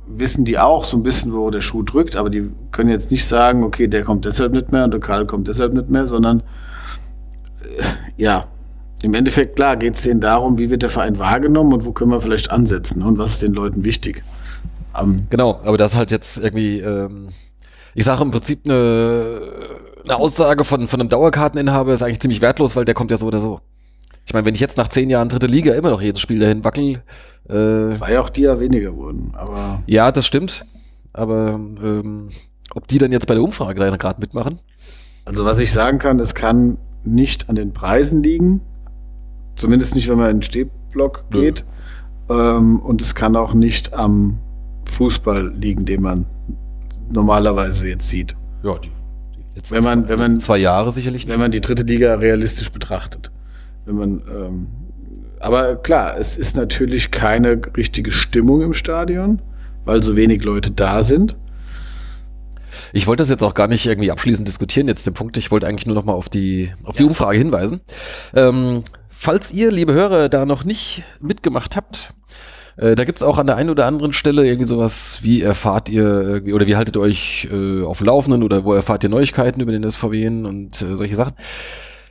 wissen 0.09 0.44
die 0.44 0.59
auch 0.59 0.82
so 0.82 0.96
ein 0.96 1.04
bisschen, 1.04 1.32
wo 1.32 1.50
der 1.50 1.61
Schuh 1.61 1.84
drückt, 1.84 2.16
aber 2.16 2.30
die 2.30 2.50
können 2.72 2.90
jetzt 2.90 3.12
nicht 3.12 3.26
sagen, 3.26 3.62
okay, 3.62 3.86
der 3.86 4.02
kommt 4.02 4.24
deshalb 4.24 4.52
nicht 4.52 4.72
mehr 4.72 4.82
und 4.82 4.90
der 4.90 5.00
Karl 5.00 5.24
kommt 5.24 5.46
deshalb 5.46 5.72
nicht 5.72 5.88
mehr, 5.88 6.09
sondern 6.09 6.42
äh, 7.62 7.82
ja, 8.16 8.48
im 9.03 9.14
Endeffekt, 9.14 9.57
klar, 9.57 9.76
geht 9.76 9.94
es 9.94 10.03
denen 10.03 10.20
darum, 10.20 10.59
wie 10.59 10.70
wird 10.70 10.82
der 10.82 10.90
Verein 10.90 11.18
wahrgenommen 11.18 11.72
und 11.72 11.84
wo 11.84 11.92
können 11.92 12.11
wir 12.11 12.20
vielleicht 12.20 12.51
ansetzen 12.51 13.03
und 13.03 13.18
was 13.18 13.32
ist 13.32 13.42
den 13.42 13.53
Leuten 13.53 13.84
wichtig. 13.84 14.22
Um, 14.99 15.26
genau, 15.28 15.61
aber 15.64 15.76
das 15.76 15.92
ist 15.92 15.99
halt 15.99 16.11
jetzt 16.11 16.38
irgendwie, 16.38 16.80
ähm, 16.80 17.28
ich 17.94 18.05
sage 18.05 18.22
im 18.22 18.30
Prinzip 18.30 18.61
eine, 18.64 19.40
eine 20.05 20.16
Aussage 20.16 20.64
von, 20.64 20.86
von 20.86 21.01
einem 21.01 21.11
Dauerkarteninhaber 21.11 21.92
ist 21.92 22.03
eigentlich 22.03 22.20
ziemlich 22.20 22.40
wertlos, 22.40 22.76
weil 22.76 22.86
der 22.86 22.94
kommt 22.94 23.11
ja 23.11 23.18
so 23.18 23.26
oder 23.26 23.40
so. 23.40 23.61
Ich 24.24 24.32
meine, 24.32 24.47
wenn 24.47 24.55
ich 24.55 24.61
jetzt 24.61 24.76
nach 24.76 24.88
zehn 24.88 25.09
Jahren 25.09 25.28
dritte 25.28 25.47
Liga 25.47 25.74
immer 25.74 25.90
noch 25.90 26.03
jedes 26.03 26.20
Spiel 26.20 26.40
dahin 26.40 26.64
wackel. 26.64 27.03
Äh, 27.49 27.55
Weil 27.55 28.16
auch 28.16 28.28
die 28.28 28.42
ja 28.42 28.59
weniger 28.59 28.97
wurden, 28.97 29.32
aber. 29.34 29.82
Ja, 29.86 30.11
das 30.11 30.26
stimmt. 30.26 30.64
Aber 31.12 31.51
ähm, 31.55 32.28
ob 32.74 32.88
die 32.88 32.99
dann 32.99 33.12
jetzt 33.12 33.26
bei 33.26 33.34
der 33.34 33.42
Umfrage 33.42 33.78
da 33.78 33.97
gerade 33.97 34.20
mitmachen? 34.20 34.59
Also 35.24 35.44
was 35.44 35.61
ich 35.61 35.72
sagen 35.72 35.99
kann, 35.99 36.18
es 36.18 36.34
kann 36.34 36.78
nicht 37.05 37.49
an 37.49 37.55
den 37.55 37.72
Preisen 37.72 38.22
liegen, 38.22 38.62
Zumindest 39.57 39.94
nicht, 39.94 40.09
wenn 40.09 40.18
man 40.18 40.30
in 40.30 40.36
den 40.36 40.42
Stehblock 40.42 41.24
geht. 41.30 41.64
Ähm, 42.28 42.78
und 42.80 43.00
es 43.00 43.14
kann 43.14 43.36
auch 43.36 43.54
nicht 43.54 43.94
am 43.94 44.38
Fußball 44.84 45.52
liegen, 45.57 45.84
den 45.84 46.02
man 46.02 46.26
normalerweise 47.11 47.88
jetzt 47.88 48.09
sieht. 48.09 48.36
Ja, 48.62 48.78
die, 48.78 48.90
die 49.57 49.70
wenn 49.70 49.84
man, 49.84 50.09
wenn 50.09 50.18
man, 50.18 50.40
zwei 50.40 50.59
Jahre 50.59 50.92
sicherlich. 50.92 51.26
Wenn 51.28 51.40
man 51.40 51.50
die 51.50 51.61
dritte 51.61 51.82
Liga 51.82 52.14
realistisch 52.14 52.70
betrachtet. 52.70 53.30
Wenn 53.86 53.96
man, 53.96 54.22
ähm, 54.28 54.66
aber 55.40 55.76
klar, 55.76 56.16
es 56.18 56.36
ist 56.36 56.57
natürlich 56.57 57.11
keine 57.11 57.61
richtige 57.76 58.11
Stimmung 58.12 58.62
im 58.62 58.74
Stadion, 58.74 59.40
weil 59.84 60.02
so 60.02 60.16
wenig 60.16 60.42
Leute 60.42 60.70
da 60.70 61.02
sind. 61.02 61.36
Ich 62.92 63.07
wollte 63.07 63.22
das 63.22 63.30
jetzt 63.30 63.42
auch 63.42 63.54
gar 63.54 63.68
nicht 63.68 63.86
irgendwie 63.86 64.11
abschließend 64.11 64.46
diskutieren, 64.46 64.88
jetzt 64.88 65.07
den 65.07 65.14
Punkt. 65.14 65.36
Ich 65.36 65.50
wollte 65.50 65.66
eigentlich 65.66 65.86
nur 65.86 65.94
noch 65.94 66.04
mal 66.04 66.12
auf 66.12 66.28
die, 66.28 66.72
auf 66.84 66.96
die 66.96 67.02
ja. 67.02 67.09
Umfrage 67.09 67.38
hinweisen. 67.38 67.80
Ähm, 68.34 68.82
Falls 69.18 69.52
ihr, 69.52 69.72
liebe 69.72 69.92
Hörer, 69.92 70.28
da 70.28 70.46
noch 70.46 70.64
nicht 70.64 71.02
mitgemacht 71.20 71.74
habt, 71.74 72.10
äh, 72.76 72.94
da 72.94 73.04
gibt's 73.04 73.22
auch 73.22 73.38
an 73.38 73.46
der 73.46 73.56
einen 73.56 73.70
oder 73.70 73.86
anderen 73.86 74.12
Stelle 74.12 74.46
irgendwie 74.46 74.68
sowas, 74.68 75.20
wie 75.22 75.42
erfahrt 75.42 75.88
ihr 75.88 76.42
oder 76.52 76.66
wie 76.66 76.76
haltet 76.76 76.96
ihr 76.96 77.00
euch 77.00 77.48
äh, 77.50 77.82
auf 77.82 78.00
Laufenden 78.00 78.42
oder 78.42 78.64
wo 78.64 78.74
erfahrt 78.74 79.02
ihr 79.04 79.10
Neuigkeiten 79.10 79.60
über 79.60 79.72
den 79.72 79.88
SVW 79.88 80.28
und 80.28 80.82
äh, 80.82 80.96
solche 80.96 81.16
Sachen. 81.16 81.34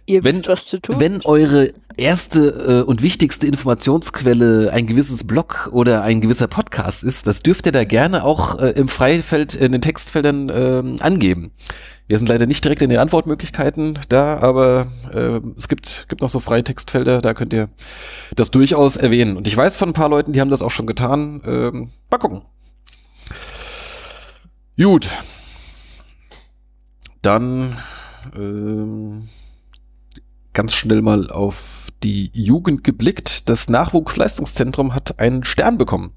Ihr 0.07 0.23
wenn, 0.23 0.37
wisst, 0.37 0.49
was 0.49 0.65
zu 0.67 0.79
tun. 0.79 0.99
Wenn 0.99 1.21
eure 1.25 1.71
erste 1.97 2.83
äh, 2.83 2.83
und 2.83 3.01
wichtigste 3.01 3.47
Informationsquelle 3.47 4.71
ein 4.71 4.85
gewisses 4.85 5.25
Blog 5.25 5.69
oder 5.71 6.03
ein 6.03 6.21
gewisser 6.21 6.47
Podcast 6.47 7.03
ist, 7.03 7.25
das 7.25 7.41
dürft 7.41 7.65
ihr 7.65 7.71
da 7.71 7.85
gerne 7.85 8.23
auch 8.23 8.59
äh, 8.59 8.71
im 8.71 8.87
Freifeld, 8.87 9.55
in 9.55 9.71
den 9.71 9.81
Textfeldern 9.81 10.49
äh, 10.49 11.03
angeben. 11.03 11.51
Wir 12.07 12.19
sind 12.19 12.27
leider 12.27 12.45
nicht 12.45 12.63
direkt 12.63 12.83
in 12.83 12.89
den 12.91 12.99
Antwortmöglichkeiten 12.99 13.97
da, 14.09 14.37
aber 14.37 14.87
äh, 15.11 15.41
es 15.57 15.67
gibt, 15.67 16.05
gibt 16.07 16.21
noch 16.21 16.29
so 16.29 16.39
freie 16.39 16.63
Textfelder, 16.63 17.19
da 17.19 17.33
könnt 17.33 17.51
ihr 17.51 17.69
das 18.35 18.51
durchaus 18.51 18.95
erwähnen. 18.95 19.37
Und 19.37 19.47
ich 19.47 19.57
weiß 19.57 19.75
von 19.75 19.89
ein 19.89 19.93
paar 19.93 20.09
Leuten, 20.09 20.31
die 20.31 20.39
haben 20.39 20.51
das 20.51 20.61
auch 20.61 20.69
schon 20.69 20.85
getan. 20.85 21.41
Ähm, 21.45 21.89
mal 22.11 22.17
gucken. 22.19 22.43
Gut. 24.77 25.09
Dann 27.23 27.75
ähm, 28.35 29.27
ganz 30.53 30.73
schnell 30.73 31.01
mal 31.01 31.31
auf 31.31 31.87
die 32.03 32.29
Jugend 32.33 32.83
geblickt. 32.83 33.49
Das 33.49 33.67
Nachwuchsleistungszentrum 33.67 34.93
hat 34.93 35.19
einen 35.19 35.43
Stern 35.43 35.79
bekommen. 35.79 36.13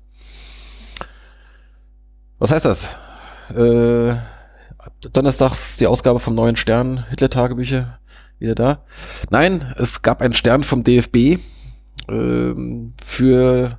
Was 2.38 2.50
heißt 2.50 2.66
das? 2.66 2.96
Äh, 3.54 4.16
donnerstags 5.12 5.76
die 5.76 5.86
Ausgabe 5.86 6.20
vom 6.20 6.34
neuen 6.34 6.56
Stern, 6.56 7.04
Hitler-Tagebücher, 7.10 7.98
wieder 8.38 8.54
da. 8.54 8.84
Nein, 9.30 9.74
es 9.76 10.02
gab 10.02 10.22
einen 10.22 10.34
Stern 10.34 10.62
vom 10.62 10.84
DFB 10.84 11.38
ähm, 12.08 12.94
für 13.02 13.78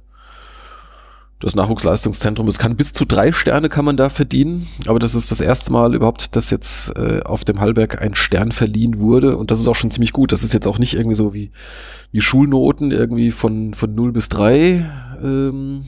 das 1.39 1.55
Nachwuchsleistungszentrum. 1.55 2.47
Es 2.47 2.59
kann 2.59 2.75
bis 2.75 2.91
zu 2.91 3.05
drei 3.05 3.31
Sterne 3.31 3.69
kann 3.69 3.85
man 3.85 3.95
da 3.95 4.09
verdienen, 4.09 4.67
aber 4.87 4.99
das 4.99 5.15
ist 5.15 5.31
das 5.31 5.39
erste 5.39 5.71
Mal 5.71 5.95
überhaupt, 5.95 6.35
dass 6.35 6.49
jetzt 6.49 6.95
äh, 6.97 7.21
auf 7.23 7.45
dem 7.45 7.61
Hallberg 7.61 8.01
ein 8.01 8.13
Stern 8.13 8.51
verliehen 8.51 8.99
wurde 8.99 9.37
und 9.37 9.49
das 9.49 9.59
ist 9.59 9.67
auch 9.67 9.75
schon 9.75 9.91
ziemlich 9.91 10.11
gut. 10.11 10.31
Das 10.31 10.43
ist 10.43 10.53
jetzt 10.53 10.67
auch 10.67 10.79
nicht 10.79 10.95
irgendwie 10.95 11.15
so 11.15 11.33
wie, 11.33 11.51
wie 12.11 12.21
Schulnoten 12.21 12.91
irgendwie 12.91 13.31
von, 13.31 13.73
von 13.73 13.95
0 13.95 14.11
bis 14.11 14.27
3, 14.29 14.89
ähm, 15.23 15.85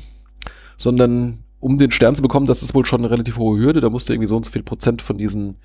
sondern 0.77 1.40
um 1.61 1.77
den 1.77 1.91
Stern 1.91 2.15
zu 2.15 2.21
bekommen, 2.21 2.47
das 2.47 2.63
ist 2.63 2.73
wohl 2.73 2.85
schon 2.85 3.01
eine 3.01 3.11
relativ 3.11 3.37
hohe 3.37 3.57
Hürde. 3.57 3.79
Da 3.79 3.89
musst 3.89 4.09
du 4.09 4.13
irgendwie 4.13 4.27
so 4.27 4.35
und 4.35 4.45
so 4.45 4.51
viel 4.51 4.63
Prozent 4.63 5.01
von 5.01 5.17
diesen 5.17 5.57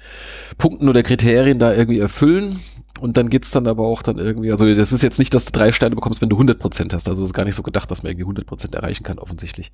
Punkten 0.59 0.89
oder 0.89 1.03
Kriterien 1.03 1.59
da 1.59 1.75
irgendwie 1.75 1.99
erfüllen. 1.99 2.61
Und 3.01 3.17
dann 3.17 3.29
geht's 3.29 3.51
dann 3.51 3.67
aber 3.67 3.85
auch 3.85 4.03
dann 4.03 4.19
irgendwie, 4.19 4.53
also 4.53 4.73
das 4.73 4.93
ist 4.93 5.03
jetzt 5.03 5.19
nicht, 5.19 5.35
dass 5.35 5.45
du 5.47 5.53
drei 5.53 5.73
Sterne 5.73 5.95
bekommst, 5.95 6.23
wenn 6.23 6.29
du 6.29 6.37
100 6.37 6.59
Prozent 6.59 6.93
hast. 6.93 7.09
Also 7.09 7.23
es 7.23 7.31
ist 7.31 7.35
gar 7.35 7.45
nicht 7.45 7.55
so 7.55 7.63
gedacht, 7.63 7.91
dass 7.91 8.03
man 8.03 8.11
irgendwie 8.11 8.25
100 8.25 8.47
Prozent 8.47 8.75
erreichen 8.75 9.05
kann, 9.05 9.19
offensichtlich. 9.19 9.73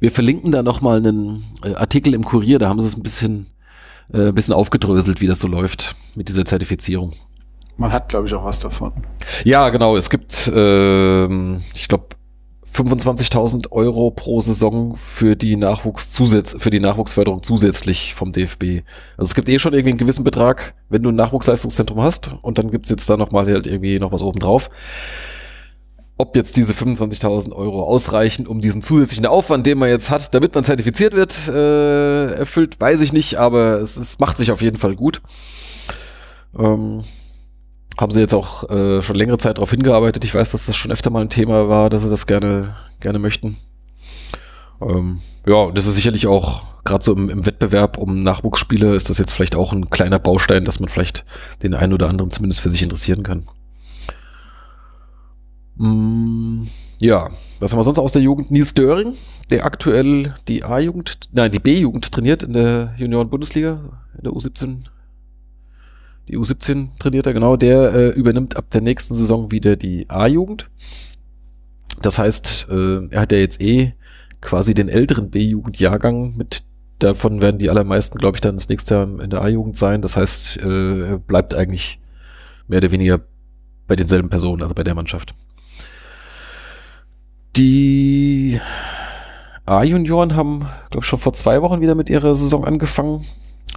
Wir 0.00 0.10
verlinken 0.10 0.52
da 0.52 0.62
nochmal 0.62 0.98
einen 0.98 1.44
äh, 1.62 1.74
Artikel 1.74 2.14
im 2.14 2.24
Kurier, 2.24 2.58
da 2.58 2.68
haben 2.68 2.80
sie 2.80 2.86
es 2.86 2.96
ein 2.96 3.02
bisschen, 3.02 3.46
äh, 4.12 4.28
ein 4.28 4.34
bisschen 4.34 4.54
aufgedröselt, 4.54 5.20
wie 5.20 5.26
das 5.26 5.40
so 5.40 5.48
läuft 5.48 5.96
mit 6.14 6.28
dieser 6.28 6.44
Zertifizierung. 6.44 7.12
Man 7.76 7.92
hat, 7.92 8.08
glaube 8.08 8.26
ich, 8.26 8.34
auch 8.34 8.44
was 8.44 8.58
davon. 8.58 8.92
Ja, 9.44 9.68
genau. 9.68 9.96
Es 9.96 10.08
gibt, 10.08 10.48
äh, 10.48 11.56
ich 11.74 11.88
glaube, 11.88 12.06
25.000 12.76 13.72
Euro 13.72 14.10
pro 14.10 14.40
Saison 14.40 14.96
für 14.96 15.34
die 15.34 15.56
Nachwuchs 15.56 16.14
für 16.58 16.70
die 16.70 16.80
Nachwuchsförderung 16.80 17.42
zusätzlich 17.42 18.14
vom 18.14 18.32
DFB. 18.32 18.82
Also 19.16 19.30
es 19.30 19.34
gibt 19.34 19.48
eh 19.48 19.58
schon 19.58 19.72
irgendwie 19.72 19.90
einen 19.90 19.98
gewissen 19.98 20.24
Betrag, 20.24 20.74
wenn 20.90 21.02
du 21.02 21.10
ein 21.10 21.14
Nachwuchsleistungszentrum 21.14 22.02
hast 22.02 22.36
und 22.42 22.58
dann 22.58 22.70
gibt's 22.70 22.90
jetzt 22.90 23.08
da 23.08 23.16
nochmal 23.16 23.46
halt 23.46 23.66
irgendwie 23.66 23.98
noch 23.98 24.12
was 24.12 24.22
oben 24.22 24.40
drauf. 24.40 24.68
Ob 26.18 26.36
jetzt 26.36 26.56
diese 26.56 26.72
25.000 26.72 27.52
Euro 27.52 27.82
ausreichen, 27.82 28.46
um 28.46 28.60
diesen 28.60 28.82
zusätzlichen 28.82 29.26
Aufwand, 29.26 29.66
den 29.66 29.78
man 29.78 29.88
jetzt 29.88 30.10
hat, 30.10 30.34
damit 30.34 30.54
man 30.54 30.64
zertifiziert 30.64 31.14
wird, 31.14 31.48
äh, 31.48 32.32
erfüllt, 32.34 32.80
weiß 32.80 33.00
ich 33.00 33.12
nicht, 33.12 33.36
aber 33.36 33.80
es, 33.80 33.96
es 33.96 34.18
macht 34.18 34.36
sich 34.36 34.50
auf 34.50 34.62
jeden 34.62 34.78
Fall 34.78 34.96
gut. 34.96 35.22
Ähm, 36.58 37.02
haben 37.98 38.10
sie 38.12 38.20
jetzt 38.20 38.34
auch 38.34 38.68
äh, 38.68 39.00
schon 39.02 39.16
längere 39.16 39.38
Zeit 39.38 39.56
darauf 39.56 39.70
hingearbeitet. 39.70 40.24
Ich 40.24 40.34
weiß, 40.34 40.50
dass 40.52 40.66
das 40.66 40.76
schon 40.76 40.92
öfter 40.92 41.10
mal 41.10 41.22
ein 41.22 41.30
Thema 41.30 41.68
war, 41.68 41.90
dass 41.90 42.02
sie 42.02 42.10
das 42.10 42.26
gerne, 42.26 42.76
gerne 43.00 43.18
möchten. 43.18 43.56
Ähm, 44.80 45.20
ja, 45.46 45.70
das 45.70 45.86
ist 45.86 45.94
sicherlich 45.94 46.26
auch, 46.26 46.62
gerade 46.84 47.02
so 47.02 47.14
im, 47.14 47.30
im, 47.30 47.46
Wettbewerb 47.46 47.96
um 47.96 48.22
Nachwuchsspieler, 48.22 48.92
ist 48.92 49.08
das 49.08 49.18
jetzt 49.18 49.32
vielleicht 49.32 49.56
auch 49.56 49.72
ein 49.72 49.88
kleiner 49.88 50.18
Baustein, 50.18 50.64
dass 50.64 50.80
man 50.80 50.88
vielleicht 50.88 51.24
den 51.62 51.74
einen 51.74 51.94
oder 51.94 52.08
anderen 52.08 52.30
zumindest 52.30 52.60
für 52.60 52.70
sich 52.70 52.82
interessieren 52.82 53.22
kann. 53.22 53.48
Mm, 55.76 56.64
ja, 56.98 57.30
was 57.60 57.72
haben 57.72 57.78
wir 57.78 57.84
sonst 57.84 57.98
aus 57.98 58.12
der 58.12 58.22
Jugend? 58.22 58.50
Nils 58.50 58.74
Döring, 58.74 59.14
der 59.50 59.64
aktuell 59.64 60.34
die 60.48 60.64
A-Jugend, 60.64 61.20
nein, 61.32 61.52
die 61.52 61.58
B-Jugend 61.58 62.12
trainiert 62.12 62.42
in 62.42 62.52
der 62.52 62.94
Junioren-Bundesliga, 62.98 63.80
in 64.16 64.24
der 64.24 64.32
U17 64.32 64.84
die 66.28 66.38
U17 66.38 66.98
trainiert 66.98 67.26
er, 67.26 67.32
genau, 67.32 67.56
der 67.56 67.94
äh, 67.94 68.08
übernimmt 68.10 68.56
ab 68.56 68.70
der 68.70 68.80
nächsten 68.80 69.14
Saison 69.14 69.50
wieder 69.50 69.76
die 69.76 70.10
A-Jugend. 70.10 70.68
Das 72.02 72.18
heißt, 72.18 72.68
äh, 72.70 73.06
er 73.10 73.20
hat 73.20 73.32
ja 73.32 73.38
jetzt 73.38 73.60
eh 73.60 73.94
quasi 74.40 74.74
den 74.74 74.88
älteren 74.88 75.30
B-Jugend-Jahrgang 75.30 76.36
mit 76.36 76.64
davon 76.98 77.42
werden 77.42 77.58
die 77.58 77.70
allermeisten, 77.70 78.18
glaube 78.18 78.36
ich, 78.36 78.40
dann 78.40 78.56
das 78.56 78.68
nächste 78.68 78.94
Jahr 78.94 79.20
in 79.20 79.30
der 79.30 79.42
A-Jugend 79.42 79.76
sein. 79.76 80.02
Das 80.02 80.16
heißt, 80.16 80.58
äh, 80.58 81.10
er 81.10 81.18
bleibt 81.18 81.54
eigentlich 81.54 82.00
mehr 82.68 82.78
oder 82.78 82.90
weniger 82.90 83.20
bei 83.86 83.96
denselben 83.96 84.28
Personen, 84.28 84.62
also 84.62 84.74
bei 84.74 84.82
der 84.82 84.94
Mannschaft. 84.94 85.34
Die 87.56 88.60
A-Junioren 89.64 90.36
haben, 90.36 90.60
glaube 90.90 91.02
ich, 91.02 91.06
schon 91.06 91.18
vor 91.18 91.32
zwei 91.32 91.62
Wochen 91.62 91.80
wieder 91.80 91.94
mit 91.94 92.08
ihrer 92.08 92.34
Saison 92.34 92.64
angefangen. 92.64 93.24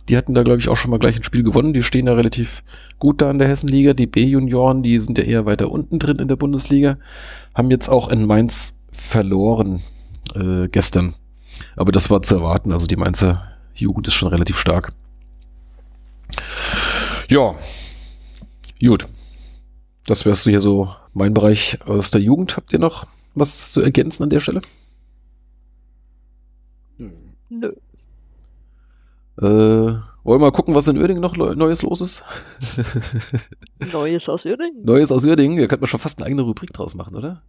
Die 0.07 0.17
hatten 0.17 0.33
da, 0.33 0.43
glaube 0.43 0.59
ich, 0.59 0.69
auch 0.69 0.77
schon 0.77 0.91
mal 0.91 0.99
gleich 0.99 1.17
ein 1.17 1.23
Spiel 1.23 1.43
gewonnen. 1.43 1.73
Die 1.73 1.83
stehen 1.83 2.07
da 2.07 2.13
relativ 2.13 2.63
gut 2.97 3.21
da 3.21 3.29
in 3.29 3.37
der 3.37 3.47
Hessenliga. 3.47 3.93
Die 3.93 4.07
B-Junioren, 4.07 4.83
die 4.83 4.99
sind 4.99 5.17
ja 5.17 5.23
eher 5.23 5.45
weiter 5.45 5.71
unten 5.71 5.99
drin 5.99 6.17
in 6.17 6.27
der 6.27 6.35
Bundesliga, 6.35 6.97
haben 7.55 7.71
jetzt 7.71 7.89
auch 7.89 8.09
in 8.09 8.25
Mainz 8.25 8.81
verloren 8.91 9.81
äh, 10.35 10.67
gestern. 10.67 11.13
Aber 11.75 11.91
das 11.91 12.09
war 12.09 12.21
zu 12.21 12.35
erwarten. 12.35 12.71
Also 12.71 12.87
die 12.87 12.95
Mainzer 12.95 13.43
Jugend 13.73 14.07
ist 14.07 14.13
schon 14.13 14.29
relativ 14.29 14.59
stark. 14.59 14.93
Ja, 17.29 17.55
gut. 18.81 19.07
Das 20.05 20.25
wärst 20.25 20.45
du 20.45 20.49
hier 20.49 20.61
so 20.61 20.93
mein 21.13 21.33
Bereich 21.33 21.79
aus 21.85 22.11
der 22.11 22.21
Jugend. 22.21 22.57
Habt 22.57 22.73
ihr 22.73 22.79
noch 22.79 23.07
was 23.35 23.71
zu 23.71 23.81
ergänzen 23.81 24.23
an 24.23 24.29
der 24.29 24.39
Stelle? 24.39 24.61
Nö. 27.49 27.73
Äh, 29.41 29.45
wollen 29.45 30.41
wir 30.41 30.45
mal 30.45 30.51
gucken, 30.51 30.75
was 30.75 30.87
in 30.87 30.97
Uerdingen 30.97 31.21
noch 31.21 31.37
Neues 31.37 31.81
los 31.81 32.01
ist? 32.01 32.23
Neues 33.93 34.27
aus 34.27 34.45
Uerdingen? 34.45 34.83
Neues 34.83 35.11
aus 35.11 35.23
Uerdingen. 35.23 35.57
Wir 35.57 35.67
könnten 35.67 35.87
schon 35.87 35.99
fast 35.99 36.19
eine 36.19 36.25
eigene 36.25 36.41
Rubrik 36.41 36.73
draus 36.73 36.93
machen, 36.93 37.15
oder? 37.15 37.41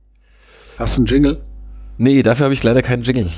Hast 0.78 0.96
du 0.96 1.00
einen 1.00 1.06
Jingle? 1.06 1.42
Nee, 1.98 2.22
dafür 2.22 2.44
habe 2.44 2.54
ich 2.54 2.62
leider 2.62 2.82
keinen 2.82 3.02
Jingle. 3.02 3.28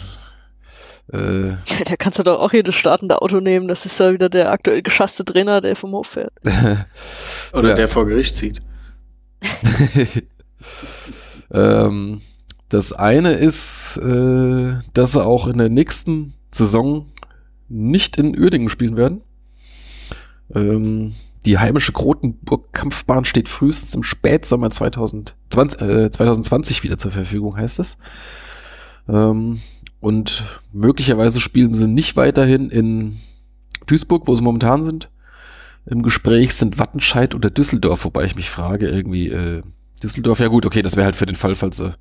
Äh, 1.13 1.49
ja, 1.49 1.57
da 1.87 1.97
kannst 1.97 2.19
du 2.19 2.23
doch 2.23 2.41
auch 2.41 2.53
jedes 2.53 2.75
startende 2.75 3.23
Auto 3.23 3.41
nehmen. 3.41 3.69
Das 3.69 3.87
ist 3.87 3.99
ja 3.99 4.13
wieder 4.13 4.29
der 4.29 4.53
aktuell 4.53 4.83
geschasste 4.83 5.25
Trainer, 5.25 5.61
der 5.63 5.75
vom 5.75 5.93
Hof 5.93 6.09
fährt. 6.09 6.33
Oder 7.55 7.71
ja. 7.71 7.75
der 7.75 7.89
vor 7.89 8.07
Gericht 8.07 8.37
zieht. 8.37 8.61
ähm, 11.51 12.21
das 12.69 12.93
eine 12.93 13.33
ist, 13.33 13.97
äh, 13.97 14.75
dass 14.93 15.13
sie 15.13 15.25
auch 15.25 15.47
in 15.47 15.59
der 15.59 15.71
nächsten 15.71 16.35
Saison 16.53 17.07
nicht 17.73 18.17
in 18.19 18.39
Uerdingen 18.39 18.69
spielen 18.69 18.97
werden. 18.97 19.23
Ähm, 20.55 21.13
die 21.45 21.59
heimische 21.59 21.93
Grotenburg-Kampfbahn 21.93 23.25
steht 23.25 23.49
frühestens 23.49 23.95
im 23.95 24.03
Spätsommer 24.03 24.71
2020, 24.71 25.81
äh, 25.81 26.11
2020 26.11 26.83
wieder 26.85 26.99
zur 26.99 27.11
Verfügung, 27.11 27.57
heißt 27.57 27.81
es. 27.81 27.99
Ähm, 29.09 29.61
und 30.01 30.45
möglicherweise 30.73 31.41
spielen 31.41 31.75
sie 31.75 31.89
nicht 31.89 32.17
weiterhin 32.17 32.71
in 32.71 33.19
Duisburg, 33.87 34.29
wo 34.29 34.35
sie 34.35 34.43
momentan 34.43 34.83
sind. 34.83 35.11
Im 35.87 36.03
Gespräch 36.03 36.55
sind 36.55 36.79
Wattenscheid 36.79 37.35
oder 37.35 37.51
Düsseldorf, 37.51 38.05
wobei 38.05 38.25
ich 38.25 38.37
mich 38.37 38.51
frage, 38.51 38.89
irgendwie, 38.89 39.29
äh, 39.29 39.63
Düsseldorf, 40.03 40.39
ja 40.39 40.49
gut, 40.49 40.65
okay, 40.67 40.83
das 40.83 40.97
wäre 40.97 41.07
halt 41.07 41.17
für 41.17 41.27
den 41.27 41.35
Fall, 41.35 41.55
falls 41.57 41.79
sie 41.79 41.95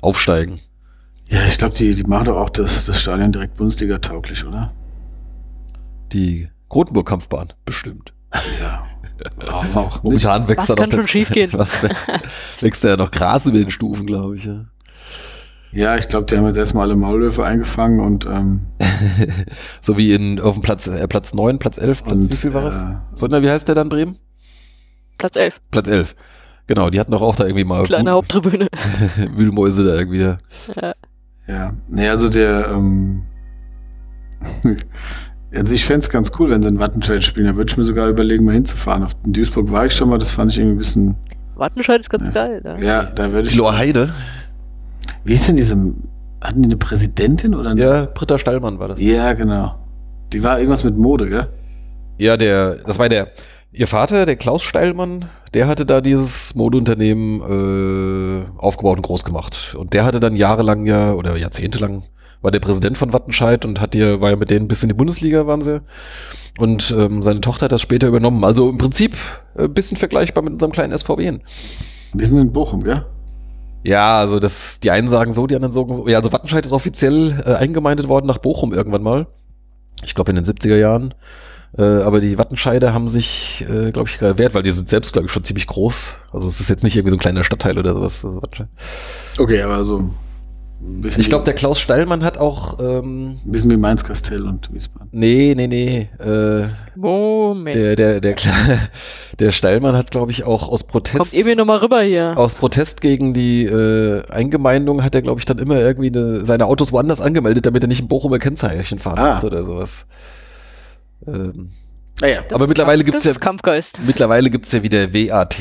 aufsteigen. 0.00 0.60
Ja, 1.28 1.44
ich 1.46 1.58
glaube, 1.58 1.74
die, 1.76 1.94
die 1.94 2.04
machen 2.04 2.26
doch 2.26 2.36
auch 2.36 2.50
das, 2.50 2.86
das 2.86 3.00
Stadion 3.00 3.30
direkt 3.30 3.56
Bundesliga 3.56 3.98
tauglich, 3.98 4.44
oder? 4.44 4.72
Die 6.12 6.48
Grotenburg-Kampfbahn, 6.68 7.52
bestimmt. 7.64 8.12
Ja. 8.60 8.84
Aber 9.46 9.66
auch 9.80 10.02
Momentan 10.02 10.48
wächst 10.48 10.68
was 10.68 10.76
da 10.76 10.82
noch 10.82 10.88
kann 10.88 11.00
schon 11.00 11.08
schief 11.08 11.30
gehen? 11.30 11.50
Was, 11.54 11.82
wächst 12.60 12.84
da 12.84 12.88
ja 12.88 12.96
noch 12.96 13.10
Gras 13.10 13.46
über 13.46 13.58
den 13.58 13.70
Stufen, 13.70 14.06
glaube 14.06 14.36
ich. 14.36 14.44
Ja. 14.44 14.66
Ja, 15.72 15.96
ich 15.96 16.08
glaube, 16.08 16.26
die 16.26 16.36
haben 16.36 16.46
jetzt 16.46 16.56
erstmal 16.56 16.84
alle 16.84 16.96
Maulwürfe 16.96 17.44
eingefangen 17.44 18.00
und 18.00 18.26
ähm 18.26 18.66
so 19.80 19.96
wie 19.96 20.12
in 20.12 20.40
auf 20.40 20.54
dem 20.54 20.62
Platz 20.62 20.88
äh, 20.88 21.06
Platz 21.06 21.32
9, 21.32 21.60
Platz 21.60 21.78
11, 21.78 22.02
Platz 22.02 22.14
und, 22.14 22.32
wie 22.32 22.36
viel 22.36 22.54
war 22.54 22.64
es? 22.64 22.82
Äh, 22.82 22.96
Sondern 23.12 23.42
wie 23.44 23.50
heißt 23.50 23.68
der 23.68 23.76
dann 23.76 23.88
Bremen? 23.88 24.18
Platz 25.18 25.36
11. 25.36 25.60
Platz 25.70 25.86
11. 25.86 26.16
Genau, 26.66 26.90
die 26.90 26.98
hatten 26.98 27.12
doch 27.12 27.22
auch 27.22 27.36
da 27.36 27.44
irgendwie 27.44 27.64
mal 27.64 27.84
kleine 27.84 28.10
Haupttribüne. 28.12 28.68
Wühlmäuse 29.36 29.84
da 29.84 29.94
irgendwie 29.94 30.20
da. 30.20 30.38
Ja. 30.80 30.94
Ja, 31.46 31.72
nee, 31.88 32.08
also 32.08 32.28
der 32.28 32.68
ähm 32.70 33.22
Also 35.54 35.74
ich 35.74 35.84
fände 35.84 36.00
es 36.00 36.10
ganz 36.10 36.30
cool, 36.38 36.50
wenn 36.50 36.62
sie 36.62 36.68
in 36.68 36.78
Wattenscheid 36.78 37.24
spielen. 37.24 37.46
Da 37.46 37.56
würde 37.56 37.70
ich 37.70 37.76
mir 37.76 37.84
sogar 37.84 38.08
überlegen, 38.08 38.44
mal 38.44 38.54
hinzufahren. 38.54 39.02
Auf 39.02 39.12
in 39.24 39.32
Duisburg 39.32 39.70
war 39.72 39.86
ich 39.86 39.92
schon 39.92 40.08
mal, 40.08 40.18
das 40.18 40.32
fand 40.32 40.52
ich 40.52 40.58
irgendwie 40.58 40.76
ein 40.76 40.78
bisschen. 40.78 41.16
Wattenscheid 41.56 42.00
ist 42.00 42.10
ganz 42.10 42.28
ja. 42.28 42.32
geil. 42.32 42.60
Da. 42.62 42.78
Ja, 42.78 43.04
da 43.04 43.32
würde 43.32 43.48
ich. 43.48 43.56
Lohr 43.56 43.76
Heide. 43.76 44.14
Wie 45.24 45.34
ist 45.34 45.48
denn 45.48 45.56
diese. 45.56 45.74
Hatten 46.40 46.62
die 46.62 46.68
eine 46.68 46.76
Präsidentin 46.76 47.54
oder 47.54 47.70
eine? 47.70 47.80
Ja, 47.80 48.06
Britta 48.06 48.38
Stallmann 48.38 48.78
war 48.78 48.88
das. 48.88 49.00
Ja, 49.00 49.34
genau. 49.34 49.74
Die 50.32 50.42
war 50.42 50.58
irgendwas 50.58 50.84
mit 50.84 50.96
Mode, 50.96 51.28
gell? 51.28 51.48
Ja, 52.16 52.36
der, 52.36 52.76
das 52.76 52.98
war 52.98 53.08
der, 53.08 53.28
ihr 53.72 53.86
Vater, 53.86 54.26
der 54.26 54.36
Klaus 54.36 54.62
Steilmann, 54.62 55.26
der 55.54 55.66
hatte 55.66 55.86
da 55.86 56.00
dieses 56.00 56.54
Modeunternehmen 56.54 57.40
äh, 57.40 58.58
aufgebaut 58.58 58.98
und 58.98 59.02
groß 59.02 59.24
gemacht. 59.24 59.74
Und 59.78 59.92
der 59.92 60.04
hatte 60.04 60.20
dann 60.20 60.36
jahrelang 60.36 60.86
ja, 60.86 61.12
oder 61.12 61.36
jahrzehntelang, 61.36 62.04
war 62.42 62.50
der 62.50 62.60
Präsident 62.60 62.96
von 62.96 63.12
Wattenscheid 63.12 63.64
und 63.64 63.80
hat 63.80 63.94
hier, 63.94 64.20
war 64.20 64.30
ja 64.30 64.36
mit 64.36 64.50
denen 64.50 64.68
bis 64.68 64.82
in 64.82 64.88
die 64.88 64.94
Bundesliga, 64.94 65.46
waren 65.46 65.62
sie. 65.62 65.82
Und 66.58 66.94
ähm, 66.96 67.22
seine 67.22 67.40
Tochter 67.40 67.66
hat 67.66 67.72
das 67.72 67.82
später 67.82 68.08
übernommen. 68.08 68.44
Also 68.44 68.68
im 68.70 68.78
Prinzip 68.78 69.14
ein 69.56 69.66
äh, 69.66 69.68
bisschen 69.68 69.96
vergleichbar 69.96 70.42
mit 70.42 70.54
unserem 70.54 70.72
kleinen 70.72 70.96
SVW. 70.96 71.38
Die 72.14 72.24
sind 72.24 72.38
in 72.38 72.52
Bochum, 72.52 72.82
gell? 72.82 73.04
Ja, 73.82 74.18
also 74.18 74.38
das, 74.40 74.80
die 74.80 74.90
einen 74.90 75.08
sagen 75.08 75.32
so, 75.32 75.46
die 75.46 75.54
anderen 75.54 75.72
sagen 75.72 75.94
so. 75.94 76.06
Ja, 76.08 76.18
also 76.18 76.32
Wattenscheid 76.32 76.66
ist 76.66 76.72
offiziell 76.72 77.42
äh, 77.46 77.54
eingemeindet 77.54 78.08
worden 78.08 78.26
nach 78.26 78.38
Bochum 78.38 78.72
irgendwann 78.72 79.02
mal. 79.02 79.26
Ich 80.02 80.14
glaube 80.14 80.30
in 80.30 80.36
den 80.36 80.44
70er 80.44 80.76
Jahren. 80.76 81.14
Äh, 81.78 81.82
aber 81.82 82.20
die 82.20 82.36
Wattenscheider 82.36 82.92
haben 82.92 83.06
sich, 83.06 83.64
äh, 83.70 83.92
glaube 83.92 84.08
ich, 84.08 84.18
gewehrt, 84.18 84.54
weil 84.54 84.62
die 84.62 84.72
sind 84.72 84.88
selbst, 84.88 85.12
glaube 85.12 85.26
ich, 85.26 85.32
schon 85.32 85.44
ziemlich 85.44 85.66
groß. 85.66 86.16
Also 86.32 86.48
es 86.48 86.58
ist 86.60 86.68
jetzt 86.68 86.82
nicht 86.82 86.96
irgendwie 86.96 87.10
so 87.10 87.16
ein 87.16 87.20
kleiner 87.20 87.44
Stadtteil 87.44 87.78
oder 87.78 87.94
sowas. 87.94 88.24
Also 88.24 88.42
okay, 89.38 89.62
aber 89.62 89.84
so 89.84 90.10
ich 91.04 91.28
glaube, 91.28 91.44
der 91.44 91.54
Klaus 91.54 91.78
Steilmann 91.78 92.24
hat 92.24 92.38
auch. 92.38 92.78
Ähm, 92.80 93.38
ein 93.44 93.52
bisschen 93.52 93.70
wie 93.70 93.76
Mainz 93.76 94.02
Kastell 94.02 94.46
und 94.46 94.72
Wiesbaden. 94.72 95.08
Nee, 95.12 95.54
nee, 95.54 95.66
nee. 95.66 96.08
Äh, 96.18 96.68
Moment. 96.96 97.74
Der, 97.74 97.96
der, 97.96 98.20
der, 98.20 98.34
der 99.38 99.50
Steilmann 99.50 99.94
hat, 99.94 100.10
glaube 100.10 100.32
ich, 100.32 100.44
auch 100.44 100.68
aus 100.68 100.84
Protest. 100.84 101.18
Kommt 101.18 101.32
ihr 101.34 101.44
mir 101.44 101.56
nochmal 101.56 101.78
rüber 101.78 102.00
hier. 102.00 102.32
Aus 102.36 102.54
Protest 102.54 103.02
gegen 103.02 103.34
die 103.34 103.66
äh, 103.66 104.22
Eingemeindung 104.30 105.02
hat 105.02 105.14
er, 105.14 105.22
glaube 105.22 105.40
ich, 105.40 105.44
dann 105.44 105.58
immer 105.58 105.76
irgendwie 105.76 106.08
eine, 106.08 106.44
seine 106.46 106.66
Autos 106.66 106.92
woanders 106.92 107.20
angemeldet, 107.20 107.66
damit 107.66 107.84
er 107.84 107.88
nicht 107.88 108.02
ein 108.02 108.08
Bochumer 108.08 108.38
Kennzeichen 108.38 108.98
fahren 108.98 109.18
ah. 109.18 109.32
musste 109.32 109.46
oder 109.48 109.64
sowas. 109.64 110.06
Ähm, 111.26 111.68
naja, 112.22 112.40
aber 112.52 112.66
mittlerweile 112.66 113.04
gibt 113.04 113.18
es 113.18 113.24
ja 113.24 113.32
Kampfgeist. 113.32 114.00
mittlerweile 114.06 114.50
gibt's 114.50 114.72
ja 114.72 114.82
wieder 114.82 115.14
WAT 115.14 115.54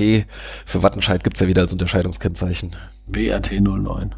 für 0.65 0.83
Wattenscheid 0.83 1.23
gibt 1.23 1.37
es 1.37 1.41
ja 1.41 1.47
wieder 1.47 1.61
als 1.61 1.71
Unterscheidungskennzeichen. 1.71 2.71
WAT 3.07 3.51
09. 3.51 4.15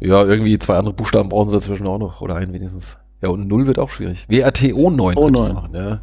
Ja, 0.00 0.24
irgendwie 0.24 0.58
zwei 0.58 0.76
andere 0.76 0.94
Buchstaben 0.94 1.28
brauchen 1.28 1.50
sie 1.50 1.56
dazwischen 1.56 1.86
auch 1.86 1.98
noch. 1.98 2.20
Oder 2.20 2.36
einen 2.36 2.52
wenigstens. 2.52 2.96
Ja, 3.22 3.28
und 3.28 3.46
Null 3.46 3.66
wird 3.66 3.78
auch 3.78 3.90
schwierig. 3.90 4.26
WATO 4.28 4.90
9 4.90 5.16
O9. 5.16 5.52
machen, 5.52 5.74
ja. 5.74 6.00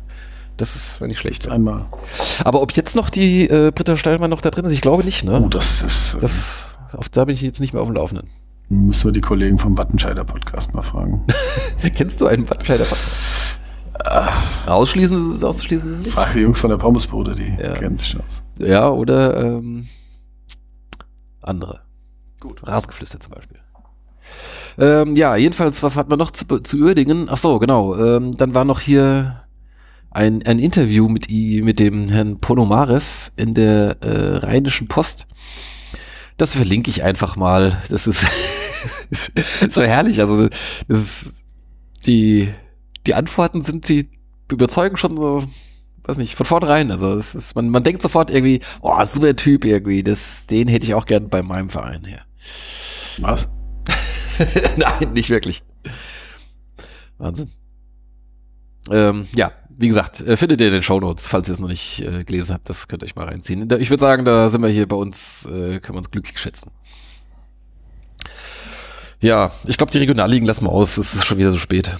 Das 0.55 0.75
ist 0.75 1.01
nicht 1.01 1.19
schlecht. 1.19 1.47
Einmal. 1.49 1.85
Aber 2.43 2.61
ob 2.61 2.71
jetzt 2.73 2.95
noch 2.95 3.09
die 3.09 3.47
äh, 3.47 3.71
Britta 3.71 3.95
Steilmann 3.95 4.29
noch 4.29 4.41
da 4.41 4.49
drin 4.49 4.65
ist, 4.65 4.71
ich 4.71 4.81
glaube 4.81 5.03
nicht, 5.03 5.23
ne? 5.23 5.41
Oh, 5.43 5.49
das 5.49 5.81
ist. 5.83 6.15
Äh, 6.15 6.19
das, 6.19 6.75
auf, 6.93 7.09
da 7.09 7.25
bin 7.25 7.35
ich 7.35 7.41
jetzt 7.41 7.59
nicht 7.59 7.73
mehr 7.73 7.81
auf 7.81 7.87
dem 7.87 7.95
Laufenden. 7.95 8.27
Müssen 8.69 9.05
wir 9.05 9.11
die 9.11 9.21
Kollegen 9.21 9.57
vom 9.57 9.77
Wattenscheider 9.77 10.23
Podcast 10.23 10.73
mal 10.73 10.81
fragen. 10.81 11.25
Kennst 11.95 12.21
du 12.21 12.27
einen 12.27 12.49
Wattenscheider 12.49 12.85
Podcast? 12.85 13.59
Äh, 14.03 14.69
ausschließen 14.69 15.33
ist 15.33 15.43
auszuschließen 15.43 15.93
ist 15.93 16.05
nicht. 16.05 16.13
Frag 16.13 16.33
die 16.33 16.41
Jungs 16.41 16.59
von 16.59 16.69
der 16.69 16.77
Pommesbude, 16.77 17.35
die 17.35 17.55
ja. 17.59 17.73
kennen 17.73 17.97
sich 17.97 18.17
aus. 18.19 18.43
Ja, 18.59 18.89
oder 18.89 19.37
ähm, 19.37 19.87
andere. 21.41 21.81
Gut. 22.39 22.65
Rasgeflüster 22.65 23.19
zum 23.19 23.33
Beispiel. 23.33 23.59
Ähm, 24.77 25.15
ja, 25.15 25.35
jedenfalls, 25.35 25.81
was 25.81 25.95
hat 25.95 26.09
man 26.09 26.19
noch 26.19 26.31
zu, 26.31 26.45
Uerdingen? 26.77 27.27
Ach 27.29 27.37
so, 27.37 27.57
genau. 27.59 27.95
Ähm, 27.95 28.37
dann 28.37 28.53
war 28.53 28.63
noch 28.63 28.79
hier 28.79 29.43
ein, 30.11 30.43
ein 30.45 30.59
Interview 30.59 31.09
mit, 31.09 31.29
mit 31.29 31.79
dem 31.79 32.09
Herrn 32.09 32.39
Ponomarev 32.39 33.31
in 33.35 33.53
der 33.53 33.97
äh, 34.01 34.37
Rheinischen 34.37 34.87
Post. 34.87 35.27
Das 36.37 36.53
verlinke 36.53 36.91
ich 36.91 37.03
einfach 37.03 37.35
mal. 37.35 37.81
Das 37.89 38.07
ist 38.07 38.25
so 39.69 39.81
herrlich. 39.81 40.19
Also, 40.19 40.47
das 40.87 40.97
ist 40.97 41.45
die, 42.05 42.49
die 43.07 43.15
Antworten 43.15 43.63
sind, 43.63 43.89
die 43.89 44.09
überzeugen 44.51 44.97
schon 44.97 45.17
so, 45.17 45.43
weiß 46.03 46.17
nicht, 46.17 46.35
von 46.35 46.45
vornherein. 46.45 46.91
Also, 46.91 47.15
es 47.15 47.33
ist, 47.33 47.55
man, 47.55 47.69
man 47.69 47.83
denkt 47.83 48.03
sofort 48.03 48.29
irgendwie, 48.29 48.61
oh, 48.81 49.03
super 49.05 49.35
Typ 49.35 49.65
irgendwie. 49.65 50.03
Das, 50.03 50.45
den 50.45 50.67
hätte 50.67 50.85
ich 50.85 50.93
auch 50.93 51.07
gern 51.07 51.29
bei 51.29 51.41
meinem 51.41 51.69
Verein 51.69 52.03
hier. 52.05 52.21
Was? 53.17 53.49
Nein, 54.77 55.13
nicht 55.13 55.29
wirklich. 55.29 55.63
Wahnsinn. 57.17 57.49
Ähm, 58.89 59.27
ja, 59.33 59.51
wie 59.69 59.87
gesagt, 59.87 60.21
äh, 60.21 60.37
findet 60.37 60.61
ihr 60.61 60.67
in 60.67 60.73
den 60.73 60.83
Show 60.83 60.99
Notes, 60.99 61.27
falls 61.27 61.47
ihr 61.47 61.53
es 61.53 61.59
noch 61.59 61.67
nicht 61.67 62.01
äh, 62.01 62.23
gelesen 62.23 62.53
habt, 62.53 62.69
das 62.69 62.87
könnt 62.87 63.03
ihr 63.03 63.05
euch 63.05 63.15
mal 63.15 63.25
reinziehen. 63.25 63.67
Ich 63.79 63.89
würde 63.89 64.01
sagen, 64.01 64.25
da 64.25 64.49
sind 64.49 64.61
wir 64.61 64.69
hier 64.69 64.87
bei 64.87 64.95
uns, 64.95 65.45
äh, 65.45 65.79
können 65.79 65.95
wir 65.95 65.99
uns 65.99 66.11
glücklich 66.11 66.39
schätzen. 66.39 66.71
Ja, 69.19 69.51
ich 69.65 69.77
glaube, 69.77 69.91
die 69.91 69.97
Regionalligen 69.97 70.47
lassen 70.47 70.65
wir 70.65 70.71
aus. 70.71 70.97
Es 70.97 71.15
ist 71.15 71.25
schon 71.25 71.37
wieder 71.37 71.51
so 71.51 71.57
spät. 71.57 71.91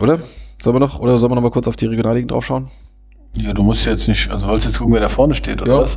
Oder? 0.00 0.20
Sollen 0.62 0.76
wir 0.76 0.80
noch, 0.80 1.00
oder 1.00 1.18
sollen 1.18 1.32
wir 1.32 1.36
noch 1.36 1.42
mal 1.42 1.50
kurz 1.50 1.66
auf 1.66 1.76
die 1.76 1.86
Regionalligen 1.86 2.28
draufschauen? 2.28 2.68
Ja, 3.36 3.52
du 3.52 3.62
musst 3.62 3.84
jetzt 3.86 4.08
nicht, 4.08 4.30
also 4.30 4.46
wolltest 4.46 4.68
jetzt 4.68 4.78
gucken, 4.78 4.94
wer 4.94 5.00
da 5.00 5.08
vorne 5.08 5.34
steht, 5.34 5.60
oder 5.62 5.74
ja. 5.74 5.80
was? 5.80 5.96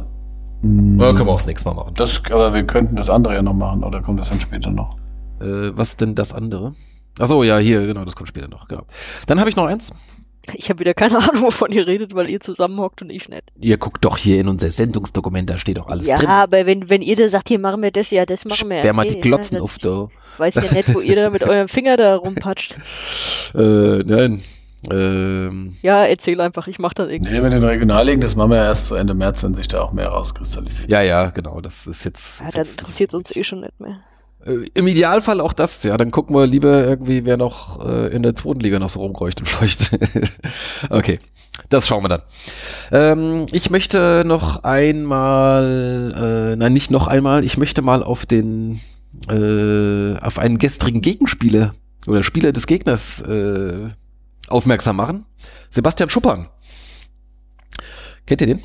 Ja, 0.61 1.13
können 1.13 1.25
wir 1.25 1.29
auch 1.29 1.37
das 1.37 1.47
nächste 1.47 1.69
Mal 1.69 1.75
machen. 1.75 1.93
Das, 1.95 2.21
aber 2.25 2.53
wir 2.53 2.63
könnten 2.63 2.95
das 2.95 3.09
andere 3.09 3.35
ja 3.35 3.41
noch 3.41 3.53
machen, 3.53 3.83
oder 3.83 4.01
kommt 4.01 4.19
das 4.19 4.29
dann 4.29 4.41
später 4.41 4.71
noch? 4.71 4.97
Äh, 5.39 5.77
was 5.77 5.97
denn 5.97 6.15
das 6.15 6.33
andere? 6.33 6.73
Achso, 7.19 7.43
ja, 7.43 7.57
hier, 7.57 7.85
genau, 7.85 8.05
das 8.05 8.15
kommt 8.15 8.29
später 8.29 8.47
noch, 8.47 8.67
genau. 8.67 8.83
Dann 9.27 9.39
habe 9.39 9.49
ich 9.49 9.55
noch 9.55 9.65
eins. 9.65 9.93
Ich 10.53 10.69
habe 10.69 10.79
wieder 10.79 10.93
keine 10.93 11.17
Ahnung, 11.29 11.41
wovon 11.43 11.71
ihr 11.71 11.85
redet, 11.85 12.15
weil 12.15 12.29
ihr 12.29 12.39
zusammenhockt 12.39 13.01
und 13.01 13.09
ich 13.09 13.29
nicht. 13.29 13.43
Ihr 13.59 13.77
guckt 13.77 14.03
doch 14.05 14.17
hier 14.17 14.39
in 14.39 14.47
unser 14.47 14.71
Sendungsdokument, 14.71 15.49
da 15.49 15.57
steht 15.57 15.77
doch 15.77 15.87
alles 15.87 16.07
ja, 16.07 16.15
drin. 16.15 16.29
Ja, 16.29 16.43
aber 16.43 16.65
wenn, 16.65 16.89
wenn 16.89 17.01
ihr 17.01 17.15
da 17.15 17.29
sagt, 17.29 17.49
hier 17.49 17.59
machen 17.59 17.81
wir 17.81 17.91
das, 17.91 18.09
ja, 18.09 18.25
das 18.25 18.45
machen 18.45 18.69
wir. 18.69 18.79
Sperr 18.79 18.93
mal 18.93 19.07
die 19.07 19.19
Glotzen 19.19 19.57
ja, 19.57 19.63
auf, 19.63 19.77
da. 19.77 20.07
Weiß 20.37 20.55
ja 20.55 20.71
nicht, 20.71 20.93
wo 20.93 21.01
ihr 21.01 21.15
da 21.15 21.29
mit 21.29 21.43
eurem 21.47 21.67
Finger 21.67 21.97
da 21.97 22.15
rumpatscht. 22.15 22.77
äh, 23.53 24.03
nein. 24.03 24.41
Ähm. 24.91 25.75
Ja, 25.81 26.05
erzähl 26.05 26.39
einfach, 26.39 26.67
ich 26.67 26.79
mach 26.79 26.93
das 26.93 27.09
irgendwie. 27.09 27.33
Nee, 27.33 27.41
mit 27.41 27.51
den 27.51 27.63
Regionalligen, 27.65 28.21
das 28.21 28.37
machen 28.37 28.51
wir 28.51 28.57
erst 28.57 28.87
zu 28.87 28.95
Ende 28.95 29.13
März, 29.13 29.43
wenn 29.43 29.53
sich 29.53 29.67
da 29.67 29.81
auch 29.81 29.91
mehr 29.91 30.07
rauskristallisiert. 30.07 30.89
Ja, 30.89 31.01
ja, 31.01 31.31
genau, 31.31 31.59
das 31.59 31.85
ist 31.85 32.05
jetzt. 32.05 32.39
Ja, 32.39 32.49
dann 32.49 32.65
interessiert 32.65 33.13
uns 33.13 33.35
eh 33.35 33.43
schon 33.43 33.59
nicht 33.59 33.77
mehr. 33.81 33.99
Äh, 34.45 34.67
Im 34.73 34.87
Idealfall 34.87 35.41
auch 35.41 35.53
das, 35.53 35.83
ja. 35.83 35.97
Dann 35.97 36.11
gucken 36.11 36.35
wir 36.35 36.47
lieber 36.47 36.83
irgendwie, 36.85 37.25
wer 37.25 37.37
noch 37.37 37.85
äh, 37.85 38.07
in 38.07 38.23
der 38.23 38.35
zweiten 38.35 38.59
Liga 38.61 38.79
noch 38.79 38.89
so 38.89 38.99
rumkreucht 39.01 39.39
und 39.41 39.47
fleucht. 39.47 39.91
okay, 40.89 41.19
das 41.69 41.87
schauen 41.87 42.03
wir 42.03 42.09
dann. 42.09 42.21
Ähm, 42.91 43.45
ich 43.51 43.69
möchte 43.69 44.23
noch 44.25 44.63
einmal, 44.63 46.53
äh, 46.53 46.55
nein, 46.55 46.73
nicht 46.73 46.91
noch 46.91 47.07
einmal, 47.07 47.43
ich 47.43 47.57
möchte 47.57 47.81
mal 47.81 48.03
auf 48.03 48.25
den, 48.25 48.79
äh, 49.29 50.17
auf 50.19 50.39
einen 50.39 50.57
gestrigen 50.57 51.01
Gegenspieler 51.01 51.73
oder 52.07 52.23
Spieler 52.23 52.53
des 52.53 52.65
Gegners 52.65 53.21
äh, 53.21 53.89
aufmerksam 54.47 54.95
machen. 54.95 55.25
Sebastian 55.69 56.09
Schuppern. 56.09 56.47
Kennt 58.25 58.41
ihr 58.41 58.47
den? 58.47 58.63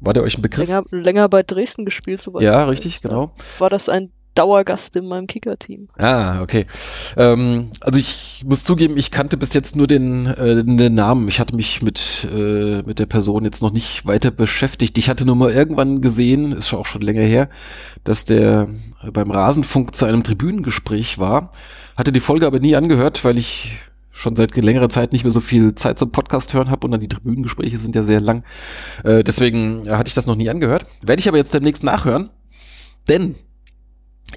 War 0.00 0.12
der 0.12 0.22
euch 0.22 0.38
ein 0.38 0.42
Begriff? 0.42 0.68
Länger, 0.68 0.84
länger 0.90 1.28
bei 1.28 1.42
Dresden 1.42 1.84
gespielt, 1.84 2.20
soweit. 2.20 2.42
Ja, 2.42 2.64
richtig, 2.64 3.00
genau. 3.00 3.32
War 3.58 3.70
das 3.70 3.88
ein 3.88 4.12
Dauergast 4.34 4.96
in 4.96 5.06
meinem 5.06 5.26
Kicker-Team. 5.26 5.88
Ah, 5.96 6.42
okay. 6.42 6.66
Ähm, 7.16 7.70
also 7.80 7.98
ich 7.98 8.44
muss 8.46 8.64
zugeben, 8.64 8.96
ich 8.96 9.10
kannte 9.10 9.36
bis 9.36 9.54
jetzt 9.54 9.76
nur 9.76 9.86
den, 9.86 10.26
äh, 10.26 10.64
den 10.64 10.94
Namen. 10.94 11.28
Ich 11.28 11.40
hatte 11.40 11.54
mich 11.54 11.82
mit, 11.82 12.26
äh, 12.32 12.82
mit 12.82 12.98
der 12.98 13.06
Person 13.06 13.44
jetzt 13.44 13.62
noch 13.62 13.72
nicht 13.72 14.06
weiter 14.06 14.30
beschäftigt. 14.30 14.98
Ich 14.98 15.08
hatte 15.08 15.24
nur 15.24 15.36
mal 15.36 15.52
irgendwann 15.52 16.00
gesehen, 16.00 16.52
ist 16.52 16.74
auch 16.74 16.86
schon 16.86 17.02
länger 17.02 17.22
her, 17.22 17.48
dass 18.02 18.24
der 18.24 18.68
beim 19.12 19.30
Rasenfunk 19.30 19.94
zu 19.94 20.04
einem 20.04 20.22
Tribünengespräch 20.22 21.18
war. 21.18 21.52
Hatte 21.96 22.12
die 22.12 22.20
Folge 22.20 22.46
aber 22.46 22.58
nie 22.58 22.74
angehört, 22.74 23.24
weil 23.24 23.38
ich 23.38 23.72
schon 24.10 24.36
seit 24.36 24.56
längerer 24.56 24.88
Zeit 24.88 25.12
nicht 25.12 25.24
mehr 25.24 25.32
so 25.32 25.40
viel 25.40 25.74
Zeit 25.74 25.98
zum 25.98 26.12
Podcast 26.12 26.54
hören 26.54 26.70
habe 26.70 26.86
und 26.86 26.92
dann 26.92 27.00
die 27.00 27.08
Tribünengespräche 27.08 27.78
sind 27.78 27.96
ja 27.96 28.02
sehr 28.04 28.20
lang. 28.20 28.44
Äh, 29.02 29.24
deswegen 29.24 29.82
hatte 29.88 30.08
ich 30.08 30.14
das 30.14 30.26
noch 30.26 30.36
nie 30.36 30.48
angehört. 30.48 30.86
Werde 31.04 31.20
ich 31.20 31.28
aber 31.28 31.36
jetzt 31.36 31.52
demnächst 31.52 31.82
nachhören, 31.82 32.30
denn 33.08 33.34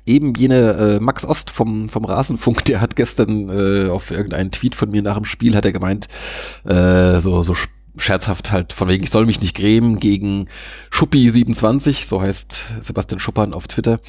eben 0.05 0.33
jene 0.33 0.97
äh, 0.97 0.99
Max 0.99 1.25
Ost 1.25 1.49
vom, 1.49 1.89
vom 1.89 2.05
Rasenfunk, 2.05 2.65
der 2.65 2.81
hat 2.81 2.95
gestern 2.95 3.49
äh, 3.49 3.89
auf 3.89 4.11
irgendeinen 4.11 4.51
Tweet 4.51 4.75
von 4.75 4.89
mir 4.89 5.01
nach 5.01 5.15
dem 5.15 5.25
Spiel, 5.25 5.55
hat 5.55 5.65
er 5.65 5.73
gemeint, 5.73 6.07
äh, 6.65 7.19
so, 7.19 7.43
so 7.43 7.55
scherzhaft 7.97 8.51
halt 8.51 8.73
von 8.73 8.87
wegen, 8.87 9.03
ich 9.03 9.09
soll 9.09 9.25
mich 9.25 9.41
nicht 9.41 9.55
grämen 9.55 9.99
gegen 9.99 10.47
Schuppi27, 10.91 12.05
so 12.05 12.21
heißt 12.21 12.75
Sebastian 12.81 13.19
Schuppern 13.19 13.53
auf 13.53 13.67
Twitter, 13.67 13.99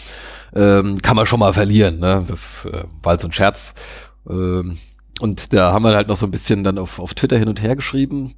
ähm, 0.55 1.01
kann 1.01 1.17
man 1.17 1.27
schon 1.27 1.41
mal 1.41 1.53
verlieren. 1.53 1.99
Ne? 1.99 2.23
Das 2.27 2.67
äh, 2.67 2.85
war 3.03 3.11
halt 3.11 3.21
so 3.21 3.29
ein 3.29 3.33
Scherz. 3.33 3.75
Ähm, 4.29 4.79
und 5.21 5.53
da 5.53 5.73
haben 5.73 5.83
wir 5.85 5.95
halt 5.95 6.09
noch 6.09 6.17
so 6.17 6.27
ein 6.27 6.31
bisschen 6.31 6.63
dann 6.65 6.79
auf, 6.79 6.99
auf 6.99 7.15
Twitter 7.15 7.39
hin 7.39 7.49
und 7.49 7.63
her 7.63 7.77
geschrieben. 7.77 8.35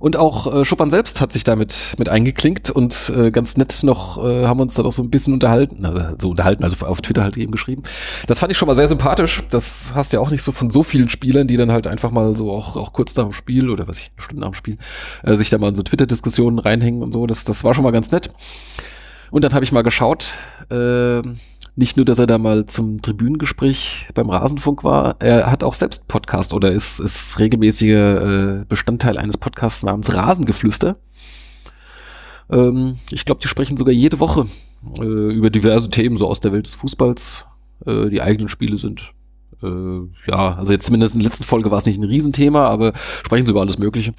Und 0.00 0.16
auch 0.16 0.52
äh, 0.52 0.64
Schuppern 0.64 0.90
selbst 0.90 1.20
hat 1.20 1.30
sich 1.30 1.44
damit 1.44 1.94
mit 1.98 2.08
eingeklinkt 2.08 2.70
und 2.70 3.12
äh, 3.14 3.30
ganz 3.30 3.58
nett 3.58 3.80
noch 3.82 4.16
äh, 4.24 4.46
haben 4.46 4.58
uns 4.58 4.72
dann 4.72 4.86
auch 4.86 4.92
so 4.92 5.02
ein 5.02 5.10
bisschen 5.10 5.34
unterhalten, 5.34 5.84
also 5.84 6.16
so 6.18 6.30
unterhalten, 6.30 6.64
also 6.64 6.86
auf 6.86 7.02
Twitter 7.02 7.22
halt 7.22 7.36
eben 7.36 7.52
geschrieben. 7.52 7.82
Das 8.26 8.38
fand 8.38 8.50
ich 8.50 8.56
schon 8.56 8.66
mal 8.66 8.74
sehr 8.74 8.88
sympathisch. 8.88 9.42
Das 9.50 9.92
hast 9.94 10.12
du 10.12 10.16
ja 10.16 10.22
auch 10.22 10.30
nicht 10.30 10.42
so 10.42 10.52
von 10.52 10.70
so 10.70 10.82
vielen 10.82 11.10
Spielern, 11.10 11.46
die 11.46 11.58
dann 11.58 11.70
halt 11.70 11.86
einfach 11.86 12.12
mal 12.12 12.34
so 12.34 12.50
auch, 12.50 12.76
auch 12.76 12.94
kurz 12.94 13.14
nach 13.16 13.24
dem 13.24 13.34
Spiel 13.34 13.68
oder 13.68 13.86
was 13.86 13.98
ich, 13.98 14.10
eine 14.16 14.24
Stunde 14.24 14.40
nach 14.40 14.48
dem 14.48 14.54
Spiel, 14.54 14.78
äh, 15.22 15.36
sich 15.36 15.50
da 15.50 15.58
mal 15.58 15.68
in 15.68 15.74
so 15.74 15.82
Twitter-Diskussionen 15.82 16.58
reinhängen 16.58 17.02
und 17.02 17.12
so. 17.12 17.26
Das, 17.26 17.44
das 17.44 17.62
war 17.62 17.74
schon 17.74 17.84
mal 17.84 17.92
ganz 17.92 18.10
nett. 18.10 18.30
Und 19.30 19.44
dann 19.44 19.52
habe 19.52 19.64
ich 19.64 19.70
mal 19.70 19.82
geschaut, 19.82 20.32
äh, 20.70 21.22
nicht 21.76 21.96
nur, 21.96 22.04
dass 22.04 22.18
er 22.18 22.26
da 22.26 22.38
mal 22.38 22.66
zum 22.66 23.00
Tribünengespräch 23.02 24.08
beim 24.14 24.30
Rasenfunk 24.30 24.84
war, 24.84 25.16
er 25.20 25.50
hat 25.50 25.64
auch 25.64 25.74
selbst 25.74 26.08
Podcast 26.08 26.52
oder 26.52 26.72
ist, 26.72 27.00
ist 27.00 27.38
regelmäßiger 27.38 28.60
äh, 28.60 28.64
Bestandteil 28.68 29.18
eines 29.18 29.38
Podcasts 29.38 29.82
namens 29.82 30.14
Rasengeflüster. 30.14 30.96
Ähm, 32.50 32.96
ich 33.10 33.24
glaube, 33.24 33.40
die 33.40 33.48
sprechen 33.48 33.76
sogar 33.76 33.94
jede 33.94 34.20
Woche 34.20 34.46
äh, 34.98 35.02
über 35.02 35.50
diverse 35.50 35.90
Themen 35.90 36.16
so 36.16 36.26
aus 36.26 36.40
der 36.40 36.52
Welt 36.52 36.66
des 36.66 36.74
Fußballs. 36.74 37.46
Äh, 37.86 38.08
die 38.08 38.22
eigenen 38.22 38.48
Spiele 38.48 38.78
sind 38.78 39.12
äh, 39.62 40.30
ja, 40.30 40.54
also 40.54 40.72
jetzt 40.72 40.86
zumindest 40.86 41.14
in 41.14 41.20
der 41.20 41.28
letzten 41.28 41.44
Folge 41.44 41.70
war 41.70 41.78
es 41.78 41.86
nicht 41.86 41.98
ein 41.98 42.04
Riesenthema, 42.04 42.66
aber 42.66 42.92
sprechen 43.24 43.46
sie 43.46 43.52
über 43.52 43.60
alles 43.60 43.78
Mögliche. 43.78 44.14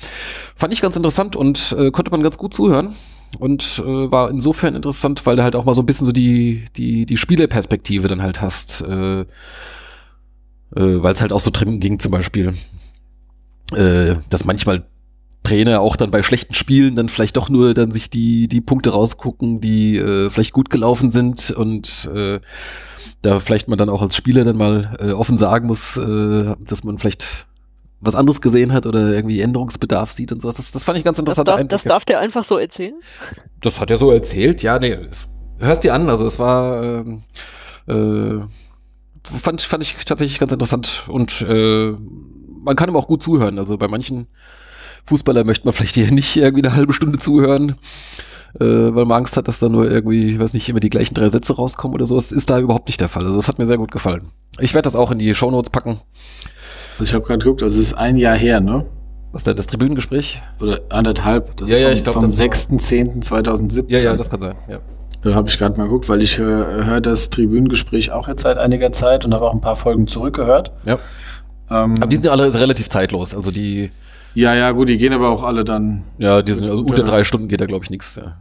Fand 0.55 0.73
ich 0.73 0.81
ganz 0.81 0.95
interessant 0.95 1.35
und 1.35 1.75
äh, 1.77 1.91
konnte 1.91 2.11
man 2.11 2.21
ganz 2.21 2.37
gut 2.37 2.53
zuhören 2.53 2.93
und 3.39 3.81
äh, 3.85 4.11
war 4.11 4.29
insofern 4.29 4.75
interessant, 4.75 5.25
weil 5.25 5.35
du 5.35 5.43
halt 5.43 5.55
auch 5.55 5.65
mal 5.65 5.73
so 5.73 5.81
ein 5.81 5.85
bisschen 5.85 6.05
so 6.05 6.11
die, 6.11 6.65
die, 6.75 7.05
die 7.05 7.17
Spielerperspektive 7.17 8.07
dann 8.07 8.21
halt 8.21 8.41
hast, 8.41 8.81
äh, 8.81 9.21
äh, 9.21 9.25
weil 10.75 11.13
es 11.13 11.21
halt 11.21 11.33
auch 11.33 11.39
so 11.39 11.51
drin 11.51 11.79
ging 11.79 11.99
zum 11.99 12.11
Beispiel, 12.11 12.53
äh, 13.73 14.15
dass 14.29 14.45
manchmal 14.45 14.85
Trainer 15.43 15.81
auch 15.81 15.95
dann 15.95 16.11
bei 16.11 16.21
schlechten 16.21 16.53
Spielen 16.53 16.95
dann 16.95 17.09
vielleicht 17.09 17.35
doch 17.35 17.49
nur 17.49 17.73
dann 17.73 17.91
sich 17.91 18.09
die, 18.09 18.47
die 18.47 18.61
Punkte 18.61 18.91
rausgucken, 18.91 19.59
die 19.59 19.97
äh, 19.97 20.29
vielleicht 20.29 20.53
gut 20.53 20.69
gelaufen 20.69 21.11
sind 21.11 21.51
und 21.51 22.09
äh, 22.13 22.39
da 23.21 23.39
vielleicht 23.39 23.67
man 23.67 23.77
dann 23.77 23.89
auch 23.89 24.01
als 24.01 24.15
Spieler 24.15 24.43
dann 24.43 24.57
mal 24.57 24.97
äh, 24.99 25.11
offen 25.11 25.37
sagen 25.37 25.67
muss, 25.67 25.97
äh, 25.97 26.55
dass 26.59 26.83
man 26.83 26.97
vielleicht 26.97 27.47
was 28.01 28.15
anderes 28.15 28.41
gesehen 28.41 28.73
hat 28.73 28.85
oder 28.85 29.13
irgendwie 29.13 29.41
Änderungsbedarf 29.41 30.11
sieht 30.11 30.31
und 30.31 30.41
sowas. 30.41 30.55
Das, 30.55 30.71
das 30.71 30.83
fand 30.83 30.97
ich 30.97 31.03
ganz 31.03 31.19
interessant. 31.19 31.47
Das 31.47 31.57
darf, 31.57 31.67
das 31.67 31.83
darf 31.83 32.05
der 32.05 32.19
einfach 32.19 32.43
so 32.43 32.57
erzählen? 32.57 32.95
Das 33.61 33.79
hat 33.79 33.91
er 33.91 33.97
so 33.97 34.11
erzählt, 34.11 34.63
ja, 34.63 34.79
nee. 34.79 34.95
Das, 34.95 35.27
hörst 35.59 35.83
dir 35.83 35.93
an, 35.93 36.09
also 36.09 36.25
es 36.25 36.39
war 36.39 36.83
ähm, 36.83 37.21
äh, 37.87 38.43
fand, 39.23 39.61
fand 39.61 39.83
ich 39.83 39.95
tatsächlich 40.05 40.39
ganz 40.39 40.51
interessant 40.51 41.03
und 41.07 41.41
äh, 41.41 41.93
man 42.63 42.75
kann 42.75 42.89
ihm 42.89 42.95
auch 42.95 43.07
gut 43.07 43.23
zuhören. 43.23 43.59
Also 43.59 43.77
bei 43.77 43.87
manchen 43.87 44.27
Fußballer 45.05 45.43
möchte 45.43 45.65
man 45.65 45.73
vielleicht 45.73 45.95
hier 45.95 46.11
nicht 46.11 46.35
irgendwie 46.35 46.65
eine 46.65 46.75
halbe 46.75 46.93
Stunde 46.93 47.19
zuhören, 47.19 47.75
äh, 48.59 48.65
weil 48.65 49.05
man 49.05 49.19
Angst 49.19 49.37
hat, 49.37 49.47
dass 49.47 49.59
da 49.59 49.69
nur 49.69 49.89
irgendwie, 49.89 50.33
ich 50.33 50.39
weiß 50.39 50.53
nicht, 50.53 50.67
immer 50.69 50.79
die 50.79 50.89
gleichen 50.89 51.13
drei 51.13 51.29
Sätze 51.29 51.55
rauskommen 51.55 51.95
oder 51.95 52.05
so. 52.05 52.15
Das 52.15 52.31
ist 52.31 52.49
da 52.49 52.59
überhaupt 52.59 52.87
nicht 52.87 53.01
der 53.01 53.09
Fall. 53.09 53.23
Also 53.23 53.35
das 53.35 53.47
hat 53.47 53.59
mir 53.59 53.67
sehr 53.67 53.77
gut 53.77 53.91
gefallen. 53.91 54.29
Ich 54.59 54.73
werde 54.73 54.87
das 54.87 54.95
auch 54.95 55.11
in 55.11 55.19
die 55.19 55.33
Shownotes 55.33 55.71
packen. 55.71 55.99
Also 56.99 57.09
ich 57.09 57.13
habe 57.13 57.25
gerade 57.25 57.39
geguckt, 57.39 57.63
also 57.63 57.79
es 57.79 57.87
ist 57.87 57.93
ein 57.93 58.17
Jahr 58.17 58.37
her, 58.37 58.59
ne? 58.59 58.85
Was 59.31 59.43
da, 59.43 59.53
das 59.53 59.67
Tribünengespräch? 59.67 60.41
Oder 60.59 60.79
anderthalb. 60.89 61.55
Das 61.57 61.69
ja, 61.69 61.77
ja, 61.77 61.89
ich 61.91 62.03
glaube. 62.03 62.19
Vom 62.19 62.29
6.10.2017. 62.29 63.85
Ja, 63.87 63.99
ja, 63.99 64.15
das 64.15 64.29
kann 64.29 64.41
sein, 64.41 64.55
ja. 64.67 64.79
Da 65.21 65.35
habe 65.35 65.47
ich 65.47 65.57
gerade 65.57 65.77
mal 65.77 65.85
geguckt, 65.85 66.09
weil 66.09 66.21
ich 66.21 66.37
höre 66.37 66.85
hör 66.85 66.99
das 66.99 67.29
Tribünengespräch 67.29 68.11
auch 68.11 68.27
jetzt 68.27 68.41
seit 68.41 68.57
einiger 68.57 68.91
Zeit 68.91 69.23
und 69.23 69.33
habe 69.33 69.45
auch 69.45 69.53
ein 69.53 69.61
paar 69.61 69.75
Folgen 69.75 70.07
zurückgehört. 70.07 70.71
Ja. 70.83 70.97
Ähm, 71.69 71.93
aber 71.97 72.07
die 72.07 72.15
sind 72.15 72.25
ja 72.25 72.31
alle 72.31 72.53
relativ 72.53 72.89
zeitlos. 72.89 73.33
Also 73.35 73.51
die. 73.51 73.91
Ja, 74.33 74.55
ja, 74.55 74.71
gut, 74.71 74.89
die 74.89 74.97
gehen 74.97 75.13
aber 75.13 75.29
auch 75.29 75.43
alle 75.43 75.63
dann. 75.63 76.03
Ja, 76.17 76.41
die 76.41 76.53
sind 76.53 76.69
also 76.69 76.81
unter 76.81 77.03
drei 77.03 77.23
Stunden 77.23 77.47
geht 77.47 77.61
da, 77.61 77.65
glaube 77.65 77.83
ich, 77.85 77.89
nichts. 77.89 78.15
Ja. 78.15 78.37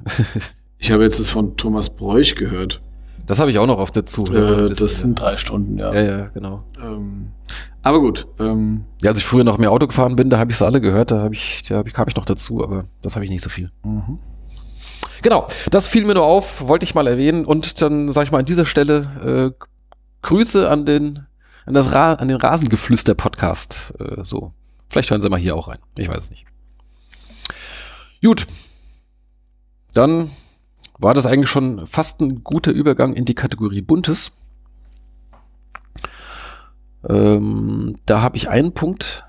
ich 0.79 0.91
habe 0.91 1.03
jetzt 1.03 1.21
das 1.21 1.29
von 1.29 1.57
Thomas 1.57 1.91
Bräuch 1.91 2.35
gehört. 2.35 2.81
Das 3.31 3.39
habe 3.39 3.53
ich 3.53 3.61
auch 3.61 3.67
noch 3.69 3.79
auf 3.79 3.93
der 3.93 4.07
Zuhörer. 4.07 4.65
Äh, 4.65 4.71
das 4.71 5.03
sind 5.03 5.21
drei 5.21 5.37
Stunden, 5.37 5.79
ja. 5.79 5.95
Ja, 5.95 6.01
ja, 6.01 6.27
genau. 6.35 6.59
Ähm, 6.83 7.31
aber 7.81 8.01
gut. 8.01 8.27
Ähm, 8.41 8.87
ja, 9.03 9.11
als 9.11 9.21
ich 9.21 9.25
früher 9.25 9.45
noch 9.45 9.57
mehr 9.57 9.71
Auto 9.71 9.87
gefahren 9.87 10.17
bin, 10.17 10.31
da 10.31 10.39
habe 10.39 10.51
ich 10.51 10.59
sie 10.59 10.67
alle 10.67 10.81
gehört, 10.81 11.13
da, 11.13 11.23
hab 11.23 11.33
ich, 11.33 11.63
da 11.63 11.81
kam 11.85 12.09
ich 12.09 12.17
noch 12.17 12.25
dazu, 12.25 12.61
aber 12.61 12.87
das 13.03 13.15
habe 13.15 13.25
ich 13.25 13.31
nicht 13.31 13.45
so 13.45 13.49
viel. 13.49 13.71
Mhm. 13.85 14.19
Genau, 15.23 15.47
das 15.71 15.87
fiel 15.87 16.07
mir 16.07 16.15
nur 16.15 16.25
auf, 16.25 16.67
wollte 16.67 16.83
ich 16.83 16.97
mal 16.97 17.07
erwähnen. 17.07 17.45
Und 17.45 17.81
dann 17.81 18.11
sage 18.11 18.25
ich 18.25 18.33
mal 18.33 18.41
an 18.41 18.47
dieser 18.47 18.67
Stelle 18.67 19.55
äh, 19.57 19.65
Grüße 20.23 20.69
an 20.69 20.85
den, 20.85 21.25
an 21.67 21.75
das 21.75 21.93
Ra 21.93 22.15
an 22.15 22.27
den 22.27 22.37
Rasengeflüster-Podcast. 22.37 23.95
Äh, 24.01 24.25
so. 24.25 24.55
Vielleicht 24.89 25.13
hören 25.13 25.23
sie 25.23 25.29
mal 25.29 25.39
hier 25.39 25.55
auch 25.55 25.69
rein. 25.69 25.79
Ich 25.97 26.09
weiß 26.09 26.25
es 26.25 26.31
nicht. 26.31 26.47
Gut. 28.25 28.49
Dann 29.95 30.33
war 31.01 31.15
das 31.15 31.27
eigentlich 31.27 31.51
schon 31.51 31.87
fast 31.87 32.21
ein 32.21 32.45
guter 32.45 32.73
Übergang 32.73 33.15
in 33.15 33.25
die 33.25 33.35
Kategorie 33.35 33.83
Buntes. 33.83 34.33
Ähm, 37.09 37.97
da 38.07 38.21
habe 38.21 38.37
ich 38.37 38.49
einen 38.49 38.73
Punkt. 38.73 39.25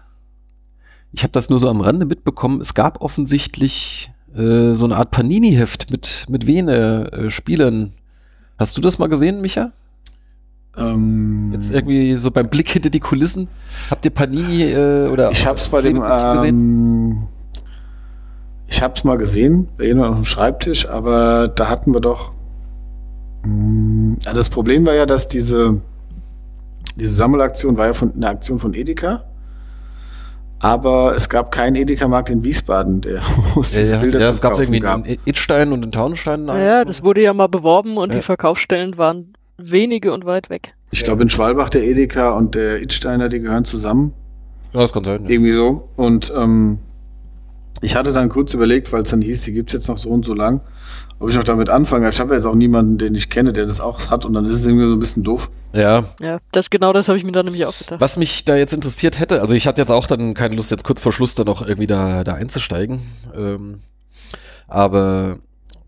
Ich 1.13 1.23
habe 1.23 1.31
das 1.31 1.49
nur 1.49 1.59
so 1.59 1.69
am 1.69 1.81
Rande 1.81 2.05
mitbekommen. 2.05 2.61
Es 2.61 2.73
gab 2.73 3.01
offensichtlich 3.01 4.11
äh, 4.35 4.73
so 4.73 4.85
eine 4.85 4.97
Art 4.97 5.11
Panini-Heft 5.11 5.91
mit, 5.91 6.25
mit 6.29 6.47
Vene-Spielern. 6.47 7.85
Äh, 7.85 7.91
Hast 8.57 8.77
du 8.77 8.81
das 8.81 8.99
mal 8.99 9.07
gesehen, 9.07 9.41
Micha? 9.41 9.71
Ähm, 10.77 11.51
Jetzt 11.53 11.71
irgendwie 11.71 12.15
so 12.15 12.31
beim 12.31 12.47
Blick 12.49 12.69
hinter 12.69 12.89
die 12.89 12.99
Kulissen. 12.99 13.47
Habt 13.89 14.05
ihr 14.05 14.11
Panini 14.11 14.63
äh, 14.63 15.09
oder 15.09 15.31
Ich 15.31 15.45
hab's 15.45 15.67
bei 15.69 15.81
dem 15.81 16.01
ähm, 16.03 17.23
Ich 18.71 18.81
hab's 18.81 19.03
mal 19.03 19.17
gesehen, 19.17 19.67
bei 19.77 19.85
jemandem 19.85 20.13
auf 20.13 20.19
dem 20.21 20.25
Schreibtisch, 20.25 20.89
aber 20.89 21.49
da 21.49 21.69
hatten 21.69 21.93
wir 21.93 22.01
doch. 22.01 22.31
Mh, 23.43 23.51
mm, 23.53 24.17
das 24.33 24.49
Problem 24.49 24.87
war 24.87 24.95
ja, 24.95 25.05
dass 25.05 25.27
diese 25.27 25.81
diese 26.95 27.13
Sammelaktion 27.13 27.77
war 27.77 27.87
ja 27.87 27.93
von, 27.93 28.13
eine 28.13 28.27
Aktion 28.27 28.59
von 28.59 28.73
Edeka. 28.73 29.23
Aber 30.59 31.15
es 31.15 31.27
gab 31.27 31.51
keinen 31.51 31.75
Edeka-Markt 31.75 32.29
in 32.29 32.43
Wiesbaden, 32.43 33.01
der 33.01 33.21
muss 33.55 33.71
diese 33.71 33.93
ja, 33.93 33.99
Bilder 33.99 34.19
ja, 34.19 34.29
es 34.29 34.41
gab 34.41 34.59
irgendwie 34.59 34.79
gab. 34.79 35.07
in 35.07 35.17
Itstein 35.25 35.71
und 35.71 35.83
in 35.83 35.91
Taunstein. 35.91 36.45
Ja, 36.47 36.85
das 36.85 37.03
wurde 37.03 37.21
ja 37.21 37.33
mal 37.33 37.47
beworben 37.47 37.97
und 37.97 38.13
ja. 38.13 38.19
die 38.19 38.23
Verkaufsstellen 38.23 38.97
waren 38.97 39.33
wenige 39.57 40.13
und 40.13 40.25
weit 40.25 40.49
weg. 40.51 40.75
Ich 40.91 41.03
glaube, 41.03 41.23
in 41.23 41.29
Schwalbach 41.29 41.69
der 41.69 41.83
Edeka 41.83 42.31
und 42.31 42.53
der 42.53 42.81
Itsteiner, 42.81 43.29
die 43.29 43.39
gehören 43.39 43.65
zusammen. 43.65 44.13
Ja, 44.73 44.81
das 44.81 44.93
kann 44.93 45.03
sein. 45.03 45.23
Ja. 45.23 45.29
Irgendwie 45.31 45.53
so. 45.53 45.87
Und 45.95 46.31
ähm, 46.37 46.77
ich 47.81 47.95
hatte 47.95 48.13
dann 48.13 48.29
kurz 48.29 48.53
überlegt, 48.53 48.91
weil 48.91 49.03
es 49.03 49.09
dann 49.09 49.21
hieß, 49.21 49.43
die 49.43 49.53
gibt 49.53 49.69
es 49.69 49.73
jetzt 49.73 49.87
noch 49.87 49.97
so 49.97 50.09
und 50.09 50.25
so 50.25 50.33
lang, 50.33 50.61
ob 51.19 51.29
ich 51.29 51.35
noch 51.35 51.43
damit 51.43 51.69
anfange. 51.69 52.09
Ich 52.09 52.19
habe 52.19 52.31
ja 52.31 52.35
jetzt 52.35 52.45
auch 52.45 52.55
niemanden, 52.55 52.97
den 52.97 53.15
ich 53.15 53.29
kenne, 53.29 53.53
der 53.53 53.65
das 53.65 53.79
auch 53.79 54.09
hat 54.09 54.25
und 54.25 54.33
dann 54.33 54.45
ist 54.45 54.55
es 54.55 54.65
irgendwie 54.65 54.87
so 54.87 54.93
ein 54.93 54.99
bisschen 54.99 55.23
doof. 55.23 55.49
Ja. 55.73 56.03
Ja, 56.19 56.39
das 56.51 56.69
genau 56.69 56.93
das 56.93 57.07
habe 57.07 57.17
ich 57.17 57.23
mir 57.23 57.31
dann 57.31 57.45
nämlich 57.45 57.65
auch 57.65 57.77
gedacht. 57.77 58.01
Was 58.01 58.17
mich 58.17 58.45
da 58.45 58.55
jetzt 58.55 58.73
interessiert 58.73 59.19
hätte, 59.19 59.41
also 59.41 59.53
ich 59.53 59.67
hatte 59.67 59.81
jetzt 59.81 59.91
auch 59.91 60.05
dann 60.05 60.33
keine 60.33 60.55
Lust, 60.55 60.71
jetzt 60.71 60.83
kurz 60.83 61.01
vor 61.01 61.11
Schluss 61.11 61.35
da 61.35 61.43
noch 61.43 61.61
irgendwie 61.65 61.87
da, 61.87 62.23
da 62.23 62.33
einzusteigen. 62.33 62.99
Ähm, 63.35 63.79
aber 64.67 65.39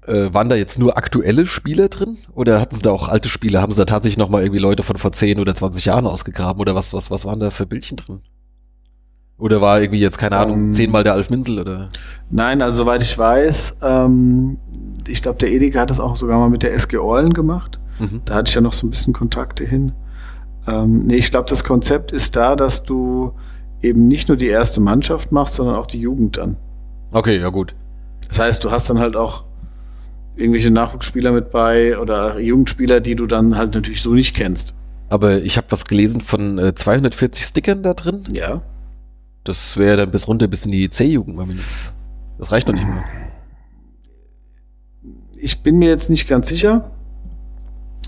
äh, 0.07 0.33
waren 0.33 0.49
da 0.49 0.55
jetzt 0.55 0.79
nur 0.79 0.97
aktuelle 0.97 1.45
Spieler 1.45 1.89
drin? 1.89 2.17
Oder 2.33 2.59
hatten 2.59 2.75
sie 2.75 2.81
da 2.81 2.91
auch 2.91 3.09
alte 3.09 3.29
Spiele? 3.29 3.61
Haben 3.61 3.71
sie 3.71 3.79
da 3.79 3.85
tatsächlich 3.85 4.17
nochmal 4.17 4.41
irgendwie 4.41 4.59
Leute 4.59 4.83
von 4.83 4.97
vor 4.97 5.11
10 5.11 5.39
oder 5.39 5.55
20 5.55 5.85
Jahren 5.85 6.07
ausgegraben? 6.07 6.59
Oder 6.61 6.75
was, 6.75 6.93
was, 6.93 7.11
was 7.11 7.25
waren 7.25 7.39
da 7.39 7.51
für 7.51 7.65
Bildchen 7.65 7.97
drin? 7.97 8.21
Oder 9.37 9.61
war 9.61 9.81
irgendwie 9.81 9.99
jetzt, 9.99 10.17
keine 10.17 10.37
Ahnung, 10.37 10.55
um, 10.55 10.67
ähm, 10.67 10.73
zehnmal 10.73 11.03
der 11.03 11.13
Alf 11.13 11.29
Minsel 11.29 11.59
oder? 11.59 11.89
Nein, 12.29 12.61
also 12.61 12.83
soweit 12.83 13.01
ich 13.01 13.17
weiß, 13.17 13.77
ähm, 13.81 14.57
ich 15.07 15.21
glaube, 15.21 15.39
der 15.39 15.51
Edeka 15.51 15.81
hat 15.81 15.89
das 15.89 15.99
auch 15.99 16.15
sogar 16.15 16.39
mal 16.39 16.49
mit 16.49 16.63
der 16.63 16.73
SG 16.73 16.97
Orlen 16.97 17.33
gemacht. 17.33 17.79
Mhm. 17.99 18.21
Da 18.25 18.35
hatte 18.35 18.49
ich 18.49 18.55
ja 18.55 18.61
noch 18.61 18.73
so 18.73 18.87
ein 18.87 18.89
bisschen 18.89 19.13
Kontakte 19.13 19.65
hin. 19.65 19.91
Ähm, 20.67 21.05
nee, 21.07 21.15
ich 21.15 21.31
glaube, 21.31 21.49
das 21.49 21.63
Konzept 21.63 22.11
ist 22.11 22.35
da, 22.35 22.55
dass 22.55 22.83
du 22.83 23.33
eben 23.81 24.07
nicht 24.07 24.29
nur 24.29 24.37
die 24.37 24.47
erste 24.47 24.79
Mannschaft 24.79 25.31
machst, 25.31 25.55
sondern 25.55 25.75
auch 25.75 25.87
die 25.87 25.99
Jugend 25.99 26.37
dann. 26.37 26.57
Okay, 27.11 27.39
ja 27.39 27.49
gut. 27.49 27.75
Das 28.27 28.39
heißt, 28.39 28.63
du 28.63 28.71
hast 28.71 28.89
dann 28.89 28.99
halt 28.99 29.15
auch 29.15 29.43
irgendwelche 30.35 30.71
Nachwuchsspieler 30.71 31.31
mit 31.31 31.51
bei 31.51 31.97
oder 31.99 32.39
Jugendspieler, 32.39 33.01
die 33.01 33.15
du 33.15 33.25
dann 33.25 33.57
halt 33.57 33.75
natürlich 33.75 34.01
so 34.01 34.13
nicht 34.13 34.35
kennst. 34.35 34.73
Aber 35.09 35.41
ich 35.41 35.57
habe 35.57 35.67
was 35.69 35.85
gelesen 35.85 36.21
von 36.21 36.57
äh, 36.57 36.73
240 36.73 37.45
Stickern 37.45 37.83
da 37.83 37.93
drin. 37.93 38.23
Ja. 38.33 38.61
Das 39.43 39.77
wäre 39.77 39.97
dann 39.97 40.11
bis 40.11 40.27
runter 40.27 40.47
bis 40.47 40.65
in 40.65 40.71
die 40.71 40.89
C-Jugend 40.89 41.35
mal 41.35 41.45
mindestens. 41.45 41.93
Das 42.37 42.51
reicht 42.51 42.67
doch 42.69 42.73
nicht 42.73 42.87
mehr. 42.87 43.03
Ich 45.35 45.61
bin 45.61 45.77
mir 45.77 45.89
jetzt 45.89 46.09
nicht 46.09 46.27
ganz 46.27 46.47
sicher. 46.47 46.91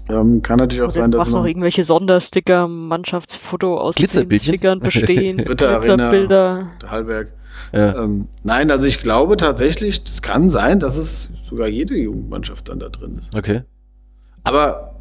Ähm, 0.08 0.42
kann 0.42 0.58
natürlich 0.58 0.82
auch 0.82 0.86
Oder 0.86 0.94
sein, 0.94 1.12
dass 1.12 1.30
noch, 1.32 1.40
noch 1.40 1.46
irgendwelche 1.46 1.84
Sondersticker, 1.84 2.68
Mannschaftsfoto 2.68 3.78
aus 3.78 3.96
Stickern 3.96 4.80
bestehen, 4.80 5.40
Ritterbilder, 5.48 6.72
Hallberg. 6.86 7.34
Ja. 7.74 8.04
Ähm, 8.04 8.28
nein, 8.44 8.70
also 8.70 8.86
ich 8.86 9.00
glaube 9.00 9.38
tatsächlich, 9.38 10.04
das 10.04 10.22
kann 10.22 10.50
sein, 10.50 10.80
dass 10.80 10.98
es 10.98 11.32
sogar 11.44 11.68
jede 11.68 11.96
Jugendmannschaft 11.96 12.70
dann 12.70 12.80
da 12.80 12.90
drin 12.90 13.18
ist. 13.18 13.36
Okay. 13.36 13.62
Aber 14.44 14.96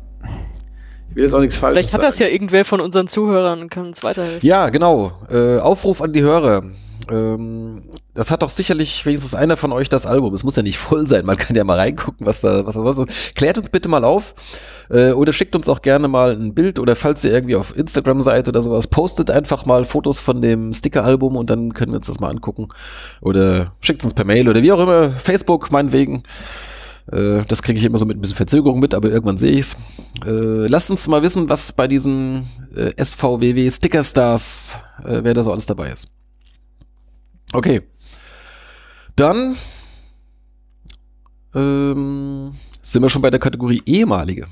will 1.15 1.25
jetzt 1.25 1.35
auch 1.35 1.41
nichts 1.41 1.57
Falsches 1.59 1.91
Vielleicht 1.91 1.95
hat 1.95 2.01
sagen. 2.01 2.11
das 2.11 2.19
ja 2.19 2.29
irgendwer 2.29 2.65
von 2.65 2.81
unseren 2.81 3.07
Zuhörern 3.07 3.61
und 3.61 3.71
kann 3.71 3.87
uns 3.87 4.03
weiterhelfen. 4.03 4.47
Ja, 4.47 4.69
genau. 4.71 5.13
Äh, 5.31 5.59
Aufruf 5.59 6.01
an 6.03 6.13
die 6.13 6.23
Hörer. 6.23 6.65
Ähm, 7.11 7.83
das 8.15 8.31
hat 8.31 8.43
doch 8.43 8.51
sicherlich 8.51 9.05
wenigstens 9.05 9.35
einer 9.35 9.57
von 9.57 9.73
euch 9.73 9.89
das 9.89 10.07
Album. 10.07 10.33
Es 10.33 10.45
muss 10.45 10.57
ja 10.57 10.63
nicht 10.63 10.79
voll 10.79 11.07
sein. 11.07 11.27
Man 11.27 11.37
kann 11.37 11.57
ja 11.57 11.65
mal 11.65 11.79
reingucken, 11.79 12.27
was 12.27 12.41
da, 12.41 12.65
was 12.65 12.75
da 12.75 12.83
sonst 12.93 13.11
ist. 13.11 13.35
Klärt 13.35 13.59
uns 13.59 13.69
bitte 13.69 13.89
mal 13.89 14.05
auf. 14.05 14.35
Äh, 14.91 15.13
oder 15.13 15.33
schickt 15.33 15.57
uns 15.57 15.69
auch 15.69 15.83
gerne 15.83 16.09
mal 16.09 16.33
ein 16.33 16.55
Bild. 16.55 16.79
Oder 16.79 16.97
falls 16.97 17.25
ihr 17.25 17.33
irgendwie 17.33 17.57
auf 17.57 17.77
Instagram 17.77 18.21
seid 18.21 18.49
oder 18.49 18.63
sowas, 18.63 18.87
postet 18.87 19.31
einfach 19.31 19.67
mal 19.67 19.85
Fotos 19.85 20.21
von 20.21 20.41
dem 20.41 20.73
Sticker-Album 20.73 21.37
und 21.37 21.51
dann 21.51 21.75
können 21.75 21.93
wir 21.93 21.97
uns 21.97 22.07
das 22.07 22.21
mal 22.21 22.31
angucken. 22.31 22.69
Oder 23.21 23.73
schickt 23.81 24.05
uns 24.05 24.15
per 24.15 24.25
Mail 24.25 24.49
oder 24.49 24.63
wie 24.63 24.73
auch 24.73 24.81
immer. 24.81 25.11
Facebook, 25.11 25.73
meinetwegen. 25.73 26.23
Äh, 27.11 27.45
das 27.47 27.63
kriege 27.63 27.79
ich 27.79 27.85
immer 27.85 27.99
so 27.99 28.07
mit 28.07 28.17
ein 28.17 28.21
bisschen 28.21 28.37
Verzögerung 28.37 28.81
mit, 28.81 28.95
aber 28.95 29.11
irgendwann 29.11 29.37
sehe 29.37 29.53
ich's. 29.53 29.77
Äh, 30.25 30.67
lasst 30.67 30.91
uns 30.91 31.07
mal 31.07 31.23
wissen, 31.23 31.49
was 31.49 31.73
bei 31.73 31.87
diesen 31.87 32.47
äh, 32.75 32.93
SVWW 33.03 33.71
Sticker 33.71 34.03
Stars, 34.03 34.83
äh, 35.05 35.21
wer 35.23 35.35
da 35.35 35.43
so 35.43 35.53
alles 35.53 35.67
dabei 35.67 35.91
ist. 35.91 36.09
Okay. 37.53 37.83
Dann 39.17 39.55
ähm, 41.55 42.53
sind 42.83 43.03
wir 43.03 43.09
schon 43.09 43.23
bei 43.23 43.31
der 43.31 43.41
Kategorie 43.41 43.83
ehemalige. 43.87 44.47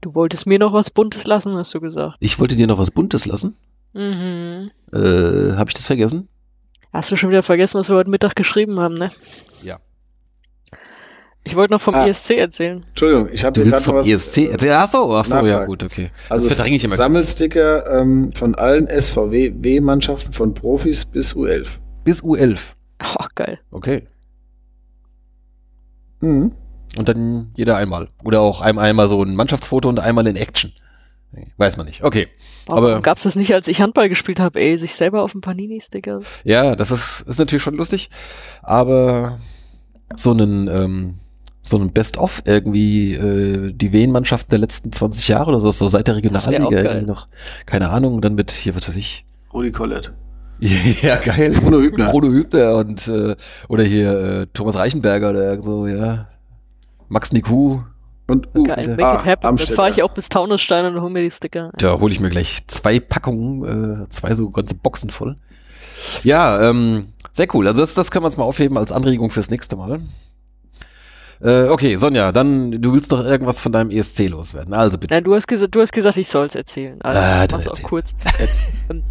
Du 0.00 0.14
wolltest 0.14 0.46
mir 0.46 0.58
noch 0.58 0.72
was 0.72 0.90
Buntes 0.90 1.26
lassen, 1.26 1.54
hast 1.56 1.74
du 1.74 1.80
gesagt. 1.80 2.16
Ich 2.20 2.38
wollte 2.38 2.56
dir 2.56 2.66
noch 2.66 2.78
was 2.78 2.90
Buntes 2.90 3.26
lassen. 3.26 3.56
Mhm. 3.92 4.70
Äh, 4.92 5.56
Habe 5.56 5.68
ich 5.68 5.74
das 5.74 5.86
vergessen? 5.86 6.28
Hast 6.92 7.12
du 7.12 7.16
schon 7.16 7.30
wieder 7.30 7.42
vergessen, 7.42 7.78
was 7.78 7.88
wir 7.88 7.96
heute 7.96 8.10
Mittag 8.10 8.34
geschrieben 8.34 8.80
haben, 8.80 8.94
ne? 8.94 9.10
Ja. 9.62 9.78
Ich 11.42 11.56
wollte 11.56 11.72
noch 11.72 11.80
vom 11.80 11.94
ah. 11.94 12.06
ESC 12.06 12.32
erzählen. 12.32 12.84
Entschuldigung, 12.88 13.28
ich 13.32 13.44
habe 13.44 13.62
gerade 13.62 13.82
vom 13.82 13.96
was, 13.96 14.06
ESC 14.06 14.50
erzählen. 14.50 14.74
Ach 14.76 14.88
so, 14.88 15.14
ach 15.14 15.24
so, 15.24 15.46
ja 15.46 15.64
gut, 15.64 15.82
okay. 15.82 16.10
Also 16.28 16.48
das 16.48 16.64
ich 16.66 16.84
immer. 16.84 16.96
Sammelsticker 16.96 18.00
ähm, 18.00 18.32
von 18.34 18.54
allen 18.54 18.88
SVW-Mannschaften 18.88 20.32
von 20.32 20.52
Profis 20.52 21.06
bis 21.06 21.34
U11. 21.34 21.78
Bis 22.04 22.22
U11. 22.22 22.58
Ach, 22.98 23.28
geil. 23.34 23.58
Okay. 23.70 24.06
Mhm. 26.20 26.52
Und 26.96 27.08
dann 27.08 27.52
jeder 27.56 27.76
einmal. 27.76 28.08
Oder 28.24 28.40
auch 28.40 28.60
einmal, 28.60 28.86
einmal 28.86 29.08
so 29.08 29.22
ein 29.22 29.34
Mannschaftsfoto 29.34 29.88
und 29.88 29.98
einmal 29.98 30.26
in 30.26 30.36
Action. 30.36 30.72
Weiß 31.56 31.76
man 31.76 31.86
nicht. 31.86 32.02
Okay. 32.02 32.28
Warum 32.66 32.84
aber 32.84 33.00
gab's 33.00 33.22
das 33.22 33.36
nicht, 33.36 33.54
als 33.54 33.68
ich 33.68 33.80
Handball 33.80 34.08
gespielt 34.08 34.40
habe, 34.40 34.60
ey, 34.60 34.76
sich 34.76 34.94
selber 34.94 35.22
auf 35.22 35.32
dem 35.32 35.40
Panini-Sticker? 35.40 36.20
Ja, 36.44 36.74
das 36.74 36.90
ist, 36.90 37.22
ist 37.22 37.38
natürlich 37.38 37.62
schon 37.62 37.76
lustig. 37.76 38.10
Aber 38.62 39.38
so 40.16 40.32
einen, 40.32 40.66
ähm, 40.68 41.14
so 41.62 41.76
ein 41.76 41.92
Best-of 41.92 42.42
irgendwie 42.46 43.14
äh, 43.14 43.72
die 43.72 43.92
Wehen-Mannschaften 43.92 44.50
der 44.50 44.58
letzten 44.58 44.92
20 44.92 45.28
Jahre 45.28 45.50
oder 45.50 45.60
so, 45.60 45.70
so 45.70 45.88
seit 45.88 46.08
der 46.08 46.16
Regionalliga 46.16 46.70
irgendwie 46.70 47.06
noch. 47.06 47.26
Keine 47.66 47.90
Ahnung, 47.90 48.20
dann 48.20 48.34
mit 48.34 48.50
hier, 48.50 48.74
was 48.74 48.88
weiß 48.88 48.96
ich. 48.96 49.24
Rudi 49.52 49.70
Collett. 49.70 50.12
ja, 51.02 51.16
geil. 51.16 51.52
Bruno 51.52 51.80
Hübner. 51.80 52.10
Bruno 52.10 52.28
Hübner 52.28 52.76
und 52.76 53.08
äh, 53.08 53.34
oder 53.68 53.84
hier 53.84 54.12
äh, 54.12 54.46
Thomas 54.52 54.76
Reichenberger 54.76 55.30
oder 55.30 55.62
so, 55.62 55.86
ja. 55.86 56.28
Max 57.08 57.32
Niku. 57.32 57.80
Und 58.26 58.48
uh, 58.54 58.62
Geil, 58.62 58.88
make 58.88 59.04
ah, 59.04 59.14
it 59.14 59.26
happen. 59.26 59.56
Dann 59.56 59.58
fahre 59.58 59.90
ich 59.90 60.02
auch 60.02 60.12
bis 60.12 60.28
Taunusstein 60.28 60.86
und 60.86 61.00
hole 61.00 61.10
mir 61.10 61.22
die 61.22 61.30
Sticker. 61.30 61.72
Da 61.78 61.98
hole 61.98 62.12
ich 62.12 62.20
mir 62.20 62.28
gleich 62.28 62.66
zwei 62.68 63.00
Packungen, 63.00 64.04
äh, 64.04 64.08
zwei 64.08 64.34
so 64.34 64.50
ganze 64.50 64.76
Boxen 64.76 65.10
voll. 65.10 65.36
Ja, 66.22 66.70
ähm, 66.70 67.08
sehr 67.32 67.48
cool. 67.54 67.66
Also 67.66 67.80
das, 67.80 67.94
das 67.94 68.10
können 68.10 68.22
wir 68.22 68.26
uns 68.26 68.36
mal 68.36 68.44
aufheben 68.44 68.78
als 68.78 68.92
Anregung 68.92 69.30
fürs 69.30 69.50
nächste 69.50 69.76
Mal. 69.76 70.00
Äh, 71.42 71.68
okay, 71.68 71.96
Sonja, 71.96 72.32
dann 72.32 72.82
du 72.82 72.92
willst 72.92 73.12
doch 73.12 73.24
irgendwas 73.24 73.60
von 73.60 73.72
deinem 73.72 73.90
ESC 73.90 74.28
loswerden. 74.28 74.74
Also 74.74 74.98
bitte. 74.98 75.14
Nein, 75.14 75.24
du 75.24 75.34
hast, 75.34 75.46
gesagt, 75.46 75.74
du 75.74 75.80
hast 75.80 75.92
gesagt, 75.92 76.18
ich 76.18 76.28
soll 76.28 76.46
es 76.46 76.54
erzählen. 76.54 77.00
Also, 77.00 77.18
ah, 77.18 77.46
dann 77.46 77.66
auch 77.66 77.82
kurz. 77.82 78.14
Ähm, 78.90 79.02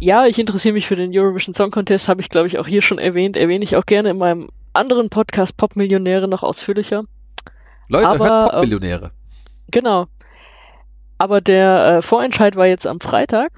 ja, 0.00 0.26
ich 0.26 0.38
interessiere 0.38 0.72
mich 0.72 0.86
für 0.86 0.96
den 0.96 1.12
Eurovision 1.14 1.54
Song 1.54 1.70
Contest, 1.70 2.08
habe 2.08 2.20
ich 2.20 2.28
glaube 2.28 2.48
ich 2.48 2.58
auch 2.58 2.66
hier 2.66 2.82
schon 2.82 2.98
erwähnt. 2.98 3.36
Erwähne 3.36 3.62
ich 3.62 3.76
auch 3.76 3.86
gerne 3.86 4.10
in 4.10 4.18
meinem 4.18 4.48
anderen 4.72 5.10
Podcast 5.10 5.56
Popmillionäre 5.56 6.26
noch 6.26 6.42
ausführlicher. 6.42 7.04
Leute, 7.88 8.08
Aber, 8.08 8.28
hört 8.28 8.52
Popmillionäre. 8.52 9.04
Ähm, 9.04 9.10
genau. 9.70 10.06
Aber 11.18 11.40
der 11.40 11.98
äh, 11.98 12.02
Vorentscheid 12.02 12.56
war 12.56 12.66
jetzt 12.66 12.86
am 12.86 12.98
Freitag 12.98 13.52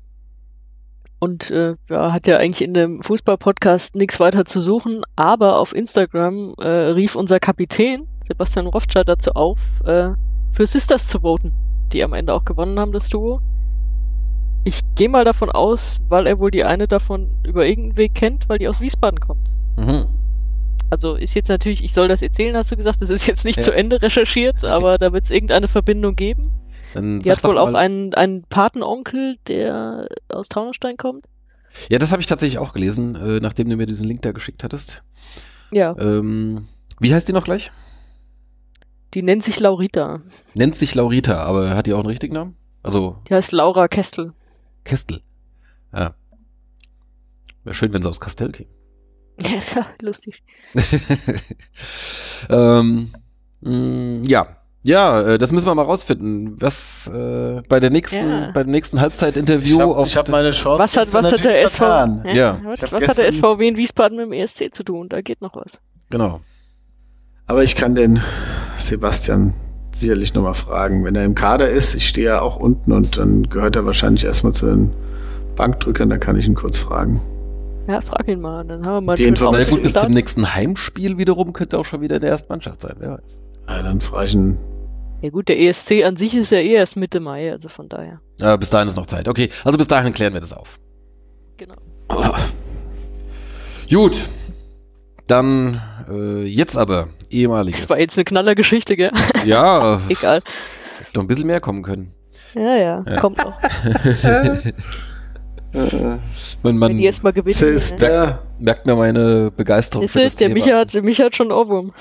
und 1.22 1.52
äh, 1.52 1.76
ja, 1.88 2.12
hat 2.12 2.26
ja 2.26 2.38
eigentlich 2.38 2.62
in 2.62 2.74
dem 2.74 3.00
Fußball-Podcast 3.00 3.94
nichts 3.94 4.18
weiter 4.18 4.44
zu 4.44 4.60
suchen, 4.60 5.04
aber 5.14 5.60
auf 5.60 5.72
Instagram 5.72 6.54
äh, 6.58 6.66
rief 6.66 7.14
unser 7.14 7.38
Kapitän 7.38 8.08
Sebastian 8.26 8.66
Rothschild 8.66 9.08
dazu 9.08 9.30
auf, 9.34 9.60
äh, 9.84 10.14
für 10.50 10.66
Sisters 10.66 11.06
zu 11.06 11.20
voten, 11.20 11.52
die 11.92 12.02
am 12.02 12.12
Ende 12.12 12.34
auch 12.34 12.44
gewonnen 12.44 12.80
haben, 12.80 12.90
das 12.90 13.08
Duo. 13.08 13.40
Ich 14.64 14.80
gehe 14.96 15.08
mal 15.08 15.24
davon 15.24 15.52
aus, 15.52 16.00
weil 16.08 16.26
er 16.26 16.40
wohl 16.40 16.50
die 16.50 16.64
eine 16.64 16.88
davon 16.88 17.30
über 17.46 17.66
irgendeinen 17.66 17.98
Weg 17.98 18.16
kennt, 18.16 18.48
weil 18.48 18.58
die 18.58 18.66
aus 18.66 18.80
Wiesbaden 18.80 19.20
kommt. 19.20 19.48
Mhm. 19.76 20.06
Also 20.90 21.14
ist 21.14 21.36
jetzt 21.36 21.48
natürlich, 21.48 21.84
ich 21.84 21.92
soll 21.92 22.08
das 22.08 22.22
erzählen, 22.22 22.56
hast 22.56 22.72
du 22.72 22.76
gesagt, 22.76 23.00
das 23.00 23.10
ist 23.10 23.28
jetzt 23.28 23.44
nicht 23.44 23.58
ja. 23.58 23.62
zu 23.62 23.70
Ende 23.70 24.02
recherchiert, 24.02 24.64
aber 24.64 24.98
da 24.98 25.12
wird 25.12 25.26
es 25.26 25.30
irgendeine 25.30 25.68
Verbindung 25.68 26.16
geben. 26.16 26.50
Dann 26.94 27.20
Die 27.20 27.30
hat 27.30 27.42
wohl 27.44 27.58
auch 27.58 27.74
einen, 27.74 28.14
einen 28.14 28.42
Patenonkel, 28.44 29.38
der 29.46 30.08
aus 30.28 30.48
Taunusstein 30.48 30.96
kommt. 30.96 31.26
Ja, 31.88 31.98
das 31.98 32.12
habe 32.12 32.20
ich 32.20 32.26
tatsächlich 32.26 32.58
auch 32.58 32.72
gelesen, 32.72 33.14
äh, 33.14 33.40
nachdem 33.40 33.68
du 33.68 33.76
mir 33.76 33.86
diesen 33.86 34.06
Link 34.06 34.22
da 34.22 34.32
geschickt 34.32 34.62
hattest. 34.62 35.02
Ja. 35.70 35.96
Ähm, 35.98 36.66
wie 37.00 37.14
heißt 37.14 37.28
die 37.28 37.32
noch 37.32 37.44
gleich? 37.44 37.70
Die 39.14 39.22
nennt 39.22 39.42
sich 39.42 39.60
Laurita. 39.60 40.20
Nennt 40.54 40.74
sich 40.74 40.94
Laurita, 40.94 41.42
aber 41.42 41.70
hat 41.70 41.86
die 41.86 41.94
auch 41.94 42.00
einen 42.00 42.08
richtigen 42.08 42.34
Namen? 42.34 42.56
Also. 42.82 43.18
Die 43.28 43.34
heißt 43.34 43.52
Laura 43.52 43.88
Kestel. 43.88 44.32
Kestel. 44.84 45.20
Ja. 45.92 46.14
Wäre 47.64 47.74
schön, 47.74 47.92
wenn 47.92 48.02
sie 48.02 48.08
aus 48.08 48.20
Kastell 48.20 48.52
käme. 48.52 48.68
Ja, 49.42 49.86
lustig. 50.00 50.42
ähm, 52.50 53.10
mh, 53.60 53.70
mm, 53.70 54.22
ja, 54.24 54.61
Ja, 54.84 55.20
äh, 55.22 55.38
das 55.38 55.52
müssen 55.52 55.66
wir 55.66 55.74
mal 55.76 55.82
rausfinden. 55.82 56.60
Was 56.60 57.08
äh, 57.14 57.62
bei 57.68 57.78
der 57.78 57.90
nächsten, 57.90 58.16
Ja. 58.28 58.50
bei 58.52 58.64
dem 58.64 58.72
nächsten 58.72 59.00
Halbzeitinterview 59.00 59.76
Ich 59.76 59.80
habe 59.80 59.96
auf 59.96 60.16
hab 60.16 60.28
meine 60.28 60.50
Chance. 60.50 60.82
Was 60.82 60.96
hat, 60.96 61.12
was 61.12 61.32
hat 61.32 61.44
der 61.44 61.62
SV, 61.62 61.76
vertan. 61.84 62.24
Ja. 62.34 62.58
Was, 62.64 62.82
Ich 62.82 62.92
hab 62.92 63.00
was 63.00 63.08
hat 63.08 63.18
der 63.18 63.30
SVW 63.30 63.68
in 63.68 63.76
Wiesbaden 63.76 64.16
mit 64.16 64.26
dem 64.26 64.32
ESC 64.32 64.74
zu 64.74 64.82
tun? 64.82 65.08
Da 65.08 65.20
geht 65.20 65.40
noch 65.40 65.54
was. 65.54 65.80
genau. 66.10 66.40
Aber 67.46 67.62
ich 67.64 67.76
kann 67.76 67.94
den 67.94 68.20
Sebastian 68.78 69.52
sicherlich 69.90 70.32
nochmal 70.34 70.54
fragen. 70.54 71.04
Wenn 71.04 71.14
er 71.16 71.24
im 71.24 71.34
Kader 71.34 71.68
ist, 71.68 71.94
ich 71.94 72.08
stehe 72.08 72.28
ja 72.28 72.40
auch 72.40 72.56
unten 72.56 72.92
und 72.92 73.18
dann 73.18 73.42
gehört 73.50 73.76
er 73.76 73.84
wahrscheinlich 73.84 74.24
erstmal 74.24 74.52
zu 74.54 74.66
den 74.66 74.90
Bankdrückern, 75.56 76.08
da 76.08 76.16
kann 76.18 76.36
ich 76.38 76.46
ihn 76.46 76.54
kurz 76.54 76.78
fragen. 76.78 77.20
Ja, 77.88 78.00
frag 78.00 78.26
ihn 78.28 78.40
mal. 78.40 78.64
Dann 78.64 78.86
haben 78.86 78.94
wir 78.94 79.00
mal 79.02 79.14
Die 79.16 79.24
Information- 79.24 79.82
gut, 79.82 79.92
bis 79.92 80.02
zum 80.02 80.12
nächsten 80.12 80.54
Heimspiel 80.54 81.18
wiederum 81.18 81.52
könnte 81.52 81.76
er 81.76 81.80
auch 81.80 81.84
schon 81.84 82.00
wieder 82.00 82.14
in 82.16 82.20
der 82.22 82.30
ersten 82.30 82.50
Mannschaft 82.52 82.80
sein, 82.80 82.94
wer 82.98 83.18
weiß. 83.18 83.42
Ja, 83.68 83.82
dann 83.82 84.00
frage 84.00 84.26
ich 84.26 84.34
ihn. 84.34 84.56
Ja 85.22 85.30
gut, 85.30 85.48
der 85.48 85.58
ESC 85.60 86.02
an 86.04 86.16
sich 86.16 86.34
ist 86.34 86.50
ja 86.50 86.58
eh 86.58 86.72
erst 86.74 86.96
Mitte 86.96 87.20
Mai, 87.20 87.50
also 87.52 87.68
von 87.68 87.88
daher. 87.88 88.20
Aber 88.40 88.58
bis 88.58 88.70
dahin 88.70 88.88
ist 88.88 88.96
noch 88.96 89.06
Zeit. 89.06 89.28
Okay, 89.28 89.48
also 89.64 89.78
bis 89.78 89.86
dahin 89.88 90.12
klären 90.12 90.34
wir 90.34 90.40
das 90.40 90.52
auf. 90.52 90.78
Genau. 91.56 91.74
Oh, 92.08 92.22
Gut. 93.90 94.16
Dann 95.28 95.80
äh, 96.10 96.42
jetzt 96.44 96.76
aber 96.76 97.08
ehemalige. 97.30 97.78
Das 97.78 97.88
war 97.88 97.98
jetzt 98.00 98.18
eine 98.18 98.24
Knallergeschichte, 98.24 98.96
gell? 98.96 99.12
Ja, 99.46 100.00
Egal. 100.08 100.40
hätte 100.98 101.12
doch 101.12 101.22
ein 101.22 101.28
bisschen 101.28 101.46
mehr 101.46 101.60
kommen 101.60 101.82
können. 101.82 102.12
Ja, 102.54 102.76
ja, 102.76 103.04
Ja. 103.06 103.16
kommt 103.20 103.44
auch. 103.46 103.54
Man, 105.74 106.20
Wenn 106.62 106.76
man 106.76 106.96
die 106.98 107.04
erstmal 107.04 107.32
gewinnen. 107.32 107.56
das 107.58 107.62
ist 107.62 107.92
ne? 107.92 107.98
der. 108.08 108.42
merkt 108.58 108.84
mir 108.86 108.94
meine 108.94 109.50
Begeisterung 109.50 110.04
Das 110.04 110.14
ist, 110.16 110.38
der 110.40 110.48
Thema. 110.48 110.60
Micha 110.62 110.76
hat, 110.78 110.92
Micha 111.02 111.24
hat 111.24 111.34
schon 111.36 111.50
Ohrwurm. 111.50 111.92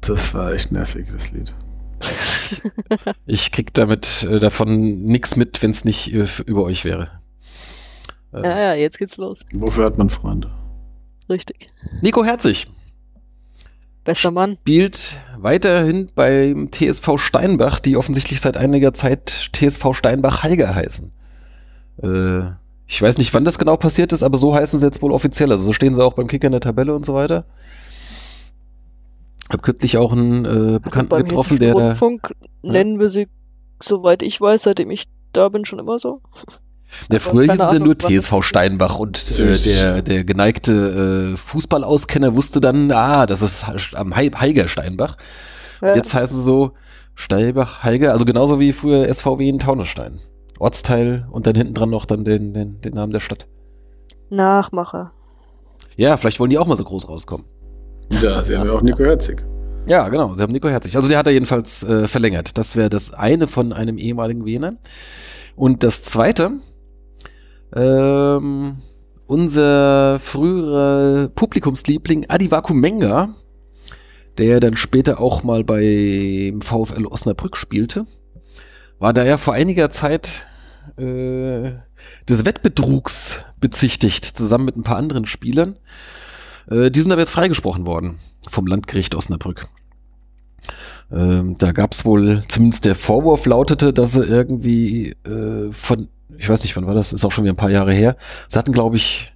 Das 0.00 0.32
war 0.32 0.52
echt 0.52 0.72
nervig, 0.72 1.08
das 1.12 1.30
Lied. 1.32 1.54
Ich 3.26 3.52
krieg 3.52 3.72
damit 3.74 4.26
äh, 4.30 4.38
davon 4.38 5.02
nichts 5.04 5.36
mit, 5.36 5.62
wenn 5.62 5.70
es 5.70 5.84
nicht 5.84 6.12
äh, 6.12 6.26
über 6.46 6.64
euch 6.64 6.84
wäre. 6.84 7.10
Äh, 8.32 8.42
Ja, 8.42 8.58
ja, 8.60 8.74
jetzt 8.74 8.98
geht's 8.98 9.16
los. 9.16 9.44
Wofür 9.52 9.86
hat 9.86 9.98
man 9.98 10.10
Freunde? 10.10 10.50
Richtig. 11.28 11.68
Nico 12.02 12.24
Herzig 12.24 12.66
Bester 14.04 14.30
Mann. 14.30 14.56
spielt 14.60 15.18
weiterhin 15.38 16.08
beim 16.14 16.70
TSV 16.70 17.16
Steinbach, 17.16 17.80
die 17.80 17.96
offensichtlich 17.96 18.40
seit 18.40 18.58
einiger 18.58 18.92
Zeit 18.92 19.50
TSV 19.54 19.94
Steinbach-Heiger 19.94 20.74
heißen. 20.74 21.10
Äh, 22.02 22.40
ich 22.86 23.00
weiß 23.00 23.16
nicht, 23.16 23.32
wann 23.32 23.46
das 23.46 23.58
genau 23.58 23.78
passiert 23.78 24.12
ist, 24.12 24.22
aber 24.22 24.36
so 24.36 24.54
heißen 24.54 24.78
sie 24.78 24.84
jetzt 24.84 25.00
wohl 25.00 25.12
offiziell. 25.12 25.50
Also 25.50 25.64
so 25.64 25.72
stehen 25.72 25.94
sie 25.94 26.04
auch 26.04 26.12
beim 26.12 26.26
Kicker 26.28 26.46
in 26.48 26.52
der 26.52 26.60
Tabelle 26.60 26.94
und 26.94 27.06
so 27.06 27.14
weiter. 27.14 27.46
Hab 29.54 29.62
kürzlich 29.62 29.96
auch 29.98 30.12
einen 30.12 30.44
äh, 30.44 30.78
Bekannten 30.80 31.12
also 31.14 31.22
beim 31.22 31.28
getroffen, 31.28 31.58
der 31.58 31.74
da. 31.74 31.88
Rundfunk 31.88 32.34
nennen 32.62 32.98
wir 32.98 33.08
sie, 33.08 33.28
soweit 33.82 34.22
ich 34.22 34.40
weiß, 34.40 34.64
seitdem 34.64 34.90
ich 34.90 35.06
da 35.32 35.48
bin, 35.48 35.64
schon 35.64 35.78
immer 35.78 35.98
so. 35.98 36.20
Der 37.10 37.20
früher 37.20 37.50
hießen 37.50 37.70
sie 37.70 37.80
nur 37.80 37.98
TSV 37.98 38.42
Steinbach 38.42 38.98
und 38.98 39.18
äh, 39.40 39.56
der, 39.56 40.02
der 40.02 40.24
geneigte 40.24 41.32
äh, 41.32 41.36
Fußballauskenner 41.36 42.36
wusste 42.36 42.60
dann, 42.60 42.92
ah, 42.92 43.26
das 43.26 43.42
ist 43.42 43.64
am 43.94 44.14
Hei- 44.14 44.30
Heiger 44.30 44.68
Steinbach. 44.68 45.16
Ja, 45.82 45.96
Jetzt 45.96 46.14
heißen 46.14 46.36
sie 46.36 46.42
so 46.42 46.72
Steinbach, 47.14 47.82
Heiger, 47.82 48.12
also 48.12 48.24
genauso 48.24 48.60
wie 48.60 48.72
früher 48.72 49.12
SVW 49.12 49.48
in 49.48 49.58
Taunusstein. 49.58 50.20
Ortsteil 50.58 51.26
und 51.30 51.46
dann 51.46 51.56
hinten 51.56 51.74
dran 51.74 51.90
noch 51.90 52.06
dann 52.06 52.24
den, 52.24 52.54
den, 52.54 52.80
den 52.80 52.94
Namen 52.94 53.12
der 53.12 53.20
Stadt. 53.20 53.46
Nachmacher. 54.30 55.12
Ja, 55.96 56.16
vielleicht 56.16 56.40
wollen 56.40 56.50
die 56.50 56.58
auch 56.58 56.66
mal 56.66 56.76
so 56.76 56.84
groß 56.84 57.08
rauskommen. 57.08 57.46
Ja, 58.10 58.42
sie 58.42 58.56
haben 58.56 58.66
ja 58.66 58.72
auch 58.72 58.82
Nico 58.82 59.02
Herzig. 59.02 59.44
Ja, 59.86 60.08
genau, 60.08 60.34
sie 60.34 60.42
haben 60.42 60.52
Nico 60.52 60.68
Herzig. 60.68 60.96
Also 60.96 61.08
der 61.08 61.18
hat 61.18 61.26
er 61.26 61.32
jedenfalls 61.32 61.82
äh, 61.84 62.08
verlängert. 62.08 62.56
Das 62.56 62.76
wäre 62.76 62.88
das 62.88 63.12
eine 63.12 63.46
von 63.46 63.72
einem 63.72 63.98
ehemaligen 63.98 64.44
Wiener. 64.44 64.76
Und 65.56 65.82
das 65.82 66.02
zweite, 66.02 66.52
ähm, 67.74 68.76
unser 69.26 70.18
früherer 70.20 71.28
Publikumsliebling 71.28 72.26
Adi 72.28 72.50
Vakumenga, 72.50 73.34
der 74.38 74.60
dann 74.60 74.76
später 74.76 75.20
auch 75.20 75.42
mal 75.42 75.64
beim 75.64 76.60
VfL 76.60 77.06
Osnabrück 77.06 77.56
spielte, 77.56 78.06
war 78.98 79.12
da 79.12 79.24
ja 79.24 79.36
vor 79.36 79.54
einiger 79.54 79.90
Zeit 79.90 80.46
äh, 80.96 81.72
des 82.28 82.44
Wettbetrugs 82.44 83.44
bezichtigt, 83.60 84.24
zusammen 84.24 84.64
mit 84.64 84.76
ein 84.76 84.82
paar 84.82 84.96
anderen 84.96 85.26
Spielern. 85.26 85.76
Äh, 86.70 86.90
die 86.90 87.00
sind 87.00 87.12
aber 87.12 87.20
jetzt 87.20 87.30
freigesprochen 87.30 87.86
worden 87.86 88.18
vom 88.48 88.66
Landgericht 88.66 89.14
Osnabrück. 89.14 89.66
Ähm, 91.12 91.56
da 91.58 91.72
gab 91.72 91.92
es 91.92 92.04
wohl, 92.04 92.42
zumindest 92.48 92.84
der 92.84 92.94
Vorwurf 92.94 93.46
lautete, 93.46 93.92
dass 93.92 94.12
sie 94.12 94.24
irgendwie 94.24 95.10
äh, 95.24 95.70
von, 95.70 96.08
ich 96.38 96.48
weiß 96.48 96.62
nicht, 96.62 96.76
wann 96.76 96.86
war 96.86 96.94
das, 96.94 97.12
ist 97.12 97.24
auch 97.24 97.32
schon 97.32 97.44
wieder 97.44 97.52
ein 97.52 97.58
paar 97.58 97.70
Jahre 97.70 97.92
her, 97.92 98.16
sie 98.48 98.58
hatten, 98.58 98.72
glaube 98.72 98.96
ich, 98.96 99.34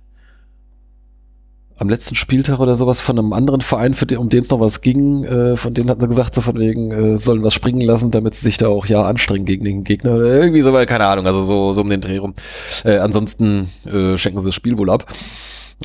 am 1.76 1.88
letzten 1.88 2.16
Spieltag 2.16 2.58
oder 2.58 2.74
sowas 2.74 3.00
von 3.00 3.18
einem 3.18 3.32
anderen 3.32 3.60
Verein, 3.60 3.92
den, 3.92 4.18
um 4.18 4.28
den 4.28 4.40
es 4.40 4.50
noch 4.50 4.58
was 4.58 4.80
ging, 4.80 5.22
äh, 5.24 5.56
von 5.56 5.74
denen 5.74 5.88
hatten 5.90 6.00
sie 6.00 6.08
gesagt, 6.08 6.34
so 6.34 6.40
von 6.40 6.58
wegen, 6.58 6.90
äh, 6.90 7.16
sollen 7.16 7.44
was 7.44 7.54
springen 7.54 7.82
lassen, 7.82 8.10
damit 8.10 8.34
sie 8.34 8.44
sich 8.44 8.56
da 8.56 8.66
auch 8.66 8.86
ja 8.86 9.04
anstrengen 9.04 9.44
gegen 9.44 9.64
den 9.64 9.84
Gegner 9.84 10.16
oder 10.16 10.26
irgendwie 10.26 10.62
so, 10.62 10.72
weil 10.72 10.86
keine 10.86 11.06
Ahnung, 11.06 11.26
also 11.26 11.44
so, 11.44 11.72
so 11.72 11.82
um 11.82 11.90
den 11.90 12.00
Dreh 12.00 12.18
rum. 12.18 12.34
Äh, 12.84 12.96
ansonsten 12.96 13.68
äh, 13.86 14.16
schenken 14.18 14.40
sie 14.40 14.46
das 14.46 14.54
Spiel 14.56 14.76
wohl 14.76 14.90
ab. 14.90 15.06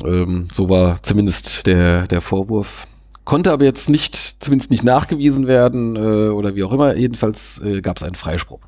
Ähm, 0.02 0.48
so 0.52 0.68
war 0.68 1.02
zumindest 1.02 1.66
der, 1.66 2.06
der 2.06 2.20
Vorwurf. 2.20 2.86
Konnte 3.24 3.52
aber 3.52 3.64
jetzt 3.64 3.88
nicht, 3.88 4.42
zumindest 4.42 4.70
nicht 4.70 4.84
nachgewiesen 4.84 5.46
werden 5.46 5.96
äh, 5.96 6.28
oder 6.28 6.54
wie 6.56 6.64
auch 6.64 6.72
immer. 6.72 6.96
Jedenfalls 6.96 7.60
äh, 7.62 7.80
gab 7.80 7.96
es 7.96 8.02
einen 8.02 8.16
Freispruch. 8.16 8.60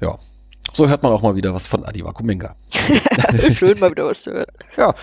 Ja, 0.00 0.18
so 0.72 0.88
hört 0.88 1.02
man 1.02 1.12
auch 1.12 1.22
mal 1.22 1.36
wieder 1.36 1.52
was 1.52 1.66
von 1.66 1.84
Adi 1.84 2.04
Wakumenga. 2.04 2.56
Schön, 3.52 3.78
mal 3.78 3.90
wieder 3.90 4.06
was 4.06 4.22
zu 4.22 4.32
hören. 4.32 4.46
Ja, 4.76 4.94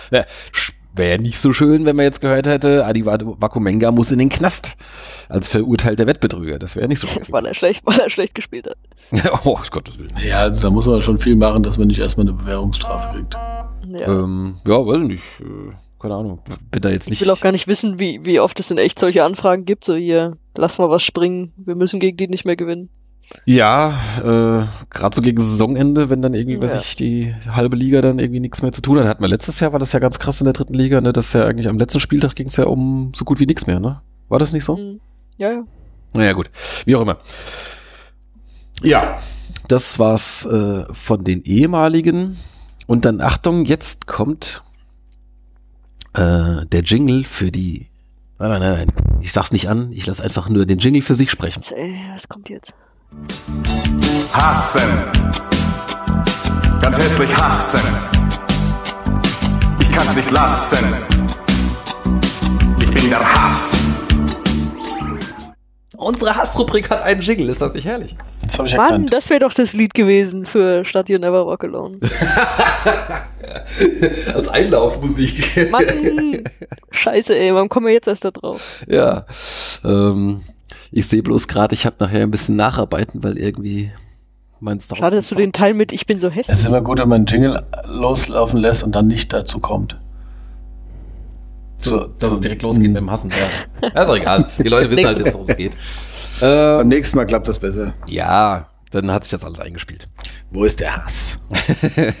wäre 0.94 1.18
nicht 1.18 1.38
so 1.38 1.52
schön, 1.52 1.86
wenn 1.86 1.96
man 1.96 2.04
jetzt 2.04 2.20
gehört 2.20 2.46
hätte, 2.46 2.84
Adi 2.84 3.06
Wakumenga 3.06 3.90
muss 3.90 4.10
in 4.10 4.18
den 4.18 4.28
Knast 4.28 4.76
als 5.28 5.48
verurteilter 5.48 6.06
Wettbetrüger. 6.06 6.58
Das 6.58 6.76
wäre 6.76 6.88
nicht 6.88 6.98
so 6.98 7.06
schön. 7.06 7.22
Weil 7.28 7.46
er 7.46 7.54
schlecht, 7.54 7.82
weil 7.86 7.98
er 7.98 8.10
schlecht 8.10 8.34
gespielt 8.34 8.66
hat. 8.66 8.76
oh, 9.44 9.58
Gottes 9.70 9.98
Willen. 9.98 10.10
Ja, 10.22 10.40
also 10.40 10.62
da 10.62 10.70
muss 10.70 10.86
man 10.86 11.00
schon 11.00 11.18
viel 11.18 11.36
machen, 11.36 11.62
dass 11.62 11.78
man 11.78 11.86
nicht 11.86 12.00
erstmal 12.00 12.26
eine 12.26 12.36
Bewährungsstrafe 12.36 13.14
kriegt. 13.14 13.36
Ja. 13.86 14.06
Ähm, 14.08 14.56
ja, 14.66 14.86
weiß 14.86 15.02
ich 15.02 15.08
nicht. 15.08 15.24
Äh, 15.40 15.72
keine 16.00 16.14
Ahnung. 16.14 16.38
Bin 16.70 16.80
da 16.82 16.88
jetzt 16.88 17.06
Ich 17.06 17.10
nicht. 17.10 17.20
will 17.22 17.30
auch 17.30 17.40
gar 17.40 17.52
nicht 17.52 17.68
wissen, 17.68 17.98
wie, 17.98 18.24
wie 18.24 18.40
oft 18.40 18.58
es 18.60 18.70
in 18.70 18.78
echt 18.78 18.98
solche 18.98 19.22
Anfragen 19.24 19.64
gibt. 19.64 19.84
So 19.84 19.94
hier, 19.94 20.36
lass 20.56 20.78
mal 20.78 20.88
was 20.88 21.02
springen. 21.02 21.52
Wir 21.56 21.74
müssen 21.74 22.00
gegen 22.00 22.16
die 22.16 22.28
nicht 22.28 22.44
mehr 22.44 22.56
gewinnen. 22.56 22.88
Ja, 23.44 23.90
äh, 24.18 24.64
gerade 24.90 25.14
so 25.14 25.22
gegen 25.22 25.40
Saisonende, 25.40 26.10
wenn 26.10 26.20
dann 26.20 26.34
irgendwie, 26.34 26.60
weiß 26.60 26.74
Ja. 26.74 26.80
ich, 26.80 26.96
die 26.96 27.32
halbe 27.48 27.76
Liga 27.76 28.00
dann 28.00 28.18
irgendwie 28.18 28.40
nichts 28.40 28.60
mehr 28.62 28.72
zu 28.72 28.82
tun 28.82 28.98
hat. 28.98 29.06
Hatten 29.06 29.22
wir 29.22 29.28
letztes 29.28 29.60
Jahr, 29.60 29.72
war 29.72 29.78
das 29.78 29.92
ja 29.92 30.00
ganz 30.00 30.18
krass 30.18 30.40
in 30.40 30.46
der 30.46 30.52
dritten 30.52 30.74
Liga, 30.74 31.00
ne? 31.00 31.12
Das 31.12 31.26
ist 31.26 31.34
ja 31.34 31.46
eigentlich 31.46 31.68
am 31.68 31.78
letzten 31.78 32.00
Spieltag 32.00 32.34
ging 32.34 32.48
es 32.48 32.56
ja 32.56 32.64
um 32.66 33.12
so 33.14 33.24
gut 33.24 33.38
wie 33.38 33.46
nichts 33.46 33.66
mehr, 33.68 33.78
ne? 33.78 34.00
War 34.28 34.38
das 34.40 34.52
nicht 34.52 34.64
so? 34.64 34.76
Hm. 34.78 35.00
Ja, 35.36 35.52
ja. 35.52 35.62
Naja, 36.14 36.32
gut. 36.32 36.50
Wie 36.86 36.96
auch 36.96 37.02
immer. 37.02 37.18
Ja, 38.82 39.18
das 39.68 39.98
war's 39.98 40.44
äh, 40.46 40.86
von 40.92 41.22
den 41.22 41.42
ehemaligen. 41.44 42.36
Und 42.90 43.04
dann 43.04 43.20
Achtung, 43.20 43.66
jetzt 43.66 44.08
kommt 44.08 44.64
äh, 46.12 46.66
der 46.66 46.82
Jingle 46.82 47.22
für 47.22 47.52
die. 47.52 47.88
Nein, 48.40 48.50
nein, 48.50 48.60
nein, 48.60 48.72
nein. 48.78 49.18
Ich 49.20 49.32
sag's 49.32 49.52
nicht 49.52 49.68
an, 49.68 49.92
ich 49.92 50.06
lass 50.06 50.20
einfach 50.20 50.48
nur 50.48 50.66
den 50.66 50.80
Jingle 50.80 51.00
für 51.00 51.14
sich 51.14 51.30
sprechen. 51.30 51.62
Ey, 51.72 51.94
was 52.12 52.28
kommt 52.28 52.48
jetzt? 52.48 52.74
Hassen. 54.32 54.90
Ganz 56.80 56.98
hässlich 56.98 57.36
hassen. 57.36 57.80
Ich 59.78 59.92
kann's 59.92 60.16
nicht 60.16 60.30
lassen. 60.32 60.84
Ich 62.80 62.90
bin 62.90 63.08
der 63.08 63.20
Hass. 63.20 63.79
Unsere 66.00 66.34
Hassrubrik 66.34 66.88
hat 66.90 67.02
einen 67.02 67.20
Jingle, 67.20 67.48
ist 67.50 67.60
das 67.60 67.74
nicht 67.74 67.84
herrlich? 67.84 68.16
Das 68.42 68.58
habe 68.58 68.68
ich 68.68 68.76
Mann, 68.76 68.86
erkannt. 68.86 69.12
das 69.12 69.28
wäre 69.28 69.40
doch 69.40 69.52
das 69.52 69.74
Lied 69.74 69.92
gewesen 69.94 70.46
für 70.46 70.84
Stadt 70.84 71.08
You 71.10 71.18
Never 71.18 71.46
Walk 71.46 71.62
Alone. 71.64 71.98
Als 74.34 74.48
Einlaufmusik. 74.48 75.70
Mann, 75.70 75.84
scheiße, 76.90 77.38
ey, 77.38 77.54
warum 77.54 77.68
kommen 77.68 77.86
wir 77.86 77.92
jetzt 77.92 78.08
erst 78.08 78.24
da 78.24 78.30
drauf? 78.30 78.84
ja. 78.88 79.26
Ähm, 79.84 80.40
ich 80.92 81.06
sehe 81.06 81.22
bloß 81.22 81.46
gerade, 81.46 81.72
ich 81.74 81.86
habe 81.86 81.96
nachher 82.00 82.22
ein 82.22 82.32
bisschen 82.32 82.56
nacharbeiten, 82.56 83.22
weil 83.22 83.38
irgendwie 83.38 83.92
mein 84.58 84.80
Sound. 84.80 84.98
Schade, 84.98 85.16
dass 85.16 85.28
du 85.28 85.36
den 85.36 85.52
Teil 85.52 85.72
mit 85.74 85.92
Ich 85.92 86.04
bin 86.06 86.18
so 86.18 86.26
Es 86.28 86.34
hässlich. 86.34 86.58
ist 86.58 86.66
immer 86.66 86.80
gut, 86.82 86.98
wenn 86.98 87.08
man 87.08 87.18
einen 87.20 87.26
Jingle 87.26 87.62
loslaufen 87.84 88.58
lässt 88.58 88.82
und 88.82 88.96
dann 88.96 89.06
nicht 89.06 89.32
dazu 89.32 89.60
kommt. 89.60 89.96
So, 91.82 92.06
dass 92.06 92.30
es 92.32 92.40
direkt 92.40 92.62
losgeht 92.62 92.88
mit 92.88 92.96
dem 92.96 93.10
Hassen. 93.10 93.30
Ja. 93.80 93.88
ja, 93.94 94.02
ist 94.02 94.08
auch 94.08 94.16
egal. 94.16 94.48
Die 94.58 94.68
Leute 94.68 94.90
wissen 94.90 95.06
halt 95.06 95.18
jetzt, 95.18 95.34
worum 95.34 95.46
es 95.48 95.56
geht. 95.56 95.72
Äh, 96.40 96.76
Beim 96.78 96.88
nächsten 96.88 97.16
Mal 97.16 97.26
klappt 97.26 97.48
das 97.48 97.58
besser. 97.58 97.92
ja, 98.08 98.66
dann 98.92 99.10
hat 99.12 99.22
sich 99.24 99.30
das 99.30 99.44
alles 99.44 99.60
eingespielt. 99.60 100.08
Wo 100.50 100.64
ist 100.64 100.80
der 100.80 100.96
Hass? 100.96 101.38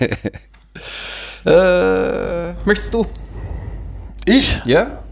Äh, 1.44 2.52
möchtest 2.64 2.92
du? 2.94 3.06
Ich? 4.26 4.60
Ja? 4.66 5.02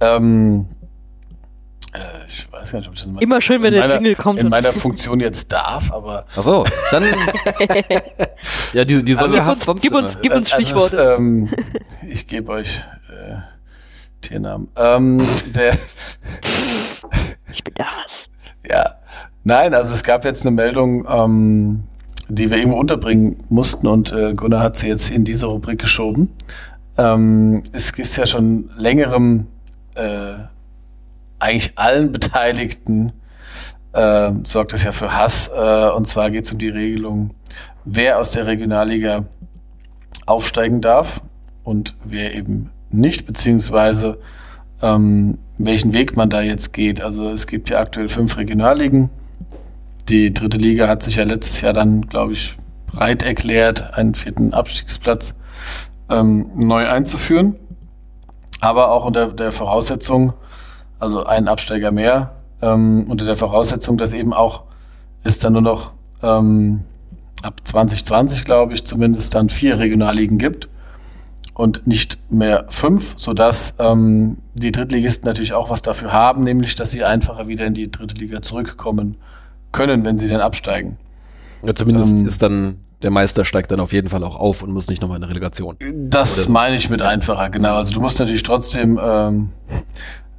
Ähm, 0.00 0.66
äh, 1.92 1.98
ich 2.26 2.50
weiß 2.50 2.72
gar 2.72 2.78
nicht, 2.78 2.88
ob 2.88 2.94
ich 2.94 3.00
das 3.00 3.10
mal 3.10 3.22
Immer 3.22 3.40
schön, 3.40 3.62
wenn 3.62 3.74
in 3.74 3.80
der 3.80 3.82
meiner, 3.88 3.94
Jingle 3.96 4.14
kommt. 4.16 4.38
in 4.38 4.48
meiner 4.48 4.72
Funktion 4.72 5.20
jetzt 5.20 5.52
darf, 5.52 5.92
aber 5.92 6.24
Ach 6.36 6.42
so, 6.42 6.64
dann. 6.90 7.04
ja, 8.72 8.84
die, 8.84 9.04
die 9.04 9.14
gib 9.14 9.18
hasst 9.20 9.60
uns, 9.60 9.64
sonst 9.66 9.82
gib 9.82 9.92
uns, 9.92 10.12
immer. 10.14 10.22
gib 10.22 10.32
uns 10.34 10.52
Also 10.52 10.62
es, 10.62 10.68
Stichworte. 10.68 11.16
ähm, 11.18 11.50
ich 12.08 12.26
gebe 12.26 12.50
euch 12.52 12.78
äh, 13.10 13.36
Tiernamen. 14.20 14.68
Ähm, 14.76 15.18
der, 15.54 15.74
ich 17.50 17.64
bin 17.64 17.74
der 17.74 17.86
Hass. 17.86 18.30
ja, 18.68 18.94
nein, 19.44 19.74
also 19.74 19.94
es 19.94 20.02
gab 20.02 20.24
jetzt 20.24 20.46
eine 20.46 20.54
Meldung, 20.54 21.06
ähm, 21.08 21.84
die 22.28 22.50
wir 22.50 22.58
irgendwo 22.58 22.78
unterbringen 22.78 23.42
mussten 23.48 23.86
und 23.86 24.12
äh, 24.12 24.34
Gunnar 24.34 24.62
hat 24.62 24.76
sie 24.76 24.88
jetzt 24.88 25.10
in 25.10 25.24
diese 25.24 25.46
Rubrik 25.46 25.80
geschoben. 25.80 26.30
Ähm, 26.96 27.62
es 27.72 27.92
gibt 27.92 28.14
ja 28.16 28.26
schon 28.26 28.70
längerem 28.76 29.46
äh, 29.94 30.34
eigentlich 31.38 31.78
allen 31.78 32.12
Beteiligten 32.12 33.12
äh, 33.92 34.32
sorgt 34.44 34.72
das 34.72 34.84
ja 34.84 34.92
für 34.92 35.16
Hass. 35.16 35.50
Äh, 35.54 35.90
und 35.90 36.06
zwar 36.06 36.30
geht 36.30 36.44
es 36.44 36.52
um 36.52 36.58
die 36.58 36.68
Regelung, 36.68 37.34
wer 37.84 38.18
aus 38.18 38.30
der 38.30 38.46
Regionalliga 38.46 39.24
aufsteigen 40.26 40.80
darf 40.80 41.22
und 41.64 41.96
wer 42.04 42.34
eben 42.34 42.70
nicht, 42.90 43.26
beziehungsweise 43.26 44.18
ähm, 44.82 45.38
welchen 45.58 45.92
Weg 45.94 46.16
man 46.16 46.30
da 46.30 46.40
jetzt 46.40 46.72
geht. 46.72 47.02
Also 47.02 47.28
es 47.30 47.46
gibt 47.46 47.70
ja 47.70 47.80
aktuell 47.80 48.08
fünf 48.08 48.36
Regionalligen. 48.36 49.10
Die 50.08 50.32
dritte 50.32 50.56
Liga 50.56 50.88
hat 50.88 51.02
sich 51.02 51.16
ja 51.16 51.24
letztes 51.24 51.60
Jahr 51.60 51.72
dann, 51.72 52.02
glaube 52.02 52.32
ich, 52.32 52.56
breit 52.86 53.22
erklärt, 53.22 53.94
einen 53.94 54.14
vierten 54.14 54.54
Abstiegsplatz 54.54 55.36
ähm, 56.08 56.50
neu 56.54 56.88
einzuführen. 56.88 57.56
Aber 58.60 58.90
auch 58.90 59.04
unter 59.04 59.32
der 59.32 59.52
Voraussetzung, 59.52 60.32
also 60.98 61.24
ein 61.24 61.48
Absteiger 61.48 61.92
mehr, 61.92 62.32
ähm, 62.62 63.06
unter 63.08 63.24
der 63.24 63.36
Voraussetzung, 63.36 63.98
dass 63.98 64.12
eben 64.12 64.32
auch 64.32 64.64
es 65.22 65.38
dann 65.38 65.52
nur 65.52 65.62
noch 65.62 65.92
ähm, 66.22 66.84
ab 67.42 67.60
2020, 67.62 68.44
glaube 68.44 68.72
ich, 68.72 68.84
zumindest 68.84 69.34
dann 69.34 69.48
vier 69.48 69.78
Regionalligen 69.78 70.38
gibt 70.38 70.68
und 71.58 71.88
nicht 71.88 72.18
mehr 72.30 72.66
fünf, 72.68 73.14
sodass 73.16 73.74
ähm, 73.80 74.38
die 74.54 74.70
Drittligisten 74.70 75.26
natürlich 75.26 75.54
auch 75.54 75.70
was 75.70 75.82
dafür 75.82 76.12
haben, 76.12 76.42
nämlich 76.44 76.76
dass 76.76 76.92
sie 76.92 77.02
einfacher 77.02 77.48
wieder 77.48 77.66
in 77.66 77.74
die 77.74 77.90
dritte 77.90 78.14
Liga 78.14 78.40
zurückkommen 78.42 79.16
können, 79.72 80.04
wenn 80.04 80.18
sie 80.18 80.28
dann 80.28 80.40
absteigen. 80.40 80.98
Ja, 81.66 81.74
zumindest 81.74 82.12
Ähm, 82.12 82.26
ist 82.26 82.42
dann 82.42 82.76
der 83.02 83.10
Meister 83.10 83.44
steigt 83.44 83.72
dann 83.72 83.80
auf 83.80 83.92
jeden 83.92 84.08
Fall 84.08 84.22
auch 84.22 84.36
auf 84.36 84.62
und 84.62 84.70
muss 84.70 84.88
nicht 84.88 85.02
nochmal 85.02 85.18
in 85.18 85.24
eine 85.24 85.30
Relegation. 85.30 85.76
Das 85.94 86.36
so. 86.36 86.50
meine 86.50 86.76
ich 86.76 86.90
mit 86.90 87.02
einfacher, 87.02 87.50
genau. 87.50 87.74
Also 87.74 87.92
du 87.92 88.00
musst 88.00 88.20
natürlich 88.20 88.44
trotzdem 88.44 88.98
ähm, 89.02 89.50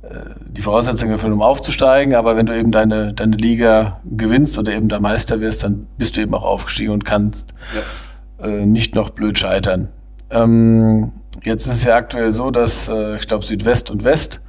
äh, 0.03 0.07
die 0.47 0.61
Voraussetzungen 0.61 1.11
erfüllen, 1.11 1.33
um 1.33 1.41
aufzusteigen, 1.41 2.15
aber 2.15 2.37
wenn 2.37 2.45
du 2.45 2.57
eben 2.57 2.71
deine, 2.71 3.13
deine 3.13 3.35
Liga 3.35 3.99
gewinnst 4.05 4.57
oder 4.57 4.71
eben 4.71 4.87
der 4.87 5.01
Meister 5.01 5.41
wirst, 5.41 5.65
dann 5.65 5.87
bist 5.97 6.15
du 6.15 6.21
eben 6.21 6.33
auch 6.33 6.45
aufgestiegen 6.45 6.93
und 6.93 7.03
kannst 7.03 7.53
äh, 8.41 8.65
nicht 8.65 8.95
noch 8.95 9.09
blöd 9.09 9.37
scheitern. 9.37 9.89
Ähm, 10.31 11.11
jetzt 11.43 11.65
ist 11.67 11.75
es 11.75 11.83
ja 11.83 11.95
aktuell 11.95 12.31
so, 12.31 12.51
dass 12.51 12.87
äh, 12.87 13.15
ich 13.15 13.27
glaube 13.27 13.45
Südwest 13.45 13.91
und 13.91 14.03
West 14.03 14.41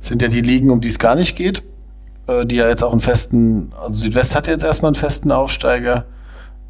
sind 0.00 0.22
ja 0.22 0.28
die 0.28 0.40
Ligen, 0.40 0.70
um 0.70 0.80
die 0.80 0.88
es 0.88 0.98
gar 0.98 1.14
nicht 1.14 1.36
geht, 1.36 1.62
äh, 2.26 2.44
die 2.46 2.56
ja 2.56 2.68
jetzt 2.68 2.82
auch 2.82 2.92
einen 2.92 3.00
festen, 3.00 3.72
also 3.80 4.00
Südwest 4.04 4.34
hat 4.34 4.46
jetzt 4.46 4.64
erstmal 4.64 4.90
einen 4.90 4.96
festen 4.96 5.30
Aufsteiger 5.30 6.06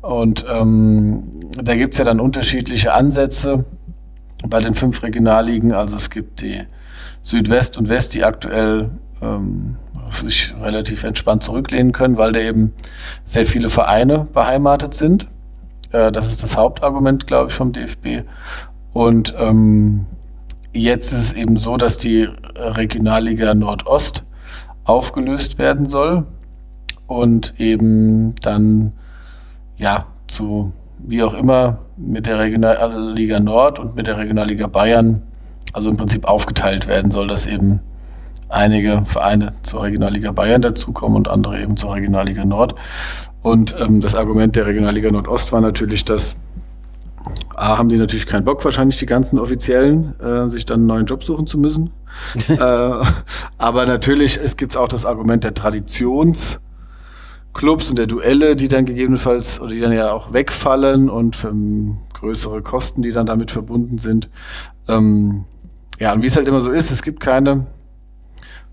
und 0.03 0.45
ähm, 0.49 1.41
da 1.63 1.77
gibt 1.77 1.95
es 1.95 1.99
ja 1.99 2.05
dann 2.05 2.21
unterschiedliche 2.21 2.93
Ansätze 2.93 3.65
bei 4.49 4.61
den 4.61 4.75
fünf 4.75 5.03
Regionalligen. 5.03 5.73
Also 5.73 5.97
es 5.97 6.11
gibt 6.11 6.41
die 6.43 6.63
Südwest 7.23 7.79
und 7.79 7.89
West, 7.89 8.15
die 8.15 8.25
aktuell 8.25 8.91
ähm, 9.23 9.77
sich 10.11 10.55
relativ 10.61 11.05
entspannt 11.05 11.45
zurücklehnen 11.45 11.93
können, 11.93 12.17
weil 12.17 12.33
da 12.33 12.41
eben 12.41 12.75
sehr 13.25 13.47
viele 13.47 13.71
Vereine 13.71 14.27
beheimatet 14.33 14.95
sind. 14.95 15.29
Äh, 15.93 16.13
das 16.13 16.29
ist 16.29 16.43
das 16.43 16.57
Hauptargument, 16.57 17.27
glaube 17.27 17.49
ich, 17.51 17.55
vom 17.55 17.73
DFB. 17.73 18.25
Und 18.93 19.35
ähm, 19.39 20.07
jetzt 20.73 21.13
ist 21.13 21.19
es 21.19 21.33
eben 21.33 21.57
so, 21.57 21.77
dass 21.77 21.99
die 21.99 22.29
Regionalliga 22.55 23.55
Nordost 23.55 24.25
aufgelöst 24.85 25.59
werden 25.59 25.87
soll 25.87 26.27
und 27.07 27.55
eben 27.59 28.35
dann 28.43 28.93
ja 29.77 30.07
zu 30.27 30.73
wie 30.99 31.23
auch 31.23 31.35
immer 31.35 31.79
mit 31.97 32.27
der 32.27 32.39
Regionalliga 32.39 33.41
Nord 33.41 33.79
und 33.79 33.97
mit 33.97 34.07
der 34.07 34.19
Regionalliga 34.19 34.67
Bayern 34.67 35.23
also 35.73 35.91
im 35.91 35.97
Prinzip 35.97 36.27
aufgeteilt 36.27 36.87
werden 36.87 37.11
soll, 37.11 37.27
dass 37.27 37.47
eben 37.47 37.81
einige 38.49 39.05
Vereine 39.07 39.53
zur 39.63 39.83
Regionalliga 39.83 40.31
Bayern 40.33 40.63
dazukommen 40.63 41.17
und 41.17 41.29
andere 41.29 41.61
eben 41.61 41.77
zur 41.77 41.95
Regionalliga 41.95 42.45
Nord. 42.45 42.75
Und 43.43 43.75
ähm, 43.79 44.01
das 44.01 44.15
Argument 44.15 44.55
der 44.57 44.67
Regionalliga 44.67 45.11
Nordost 45.11 45.53
war 45.53 45.61
natürlich, 45.61 46.05
dass 46.05 46.37
A, 47.55 47.79
haben 47.79 47.89
die 47.89 47.97
natürlich 47.97 48.27
keinen 48.27 48.45
Bock, 48.45 48.65
wahrscheinlich 48.65 48.99
die 48.99 49.07
ganzen 49.07 49.39
Offiziellen, 49.39 50.19
äh, 50.21 50.49
sich 50.49 50.65
dann 50.65 50.81
einen 50.81 50.87
neuen 50.87 51.07
Job 51.07 51.23
suchen 51.23 51.47
zu 51.47 51.59
müssen. 51.59 51.91
äh, 52.49 52.57
aber 53.59 53.87
natürlich, 53.87 54.39
es 54.43 54.57
gibt 54.57 54.77
auch 54.77 54.89
das 54.89 55.05
Argument 55.05 55.45
der 55.45 55.55
Traditionsclubs 55.55 56.61
und 57.91 57.99
der 57.99 58.07
Duelle, 58.07 58.57
die 58.57 58.69
dann 58.69 58.85
gegebenenfalls 58.85 59.61
oder 59.61 59.71
die 59.73 59.81
dann 59.81 59.93
ja 59.93 60.13
auch 60.13 60.33
wegfallen 60.33 61.09
und 61.09 61.37
für 61.37 61.49
ähm, 61.49 61.99
größere 62.15 62.63
Kosten, 62.63 63.03
die 63.03 63.13
dann 63.13 63.27
damit 63.27 63.51
verbunden 63.51 63.99
sind. 63.99 64.29
Ähm, 64.89 65.45
ja, 66.01 66.13
und 66.13 66.23
wie 66.23 66.27
es 66.27 66.37
halt 66.37 66.49
immer 66.49 66.61
so 66.61 66.71
ist, 66.71 66.91
es 66.91 67.03
gibt 67.03 67.21
keine 67.21 67.67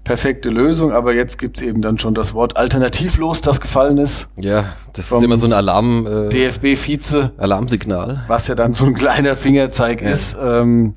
perfekte 0.09 0.49
Lösung, 0.49 0.91
aber 0.91 1.13
jetzt 1.13 1.37
gibt 1.37 1.57
es 1.57 1.61
eben 1.61 1.83
dann 1.83 1.99
schon 1.99 2.15
das 2.15 2.33
Wort 2.33 2.57
alternativlos, 2.57 3.41
das 3.41 3.61
gefallen 3.61 3.99
ist. 3.99 4.29
Ja, 4.37 4.65
das 4.93 5.11
ist 5.11 5.21
immer 5.21 5.37
so 5.37 5.45
ein 5.45 5.53
Alarm, 5.53 6.07
äh, 6.07 6.29
DFB-Vize, 6.29 7.33
Alarmsignal. 7.37 8.23
was 8.27 8.47
ja 8.47 8.55
dann 8.55 8.73
so 8.73 8.85
ein 8.85 8.95
kleiner 8.95 9.35
Fingerzeig 9.35 10.01
Ja. 10.01 10.09
ist. 10.09 10.35
Ähm, 10.43 10.95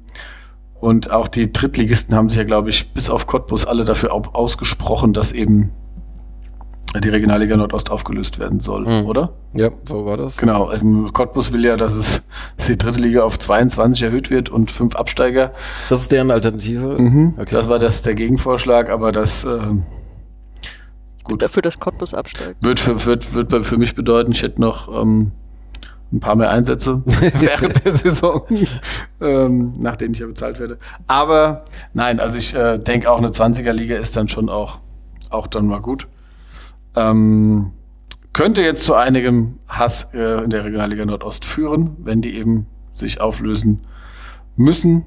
und 0.81 1.11
auch 1.11 1.29
die 1.29 1.53
Drittligisten 1.53 2.17
haben 2.17 2.31
sich 2.31 2.39
ja, 2.39 2.45
glaube 2.45 2.71
ich, 2.71 2.95
bis 2.95 3.11
auf 3.11 3.27
Cottbus 3.27 3.67
alle 3.67 3.85
dafür 3.85 4.15
au 4.15 4.23
ausgesprochen, 4.33 5.13
dass 5.13 5.33
eben 5.33 5.73
die 7.01 7.09
Regionalliga 7.09 7.57
Nordost 7.57 7.91
aufgelöst 7.91 8.39
werden 8.39 8.61
soll, 8.61 8.83
Mhm. 8.87 9.07
oder? 9.07 9.33
Ja, 9.55 9.71
so 9.89 10.05
war 10.05 10.17
das. 10.17 10.37
Genau. 10.37 10.71
ähm, 10.73 11.11
Cottbus 11.13 11.53
will 11.53 11.65
ja, 11.65 11.77
dass 11.77 11.95
es 11.95 12.23
dass 12.59 12.67
die 12.67 12.77
dritte 12.77 13.01
Liga 13.01 13.23
auf 13.23 13.39
22 13.39 14.03
erhöht 14.03 14.31
wird 14.31 14.51
und 14.51 14.71
fünf 14.71 14.95
Absteiger. 14.97 15.53
Das 15.89 16.01
ist 16.03 16.13
deren 16.13 16.31
Alternative. 16.31 16.99
Mhm. 17.01 17.35
Okay. 17.39 17.51
Das 17.53 17.69
war 17.69 17.79
das 17.79 18.03
der 18.03 18.15
Gegenvorschlag, 18.15 18.91
aber 18.91 19.11
das 19.13 19.45
ähm, 19.45 19.85
gut 21.25 21.43
Dafür, 21.43 21.63
dass 21.63 21.79
Cottbus 21.81 22.15
absteigt. 22.15 22.57
wird 22.61 22.79
für, 22.79 23.05
wird, 23.07 23.33
wird 23.35 23.67
für 23.67 23.77
mich 23.79 23.95
bedeuten, 23.95 24.33
ich 24.33 24.43
hätte 24.43 24.61
noch 24.61 24.89
ähm, 24.89 25.33
ein 26.13 26.21
paar 26.21 26.37
mehr 26.37 26.51
Einsätze 26.51 27.03
während 27.07 27.85
der 27.87 27.93
Saison, 27.95 28.43
ähm, 29.23 29.73
nach 29.79 29.97
denen 29.97 30.13
ich 30.13 30.21
ja 30.21 30.27
bezahlt 30.27 30.61
werde. 30.61 30.79
Aber 31.07 31.65
nein, 31.95 32.21
also 32.21 32.39
ich 32.39 32.55
äh, 32.55 32.79
denke 32.79 33.11
auch 33.11 33.17
eine 33.19 33.29
20er-Liga 33.29 33.97
ist 33.97 34.15
dann 34.17 34.29
schon 34.29 34.51
auch, 34.51 34.79
auch 35.31 35.47
dann 35.47 35.67
mal 35.67 35.81
gut. 35.81 36.07
Ähm, 36.97 37.73
könnte 38.33 38.63
jetzt 38.63 38.85
zu 38.85 38.95
einigem 38.95 39.59
Hass 39.69 40.13
äh, 40.15 40.45
in 40.45 40.51
der 40.51 40.65
Regionalliga 40.65 41.05
Nordost 41.05 41.45
führen, 41.45 41.97
wenn 41.99 42.23
die 42.23 42.37
eben 42.37 42.67
sich 42.95 43.21
auflösen 43.21 43.81
müssen. 44.57 45.05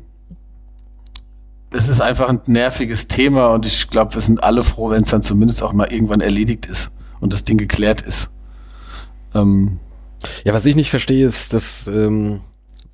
Es 1.71 1.87
ist 1.87 2.01
einfach 2.01 2.29
ein 2.29 2.41
nerviges 2.45 3.07
Thema 3.07 3.47
und 3.47 3.65
ich 3.65 3.89
glaube, 3.89 4.13
wir 4.13 4.21
sind 4.21 4.43
alle 4.43 4.63
froh, 4.63 4.89
wenn 4.91 5.01
es 5.01 5.09
dann 5.09 5.21
zumindest 5.21 5.61
auch 5.61 5.73
mal 5.73 5.91
irgendwann 5.91 6.21
erledigt 6.21 6.67
ist 6.67 6.91
und 7.19 7.33
das 7.33 7.43
Ding 7.43 7.57
geklärt 7.57 8.01
ist. 8.01 8.31
Ähm, 9.33 9.79
Ja, 10.45 10.53
was 10.53 10.65
ich 10.65 10.75
nicht 10.75 10.89
verstehe, 10.89 11.25
ist, 11.25 11.53
dass 11.53 11.87
ähm, 11.87 12.39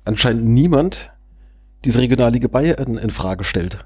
anscheinend 0.04 0.44
niemand 0.44 1.12
diese 1.84 2.00
Regionalliga 2.00 2.48
Bayern 2.48 2.98
in 2.98 3.10
Frage 3.10 3.44
stellt. 3.44 3.84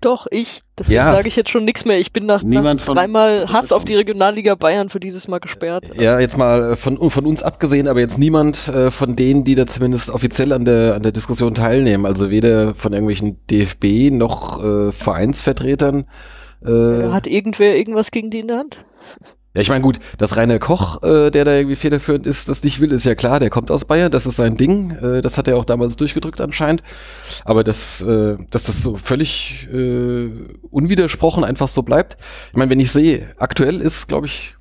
Doch, 0.00 0.26
ich. 0.30 0.62
Deswegen 0.78 0.96
Ja. 0.96 1.12
sage 1.12 1.28
ich 1.28 1.36
jetzt 1.36 1.50
schon 1.50 1.64
nichts 1.66 1.84
mehr. 1.84 1.98
Ich 1.98 2.12
bin 2.12 2.24
nach, 2.24 2.42
Niemand 2.42 2.86
nach 2.86 2.94
dreimal 2.94 3.52
Hass 3.52 3.70
auf 3.70 3.84
die 3.84 3.94
Regionalliga 3.96 4.54
Bayern 4.54 4.88
für 4.88 4.98
dieses 5.00 5.28
Mal 5.28 5.40
gesperrt. 5.40 5.90
Ja, 5.94 6.18
jetzt 6.18 6.38
mal 6.38 6.72
äh, 6.72 6.76
von, 6.76 7.10
von 7.10 7.26
uns 7.26 7.42
abgesehen, 7.42 7.86
aber 7.86 8.00
jetzt 8.00 8.18
niemand 8.18 8.68
äh, 8.68 8.90
von 8.90 9.14
denen, 9.14 9.44
die 9.44 9.54
da 9.54 9.66
zumindest 9.66 10.08
offiziell 10.10 10.52
an 10.52 10.64
der, 10.64 10.94
an 10.94 11.02
der 11.02 11.12
Diskussion 11.12 11.54
teilnehmen. 11.54 12.06
Also 12.06 12.30
weder 12.30 12.74
von 12.74 12.92
irgendwelchen 12.94 13.46
DFB 13.48 14.10
noch 14.10 14.62
äh, 14.64 14.90
Vereinsvertretern. 14.92 16.06
Äh, 16.64 17.08
Hat 17.10 17.26
irgendwer 17.26 17.76
irgendwas 17.76 18.10
gegen 18.10 18.30
die 18.30 18.40
in 18.40 18.48
der 18.48 18.58
Hand? 18.58 18.84
Ja, 19.52 19.62
ich 19.62 19.68
meine, 19.68 19.82
gut, 19.82 19.98
dass 20.16 20.36
Rainer 20.36 20.60
Koch, 20.60 21.02
äh, 21.02 21.30
der 21.30 21.44
da 21.44 21.54
irgendwie 21.54 21.74
federführend 21.74 22.24
ist, 22.24 22.48
das 22.48 22.62
nicht 22.62 22.78
will, 22.78 22.92
ist 22.92 23.04
ja 23.04 23.16
klar, 23.16 23.40
der 23.40 23.50
kommt 23.50 23.72
aus 23.72 23.84
Bayern, 23.84 24.12
das 24.12 24.24
ist 24.24 24.36
sein 24.36 24.56
Ding, 24.56 24.92
äh, 24.92 25.20
das 25.22 25.38
hat 25.38 25.48
er 25.48 25.56
auch 25.56 25.64
damals 25.64 25.96
durchgedrückt 25.96 26.40
anscheinend. 26.40 26.84
Aber 27.44 27.64
dass, 27.64 28.00
äh, 28.00 28.36
dass 28.50 28.64
das 28.64 28.80
so 28.80 28.96
völlig 28.96 29.68
äh, 29.72 30.30
unwidersprochen 30.70 31.42
einfach 31.42 31.66
so 31.66 31.82
bleibt. 31.82 32.16
Ich 32.50 32.56
meine, 32.56 32.70
wenn 32.70 32.78
ich 32.78 32.92
sehe, 32.92 33.34
aktuell 33.38 33.80
ist, 33.80 34.06
glaube 34.06 34.26
ich, 34.26 34.54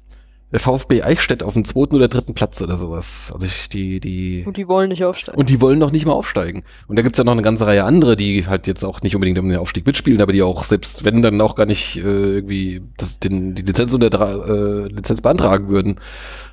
der 0.51 0.59
VfB 0.59 1.03
Eichstätt 1.03 1.43
auf 1.43 1.53
dem 1.53 1.63
zweiten 1.63 1.95
oder 1.95 2.07
dritten 2.07 2.33
Platz 2.33 2.61
oder 2.61 2.77
sowas. 2.77 3.31
Also 3.33 3.45
ich, 3.45 3.69
die, 3.69 3.99
die. 3.99 4.43
Und 4.45 4.57
die 4.57 4.67
wollen 4.67 4.89
nicht 4.89 5.03
aufsteigen. 5.03 5.39
Und 5.39 5.49
die 5.49 5.61
wollen 5.61 5.77
noch 5.77 5.91
nicht 5.91 6.05
mal 6.05 6.13
aufsteigen. 6.13 6.63
Und 6.87 6.97
da 6.97 7.03
gibt's 7.03 7.17
ja 7.19 7.23
noch 7.23 7.33
eine 7.33 7.43
ganze 7.43 7.67
Reihe 7.67 7.83
andere, 7.83 8.15
die 8.15 8.47
halt 8.47 8.65
jetzt 8.65 8.83
auch 8.83 9.01
nicht 9.01 9.15
unbedingt 9.15 9.37
um 9.37 9.47
den 9.47 9.59
Aufstieg 9.59 9.85
mitspielen, 9.85 10.21
aber 10.21 10.33
die 10.33 10.41
auch, 10.41 10.63
selbst 10.63 11.05
wenn 11.05 11.21
dann 11.21 11.39
auch 11.41 11.55
gar 11.55 11.65
nicht 11.65 11.97
äh, 11.97 12.01
irgendwie 12.01 12.81
das, 12.97 13.19
den, 13.19 13.53
die 13.53 13.61
Lizenz 13.61 13.93
unter 13.93 14.47
äh, 14.47 14.87
Lizenz 14.87 15.21
beantragen 15.21 15.69
würden. 15.69 15.99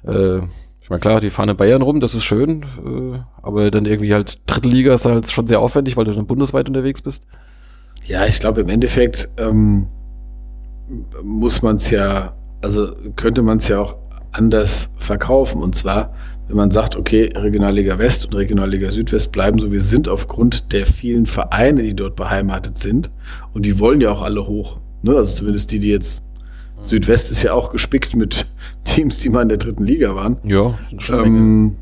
Äh, 0.07 0.41
ich 0.87 0.91
meine, 0.91 1.01
klar, 1.01 1.21
die 1.21 1.31
fahren 1.31 1.49
in 1.49 1.57
Bayern 1.57 1.83
rum, 1.83 1.99
das 1.99 2.15
ist 2.15 2.23
schön, 2.23 2.63
äh, 2.63 3.19
aber 3.43 3.71
dann 3.71 3.87
irgendwie 3.87 4.15
halt 4.15 4.39
dritte 4.47 4.69
Liga 4.69 4.95
ist 4.95 5.05
halt 5.07 5.29
schon 5.31 5.47
sehr 5.47 5.59
aufwendig, 5.59 5.97
weil 5.97 6.05
du 6.05 6.13
dann 6.13 6.27
bundesweit 6.27 6.69
unterwegs 6.69 7.03
bist. 7.03 7.27
Ja, 8.07 8.25
ich 8.27 8.39
glaube, 8.39 8.61
im 8.61 8.69
Endeffekt 8.69 9.29
ähm, 9.37 9.89
muss 11.25 11.63
man 11.63 11.77
es 11.77 11.91
ja, 11.91 12.37
also 12.63 12.95
könnte 13.17 13.43
man 13.43 13.59
es 13.59 13.69
ja 13.69 13.81
auch 13.81 13.97
anders 14.33 14.91
verkaufen. 14.97 15.63
Und 15.63 15.75
zwar, 15.75 16.13
wenn 16.49 16.57
man 16.57 16.71
sagt, 16.71 16.97
okay, 16.97 17.33
Regionalliga 17.35 17.99
West 17.99 18.27
und 18.27 18.35
Regionalliga 18.35 18.91
Südwest 18.91 19.33
bleiben 19.33 19.59
so, 19.59 19.73
wie 19.73 19.81
sie 19.81 19.89
sind, 19.89 20.09
aufgrund 20.09 20.73
der 20.73 20.87
vielen 20.87 21.27
Vereine, 21.27 21.83
die 21.83 21.95
dort 21.95 22.17
beheimatet 22.17 22.79
sind. 22.79 23.11
Und 23.53 23.67
die 23.67 23.79
wollen 23.79 24.01
ja 24.01 24.11
auch 24.11 24.23
alle 24.23 24.47
hoch. 24.47 24.79
Ne? 25.03 25.17
Also 25.17 25.37
zumindest 25.37 25.73
die, 25.73 25.79
die 25.79 25.91
jetzt. 25.91 26.23
Südwest 26.83 27.33
ist 27.33 27.43
ja 27.43 27.53
auch 27.53 27.73
gespickt 27.73 28.15
mit 28.15 28.47
Teams, 28.85 29.19
die 29.19 29.31
mal 29.31 29.43
in 29.43 29.49
der 29.49 29.59
dritten 29.59 29.83
Liga 29.83 30.15
waren. 30.15 30.37
Ja, 30.45 30.79
schon. 30.99 31.25
Ähm, 31.25 31.77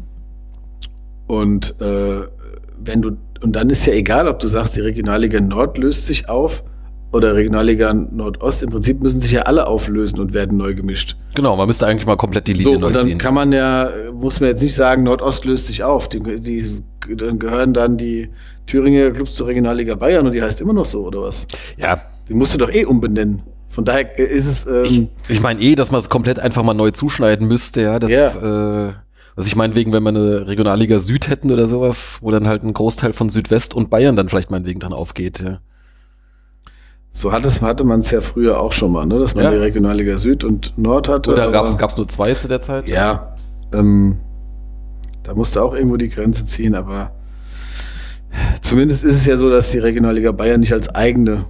und 1.26 1.80
äh, 1.80 2.22
wenn 2.78 3.02
du, 3.02 3.16
und 3.42 3.56
dann 3.56 3.70
ist 3.70 3.86
ja 3.86 3.92
egal, 3.92 4.28
ob 4.28 4.38
du 4.38 4.46
sagst, 4.46 4.76
die 4.76 4.80
Regionalliga 4.80 5.40
Nord 5.40 5.78
löst 5.78 6.06
sich 6.06 6.28
auf 6.28 6.62
oder 7.14 7.34
Regionalliga 7.34 7.94
Nordost. 7.94 8.62
Im 8.62 8.70
Prinzip 8.70 9.00
müssen 9.02 9.20
sich 9.20 9.32
ja 9.32 9.42
alle 9.42 9.66
auflösen 9.66 10.18
und 10.20 10.34
werden 10.34 10.58
neu 10.58 10.74
gemischt. 10.74 11.16
Genau, 11.34 11.56
man 11.56 11.66
müsste 11.66 11.86
eigentlich 11.86 12.06
mal 12.06 12.16
komplett 12.16 12.46
die 12.48 12.52
Linie 12.52 12.74
So, 12.74 12.78
neu 12.78 12.86
und 12.88 12.96
dann 12.96 13.06
ziehen. 13.06 13.18
kann 13.18 13.34
man 13.34 13.52
ja, 13.52 13.90
muss 14.12 14.40
man 14.40 14.50
jetzt 14.50 14.62
nicht 14.62 14.74
sagen, 14.74 15.04
Nordost 15.04 15.44
löst 15.44 15.66
sich 15.68 15.82
auf. 15.84 16.08
Die, 16.08 16.20
die, 16.20 16.64
dann 17.16 17.38
gehören 17.38 17.72
dann 17.72 17.96
die 17.96 18.28
Thüringer 18.66 19.10
Clubs 19.12 19.34
zur 19.34 19.46
Regionalliga 19.46 19.94
Bayern 19.94 20.26
und 20.26 20.32
die 20.32 20.42
heißt 20.42 20.60
immer 20.60 20.72
noch 20.72 20.86
so, 20.86 21.06
oder 21.06 21.22
was? 21.22 21.46
ja, 21.76 22.00
Die 22.28 22.34
musst 22.34 22.54
du 22.54 22.58
doch 22.58 22.70
eh 22.72 22.84
umbenennen. 22.84 23.42
Von 23.68 23.84
daher 23.84 24.18
ist 24.18 24.46
es, 24.46 24.66
ich, 24.88 24.98
ähm, 24.98 25.08
ich 25.28 25.40
meine 25.40 25.60
eh, 25.60 25.74
dass 25.74 25.90
man 25.90 26.00
es 26.00 26.08
komplett 26.08 26.38
einfach 26.38 26.62
mal 26.62 26.74
neu 26.74 26.90
zuschneiden 26.92 27.48
müsste, 27.48 27.82
ja. 27.82 27.98
Das, 27.98 28.10
Ja. 28.10 28.88
Äh, 28.88 28.92
also 29.36 29.48
ich 29.48 29.56
meine, 29.56 29.74
wegen, 29.74 29.92
wenn 29.92 30.04
wir 30.04 30.10
eine 30.10 30.46
Regionalliga 30.46 31.00
Süd 31.00 31.28
hätten 31.28 31.50
oder 31.50 31.66
sowas, 31.66 32.18
wo 32.20 32.30
dann 32.30 32.46
halt 32.46 32.62
ein 32.62 32.72
Großteil 32.72 33.12
von 33.12 33.30
Südwest 33.30 33.74
und 33.74 33.90
Bayern 33.90 34.14
dann 34.14 34.28
vielleicht 34.28 34.52
meinetwegen 34.52 34.78
dran 34.78 34.92
aufgeht, 34.92 35.40
ja. 35.42 35.58
So 37.16 37.30
hat 37.30 37.44
es, 37.44 37.62
hatte 37.62 37.84
man 37.84 38.00
es 38.00 38.10
ja 38.10 38.20
früher 38.20 38.60
auch 38.60 38.72
schon 38.72 38.90
mal, 38.90 39.06
ne? 39.06 39.20
dass 39.20 39.36
man 39.36 39.44
Ja. 39.44 39.50
die 39.52 39.58
Regionalliga 39.58 40.16
Süd 40.16 40.42
und 40.42 40.76
Nord 40.76 41.08
hatte. 41.08 41.30
Oder 41.30 41.52
gab's 41.52 41.78
gab's 41.78 41.96
nur 41.96 42.08
zwei 42.08 42.34
zu 42.34 42.48
der 42.48 42.60
Zeit? 42.60 42.88
Ja, 42.88 43.36
ähm, 43.72 44.18
da 45.22 45.32
musste 45.32 45.62
auch 45.62 45.74
irgendwo 45.74 45.96
die 45.96 46.08
Grenze 46.08 46.44
ziehen, 46.44 46.74
aber 46.74 47.12
zumindest 48.60 49.04
ist 49.04 49.14
es 49.14 49.26
ja 49.26 49.36
so, 49.36 49.48
dass 49.48 49.70
die 49.70 49.78
Regionalliga 49.78 50.32
Bayern 50.32 50.58
nicht 50.58 50.72
als 50.72 50.88
eigene 50.92 51.44